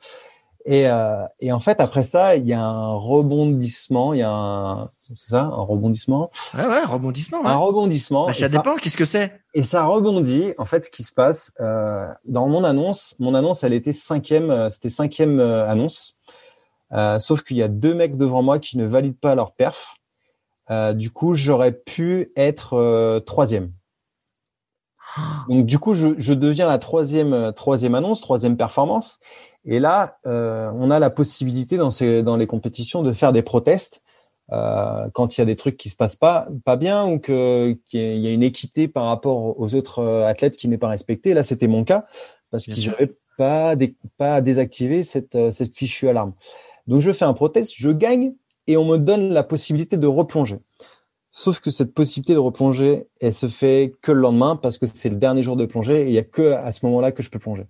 Et, 0.69 0.89
euh, 0.89 1.25
et, 1.39 1.53
en 1.53 1.61
fait, 1.61 1.79
après 1.79 2.03
ça, 2.03 2.35
il 2.35 2.45
y 2.45 2.51
a 2.51 2.61
un 2.61 2.93
rebondissement. 2.93 4.13
Il 4.13 4.19
y 4.19 4.23
a 4.23 4.29
un, 4.29 4.89
c'est 5.01 5.29
ça, 5.29 5.43
un 5.43 5.61
rebondissement? 5.61 6.29
Ouais, 6.53 6.67
ouais, 6.67 6.83
rebondissement. 6.83 7.41
Ouais. 7.41 7.47
Un 7.47 7.55
rebondissement. 7.55 8.25
Bah, 8.25 8.33
ça 8.33 8.49
dépend. 8.49 8.75
Qu'est-ce 8.75 8.97
que 8.97 9.05
c'est? 9.05 9.39
Et 9.53 9.63
ça 9.63 9.85
rebondit. 9.85 10.53
En 10.57 10.65
fait, 10.65 10.85
ce 10.85 10.89
qui 10.89 11.03
se 11.03 11.13
passe 11.13 11.53
euh, 11.61 12.05
dans 12.25 12.49
mon 12.49 12.65
annonce, 12.65 13.15
mon 13.17 13.33
annonce, 13.33 13.63
elle 13.63 13.71
était 13.71 13.93
cinquième. 13.93 14.51
Euh, 14.51 14.69
c'était 14.69 14.89
cinquième 14.89 15.39
euh, 15.39 15.65
annonce. 15.69 16.17
Euh, 16.91 17.17
sauf 17.19 17.43
qu'il 17.43 17.55
y 17.55 17.63
a 17.63 17.69
deux 17.69 17.93
mecs 17.93 18.17
devant 18.17 18.41
moi 18.41 18.59
qui 18.59 18.77
ne 18.77 18.85
valident 18.85 19.19
pas 19.19 19.35
leur 19.35 19.53
perf. 19.53 19.95
du 20.95 21.11
coup, 21.11 21.33
j'aurais 21.33 21.71
pu 21.71 22.33
être 22.35 23.19
troisième. 23.25 23.71
Donc 25.49 25.65
du 25.65 25.79
coup, 25.79 25.93
je, 25.93 26.09
je, 26.17 26.33
deviens 26.33 26.67
la 26.67 26.79
troisième 26.79 27.33
euh, 27.33 27.51
troisième 27.51 27.95
annonce, 27.95 28.21
troisième 28.21 28.57
performance. 28.57 29.19
Et 29.65 29.79
là, 29.79 30.17
euh, 30.25 30.71
on 30.75 30.91
a 30.91 30.99
la 30.99 31.09
possibilité 31.09 31.77
dans 31.77 31.91
ces 31.91 32.23
dans 32.23 32.37
les 32.37 32.47
compétitions 32.47 33.03
de 33.03 33.11
faire 33.13 33.33
des 33.33 33.41
protestes 33.41 34.01
euh, 34.53 35.09
quand 35.13 35.37
il 35.37 35.41
y 35.41 35.43
a 35.43 35.45
des 35.45 35.57
trucs 35.57 35.75
qui 35.75 35.89
se 35.89 35.97
passent 35.97 36.15
pas 36.15 36.47
pas 36.63 36.77
bien 36.77 37.05
ou 37.05 37.19
que 37.19 37.77
qu'il 37.85 38.17
y 38.17 38.27
a 38.27 38.31
une 38.31 38.43
équité 38.43 38.87
par 38.87 39.05
rapport 39.05 39.59
aux 39.59 39.75
autres 39.75 39.99
euh, 39.99 40.25
athlètes 40.25 40.55
qui 40.55 40.69
n'est 40.69 40.77
pas 40.77 40.87
respectée. 40.87 41.33
Là, 41.33 41.43
c'était 41.43 41.67
mon 41.67 41.83
cas 41.83 42.05
parce 42.49 42.65
qu'ils 42.65 42.89
n'avaient 42.89 43.17
pas 43.37 43.75
pas 44.17 44.39
désactivé 44.39 45.03
cette 45.03 45.35
euh, 45.35 45.51
cette 45.51 45.75
fichue 45.75 46.07
alarme. 46.07 46.33
Donc 46.87 47.01
je 47.01 47.11
fais 47.11 47.25
un 47.25 47.33
protest, 47.33 47.73
je 47.75 47.89
gagne 47.89 48.35
et 48.67 48.77
on 48.77 48.85
me 48.85 48.97
donne 48.97 49.33
la 49.33 49.43
possibilité 49.43 49.97
de 49.97 50.07
replonger. 50.07 50.59
Sauf 51.39 51.59
que 51.59 51.69
cette 51.69 51.93
possibilité 51.93 52.33
de 52.33 52.39
replonger, 52.39 53.05
elle 53.21 53.31
se 53.35 53.47
fait 53.47 53.93
que 54.01 54.11
le 54.11 54.21
lendemain 54.21 54.55
parce 54.55 54.79
que 54.79 54.87
c'est 54.87 55.09
le 55.09 55.17
dernier 55.17 55.43
jour 55.43 55.55
de 55.55 55.67
plongée 55.67 56.01
et 56.01 56.07
il 56.07 56.13
y 56.13 56.17
a 56.17 56.23
que 56.23 56.53
à 56.53 56.71
ce 56.71 56.83
moment-là 56.87 57.11
que 57.11 57.21
je 57.21 57.29
peux 57.29 57.37
plonger. 57.37 57.67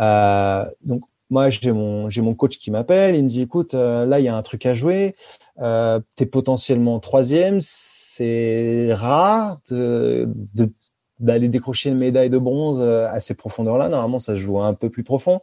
Euh, 0.00 0.64
donc 0.86 1.02
moi 1.28 1.50
j'ai 1.50 1.70
mon 1.72 2.08
j'ai 2.08 2.22
mon 2.22 2.34
coach 2.34 2.56
qui 2.56 2.70
m'appelle, 2.70 3.14
il 3.14 3.24
me 3.24 3.28
dit 3.28 3.42
écoute 3.42 3.74
euh, 3.74 4.06
là 4.06 4.20
il 4.20 4.24
y 4.24 4.28
a 4.28 4.34
un 4.34 4.40
truc 4.40 4.64
à 4.64 4.72
jouer, 4.72 5.16
euh, 5.60 6.00
es 6.18 6.24
potentiellement 6.24 6.98
troisième, 6.98 7.58
c'est 7.60 8.94
rare 8.94 9.58
de, 9.70 10.26
d'aller 11.20 11.50
décrocher 11.50 11.90
une 11.90 11.98
médaille 11.98 12.30
de 12.30 12.38
bronze 12.38 12.80
euh, 12.80 13.06
à 13.08 13.20
ces 13.20 13.34
profondeurs-là. 13.34 13.90
Normalement 13.90 14.18
ça 14.18 14.34
se 14.34 14.40
joue 14.40 14.62
un 14.62 14.72
peu 14.72 14.88
plus 14.88 15.04
profond. 15.04 15.42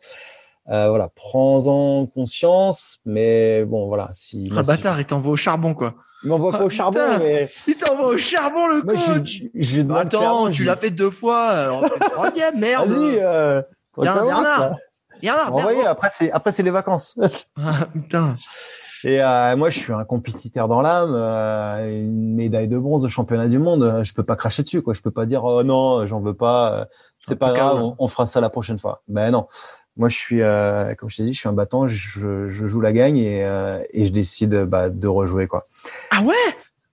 Euh, 0.70 0.90
voilà, 0.90 1.12
prends-en 1.14 2.08
conscience, 2.08 2.98
mais 3.06 3.64
bon 3.66 3.86
voilà 3.86 4.10
si. 4.14 4.50
Un 4.52 4.64
bâtard, 4.64 5.00
il 5.00 5.06
t'envoie 5.06 5.34
au 5.34 5.36
charbon 5.36 5.76
quoi. 5.76 5.94
Il 6.26 6.30
m'envoie 6.30 6.52
pas 6.52 6.66
au 6.66 6.70
charbon, 6.70 7.20
mais. 7.20 7.48
Il 7.68 7.76
t'envoie 7.76 8.08
au 8.08 8.18
charbon, 8.18 8.68
le 8.68 8.82
coach! 8.82 9.44
bah, 9.86 10.00
Attends, 10.00 10.50
tu 10.50 10.64
l'as 10.64 10.76
fait 10.76 10.90
deux 10.90 11.12
fois, 11.12 11.50
alors 11.50 11.86
troisième, 12.12 12.60
merde! 12.60 12.90
Vas-y, 12.90 13.20
euh, 13.20 13.62
Bernard! 13.96 14.76
Bernard, 15.22 15.56
Envoyez, 15.56 15.86
après 15.86 16.10
c'est, 16.12 16.32
après 16.32 16.52
c'est 16.52 16.64
les 16.64 16.72
vacances. 16.72 17.16
ah, 17.58 17.86
putain. 17.94 18.36
Et 19.04 19.22
euh, 19.22 19.56
moi, 19.56 19.70
je 19.70 19.80
suis 19.80 19.94
un 19.94 20.04
compétiteur 20.04 20.68
dans 20.68 20.82
l'âme, 20.82 21.14
euh, 21.14 21.88
une 21.88 22.34
médaille 22.34 22.68
de 22.68 22.78
bronze 22.78 23.06
au 23.06 23.10
championnat 23.10 23.48
du 23.48 23.60
monde. 23.60 24.02
Je 24.04 24.14
peux 24.14 24.24
pas 24.24 24.36
cracher 24.36 24.64
dessus, 24.64 24.82
quoi. 24.82 24.94
Je 24.94 25.02
peux 25.02 25.12
pas 25.12 25.26
dire 25.26 25.44
oh 25.44 25.64
non, 25.64 26.06
j'en 26.08 26.20
veux 26.20 26.34
pas. 26.34 26.88
C'est 27.20 27.38
pas 27.38 27.54
grave, 27.54 27.82
on, 27.82 27.96
on, 28.00 28.08
fera 28.08 28.26
ça 28.26 28.42
la 28.42 28.50
prochaine 28.50 28.80
fois. 28.80 29.04
Ben 29.08 29.32
non. 29.32 29.48
Moi, 29.98 30.10
je 30.10 30.18
suis, 30.18 30.42
euh, 30.42 30.94
comme 30.96 31.10
je 31.10 31.18
t'ai 31.18 31.24
dit, 31.24 31.34
je 31.34 31.40
suis 31.40 31.50
un 31.50 31.54
battant. 31.54 31.88
Je, 31.88 32.48
je 32.50 32.68
joue 32.68 32.82
la 32.82 32.92
gagne 32.92 33.18
et, 33.18 33.46
euh, 33.46 33.82
et 33.92 34.06
je 34.06 34.12
décide 34.12 34.66
bah, 34.66 34.90
de 34.90 35.08
rejouer 35.08 35.48
quoi. 35.48 35.68
Ah 36.12 36.22
ouais? 36.22 36.34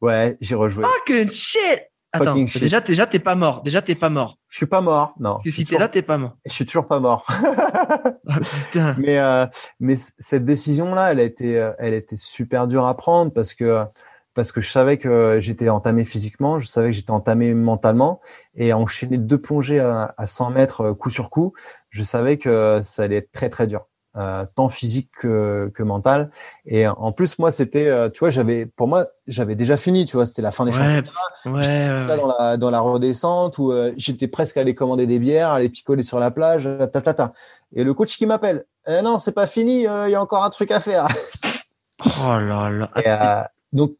Ouais, 0.01 0.37
j'ai 0.41 0.55
rejoué. 0.55 0.85
Fucking 0.85 1.31
shit 1.31 1.93
Attends, 2.15 2.35
déjà, 2.35 2.81
déjà, 2.83 3.07
t'es 3.07 3.19
pas 3.19 3.35
mort. 3.35 3.63
Déjà, 3.63 3.81
t'es 3.81 3.95
pas 3.95 4.11
mort. 4.11 4.37
Je 4.51 4.59
suis 4.59 4.67
pas 4.67 4.83
mort, 4.83 5.15
non. 5.19 5.33
Parce 5.33 5.45
que 5.45 5.51
si 5.51 5.65
t'es 5.65 5.79
là, 5.79 5.89
t'es 5.89 6.03
pas 6.03 6.19
mort. 6.19 6.37
Je 6.45 6.53
suis 6.53 6.67
toujours 6.67 6.87
pas 6.87 7.01
mort. 7.01 7.25
ah 8.29 8.39
putain. 8.39 8.95
Mais 8.99 9.19
euh, 9.19 9.47
mais 9.81 9.95
cette 10.19 10.45
décision 10.45 10.95
là, 10.95 11.13
elle 11.13 11.21
a 11.21 11.23
été, 11.23 11.57
euh, 11.59 11.73
elle 11.79 11.95
a 11.95 11.97
été 11.97 12.17
super 12.17 12.67
dure 12.67 12.87
à 12.87 12.95
prendre 12.99 13.33
parce 13.33 13.55
que 13.55 13.87
parce 14.35 14.53
que 14.53 14.61
je 14.61 14.71
savais 14.71 14.99
que 14.99 15.39
j'étais 15.41 15.71
entamé 15.71 16.05
physiquement, 16.05 16.59
je 16.59 16.67
savais 16.67 16.91
que 16.91 16.97
j'étais 16.97 17.11
entamé 17.11 17.55
mentalement 17.55 18.21
et 18.55 18.75
enchaîner 18.75 19.17
deux 19.17 19.41
plongées 19.41 19.81
à, 19.81 20.15
à 20.19 20.27
100 20.27 20.51
mètres 20.51 20.81
euh, 20.83 20.95
coup 20.95 21.09
sur 21.09 21.31
coup, 21.31 21.55
je 21.93 22.03
savais 22.03 22.39
que 22.39 22.81
ça 22.83 23.05
allait 23.05 23.17
être 23.17 23.33
très 23.33 23.51
très 23.51 23.67
dur. 23.67 23.87
Euh, 24.15 24.45
tant 24.55 24.69
physique 24.69 25.09
que, 25.19 25.73
que, 25.75 25.83
mental. 25.83 26.31
Et 26.67 26.87
en 26.87 27.13
plus, 27.13 27.39
moi, 27.39 27.51
c'était, 27.51 27.87
euh, 27.87 28.11
tu 28.11 28.19
vois, 28.19 28.29
j'avais, 28.29 28.67
pour 28.67 28.87
moi, 28.87 29.07
j'avais 29.27 29.55
déjà 29.55 29.79
fini, 29.79 30.05
tu 30.05 30.17
vois, 30.17 30.27
c'était 30.27 30.43
la 30.43 30.51
fin 30.51 30.67
des 30.67 30.73
ouais, 30.73 31.03
championnats. 31.47 32.09
Ouais, 32.11 32.17
dans 32.19 32.27
la 32.27 32.57
dans 32.59 32.71
la 32.71 32.81
redescente 32.81 33.57
où 33.57 33.73
euh, 33.73 33.95
j'étais 33.97 34.29
presque 34.29 34.59
allé 34.59 34.75
commander 34.75 35.07
des 35.07 35.19
bières, 35.19 35.49
aller 35.49 35.71
picoler 35.71 36.03
sur 36.03 36.21
la 36.21 36.31
plage, 36.31 36.69
ta 36.93 37.01
ta 37.01 37.15
ta. 37.15 37.33
Et 37.75 37.85
le 37.85 37.95
coach 37.95 38.19
qui 38.19 38.27
m'appelle, 38.27 38.67
eh 38.87 39.01
non, 39.01 39.17
c'est 39.17 39.33
pas 39.33 39.47
fini, 39.47 39.85
il 39.85 40.11
y 40.11 40.15
a 40.15 40.21
encore 40.21 40.45
un 40.45 40.51
truc 40.51 40.73
à 40.73 40.81
faire. 40.81 41.09
oh 42.05 42.39
là 42.39 42.69
là. 42.69 42.91
Et, 42.99 43.75
donc 43.75 43.97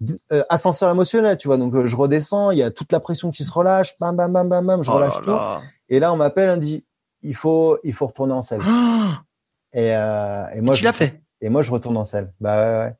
ascenseur 0.51 0.91
émotionnel, 0.91 1.39
tu 1.39 1.49
vois. 1.49 1.57
Donc 1.57 1.87
je 1.87 1.97
redescends, 1.97 2.51
il 2.51 2.59
y 2.59 2.63
a 2.63 2.71
toute 2.71 2.93
la 2.93 3.01
pression 3.01 3.31
qui 3.31 3.45
se 3.45 3.53
relâche, 3.53 3.99
bam 3.99 4.15
bam 4.15 4.31
bam 4.31 4.47
bam 4.47 4.67
bam, 4.67 4.85
je 4.85 4.91
oh 4.91 4.95
relâche 4.97 5.23
tout. 5.23 5.39
Et 5.89 6.01
là, 6.01 6.13
on 6.13 6.17
m'appelle, 6.17 6.51
on 6.51 6.59
dit, 6.59 6.85
il 7.23 7.35
faut 7.35 7.79
il 7.85 7.93
faut 7.95 8.07
retourner 8.07 8.33
en 8.33 8.43
selle. 8.43 8.61
Et, 9.75 9.97
euh, 9.97 10.47
et 10.55 10.61
moi, 10.61 10.75
tu 10.75 10.85
l'as 10.85 10.93
fait? 10.93 11.23
Et 11.41 11.49
moi, 11.49 11.63
je 11.63 11.71
retourne 11.71 11.97
en 11.97 12.05
selle. 12.05 12.33
Bah 12.41 12.57
ouais, 12.57 12.85
ouais. 12.85 12.95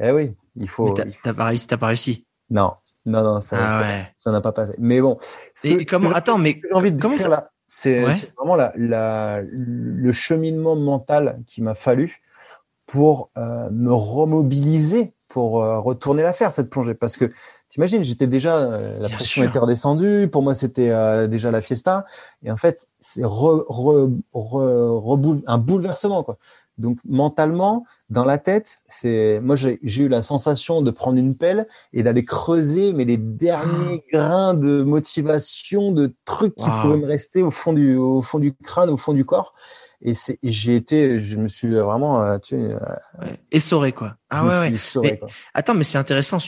Eh 0.00 0.12
oui, 0.12 0.36
il 0.56 0.68
faut. 0.68 0.94
T'as 1.22 1.34
pas 1.34 1.46
réussi, 1.46 1.66
t'as 1.66 1.76
pas 1.76 1.88
réussi? 1.88 2.26
Non, 2.50 2.74
non, 3.04 3.22
non, 3.22 3.40
ça, 3.40 3.56
ah 3.60 3.80
ouais. 3.80 4.12
ça 4.16 4.30
n'a 4.30 4.40
pas 4.40 4.52
passé. 4.52 4.74
Mais 4.78 5.00
bon. 5.00 5.18
Et 5.64 5.84
comment 5.84 6.10
Attends, 6.12 6.38
mais 6.38 6.60
envie 6.72 6.92
de 6.92 7.00
comment 7.00 7.18
ça 7.18 7.28
là, 7.28 7.50
c'est 7.66 8.00
vraiment 8.36 8.56
la, 8.56 8.72
la, 8.76 9.42
le 9.42 10.12
cheminement 10.12 10.76
mental 10.76 11.42
qui 11.46 11.60
m'a 11.60 11.74
fallu 11.74 12.22
pour 12.86 13.30
euh, 13.36 13.68
me 13.70 13.92
remobiliser 13.92 15.12
pour 15.28 15.62
euh, 15.62 15.78
retourner 15.80 16.22
la 16.22 16.32
faire 16.32 16.52
cette 16.52 16.70
plongée 16.70 16.94
parce 16.94 17.16
que 17.16 17.30
T'imagines, 17.68 18.02
j'étais 18.02 18.26
déjà, 18.26 18.56
euh, 18.56 18.98
la 18.98 19.10
pression 19.10 19.44
était 19.44 19.58
redescendue. 19.58 20.28
Pour 20.32 20.42
moi, 20.42 20.54
c'était 20.54 20.90
euh, 20.90 21.26
déjà 21.26 21.50
la 21.50 21.60
fiesta. 21.60 22.06
Et 22.42 22.50
en 22.50 22.56
fait, 22.56 22.88
c'est 23.00 23.24
re, 23.24 23.66
re, 23.68 24.08
re, 24.32 25.40
un 25.46 25.58
bouleversement, 25.58 26.24
quoi. 26.24 26.38
Donc, 26.78 26.98
mentalement, 27.04 27.84
dans 28.08 28.24
la 28.24 28.38
tête, 28.38 28.80
c'est, 28.88 29.40
moi, 29.42 29.56
j'ai 29.56 29.78
eu 29.82 30.08
la 30.08 30.22
sensation 30.22 30.80
de 30.80 30.90
prendre 30.92 31.18
une 31.18 31.34
pelle 31.34 31.66
et 31.92 32.02
d'aller 32.02 32.24
creuser, 32.24 32.92
mais 32.92 33.04
les 33.04 33.16
derniers 33.18 34.04
ah. 34.12 34.16
grains 34.16 34.54
de 34.54 34.82
motivation, 34.82 35.92
de 35.92 36.14
trucs 36.24 36.54
qui 36.54 36.70
pouvaient 36.80 36.98
me 36.98 37.06
rester 37.06 37.42
au 37.42 37.50
fond 37.50 37.72
du, 37.72 37.96
au 37.96 38.22
fond 38.22 38.38
du 38.38 38.54
crâne, 38.54 38.90
au 38.90 38.96
fond 38.96 39.12
du 39.12 39.24
corps 39.24 39.54
et 40.00 40.14
c'est 40.14 40.38
j'ai 40.42 40.76
été 40.76 41.18
je 41.18 41.36
me 41.36 41.48
suis 41.48 41.74
vraiment 41.74 42.22
euh, 42.22 42.38
tu 42.38 42.56
sais, 42.56 42.62
euh, 42.62 43.36
essoré 43.50 43.92
quoi. 43.92 44.16
Ah 44.30 44.46
ouais, 44.46 44.72
ouais. 44.96 45.20
attends 45.54 45.74
mais 45.74 45.84
c'est 45.84 45.98
intéressant 45.98 46.38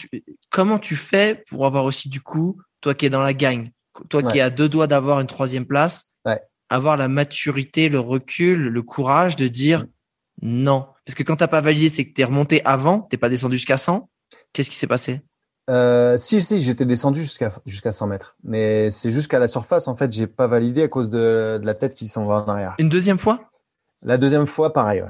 comment 0.50 0.78
tu 0.78 0.96
fais 0.96 1.42
pour 1.48 1.66
avoir 1.66 1.84
aussi 1.84 2.08
du 2.08 2.20
coup 2.20 2.60
toi 2.80 2.94
qui 2.94 3.06
es 3.06 3.10
dans 3.10 3.22
la 3.22 3.34
gagne 3.34 3.72
toi 4.08 4.22
qui 4.22 4.38
es 4.38 4.40
à 4.40 4.50
deux 4.50 4.68
doigts 4.68 4.86
d'avoir 4.86 5.20
une 5.20 5.26
troisième 5.26 5.66
place 5.66 6.14
avoir 6.68 6.96
la 6.96 7.08
maturité 7.08 7.88
le 7.88 7.98
recul 7.98 8.68
le 8.68 8.82
courage 8.82 9.36
de 9.36 9.48
dire 9.48 9.84
non? 10.42 10.86
Parce 11.04 11.14
que 11.14 11.22
quand 11.22 11.36
t'as 11.36 11.48
pas 11.48 11.60
validé 11.60 11.88
c'est 11.88 12.06
que 12.06 12.12
t'es 12.12 12.24
remonté 12.24 12.64
avant 12.64 13.00
t'es 13.00 13.16
pas 13.16 13.28
descendu 13.28 13.56
jusqu'à 13.56 13.76
100 13.76 14.08
qu'est-ce 14.52 14.70
qui 14.70 14.76
s'est 14.76 14.86
passé? 14.86 15.22
Euh, 15.70 16.18
si, 16.18 16.40
si, 16.40 16.60
j'étais 16.60 16.84
descendu 16.84 17.22
jusqu'à 17.22 17.52
jusqu'à 17.64 17.92
100 17.92 18.08
mètres, 18.08 18.36
mais 18.42 18.90
c'est 18.90 19.10
jusqu'à 19.10 19.38
la 19.38 19.48
surface. 19.48 19.88
En 19.88 19.96
fait, 19.96 20.12
j'ai 20.12 20.26
pas 20.26 20.46
validé 20.46 20.82
à 20.82 20.88
cause 20.88 21.10
de, 21.10 21.58
de 21.60 21.66
la 21.66 21.74
tête 21.74 21.94
qui 21.94 22.08
s'en 22.08 22.26
va 22.26 22.44
en 22.46 22.48
arrière. 22.48 22.74
Une 22.78 22.88
deuxième 22.88 23.18
fois? 23.18 23.50
La 24.02 24.18
deuxième 24.18 24.46
fois, 24.46 24.72
pareil. 24.72 25.04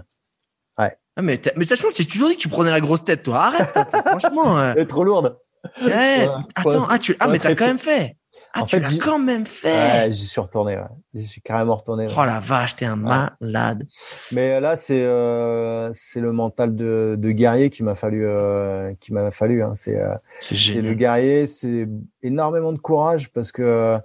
Ouais. 0.79 0.97
Ah, 1.17 1.23
mais 1.23 1.39
t'as, 1.39 1.53
mais 1.57 1.65
t'as 1.65 1.77
toujours 1.77 1.93
dit 1.93 2.37
que 2.37 2.41
tu 2.41 2.49
prenais 2.49 2.71
la 2.71 2.81
grosse 2.81 3.05
tête, 3.05 3.23
toi. 3.23 3.47
Arrête, 3.47 3.71
franchement. 4.07 4.63
Elle 4.73 4.79
est 4.81 4.87
trop 4.87 5.05
lourde. 5.05 5.39
Ouais, 5.83 6.29
attends, 6.55 6.87
ah, 6.89 6.99
tu, 6.99 7.17
ah, 7.21 7.29
mais 7.29 7.39
t'as 7.39 7.55
quand 7.55 7.67
même 7.67 7.79
fait. 7.79 8.17
Ah, 8.53 8.63
tu 8.67 8.81
l'as 8.81 8.97
quand 8.97 9.19
même 9.19 9.47
fait. 9.47 10.07
Ouais, 10.07 10.11
j'y 10.11 10.27
suis 10.27 10.41
retourné. 10.41 10.77
Ouais. 10.77 10.83
J'y 11.15 11.27
suis 11.27 11.41
carrément 11.41 11.77
retourné. 11.77 12.07
Oh 12.17 12.25
la 12.25 12.41
vache, 12.41 12.75
t'es 12.77 12.85
un 12.85 12.97
malade. 12.97 13.87
Mais 14.33 14.55
euh, 14.55 14.61
là, 14.61 14.77
c'est 14.77 15.03
euh, 15.03 15.93
c'est 15.95 16.21
le 16.21 16.33
mental 16.33 16.75
de, 16.75 17.17
de 17.19 17.31
guerrier 17.31 17.71
qui 17.71 17.85
m'a 17.85 17.95
fallu 17.95 18.27
euh, 18.27 18.93
qui 19.01 19.13
m'a 19.13 19.31
fallu. 19.31 19.63
Hein. 19.63 19.75
C'est 19.77 19.97
euh, 19.97 20.15
c'est 20.41 20.83
le 20.83 20.95
guerrier, 20.95 21.47
c'est 21.47 21.89
énormément 22.23 22.73
de 22.73 22.79
courage 22.79 23.31
parce 23.33 23.53
que 23.53 23.97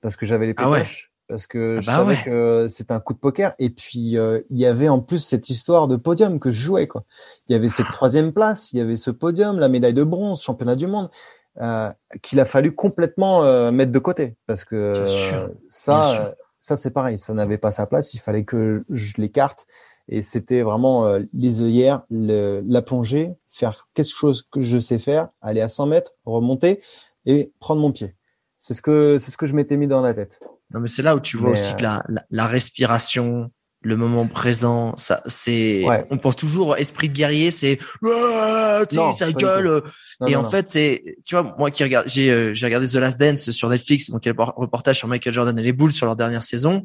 parce 0.00 0.14
que 0.14 0.24
j'avais 0.24 0.46
les 0.46 0.54
ah 0.56 0.70
ouais. 0.70 0.86
parce 1.28 1.48
que 1.48 1.76
ah 1.78 1.80
je 1.80 1.86
bah 1.86 1.96
savais 1.96 2.16
que 2.24 2.68
c'était 2.70 2.92
un 2.92 3.00
coup 3.00 3.14
de 3.14 3.18
poker. 3.18 3.54
Et 3.58 3.70
puis 3.70 4.16
il 4.16 4.56
y 4.58 4.66
avait 4.66 4.88
en 4.88 5.00
plus 5.00 5.18
cette 5.18 5.50
histoire 5.50 5.88
de 5.88 5.96
podium 5.96 6.38
que 6.38 6.52
je 6.52 6.62
jouais 6.62 6.86
quoi. 6.86 7.02
Il 7.48 7.52
y 7.52 7.56
avait 7.56 7.68
cette 7.68 7.86
troisième 7.86 8.32
place, 8.32 8.72
il 8.72 8.78
y 8.78 8.80
avait 8.80 8.96
ce 8.96 9.10
podium, 9.10 9.58
la 9.58 9.68
médaille 9.68 9.94
de 9.94 10.04
bronze, 10.04 10.42
championnat 10.42 10.76
du 10.76 10.86
monde 10.86 11.10
euh, 11.60 11.92
qu'il 12.22 12.40
a 12.40 12.46
fallu 12.46 12.74
complètement 12.74 13.44
euh, 13.44 13.70
mettre 13.70 13.92
de 13.92 13.98
côté 13.98 14.34
parce 14.46 14.64
que 14.64 14.76
euh, 14.76 15.48
ça, 15.68 16.34
ça 16.58 16.76
c'est 16.76 16.90
pareil, 16.90 17.18
ça 17.18 17.34
n'avait 17.34 17.58
pas 17.58 17.70
sa 17.70 17.86
place. 17.86 18.14
Il 18.14 18.18
fallait 18.18 18.44
que 18.44 18.84
je 18.88 19.14
l'écarte 19.18 19.66
et 20.08 20.22
c'était 20.22 20.62
vraiment 20.62 21.18
les 21.34 21.62
œillères, 21.62 22.02
la 22.10 22.82
plongée, 22.82 23.34
faire 23.50 23.88
quelque 23.92 24.10
chose 24.10 24.42
que 24.50 24.62
je 24.62 24.80
sais 24.80 24.98
faire, 24.98 25.28
aller 25.42 25.60
à 25.60 25.68
100 25.68 25.86
mètres, 25.86 26.12
remonter 26.24 26.80
et 27.26 27.52
prendre 27.60 27.82
mon 27.82 27.92
pied. 27.92 28.16
C'est 28.58 28.74
ce 28.74 28.80
que 28.82 29.18
c'est 29.20 29.30
ce 29.30 29.36
que 29.36 29.46
je 29.46 29.54
m'étais 29.54 29.76
mis 29.76 29.86
dans 29.86 30.00
la 30.00 30.14
tête. 30.14 30.40
Non 30.72 30.80
mais 30.80 30.88
c'est 30.88 31.02
là 31.02 31.14
où 31.14 31.20
tu 31.20 31.36
vois 31.36 31.50
aussi 31.50 31.76
que 31.76 31.82
la, 31.82 32.02
la 32.30 32.46
respiration, 32.46 33.50
le 33.82 33.96
moment 33.96 34.26
présent, 34.26 34.94
ça, 34.96 35.22
c'est, 35.26 35.84
on 36.10 36.18
pense 36.18 36.36
toujours 36.36 36.76
esprit 36.76 37.08
de 37.08 37.14
guerrier, 37.14 37.50
c'est, 37.50 37.78
tu 37.78 38.96
sais, 38.96 39.12
ça 39.16 39.32
gueule. 39.32 39.82
et 40.26 40.36
en 40.36 40.48
fait, 40.48 40.68
c'est, 40.68 41.16
tu 41.24 41.34
vois, 41.34 41.54
moi 41.56 41.70
qui 41.70 41.82
regarde, 41.82 42.06
j'ai, 42.06 42.30
euh, 42.30 42.52
j'ai 42.52 42.66
regardé 42.66 42.86
The 42.86 42.96
Last 42.96 43.18
Dance 43.18 43.50
sur 43.50 43.70
Netflix, 43.70 44.10
donc 44.10 44.24
il 44.24 44.28
y 44.28 44.30
a 44.30 44.34
le 44.36 44.42
reportage 44.42 44.98
sur 44.98 45.08
Michael 45.08 45.32
Jordan 45.32 45.58
et 45.58 45.62
les 45.62 45.72
Bulls 45.72 45.92
sur 45.92 46.04
leur 46.04 46.16
dernière 46.16 46.42
saison. 46.42 46.84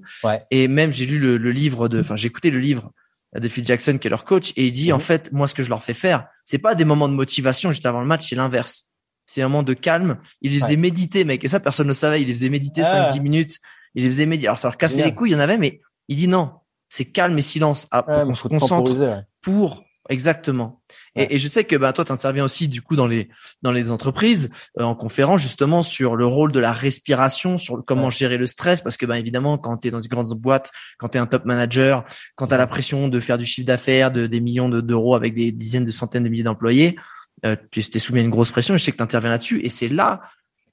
Et 0.51 0.67
même 0.69 0.93
j'ai 0.93 1.05
lu 1.05 1.19
le, 1.19 1.51
livre 1.51 1.89
de, 1.89 1.99
enfin 1.99 2.15
j'ai 2.15 2.27
écouté 2.27 2.49
le 2.49 2.59
livre 2.59 2.91
de 3.37 3.47
Phil 3.49 3.65
Jackson 3.65 3.97
qui 3.97 4.07
est 4.07 4.09
leur 4.09 4.23
coach 4.23 4.53
et 4.55 4.65
il 4.65 4.71
dit 4.71 4.93
en 4.93 4.97
mhm. 4.97 5.01
fait, 5.01 5.31
moi 5.33 5.47
ce 5.47 5.55
que 5.55 5.63
je 5.63 5.69
leur 5.69 5.83
fais 5.83 5.93
faire, 5.93 6.27
c'est 6.45 6.59
pas 6.59 6.75
des 6.75 6.85
moments 6.85 7.09
de 7.09 7.13
motivation 7.13 7.71
juste 7.73 7.85
avant 7.85 7.99
le 7.99 8.07
match, 8.07 8.29
c'est 8.29 8.35
l'inverse. 8.35 8.87
C'est 9.25 9.41
un 9.41 9.49
moment 9.49 9.63
de 9.63 9.73
calme. 9.73 10.19
Il 10.41 10.53
les 10.53 10.59
faisait 10.59 10.75
méditer, 10.75 11.23
mec. 11.23 11.43
Et 11.43 11.47
ça, 11.47 11.59
personne 11.59 11.87
ne 11.87 11.89
le 11.89 11.95
savait. 11.95 12.21
Il 12.21 12.27
les 12.27 12.33
faisait 12.35 12.49
méditer 12.49 12.83
5-10 12.83 13.21
minutes. 13.21 13.57
Il 13.95 14.03
les 14.03 14.09
faisait 14.11 14.27
méditer. 14.27 14.49
Alors, 14.49 14.59
ça 14.59 14.67
leur 14.67 14.77
cassait 14.77 15.03
les 15.03 15.15
couilles, 15.15 15.31
il 15.31 15.33
y 15.33 15.35
en 15.35 15.39
avait, 15.39 15.57
mais 15.57 15.81
il 16.07 16.15
dit 16.15 16.27
non 16.27 16.51
c'est 16.89 17.05
calme 17.05 17.37
et 17.37 17.41
silence. 17.41 17.87
Ah, 17.91 18.23
on 18.25 18.35
se 18.35 18.47
concentre 18.47 19.23
pour 19.41 19.83
exactement. 20.09 20.81
Et, 21.15 21.39
je 21.39 21.47
sais 21.47 21.63
que 21.63 21.75
bah 21.75 21.93
toi 21.93 22.05
tu 22.05 22.11
interviens 22.11 22.45
aussi 22.45 22.67
du 22.67 22.81
coup 22.81 22.95
dans 22.95 23.07
les 23.07 23.29
dans 23.61 23.71
les 23.71 23.89
entreprises 23.89 24.51
euh, 24.79 24.83
en 24.83 24.95
conférence 24.95 25.41
justement 25.41 25.81
sur 25.81 26.15
le 26.15 26.25
rôle 26.25 26.51
de 26.51 26.59
la 26.59 26.71
respiration, 26.71 27.57
sur 27.57 27.83
comment 27.85 28.09
gérer 28.09 28.37
le 28.37 28.45
stress 28.45 28.81
parce 28.81 28.97
que 28.97 29.05
bah 29.05 29.17
évidemment 29.17 29.57
quand 29.57 29.77
tu 29.77 29.87
es 29.87 29.91
dans 29.91 30.01
une 30.01 30.09
grande 30.09 30.31
boîte, 30.35 30.71
quand 30.97 31.09
tu 31.09 31.17
es 31.17 31.21
un 31.21 31.25
top 31.25 31.45
manager, 31.45 32.03
quand 32.35 32.47
tu 32.47 32.53
as 32.53 32.57
la 32.57 32.67
pression 32.67 33.07
de 33.07 33.19
faire 33.19 33.37
du 33.37 33.45
chiffre 33.45 33.65
d'affaires 33.65 34.11
de 34.11 34.27
des 34.27 34.41
millions 34.41 34.69
d'euros 34.69 35.15
avec 35.15 35.33
des 35.33 35.51
dizaines 35.51 35.85
de 35.85 35.91
centaines 35.91 36.23
de 36.23 36.29
milliers 36.29 36.43
d'employés, 36.43 36.97
euh, 37.45 37.55
tu 37.71 37.79
es 37.79 37.99
soumis 37.99 38.19
à 38.19 38.23
une 38.23 38.29
grosse 38.29 38.51
pression, 38.51 38.77
je 38.77 38.83
sais 38.83 38.91
que 38.91 38.97
tu 38.97 39.03
interviens 39.03 39.31
là-dessus. 39.31 39.61
Et 39.63 39.69
c'est 39.69 39.89
là 39.89 40.21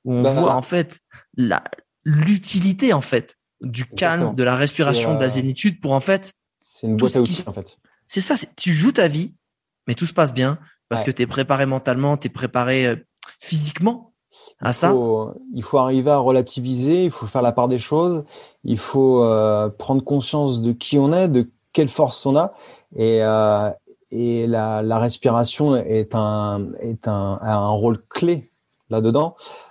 où 0.05 0.15
on 0.15 0.23
bah, 0.23 0.31
voit 0.31 0.55
en 0.55 0.63
fait 0.63 1.01
la 1.37 1.63
l'utilité 2.05 2.93
en 2.93 3.01
fait 3.01 3.37
du 3.63 3.87
calme, 3.87 4.35
de 4.35 4.43
la 4.43 4.57
respiration, 4.57 5.15
de 5.15 5.21
la 5.21 5.29
zénitude 5.29 5.81
pour 5.81 5.93
en 5.93 6.01
fait. 6.01 6.35
C'est 6.65 6.87
une 6.87 6.97
boîte 6.97 7.17
à 7.17 7.21
outils, 7.21 7.45
en 7.47 7.53
fait. 7.53 7.79
C'est 8.07 8.21
ça, 8.21 8.35
tu 8.57 8.73
joues 8.73 8.93
ta 8.93 9.09
vie, 9.09 9.35
mais 9.87 9.95
tout 9.95 10.07
se 10.07 10.13
passe 10.13 10.35
bien 10.35 10.59
parce 10.89 11.05
que 11.05 11.11
tu 11.11 11.23
es 11.23 11.27
préparé 11.27 11.65
mentalement, 11.65 12.17
tu 12.19 12.27
es 12.27 12.31
préparé 12.31 12.87
euh, 12.87 12.97
physiquement 13.41 14.13
à 14.61 14.73
ça. 14.73 14.95
il 15.55 15.63
faut 15.63 15.79
arriver 15.79 16.11
à 16.11 16.19
relativiser, 16.19 17.05
il 17.05 17.11
faut 17.11 17.27
faire 17.27 17.43
la 17.43 17.53
part 17.53 17.69
des 17.69 17.79
choses, 17.79 18.25
il 18.65 18.79
faut 18.79 19.25
euh, 19.25 19.69
prendre 19.69 20.03
conscience 20.03 20.61
de 20.61 20.73
qui 20.73 20.99
on 20.99 21.13
est, 21.13 21.29
de 21.29 21.51
quelle 21.73 21.89
force 21.89 22.25
on 22.27 22.37
a 22.37 22.55
et 22.97 23.23
euh, 23.23 23.71
et 24.11 24.47
la, 24.47 24.83
la 24.83 24.99
respiration 24.99 25.75
est 25.77 26.15
un 26.15 26.69
est 26.81 27.09
un, 27.09 27.39
un 27.41 27.69
rôle 27.71 28.03
clé 28.09 28.51
là-dedans 28.91 29.37
euh, 29.37 29.62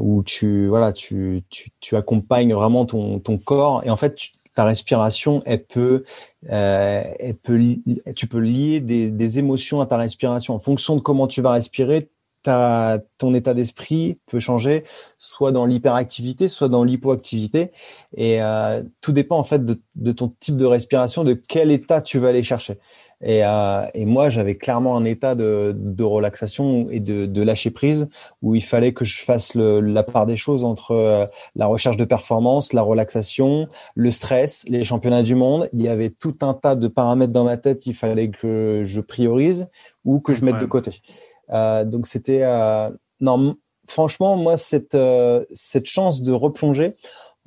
où 0.00 0.22
tu 0.24 0.66
voilà 0.66 0.92
tu, 0.92 1.44
tu, 1.50 1.70
tu 1.80 1.96
accompagnes 1.96 2.54
vraiment 2.54 2.86
ton, 2.86 3.20
ton 3.20 3.38
corps 3.38 3.82
et 3.84 3.90
en 3.90 3.96
fait 3.96 4.16
ta 4.54 4.64
respiration 4.64 5.42
elle 5.46 5.62
peut 5.64 6.04
euh, 6.50 7.04
elle 7.20 7.36
peut 7.36 7.76
tu 8.16 8.26
peux 8.26 8.40
lier 8.40 8.80
des, 8.80 9.10
des 9.10 9.38
émotions 9.38 9.80
à 9.80 9.86
ta 9.86 9.96
respiration 9.96 10.54
en 10.54 10.58
fonction 10.58 10.96
de 10.96 11.00
comment 11.00 11.28
tu 11.28 11.40
vas 11.40 11.52
respirer 11.52 12.10
ta, 12.42 13.00
ton 13.18 13.34
état 13.34 13.54
d'esprit 13.54 14.18
peut 14.26 14.38
changer, 14.38 14.84
soit 15.18 15.52
dans 15.52 15.66
l'hyperactivité, 15.66 16.48
soit 16.48 16.68
dans 16.68 16.84
l'hypoactivité. 16.84 17.72
Et 18.16 18.42
euh, 18.42 18.82
tout 19.00 19.12
dépend 19.12 19.38
en 19.38 19.44
fait 19.44 19.64
de, 19.64 19.80
de, 19.96 20.12
ton 20.12 20.32
type 20.40 20.56
de 20.56 20.64
respiration, 20.64 21.24
de 21.24 21.34
quel 21.34 21.70
état 21.70 22.00
tu 22.00 22.18
vas 22.18 22.28
aller 22.28 22.42
chercher. 22.42 22.78
Et, 23.20 23.44
euh, 23.44 23.84
et 23.94 24.04
moi, 24.04 24.28
j'avais 24.28 24.54
clairement 24.54 24.96
un 24.96 25.04
état 25.04 25.34
de, 25.34 25.74
de 25.76 26.04
relaxation 26.04 26.88
et 26.90 27.00
de, 27.00 27.26
de, 27.26 27.42
lâcher 27.42 27.70
prise 27.70 28.08
où 28.42 28.54
il 28.54 28.62
fallait 28.62 28.92
que 28.92 29.04
je 29.04 29.22
fasse 29.24 29.54
le, 29.54 29.80
la 29.80 30.04
part 30.04 30.26
des 30.26 30.36
choses 30.36 30.64
entre 30.64 30.92
euh, 30.92 31.26
la 31.56 31.66
recherche 31.66 31.96
de 31.96 32.04
performance, 32.04 32.72
la 32.72 32.82
relaxation, 32.82 33.68
le 33.96 34.10
stress, 34.12 34.64
les 34.68 34.84
championnats 34.84 35.24
du 35.24 35.34
monde. 35.34 35.68
Il 35.72 35.82
y 35.82 35.88
avait 35.88 36.10
tout 36.10 36.36
un 36.42 36.54
tas 36.54 36.76
de 36.76 36.86
paramètres 36.86 37.32
dans 37.32 37.44
ma 37.44 37.56
tête. 37.56 37.86
Il 37.86 37.94
fallait 37.94 38.30
que 38.30 38.82
je 38.84 39.00
priorise 39.00 39.68
ou 40.04 40.20
que 40.20 40.32
je 40.32 40.44
mette 40.44 40.60
de 40.60 40.66
côté. 40.66 41.02
Euh, 41.50 41.84
donc 41.84 42.06
c'était 42.06 42.42
euh, 42.42 42.90
non, 43.20 43.56
franchement, 43.86 44.36
moi 44.36 44.56
cette 44.56 44.94
euh, 44.94 45.44
cette 45.52 45.86
chance 45.86 46.22
de 46.22 46.32
replonger 46.32 46.92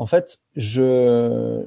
en 0.02 0.08
fait, 0.08 0.40
je, 0.56 1.62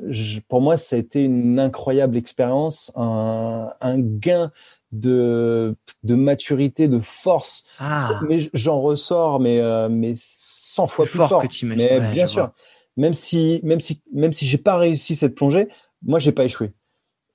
pour 0.48 0.60
moi, 0.60 0.76
ça 0.76 0.96
a 0.96 0.98
été 0.98 1.22
une 1.22 1.60
incroyable 1.60 2.16
expérience, 2.16 2.90
un, 2.96 3.72
un 3.80 4.00
gain 4.00 4.50
de, 4.90 5.76
de 6.02 6.14
maturité, 6.16 6.88
de 6.88 6.98
force. 6.98 7.62
Ah. 7.78 8.18
Mais 8.28 8.50
j'en 8.52 8.80
ressors, 8.80 9.38
mais, 9.38 9.60
euh, 9.60 9.88
mais 9.88 10.14
100 10.16 10.88
fois 10.88 11.04
plus, 11.04 11.16
fort, 11.16 11.42
que 11.42 11.46
tu 11.46 11.64
Mais 11.64 12.00
bien 12.10 12.26
sûr, 12.26 12.50
même 12.96 13.14
si, 13.14 13.60
même 13.62 13.78
si, 13.78 14.02
même 14.12 14.32
si 14.32 14.46
j'ai 14.46 14.58
pas 14.58 14.78
réussi 14.78 15.14
cette 15.14 15.36
plongée, 15.36 15.68
moi, 16.02 16.18
j'ai 16.18 16.32
pas 16.32 16.44
échoué. 16.44 16.72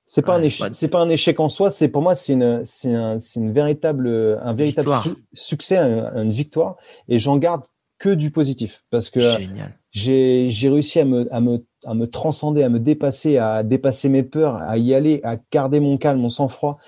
C'est 0.04 0.20
pas 0.20 0.34
un 0.34 0.42
échec, 0.42 0.60
bah, 0.60 0.74
c'est 0.74 0.88
pas 0.88 1.00
un 1.00 1.08
échec 1.08 1.40
en 1.40 1.48
soi. 1.48 1.70
C'est 1.70 1.88
pour 1.88 2.02
moi, 2.02 2.14
c'est 2.14 2.34
une, 2.34 2.62
c'est 2.66 2.92
un, 2.92 3.16
une 3.36 3.52
véritable, 3.52 4.38
un 4.42 4.52
véritable 4.52 4.90
succès, 5.32 5.78
une 5.78 6.30
victoire. 6.30 6.76
Et 7.08 7.18
j'en 7.18 7.38
garde 7.38 7.62
que 7.96 8.10
du 8.10 8.30
positif 8.30 8.84
parce 8.90 9.08
que 9.08 9.20
Génial 9.20 9.79
j'ai 9.92 10.68
réussi 10.68 11.00
à 11.00 11.04
me 11.04 11.32
à 11.34 11.40
me 11.40 11.64
à 11.84 11.94
me 11.94 12.06
transcender, 12.06 12.62
à 12.62 12.68
me 12.68 12.78
dépasser, 12.78 13.38
à 13.38 13.62
dépasser 13.62 14.08
mes 14.08 14.22
peurs, 14.22 14.56
à 14.56 14.78
y 14.78 14.94
aller, 14.94 15.20
à 15.24 15.36
garder 15.50 15.80
mon 15.80 15.96
calme, 15.98 16.20
mon 16.20 16.28
sang-froid, 16.28 16.78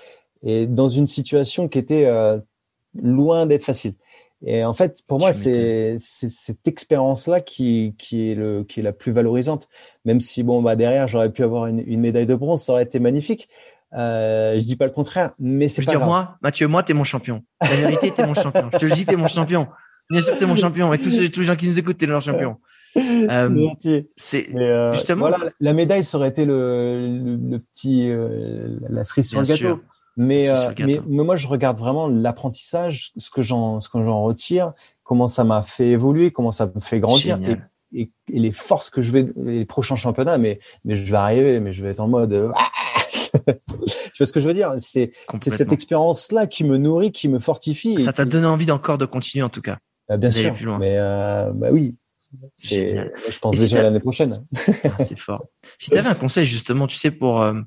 et 0.43 0.67
dans 0.67 0.87
une 0.87 1.07
situation 1.07 1.67
qui 1.67 1.79
était 1.79 2.05
euh, 2.05 2.39
loin 3.01 3.45
d'être 3.45 3.63
facile. 3.63 3.95
Et 4.45 4.65
en 4.65 4.73
fait, 4.73 4.99
pour 5.07 5.19
moi, 5.19 5.31
c'est 5.31 5.95
cette 5.99 6.67
expérience-là 6.67 7.39
qui, 7.39 7.95
qui 7.97 8.29
est 8.29 8.35
le 8.35 8.65
qui 8.65 8.81
est 8.81 8.83
la 8.83 8.91
plus 8.91 9.13
valorisante. 9.13 9.69
Même 10.03 10.19
si 10.19 10.43
bon, 10.43 10.61
bah 10.61 10.75
derrière, 10.75 11.07
j'aurais 11.07 11.31
pu 11.31 11.43
avoir 11.43 11.67
une, 11.67 11.81
une, 11.85 12.01
médaille 12.01 12.25
de 12.25 12.35
bronze, 12.35 12.61
ça 12.61 12.73
aurait 12.73 12.83
été 12.83 12.99
magnifique. 12.99 13.47
Euh, 13.93 14.59
je 14.59 14.65
dis 14.65 14.75
pas 14.75 14.85
le 14.85 14.91
contraire, 14.91 15.33
mais 15.39 15.69
c'est 15.69 15.85
pas 15.85 15.91
dire 15.91 16.05
moi, 16.05 16.37
Mathieu, 16.41 16.67
moi, 16.67 16.83
t'es 16.83 16.93
mon 16.93 17.03
champion. 17.03 17.43
La 17.61 17.75
vérité, 17.75 18.11
t'es 18.11 18.25
mon 18.25 18.33
champion. 18.33 18.69
Je 18.73 18.77
te 18.79 18.85
le 18.85 18.91
dis, 18.91 19.05
t'es 19.05 19.15
mon 19.15 19.27
champion. 19.27 19.67
Bien 20.09 20.21
sûr, 20.21 20.37
t'es 20.37 20.45
mon 20.45 20.55
champion. 20.55 20.91
Et 20.93 20.99
tous, 20.99 21.31
tous 21.31 21.39
les 21.39 21.45
gens 21.45 21.55
qui 21.55 21.67
nous 21.69 21.79
écoutent, 21.79 21.97
t'es 21.97 22.05
leur 22.05 22.21
champion. 22.21 22.57
Euh, 22.95 23.69
c'est 24.15 24.55
euh, 24.55 24.93
justement 24.93 25.29
voilà, 25.29 25.51
la 25.59 25.73
médaille 25.73 26.03
ça 26.03 26.17
aurait 26.17 26.29
été 26.29 26.45
le, 26.45 27.37
le, 27.49 27.59
petit 27.59 28.09
euh, 28.09 28.77
la 28.89 29.03
cerise 29.03 29.29
sur 29.29 29.41
le 29.41 29.47
gâteau. 29.47 29.81
Mais, 30.15 30.47
euh, 30.47 30.71
mais, 30.77 30.99
mais 31.07 31.23
moi 31.23 31.35
je 31.35 31.47
regarde 31.47 31.79
vraiment 31.79 32.07
l'apprentissage, 32.07 33.11
ce 33.17 33.31
que 33.31 33.41
j'en 33.41 33.81
ce 33.81 33.89
que 33.89 34.03
j'en 34.03 34.21
retire, 34.21 34.73
comment 35.03 35.27
ça 35.27 35.43
m'a 35.43 35.63
fait 35.63 35.87
évoluer, 35.87 36.31
comment 36.31 36.51
ça 36.51 36.67
me 36.67 36.81
fait 36.81 36.99
grandir 36.99 37.39
et, 37.41 37.57
et, 37.99 38.11
et, 38.31 38.39
les 38.39 38.51
forces 38.51 38.91
que 38.91 39.01
je 39.01 39.11
vais 39.11 39.25
les 39.37 39.65
prochains 39.65 39.95
championnats. 39.95 40.37
Mais 40.37 40.59
mais 40.85 40.95
je 40.95 41.09
vais 41.09 41.17
arriver, 41.17 41.59
mais 41.59 41.73
je 41.73 41.83
vais 41.83 41.89
être 41.89 41.99
en 41.99 42.07
mode 42.07 42.51
tu 43.47 44.17
vois 44.17 44.27
ce 44.27 44.31
que 44.31 44.39
je 44.39 44.47
veux 44.47 44.53
dire? 44.53 44.73
C'est 44.79 45.11
cette 45.41 45.71
expérience 45.71 46.31
là 46.31 46.47
qui 46.47 46.63
me 46.63 46.77
nourrit, 46.77 47.11
qui 47.11 47.27
me 47.27 47.39
fortifie. 47.39 47.99
Ça 47.99 48.13
t'a 48.13 48.25
donné 48.25 48.45
envie 48.45 48.69
encore 48.71 48.97
de 48.97 49.05
continuer 49.05 49.43
en 49.43 49.49
tout 49.49 49.61
cas. 49.61 49.77
Bah, 50.07 50.17
bien 50.17 50.31
sûr. 50.31 50.53
Plus 50.53 50.65
loin. 50.65 50.79
Mais 50.79 50.97
euh, 50.97 51.51
bah 51.53 51.69
oui, 51.71 51.95
je 52.59 53.39
pense 53.39 53.59
déjà 53.59 53.79
à 53.79 53.83
l'année 53.83 53.99
prochaine. 53.99 54.45
c'est 54.99 55.19
fort. 55.19 55.45
Si 55.77 55.89
tu 55.89 55.97
avais 55.97 56.09
un 56.09 56.15
conseil 56.15 56.45
justement, 56.45 56.87
tu 56.87 56.97
sais, 56.97 57.11
pour 57.11 57.41
euh, 57.41 57.61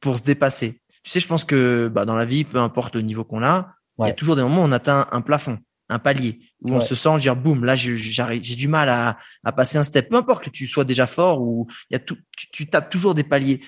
pour 0.00 0.18
se 0.18 0.22
dépasser. 0.22 0.80
Tu 1.02 1.10
sais, 1.10 1.20
je 1.20 1.28
pense 1.28 1.44
que 1.44 1.88
bah, 1.88 2.04
dans 2.04 2.16
la 2.16 2.24
vie, 2.24 2.44
peu 2.44 2.58
importe 2.58 2.96
le 2.96 3.02
niveau 3.02 3.24
qu'on 3.24 3.42
a, 3.42 3.74
il 3.98 4.06
y 4.06 4.10
a 4.10 4.12
toujours 4.12 4.36
des 4.36 4.42
moments 4.42 4.62
où 4.62 4.66
on 4.66 4.72
atteint 4.72 5.08
un 5.10 5.20
plafond, 5.20 5.58
un 5.88 5.98
palier, 5.98 6.38
où 6.62 6.72
on 6.72 6.80
se 6.80 6.94
sent 6.94 7.18
dire 7.18 7.34
boum, 7.34 7.64
là 7.64 7.74
j'ai 7.74 7.96
du 7.96 8.68
mal 8.68 8.88
à, 8.88 9.18
à 9.42 9.52
passer 9.52 9.78
un 9.78 9.82
step. 9.82 10.08
Peu 10.08 10.16
importe 10.16 10.44
que 10.44 10.50
tu 10.50 10.66
sois 10.66 10.84
déjà 10.84 11.06
fort 11.06 11.42
ou 11.42 11.66
il 11.90 11.94
y 11.94 11.96
a 11.96 11.98
tout, 11.98 12.16
tu, 12.52 12.68
tapes 12.68 12.90
toujours 12.90 13.14
des 13.14 13.24
paliers. 13.24 13.60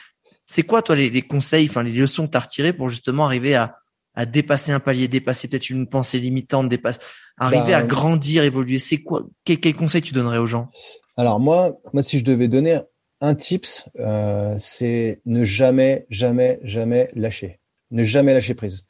C'est 0.47 0.63
quoi, 0.63 0.83
toi, 0.83 0.97
les, 0.97 1.23
conseils, 1.23 1.69
enfin, 1.69 1.83
les 1.83 1.93
leçons 1.93 2.27
que 2.27 2.33
tu 2.33 2.37
as 2.37 2.41
retirées 2.41 2.73
pour 2.73 2.89
justement 2.89 3.25
arriver 3.25 3.55
à, 3.55 3.77
à 4.15 4.27
dépasser 4.27 4.73
un 4.73 4.81
palier, 4.81 5.09
dépasser 5.09 5.49
peut-être 5.49 5.71
une 5.71 5.89
pensée 5.89 6.19
limitante, 6.19 6.69
dépasser, 6.69 7.01
arriver 7.41 7.75
à 7.75 7.81
bah, 7.81 7.87
grandir, 7.87 8.45
évoluer. 8.45 8.79
C'est 8.79 8.99
quoi, 8.99 9.25
quel, 9.45 9.59
quel 9.59 9.75
conseil 9.75 10.03
tu 10.03 10.15
donnerais 10.15 10.39
aux 10.39 10.47
gens? 10.47 10.71
Alors, 11.17 11.41
moi, 11.41 11.81
moi, 11.93 12.03
si 12.03 12.19
je 12.19 12.25
devais 12.25 12.47
donner 12.47 12.79
un 13.21 13.35
tips, 13.35 13.89
euh, 13.99 14.55
c'est 14.59 15.21
ne 15.27 15.43
jamais, 15.43 16.07
jamais, 16.09 16.61
jamais 16.63 17.11
lâcher. 17.15 17.59
Ne 17.91 18.03
jamais 18.05 18.33
lâcher 18.33 18.55
prise. 18.55 18.85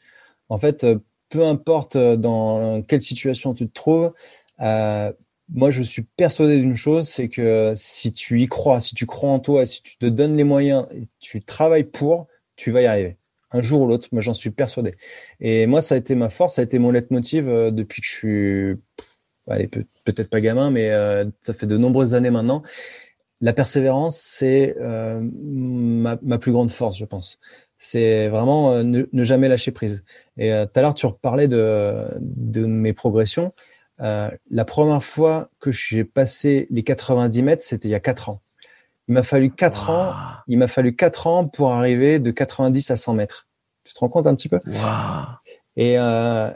En 0.49 0.59
fait, 0.59 0.85
euh, 0.85 0.99
peu 1.31 1.45
importe 1.47 1.97
euh, 1.97 2.17
dans 2.17 2.83
quelle 2.83 3.01
situation 3.01 3.55
tu 3.55 3.67
te 3.69 3.73
trouves, 3.73 4.13
euh, 4.61 5.13
moi 5.49 5.71
je 5.71 5.83
suis 5.83 6.03
persuadé 6.03 6.59
d'une 6.59 6.77
chose, 6.77 7.09
c'est 7.09 7.29
que 7.29 7.73
si 7.75 8.13
tu 8.13 8.41
y 8.41 8.47
crois, 8.47 8.81
si 8.81 8.95
tu 8.95 9.07
crois 9.07 9.31
en 9.31 9.41
toi, 9.41 9.65
si 9.65 9.83
tu 9.83 9.97
te 9.97 10.07
donnes 10.07 10.37
les 10.37 10.45
moyens 10.45 10.87
et 10.93 11.09
tu 11.19 11.43
travailles 11.43 11.85
pour, 11.85 12.27
tu 12.57 12.71
vas 12.71 12.83
y 12.83 12.87
arriver. 12.87 13.17
Un 13.53 13.63
jour 13.63 13.83
ou 13.83 13.87
l'autre, 13.87 14.09
moi 14.13 14.23
j'en 14.23 14.35
suis 14.35 14.51
persuadé. 14.51 14.95
Et 15.41 15.67
moi 15.67 15.81
ça 15.81 15.95
a 15.97 15.99
été 15.99 16.15
ma 16.15 16.29
force, 16.29 16.55
ça 16.55 16.63
a 16.63 16.65
été 16.65 16.79
mon 16.79 16.91
leitmotiv 16.91 17.49
euh, 17.49 17.71
depuis 17.71 18.01
que 18.01 18.07
je 18.07 18.13
suis, 18.13 18.77
allez, 19.49 19.69
peut-être 19.69 20.31
pas 20.31 20.41
gamin, 20.41 20.71
mais 20.71 20.91
euh, 20.91 21.25
ça 21.43 21.55
fait 21.55 21.67
de 21.67 21.77
nombreuses 21.77 22.15
années 22.15 22.31
maintenant. 22.31 22.63
La 23.41 23.53
persévérance, 23.53 24.19
c'est 24.19 24.77
euh, 24.81 25.21
ma, 25.23 26.17
plus 26.39 26.53
grande 26.53 26.71
force, 26.71 26.99
je 26.99 27.07
pense. 27.07 27.39
C'est 27.79 28.29
vraiment 28.29 28.83
ne, 28.85 29.07
jamais 29.25 29.49
lâcher 29.49 29.73
prise. 29.73 30.05
Et 30.37 30.51
tout 30.51 30.79
à 30.79 30.83
l'heure, 30.83 30.95
tu 30.95 31.07
reparlais 31.07 31.49
de, 31.49 32.21
mes 32.67 32.93
progressions. 32.93 33.51
La 33.99 34.65
première 34.67 35.03
fois 35.03 35.51
que 35.61 35.73
j'ai 35.73 36.05
passé 36.05 36.67
les 36.71 36.83
90 36.83 37.43
mètres, 37.43 37.63
c'était 37.65 37.89
il 37.89 37.93
y 37.93 37.95
a 37.95 38.01
4 38.01 38.29
ans. 38.29 38.43
Il 39.11 39.15
m'a 39.15 39.25
fallu 39.25 39.51
4 39.51 39.91
ans. 39.91 40.13
Il 40.47 40.57
m'a 40.57 40.69
fallu 40.69 40.95
4 40.95 41.27
ans 41.27 41.45
pour 41.49 41.73
arriver 41.73 42.21
de 42.21 42.31
90 42.31 42.93
à 42.93 42.97
100 42.97 43.15
mètres. 43.15 43.49
Tu 43.83 43.93
te 43.93 43.99
rends 43.99 44.09
compte 44.09 44.29
un 44.29 44.37
petit 44.37 44.49
peu? 44.49 44.61
Et, 45.77 45.99
euh, 45.99 46.49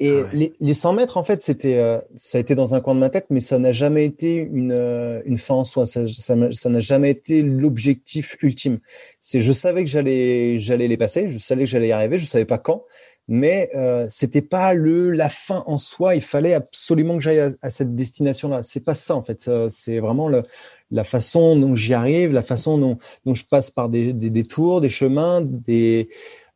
et 0.00 0.22
ah 0.24 0.28
les, 0.32 0.52
les, 0.58 0.74
100 0.74 0.92
mètres, 0.94 1.16
en 1.16 1.22
fait, 1.22 1.44
c'était, 1.44 1.76
euh, 1.76 2.00
ça 2.16 2.38
a 2.38 2.40
été 2.40 2.56
dans 2.56 2.74
un 2.74 2.80
coin 2.80 2.96
de 2.96 2.98
ma 2.98 3.10
tête, 3.10 3.26
mais 3.30 3.38
ça 3.38 3.60
n'a 3.60 3.70
jamais 3.70 4.04
été 4.04 4.34
une, 4.34 4.72
euh, 4.72 5.22
une 5.24 5.38
fin 5.38 5.54
en 5.54 5.62
soi. 5.62 5.86
Ça, 5.86 6.04
ça, 6.08 6.34
n'a 6.34 6.80
jamais 6.80 7.10
été 7.10 7.42
l'objectif 7.42 8.36
ultime. 8.42 8.80
C'est, 9.20 9.38
je 9.38 9.52
savais 9.52 9.84
que 9.84 9.90
j'allais, 9.90 10.58
j'allais 10.58 10.88
les 10.88 10.96
passer. 10.96 11.30
Je 11.30 11.38
savais 11.38 11.62
que 11.62 11.70
j'allais 11.70 11.88
y 11.88 11.92
arriver. 11.92 12.18
Je 12.18 12.26
savais 12.26 12.44
pas 12.44 12.58
quand 12.58 12.82
mais 13.26 13.70
euh, 13.74 14.06
c'était 14.10 14.42
pas 14.42 14.74
le 14.74 15.10
la 15.10 15.28
fin 15.28 15.64
en 15.66 15.78
soi. 15.78 16.14
Il 16.14 16.20
fallait 16.20 16.54
absolument 16.54 17.16
que 17.16 17.22
j'aille 17.22 17.56
à, 17.62 17.70
cette 17.70 17.94
destination-là. 17.94 18.62
C'est 18.62 18.84
pas 18.84 18.94
ça 18.94 19.14
en 19.16 19.22
fait. 19.22 19.50
C'est 19.70 19.98
vraiment 19.98 20.28
le, 20.28 20.42
la 20.90 21.04
façon 21.04 21.56
dont 21.56 21.74
j'y 21.74 21.94
arrive, 21.94 22.32
la 22.32 22.42
façon 22.42 22.78
dont, 22.78 22.98
dont 23.24 23.34
je 23.34 23.44
passe 23.44 23.70
par 23.70 23.88
des, 23.88 24.12
des, 24.12 24.30
des 24.30 24.44
tours, 24.44 24.80
des 24.80 24.88
chemins, 24.88 25.40
des 25.42 26.08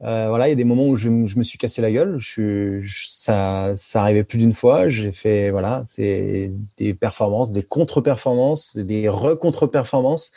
euh, 0.02 0.28
voilà. 0.28 0.46
Il 0.46 0.50
y 0.50 0.52
a 0.52 0.56
des 0.56 0.64
moments 0.64 0.86
où 0.86 0.96
je, 0.96 1.08
je 1.26 1.38
me 1.38 1.42
suis 1.42 1.58
cassé 1.58 1.82
la 1.82 1.90
gueule. 1.90 2.16
Je, 2.18 2.80
ça, 2.86 3.72
ça 3.74 4.02
arrivait 4.02 4.22
plus 4.22 4.38
d'une 4.38 4.52
fois. 4.52 4.88
J'ai 4.88 5.10
fait 5.10 5.50
voilà, 5.50 5.84
c'est 5.88 6.52
des 6.76 6.94
performances, 6.94 7.50
des 7.50 7.64
contre-performances, 7.64 8.76
des 8.76 9.08
re-contre-performances, 9.08 10.30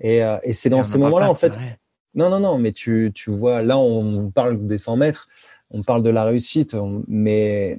et, 0.00 0.22
euh, 0.22 0.36
et 0.42 0.52
c'est 0.52 0.68
dans 0.68 0.84
ces 0.84 0.98
moments-là 0.98 1.30
en 1.30 1.34
fait. 1.34 1.52
Non, 2.14 2.30
non, 2.30 2.40
non, 2.40 2.56
mais 2.56 2.72
tu, 2.72 3.12
tu 3.14 3.30
vois, 3.30 3.62
là, 3.62 3.76
on 3.76 4.30
parle 4.30 4.66
des 4.66 4.78
100 4.78 4.96
mètres 4.96 5.28
on 5.70 5.82
parle 5.82 6.02
de 6.02 6.10
la 6.10 6.24
réussite, 6.24 6.76
mais 7.08 7.78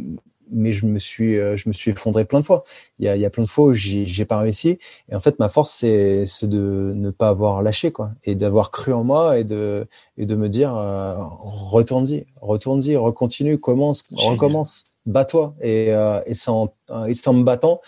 mais 0.51 0.73
je 0.73 0.85
me 0.85 0.99
suis 0.99 1.37
euh, 1.37 1.57
je 1.57 1.69
me 1.69 1.73
suis 1.73 1.91
effondré 1.91 2.25
plein 2.25 2.39
de 2.39 2.45
fois. 2.45 2.63
Il 2.99 3.05
y 3.05 3.09
a, 3.09 3.15
il 3.15 3.21
y 3.21 3.25
a 3.25 3.29
plein 3.29 3.43
de 3.43 3.49
fois 3.49 3.65
où 3.67 3.73
j'ai 3.73 4.25
pas 4.25 4.39
réussi. 4.39 4.79
Et 5.09 5.15
en 5.15 5.19
fait, 5.19 5.39
ma 5.39 5.49
force 5.49 5.71
c'est 5.71 6.25
de 6.43 6.93
ne 6.95 7.11
pas 7.11 7.29
avoir 7.29 7.61
lâché 7.61 7.91
quoi, 7.91 8.11
et 8.23 8.35
d'avoir 8.35 8.71
cru 8.71 8.93
en 8.93 9.03
moi 9.03 9.37
et 9.37 9.43
de 9.43 9.87
et 10.17 10.25
de 10.25 10.35
me 10.35 10.49
dire 10.49 10.75
euh, 10.75 11.15
retourne-y, 11.19 12.25
retourne-y, 12.41 12.95
recontinue, 12.95 13.59
commence, 13.59 14.05
recommence, 14.11 14.85
bats-toi. 15.05 15.55
Et 15.61 15.93
euh, 15.93 16.21
et 16.25 16.33
c'est 16.33 16.49
en 16.49 16.73
et 17.07 17.13
en 17.25 17.33
me 17.33 17.43
battant 17.43 17.81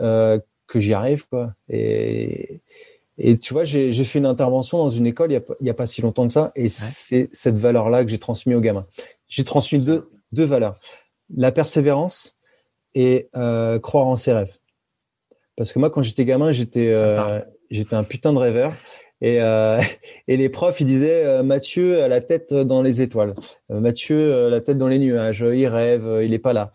euh, 0.00 0.38
que 0.66 0.80
j'y 0.80 0.94
arrive 0.94 1.26
quoi. 1.28 1.52
Et 1.68 2.60
et 3.20 3.36
tu 3.36 3.52
vois, 3.52 3.64
j'ai 3.64 3.92
fait 4.04 4.20
une 4.20 4.26
intervention 4.26 4.78
dans 4.78 4.90
une 4.90 5.04
école 5.04 5.32
il 5.32 5.34
y 5.34 5.38
a, 5.38 5.42
il 5.60 5.66
y 5.66 5.70
a 5.70 5.74
pas 5.74 5.86
si 5.86 6.02
longtemps 6.02 6.28
que 6.28 6.32
ça, 6.32 6.52
et 6.54 6.68
c'est 6.68 7.28
cette 7.32 7.58
valeur-là 7.58 8.04
que 8.04 8.10
j'ai 8.10 8.18
transmise 8.18 8.54
aux 8.54 8.60
gamins 8.60 8.86
j'ai 9.28 9.44
transmis 9.44 9.78
deux, 9.78 10.10
deux 10.32 10.44
valeurs. 10.44 10.74
La 11.34 11.52
persévérance 11.52 12.38
et 12.94 13.28
euh, 13.36 13.78
croire 13.78 14.06
en 14.06 14.16
ses 14.16 14.32
rêves. 14.32 14.56
Parce 15.56 15.72
que 15.72 15.78
moi, 15.78 15.90
quand 15.90 16.02
j'étais 16.02 16.24
gamin, 16.24 16.52
j'étais 16.52 16.92
euh, 16.94 17.40
j'étais 17.70 17.94
un 17.94 18.04
putain 18.04 18.32
de 18.32 18.38
rêveur. 18.38 18.72
Et, 19.20 19.42
euh, 19.42 19.80
et 20.28 20.36
les 20.36 20.48
profs, 20.48 20.80
ils 20.80 20.86
disaient 20.86 21.42
Mathieu 21.42 22.02
a 22.02 22.08
la 22.08 22.20
tête 22.20 22.54
dans 22.54 22.82
les 22.82 23.02
étoiles. 23.02 23.34
Mathieu 23.68 24.46
a 24.46 24.50
la 24.50 24.60
tête 24.60 24.78
dans 24.78 24.88
les 24.88 24.98
nuages. 24.98 25.44
Il 25.52 25.66
rêve, 25.66 26.20
il 26.22 26.32
est 26.32 26.38
pas 26.38 26.52
là. 26.52 26.72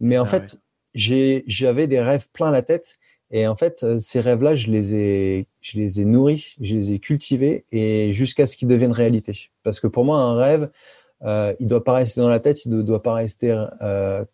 Mais 0.00 0.18
en 0.18 0.24
ah 0.24 0.26
fait, 0.26 0.56
j'ai 0.94 1.44
j'avais 1.46 1.86
des 1.86 2.00
rêves 2.00 2.28
plein 2.32 2.50
la 2.50 2.62
tête. 2.62 2.98
Et 3.30 3.48
en 3.48 3.56
fait, 3.56 3.98
ces 3.98 4.20
rêves-là, 4.20 4.54
je 4.54 4.70
les 4.70 4.94
ai 4.94 5.46
je 5.60 5.78
les 5.78 6.00
ai 6.00 6.04
nourris, 6.04 6.54
je 6.60 6.76
les 6.76 6.92
ai 6.92 6.98
cultivés 6.98 7.64
et 7.72 8.12
jusqu'à 8.12 8.46
ce 8.46 8.56
qu'ils 8.56 8.68
deviennent 8.68 8.92
réalité. 8.92 9.50
Parce 9.62 9.80
que 9.80 9.86
pour 9.86 10.04
moi, 10.04 10.18
un 10.18 10.36
rêve, 10.36 10.70
euh, 11.24 11.54
il 11.60 11.66
doit 11.66 11.84
pas 11.84 11.94
rester 11.94 12.20
dans 12.20 12.28
la 12.28 12.40
tête, 12.40 12.64
il 12.64 12.72
ne 12.72 12.82
doit 12.82 13.02
pas 13.02 13.14
rester 13.14 13.66
euh, 13.82 14.24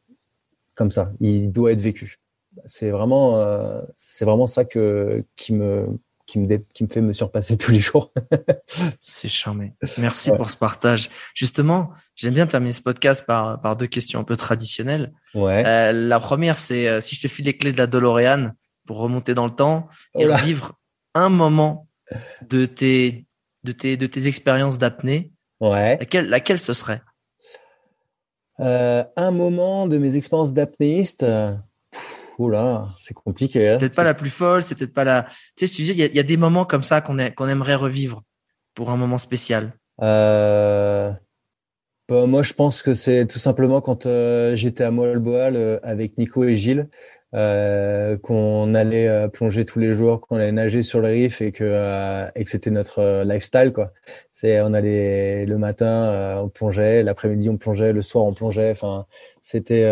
comme 0.75 0.91
ça. 0.91 1.13
Il 1.21 1.53
doit 1.53 1.73
être 1.73 1.81
vécu. 1.81 2.21
C'est 2.67 2.91
vraiment, 2.91 3.41
euh, 3.41 3.81
c'est 3.97 4.25
vraiment 4.25 4.47
ça 4.47 4.65
que 4.65 5.25
qui 5.37 5.53
me 5.53 5.87
qui 6.27 6.39
me, 6.39 6.57
qui 6.73 6.85
me 6.85 6.89
fait 6.89 7.01
me 7.01 7.13
surpasser 7.13 7.57
tous 7.59 7.71
les 7.73 7.81
jours. 7.81 8.13
c'est 9.01 9.29
charmé. 9.29 9.75
Merci 9.99 10.31
pour 10.37 10.51
ce 10.51 10.57
partage. 10.57 11.11
Justement, 11.35 11.91
j'aime 12.15 12.35
bien 12.35 12.47
terminer 12.47 12.73
ce 12.73 12.83
podcast 12.83 13.27
par, 13.27 13.61
par 13.61 13.77
deux 13.77 13.89
questions 13.89 14.21
un 14.21 14.25
peu 14.25 14.37
traditionnelles. 14.37 15.13
Ouais. 15.35 15.65
Euh, 15.67 15.93
la 15.93 16.21
première, 16.21 16.57
c'est 16.57 17.01
si 17.01 17.17
je 17.17 17.23
te 17.23 17.29
file 17.29 17.47
les 17.47 17.57
clés 17.57 17.73
de 17.73 17.79
la 17.79 17.89
DeLorean 17.89 18.53
pour 18.87 18.99
remonter 18.99 19.35
dans 19.35 19.45
le 19.45 19.53
temps 19.53 19.89
et 20.19 20.29
oh 20.29 20.35
vivre 20.45 20.73
un 21.15 21.29
moment 21.29 21.89
de 22.49 22.65
tes, 22.65 23.27
de 23.65 23.73
tes, 23.73 23.97
de 23.97 24.07
tes 24.07 24.27
expériences 24.27 24.79
d'apnée, 24.79 25.33
Ouais. 25.61 25.99
Laquelle, 25.99 26.29
laquelle 26.29 26.59
ce 26.59 26.73
serait? 26.73 27.03
Euh, 28.61 29.05
Un 29.17 29.31
moment 29.31 29.87
de 29.87 29.99
mes 29.99 30.17
expériences 30.17 30.53
d'apnéiste. 30.53 31.25
Oula, 32.39 32.89
c'est 32.99 33.15
compliqué. 33.15 33.67
Hein. 33.67 33.69
C'est 33.73 33.79
peut-être 33.79 33.97
pas 33.97 34.05
la 34.05 34.15
plus 34.15 34.31
folle, 34.31 34.63
c'est 34.63 34.75
peut-être 34.75 34.95
pas 34.95 35.05
la. 35.05 35.25
Tu 35.57 35.67
sais, 35.67 35.75
tu 35.75 35.83
dis, 35.83 35.91
il 35.91 35.97
y, 35.99 36.03
a, 36.03 36.07
y 36.07 36.19
a 36.19 36.23
des 36.23 36.37
moments 36.37 36.65
comme 36.65 36.83
ça 36.83 37.01
qu'on 37.01 37.17
qu'on 37.37 37.49
aimerait 37.49 37.75
revivre 37.75 38.23
pour 38.75 38.91
un 38.91 38.97
moment 38.97 39.19
spécial. 39.19 39.75
Euh... 40.03 41.13
Bah, 42.09 42.27
moi, 42.27 42.43
je 42.43 42.55
pense 42.55 42.83
que 42.83 42.93
c'est 42.93 43.27
tout 43.27 43.39
simplement 43.39 43.81
quand 43.81 44.07
euh, 44.07 44.57
j'étais 44.57 44.85
à 44.85 44.91
Moalboal 44.91 45.55
euh, 45.55 45.79
avec 45.83 46.19
Nico 46.19 46.43
et 46.45 46.57
Gilles. 46.57 46.89
Euh, 47.33 48.19
qu'on 48.19 48.75
allait 48.75 49.07
euh, 49.07 49.29
plonger 49.29 49.65
tous 49.65 49.79
les 49.79 49.95
jours, 49.95 50.21
qu'on 50.21 50.35
allait 50.37 50.51
nager 50.51 50.83
sur 50.83 50.99
le 51.01 51.09
riff 51.09 51.41
et 51.41 51.53
que, 51.53 51.63
euh, 51.63 52.27
et 52.35 52.43
que 52.43 52.51
c'était 52.51 52.73
notre 52.73 53.23
lifestyle 53.25 53.73
quoi. 53.73 53.93
C'est 54.33 54.61
on 54.63 54.75
allait 54.75 55.47
le 55.47 55.57
matin 55.57 56.41
on 56.43 56.49
plongeait, 56.49 57.05
l'après-midi 57.05 57.49
on 57.49 57.57
plongeait, 57.57 57.93
le 57.93 58.03
soir 58.03 58.25
on 58.25 58.35
plongeait. 58.35 58.71
Enfin 58.73 59.07
c'était 59.43 59.85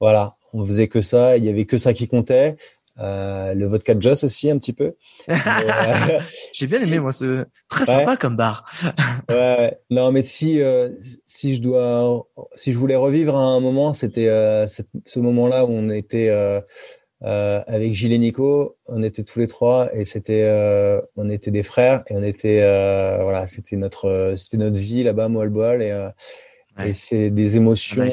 voilà, 0.00 0.36
on 0.54 0.64
faisait 0.64 0.88
que 0.88 1.02
ça, 1.02 1.36
il 1.36 1.44
y 1.44 1.50
avait 1.50 1.66
que 1.66 1.76
ça 1.76 1.92
qui 1.92 2.08
comptait. 2.08 2.56
Euh, 3.00 3.54
le 3.54 3.66
vodka 3.66 3.94
de 3.94 4.02
Joss 4.02 4.24
aussi 4.24 4.50
un 4.50 4.58
petit 4.58 4.72
peu. 4.72 4.94
Euh, 5.28 5.34
J'ai 6.52 6.66
bien 6.66 6.80
aimé 6.80 6.98
moi 6.98 7.12
ce 7.12 7.46
très 7.68 7.84
sympa 7.84 8.16
comme 8.16 8.36
bar. 8.36 8.66
ouais, 9.30 9.78
non 9.90 10.12
mais 10.12 10.22
si 10.22 10.60
euh, 10.60 10.90
si 11.24 11.56
je 11.56 11.62
dois 11.62 12.26
si 12.56 12.72
je 12.72 12.78
voulais 12.78 12.96
revivre 12.96 13.36
un 13.36 13.60
moment, 13.60 13.92
c'était 13.94 14.26
ce 14.66 15.18
moment-là 15.18 15.64
où 15.64 15.70
on 15.70 15.88
était 15.88 16.30
avec 17.22 17.94
Gilles 17.94 18.12
et 18.12 18.18
Nico, 18.18 18.76
on 18.86 19.02
était 19.02 19.24
tous 19.24 19.38
les 19.38 19.46
trois 19.46 19.88
et 19.94 20.04
c'était 20.04 20.48
on 21.16 21.30
était 21.30 21.50
des 21.50 21.62
frères 21.62 22.02
et 22.08 22.16
on 22.16 22.22
était 22.22 22.60
voilà, 23.22 23.46
c'était 23.46 23.76
notre 23.76 24.34
c'était 24.36 24.58
notre 24.58 24.78
vie 24.78 25.02
là-bas 25.02 25.24
à 25.26 25.76
et 25.76 26.10
et 26.86 26.94
c'est 26.94 27.30
des 27.30 27.56
émotions 27.56 28.08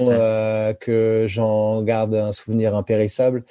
que 0.80 1.26
j'en 1.28 1.82
garde 1.84 2.16
un 2.16 2.32
souvenir 2.32 2.76
impérissable 2.76 3.44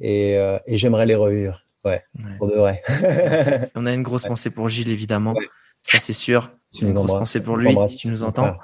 et, 0.00 0.36
euh, 0.36 0.58
et 0.66 0.76
j'aimerais 0.76 1.06
les 1.06 1.14
revivre. 1.14 1.60
Ouais, 1.84 2.02
pour 2.38 2.48
de 2.48 2.54
vrai. 2.54 2.82
On 3.74 3.84
a 3.84 3.92
une 3.92 4.02
grosse 4.02 4.24
pensée 4.24 4.50
pour 4.50 4.68
Gilles, 4.70 4.88
évidemment. 4.88 5.34
Ça, 5.82 5.98
c'est 5.98 6.14
sûr. 6.14 6.48
Une 6.80 6.94
grosse 6.94 7.12
pensée 7.12 7.42
pour 7.42 7.58
lui, 7.58 7.76
si 7.88 7.98
tu 7.98 8.08
nous 8.08 8.22
entends. 8.22 8.56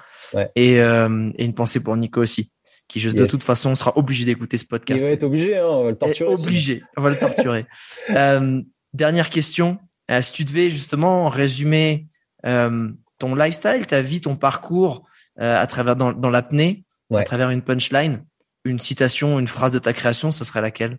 Et, 0.57 0.81
euh, 0.81 1.31
et 1.37 1.45
une 1.45 1.55
pensée 1.55 1.81
pour 1.81 1.97
Nico 1.97 2.23
aussi, 2.23 2.51
qui, 2.89 2.99
juste 2.99 3.19
de 3.19 3.27
toute 3.27 3.43
façon, 3.43 3.75
sera 3.75 3.97
obligé 3.99 4.25
d'écouter 4.25 4.57
ce 4.57 4.65
podcast. 4.65 5.03
Il 5.03 5.07
va 5.07 5.13
être 5.13 5.25
obligé, 5.25 5.59
hein, 5.59 5.67
on 5.67 5.85
va 5.85 5.91
le 5.91 5.97
torturer. 5.97 6.33
Obligé, 6.33 6.83
on 6.97 7.03
va 7.03 7.11
le 7.11 7.19
torturer. 7.19 7.67
euh, 8.11 8.63
dernière 8.95 9.29
question. 9.29 9.79
Euh, 10.11 10.23
si 10.23 10.33
tu 10.33 10.45
devais 10.45 10.71
justement 10.71 11.29
résumer 11.29 12.07
euh, 12.47 12.91
ton 13.19 13.35
lifestyle, 13.35 13.87
ta 13.87 14.01
vie, 14.01 14.21
ton 14.21 14.37
parcours 14.37 15.07
euh, 15.41 15.61
à 15.61 15.67
travers 15.67 15.95
dans, 15.95 16.13
dans 16.13 16.31
l'apnée, 16.31 16.85
à 17.15 17.23
travers 17.23 17.51
une 17.51 17.63
punchline, 17.63 18.25
une 18.65 18.79
citation, 18.79 19.39
une 19.39 19.49
phrase 19.49 19.73
de 19.73 19.79
ta 19.79 19.93
création, 19.93 20.33
ce 20.33 20.45
serait 20.45 20.61
laquelle? 20.61 20.99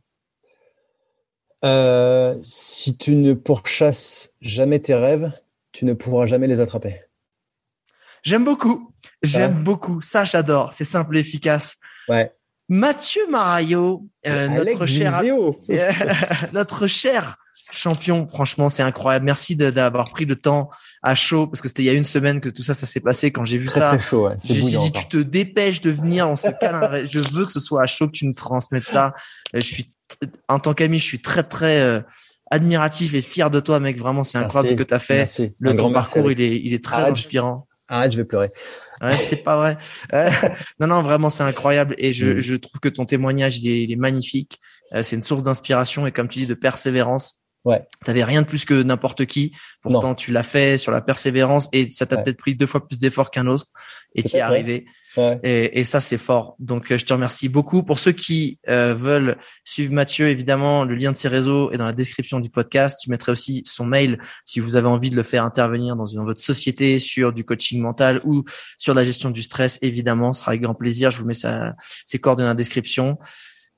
Euh, 1.64 2.38
si 2.42 2.98
tu 2.98 3.16
ne 3.16 3.34
pourchasses 3.34 4.34
jamais 4.42 4.80
tes 4.80 4.96
rêves, 4.96 5.32
tu 5.72 5.86
ne 5.86 5.94
pourras 5.94 6.26
jamais 6.26 6.48
les 6.48 6.60
attraper. 6.60 7.02
J'aime 8.24 8.46
beaucoup. 8.46 8.94
J'aime 9.24 9.64
beaucoup. 9.64 10.02
Ça, 10.02 10.24
j'adore. 10.24 10.74
C'est 10.74 10.84
simple 10.84 11.18
et 11.18 11.22
efficace. 11.22 11.78
Ouais. 12.08 12.32
Mathieu 12.70 13.22
Marayo, 13.30 14.08
euh, 14.26 14.48
notre 14.48 14.86
cher, 14.86 15.22
notre 16.54 16.88
cher 16.88 17.38
champion. 17.72 18.28
Franchement, 18.28 18.70
c'est 18.70 18.84
incroyable. 18.84 19.26
Merci 19.26 19.56
d'avoir 19.56 20.12
pris 20.12 20.26
le 20.26 20.36
temps 20.36 20.70
à 21.02 21.16
chaud 21.16 21.48
parce 21.48 21.62
que 21.62 21.68
c'était 21.68 21.84
il 21.84 21.88
y 21.88 21.90
a 21.90 21.94
une 21.94 22.04
semaine 22.04 22.40
que 22.40 22.50
tout 22.50 22.64
ça, 22.64 22.74
ça 22.74 22.86
s'est 22.86 23.00
passé. 23.00 23.32
Quand 23.32 23.46
j'ai 23.46 23.58
vu 23.58 23.68
ça, 23.68 23.98
j'ai 24.44 24.62
dit 24.62 24.92
tu 24.92 25.08
te 25.08 25.18
dépêches 25.18 25.82
de 25.82 25.92
venir, 25.92 26.30
on 26.30 26.36
se 26.36 26.50
calme. 26.60 27.06
je 27.06 27.20
veux 27.20 27.46
que 27.46 27.52
ce 27.52 27.60
soit 27.60 27.84
à 27.84 27.88
chaud 27.88 28.08
que 28.08 28.14
tu 28.14 28.26
nous 28.26 28.34
transmettes 28.34 28.88
ça. 28.88 29.14
Euh, 29.56 29.60
je 29.60 29.66
suis 29.66 29.92
en 30.48 30.60
tant 30.60 30.74
qu'ami, 30.74 31.00
je 31.00 31.06
suis 31.06 31.22
très 31.22 31.44
très 31.44 31.82
euh, 31.82 32.02
admiratif 32.50 33.14
et 33.14 33.22
fier 33.22 33.50
de 33.50 33.60
toi, 33.60 33.80
mec. 33.80 33.98
Vraiment, 33.98 34.24
c'est 34.24 34.38
incroyable 34.38 34.70
ce 34.70 34.76
que 34.76 34.84
tu 34.84 34.94
as 34.94 35.00
fait. 35.00 35.54
Le 35.60 35.74
grand 35.74 35.92
parcours, 35.92 36.32
il 36.32 36.42
est 36.42 36.60
il 36.64 36.74
est 36.74 36.84
très 36.84 37.10
inspirant. 37.10 37.68
Arrête, 37.88 38.14
je 38.14 38.18
vais 38.18 38.24
pleurer. 38.24 38.52
Ouais, 39.02 39.18
c'est 39.18 39.44
pas 39.44 39.58
vrai. 39.58 39.78
non, 40.80 40.88
non, 40.88 41.02
vraiment, 41.02 41.30
c'est 41.30 41.44
incroyable. 41.44 41.94
Et 41.98 42.14
je, 42.14 42.28
mm. 42.28 42.40
je 42.40 42.56
trouve 42.56 42.80
que 42.80 42.88
ton 42.88 43.06
témoignage, 43.06 43.58
il 43.58 43.70
est, 43.70 43.84
il 43.84 43.92
est 43.92 43.98
magnifique. 43.98 44.60
Euh, 44.94 45.04
c'est 45.04 45.18
une 45.18 45.22
source 45.22 45.44
d'inspiration 45.44 46.08
et 46.08 46.12
comme 46.14 46.30
tu 46.30 46.40
dis, 46.40 46.48
de 46.48 46.54
persévérance. 46.54 47.41
Ouais. 47.64 47.82
T'avais 48.06 48.24
rien 48.24 48.42
de 48.42 48.48
plus 48.48 48.66
que 48.66 48.82
n'importe 48.82 49.26
qui. 49.26 49.54
Pourtant, 49.82 50.16
tu 50.16 50.32
l'as 50.32 50.44
fait 50.44 50.78
sur 50.78 50.92
la 50.92 51.02
persévérance 51.02 51.70
et 51.74 51.90
ça 51.92 52.06
t'a 52.06 52.18
peut-être 52.18 52.38
pris 52.38 52.56
deux 52.56 52.66
fois 52.66 52.88
plus 52.88 52.98
d'efforts 52.98 53.32
qu'un 53.32 53.48
autre 53.48 53.68
et 54.16 54.24
tu 54.24 54.38
es 54.38 54.40
arrivé. 54.40 54.86
Et, 55.44 55.80
et, 55.80 55.84
ça, 55.84 56.00
c'est 56.00 56.18
fort. 56.18 56.56
Donc, 56.60 56.92
euh, 56.92 56.98
je 56.98 57.06
te 57.06 57.12
remercie 57.12 57.50
beaucoup. 57.50 57.84
Pour 57.84 58.00
ceux 58.00 58.14
qui 58.14 58.60
euh, 58.70 58.94
veulent 58.94 59.38
suivre 59.66 59.92
Mathieu, 59.94 60.30
évidemment, 60.30 60.86
le 60.86 60.96
lien 60.96 61.12
de 61.12 61.18
ses 61.18 61.28
réseaux 61.28 61.72
est 61.72 61.78
dans 61.78 61.86
la 61.86 61.92
description 61.92 62.40
du 62.40 62.50
podcast. 62.50 63.00
Tu 63.02 63.10
mettrai 63.10 63.34
aussi 63.34 63.62
son 63.66 63.86
mail 63.86 64.20
si 64.46 64.62
vous 64.62 64.78
avez 64.78 64.88
envie 64.88 65.10
de 65.10 65.18
le 65.18 65.24
faire 65.24 65.44
intervenir 65.44 65.98
dans, 65.98 66.06
une, 66.06 66.20
dans 66.20 66.26
votre 66.26 66.42
société 66.42 66.98
sur 66.98 67.34
du 67.34 67.44
coaching 67.44 67.82
mental 67.82 68.22
ou 68.24 68.44
sur 68.78 68.94
la 68.94 69.04
gestion 69.04 69.32
du 69.32 69.44
stress. 69.44 69.80
Évidemment, 69.82 70.32
ce 70.32 70.42
sera 70.42 70.52
avec 70.52 70.62
grand 70.62 70.76
plaisir. 70.76 71.12
Je 71.12 71.18
vous 71.18 71.26
mets 71.26 71.34
sa, 71.34 71.76
ses 72.06 72.20
coordonnées 72.20 72.46
dans 72.46 72.52
la 72.52 72.56
description. 72.56 73.18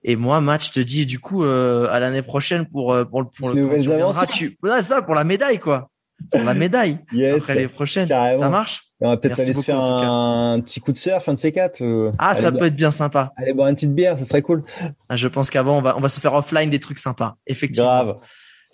Et 0.03 0.15
moi, 0.15 0.41
match, 0.41 0.71
te 0.71 0.79
dis 0.79 1.05
du 1.05 1.19
coup 1.19 1.43
euh, 1.43 1.87
à 1.89 1.99
l'année 1.99 2.21
prochaine 2.21 2.65
pour 2.65 2.93
euh, 2.93 3.05
pour, 3.05 3.29
pour, 3.29 3.49
le 3.49 3.55
tu 3.79 3.89
reviendras, 3.89 4.25
tu 4.25 4.57
ça 4.81 5.01
pour 5.01 5.15
la 5.15 5.23
médaille 5.23 5.59
quoi, 5.59 5.89
pour 6.29 6.43
la 6.43 6.53
médaille 6.53 6.99
yes, 7.13 7.41
après 7.41 7.55
les 7.55 7.67
prochaines. 7.67 8.09
Ça 8.09 8.49
marche? 8.49 8.83
On 8.99 9.09
va 9.09 9.17
peut-être 9.17 9.39
aller 9.39 9.53
se 9.53 9.61
faire 9.61 9.79
un, 9.79 10.61
petit 10.61 10.79
coup 10.79 10.93
de 10.93 10.97
surf, 10.97 11.27
un 11.27 11.33
de 11.33 11.39
ces 11.39 11.51
quatre. 11.51 11.81
ah, 12.17 12.33
ça 12.33 12.51
peut 12.51 12.65
être 12.65 12.75
bien 12.75 12.91
sympa. 12.91 13.33
Allez 13.37 13.53
boire 13.53 13.67
une 13.67 13.75
petite 13.75 13.93
bière, 13.93 14.17
ça 14.17 14.25
serait 14.25 14.41
cool. 14.41 14.63
Ah, 15.09 15.15
je 15.15 15.27
pense 15.27 15.49
qu'avant 15.49 15.77
on 15.77 15.81
va 15.81 15.97
on 15.97 16.01
va 16.01 16.09
se 16.09 16.19
faire 16.19 16.33
offline 16.33 16.69
des 16.69 16.79
trucs 16.79 16.99
sympas, 16.99 17.35
effectivement. 17.47 17.87
Grave. 17.87 18.15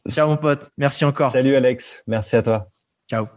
Ciao 0.10 0.28
mon 0.28 0.38
pote, 0.38 0.70
merci 0.78 1.06
encore. 1.06 1.32
Salut 1.32 1.56
Alex, 1.56 2.04
merci 2.08 2.36
à 2.36 2.42
toi. 2.42 2.70
Ciao. 3.10 3.28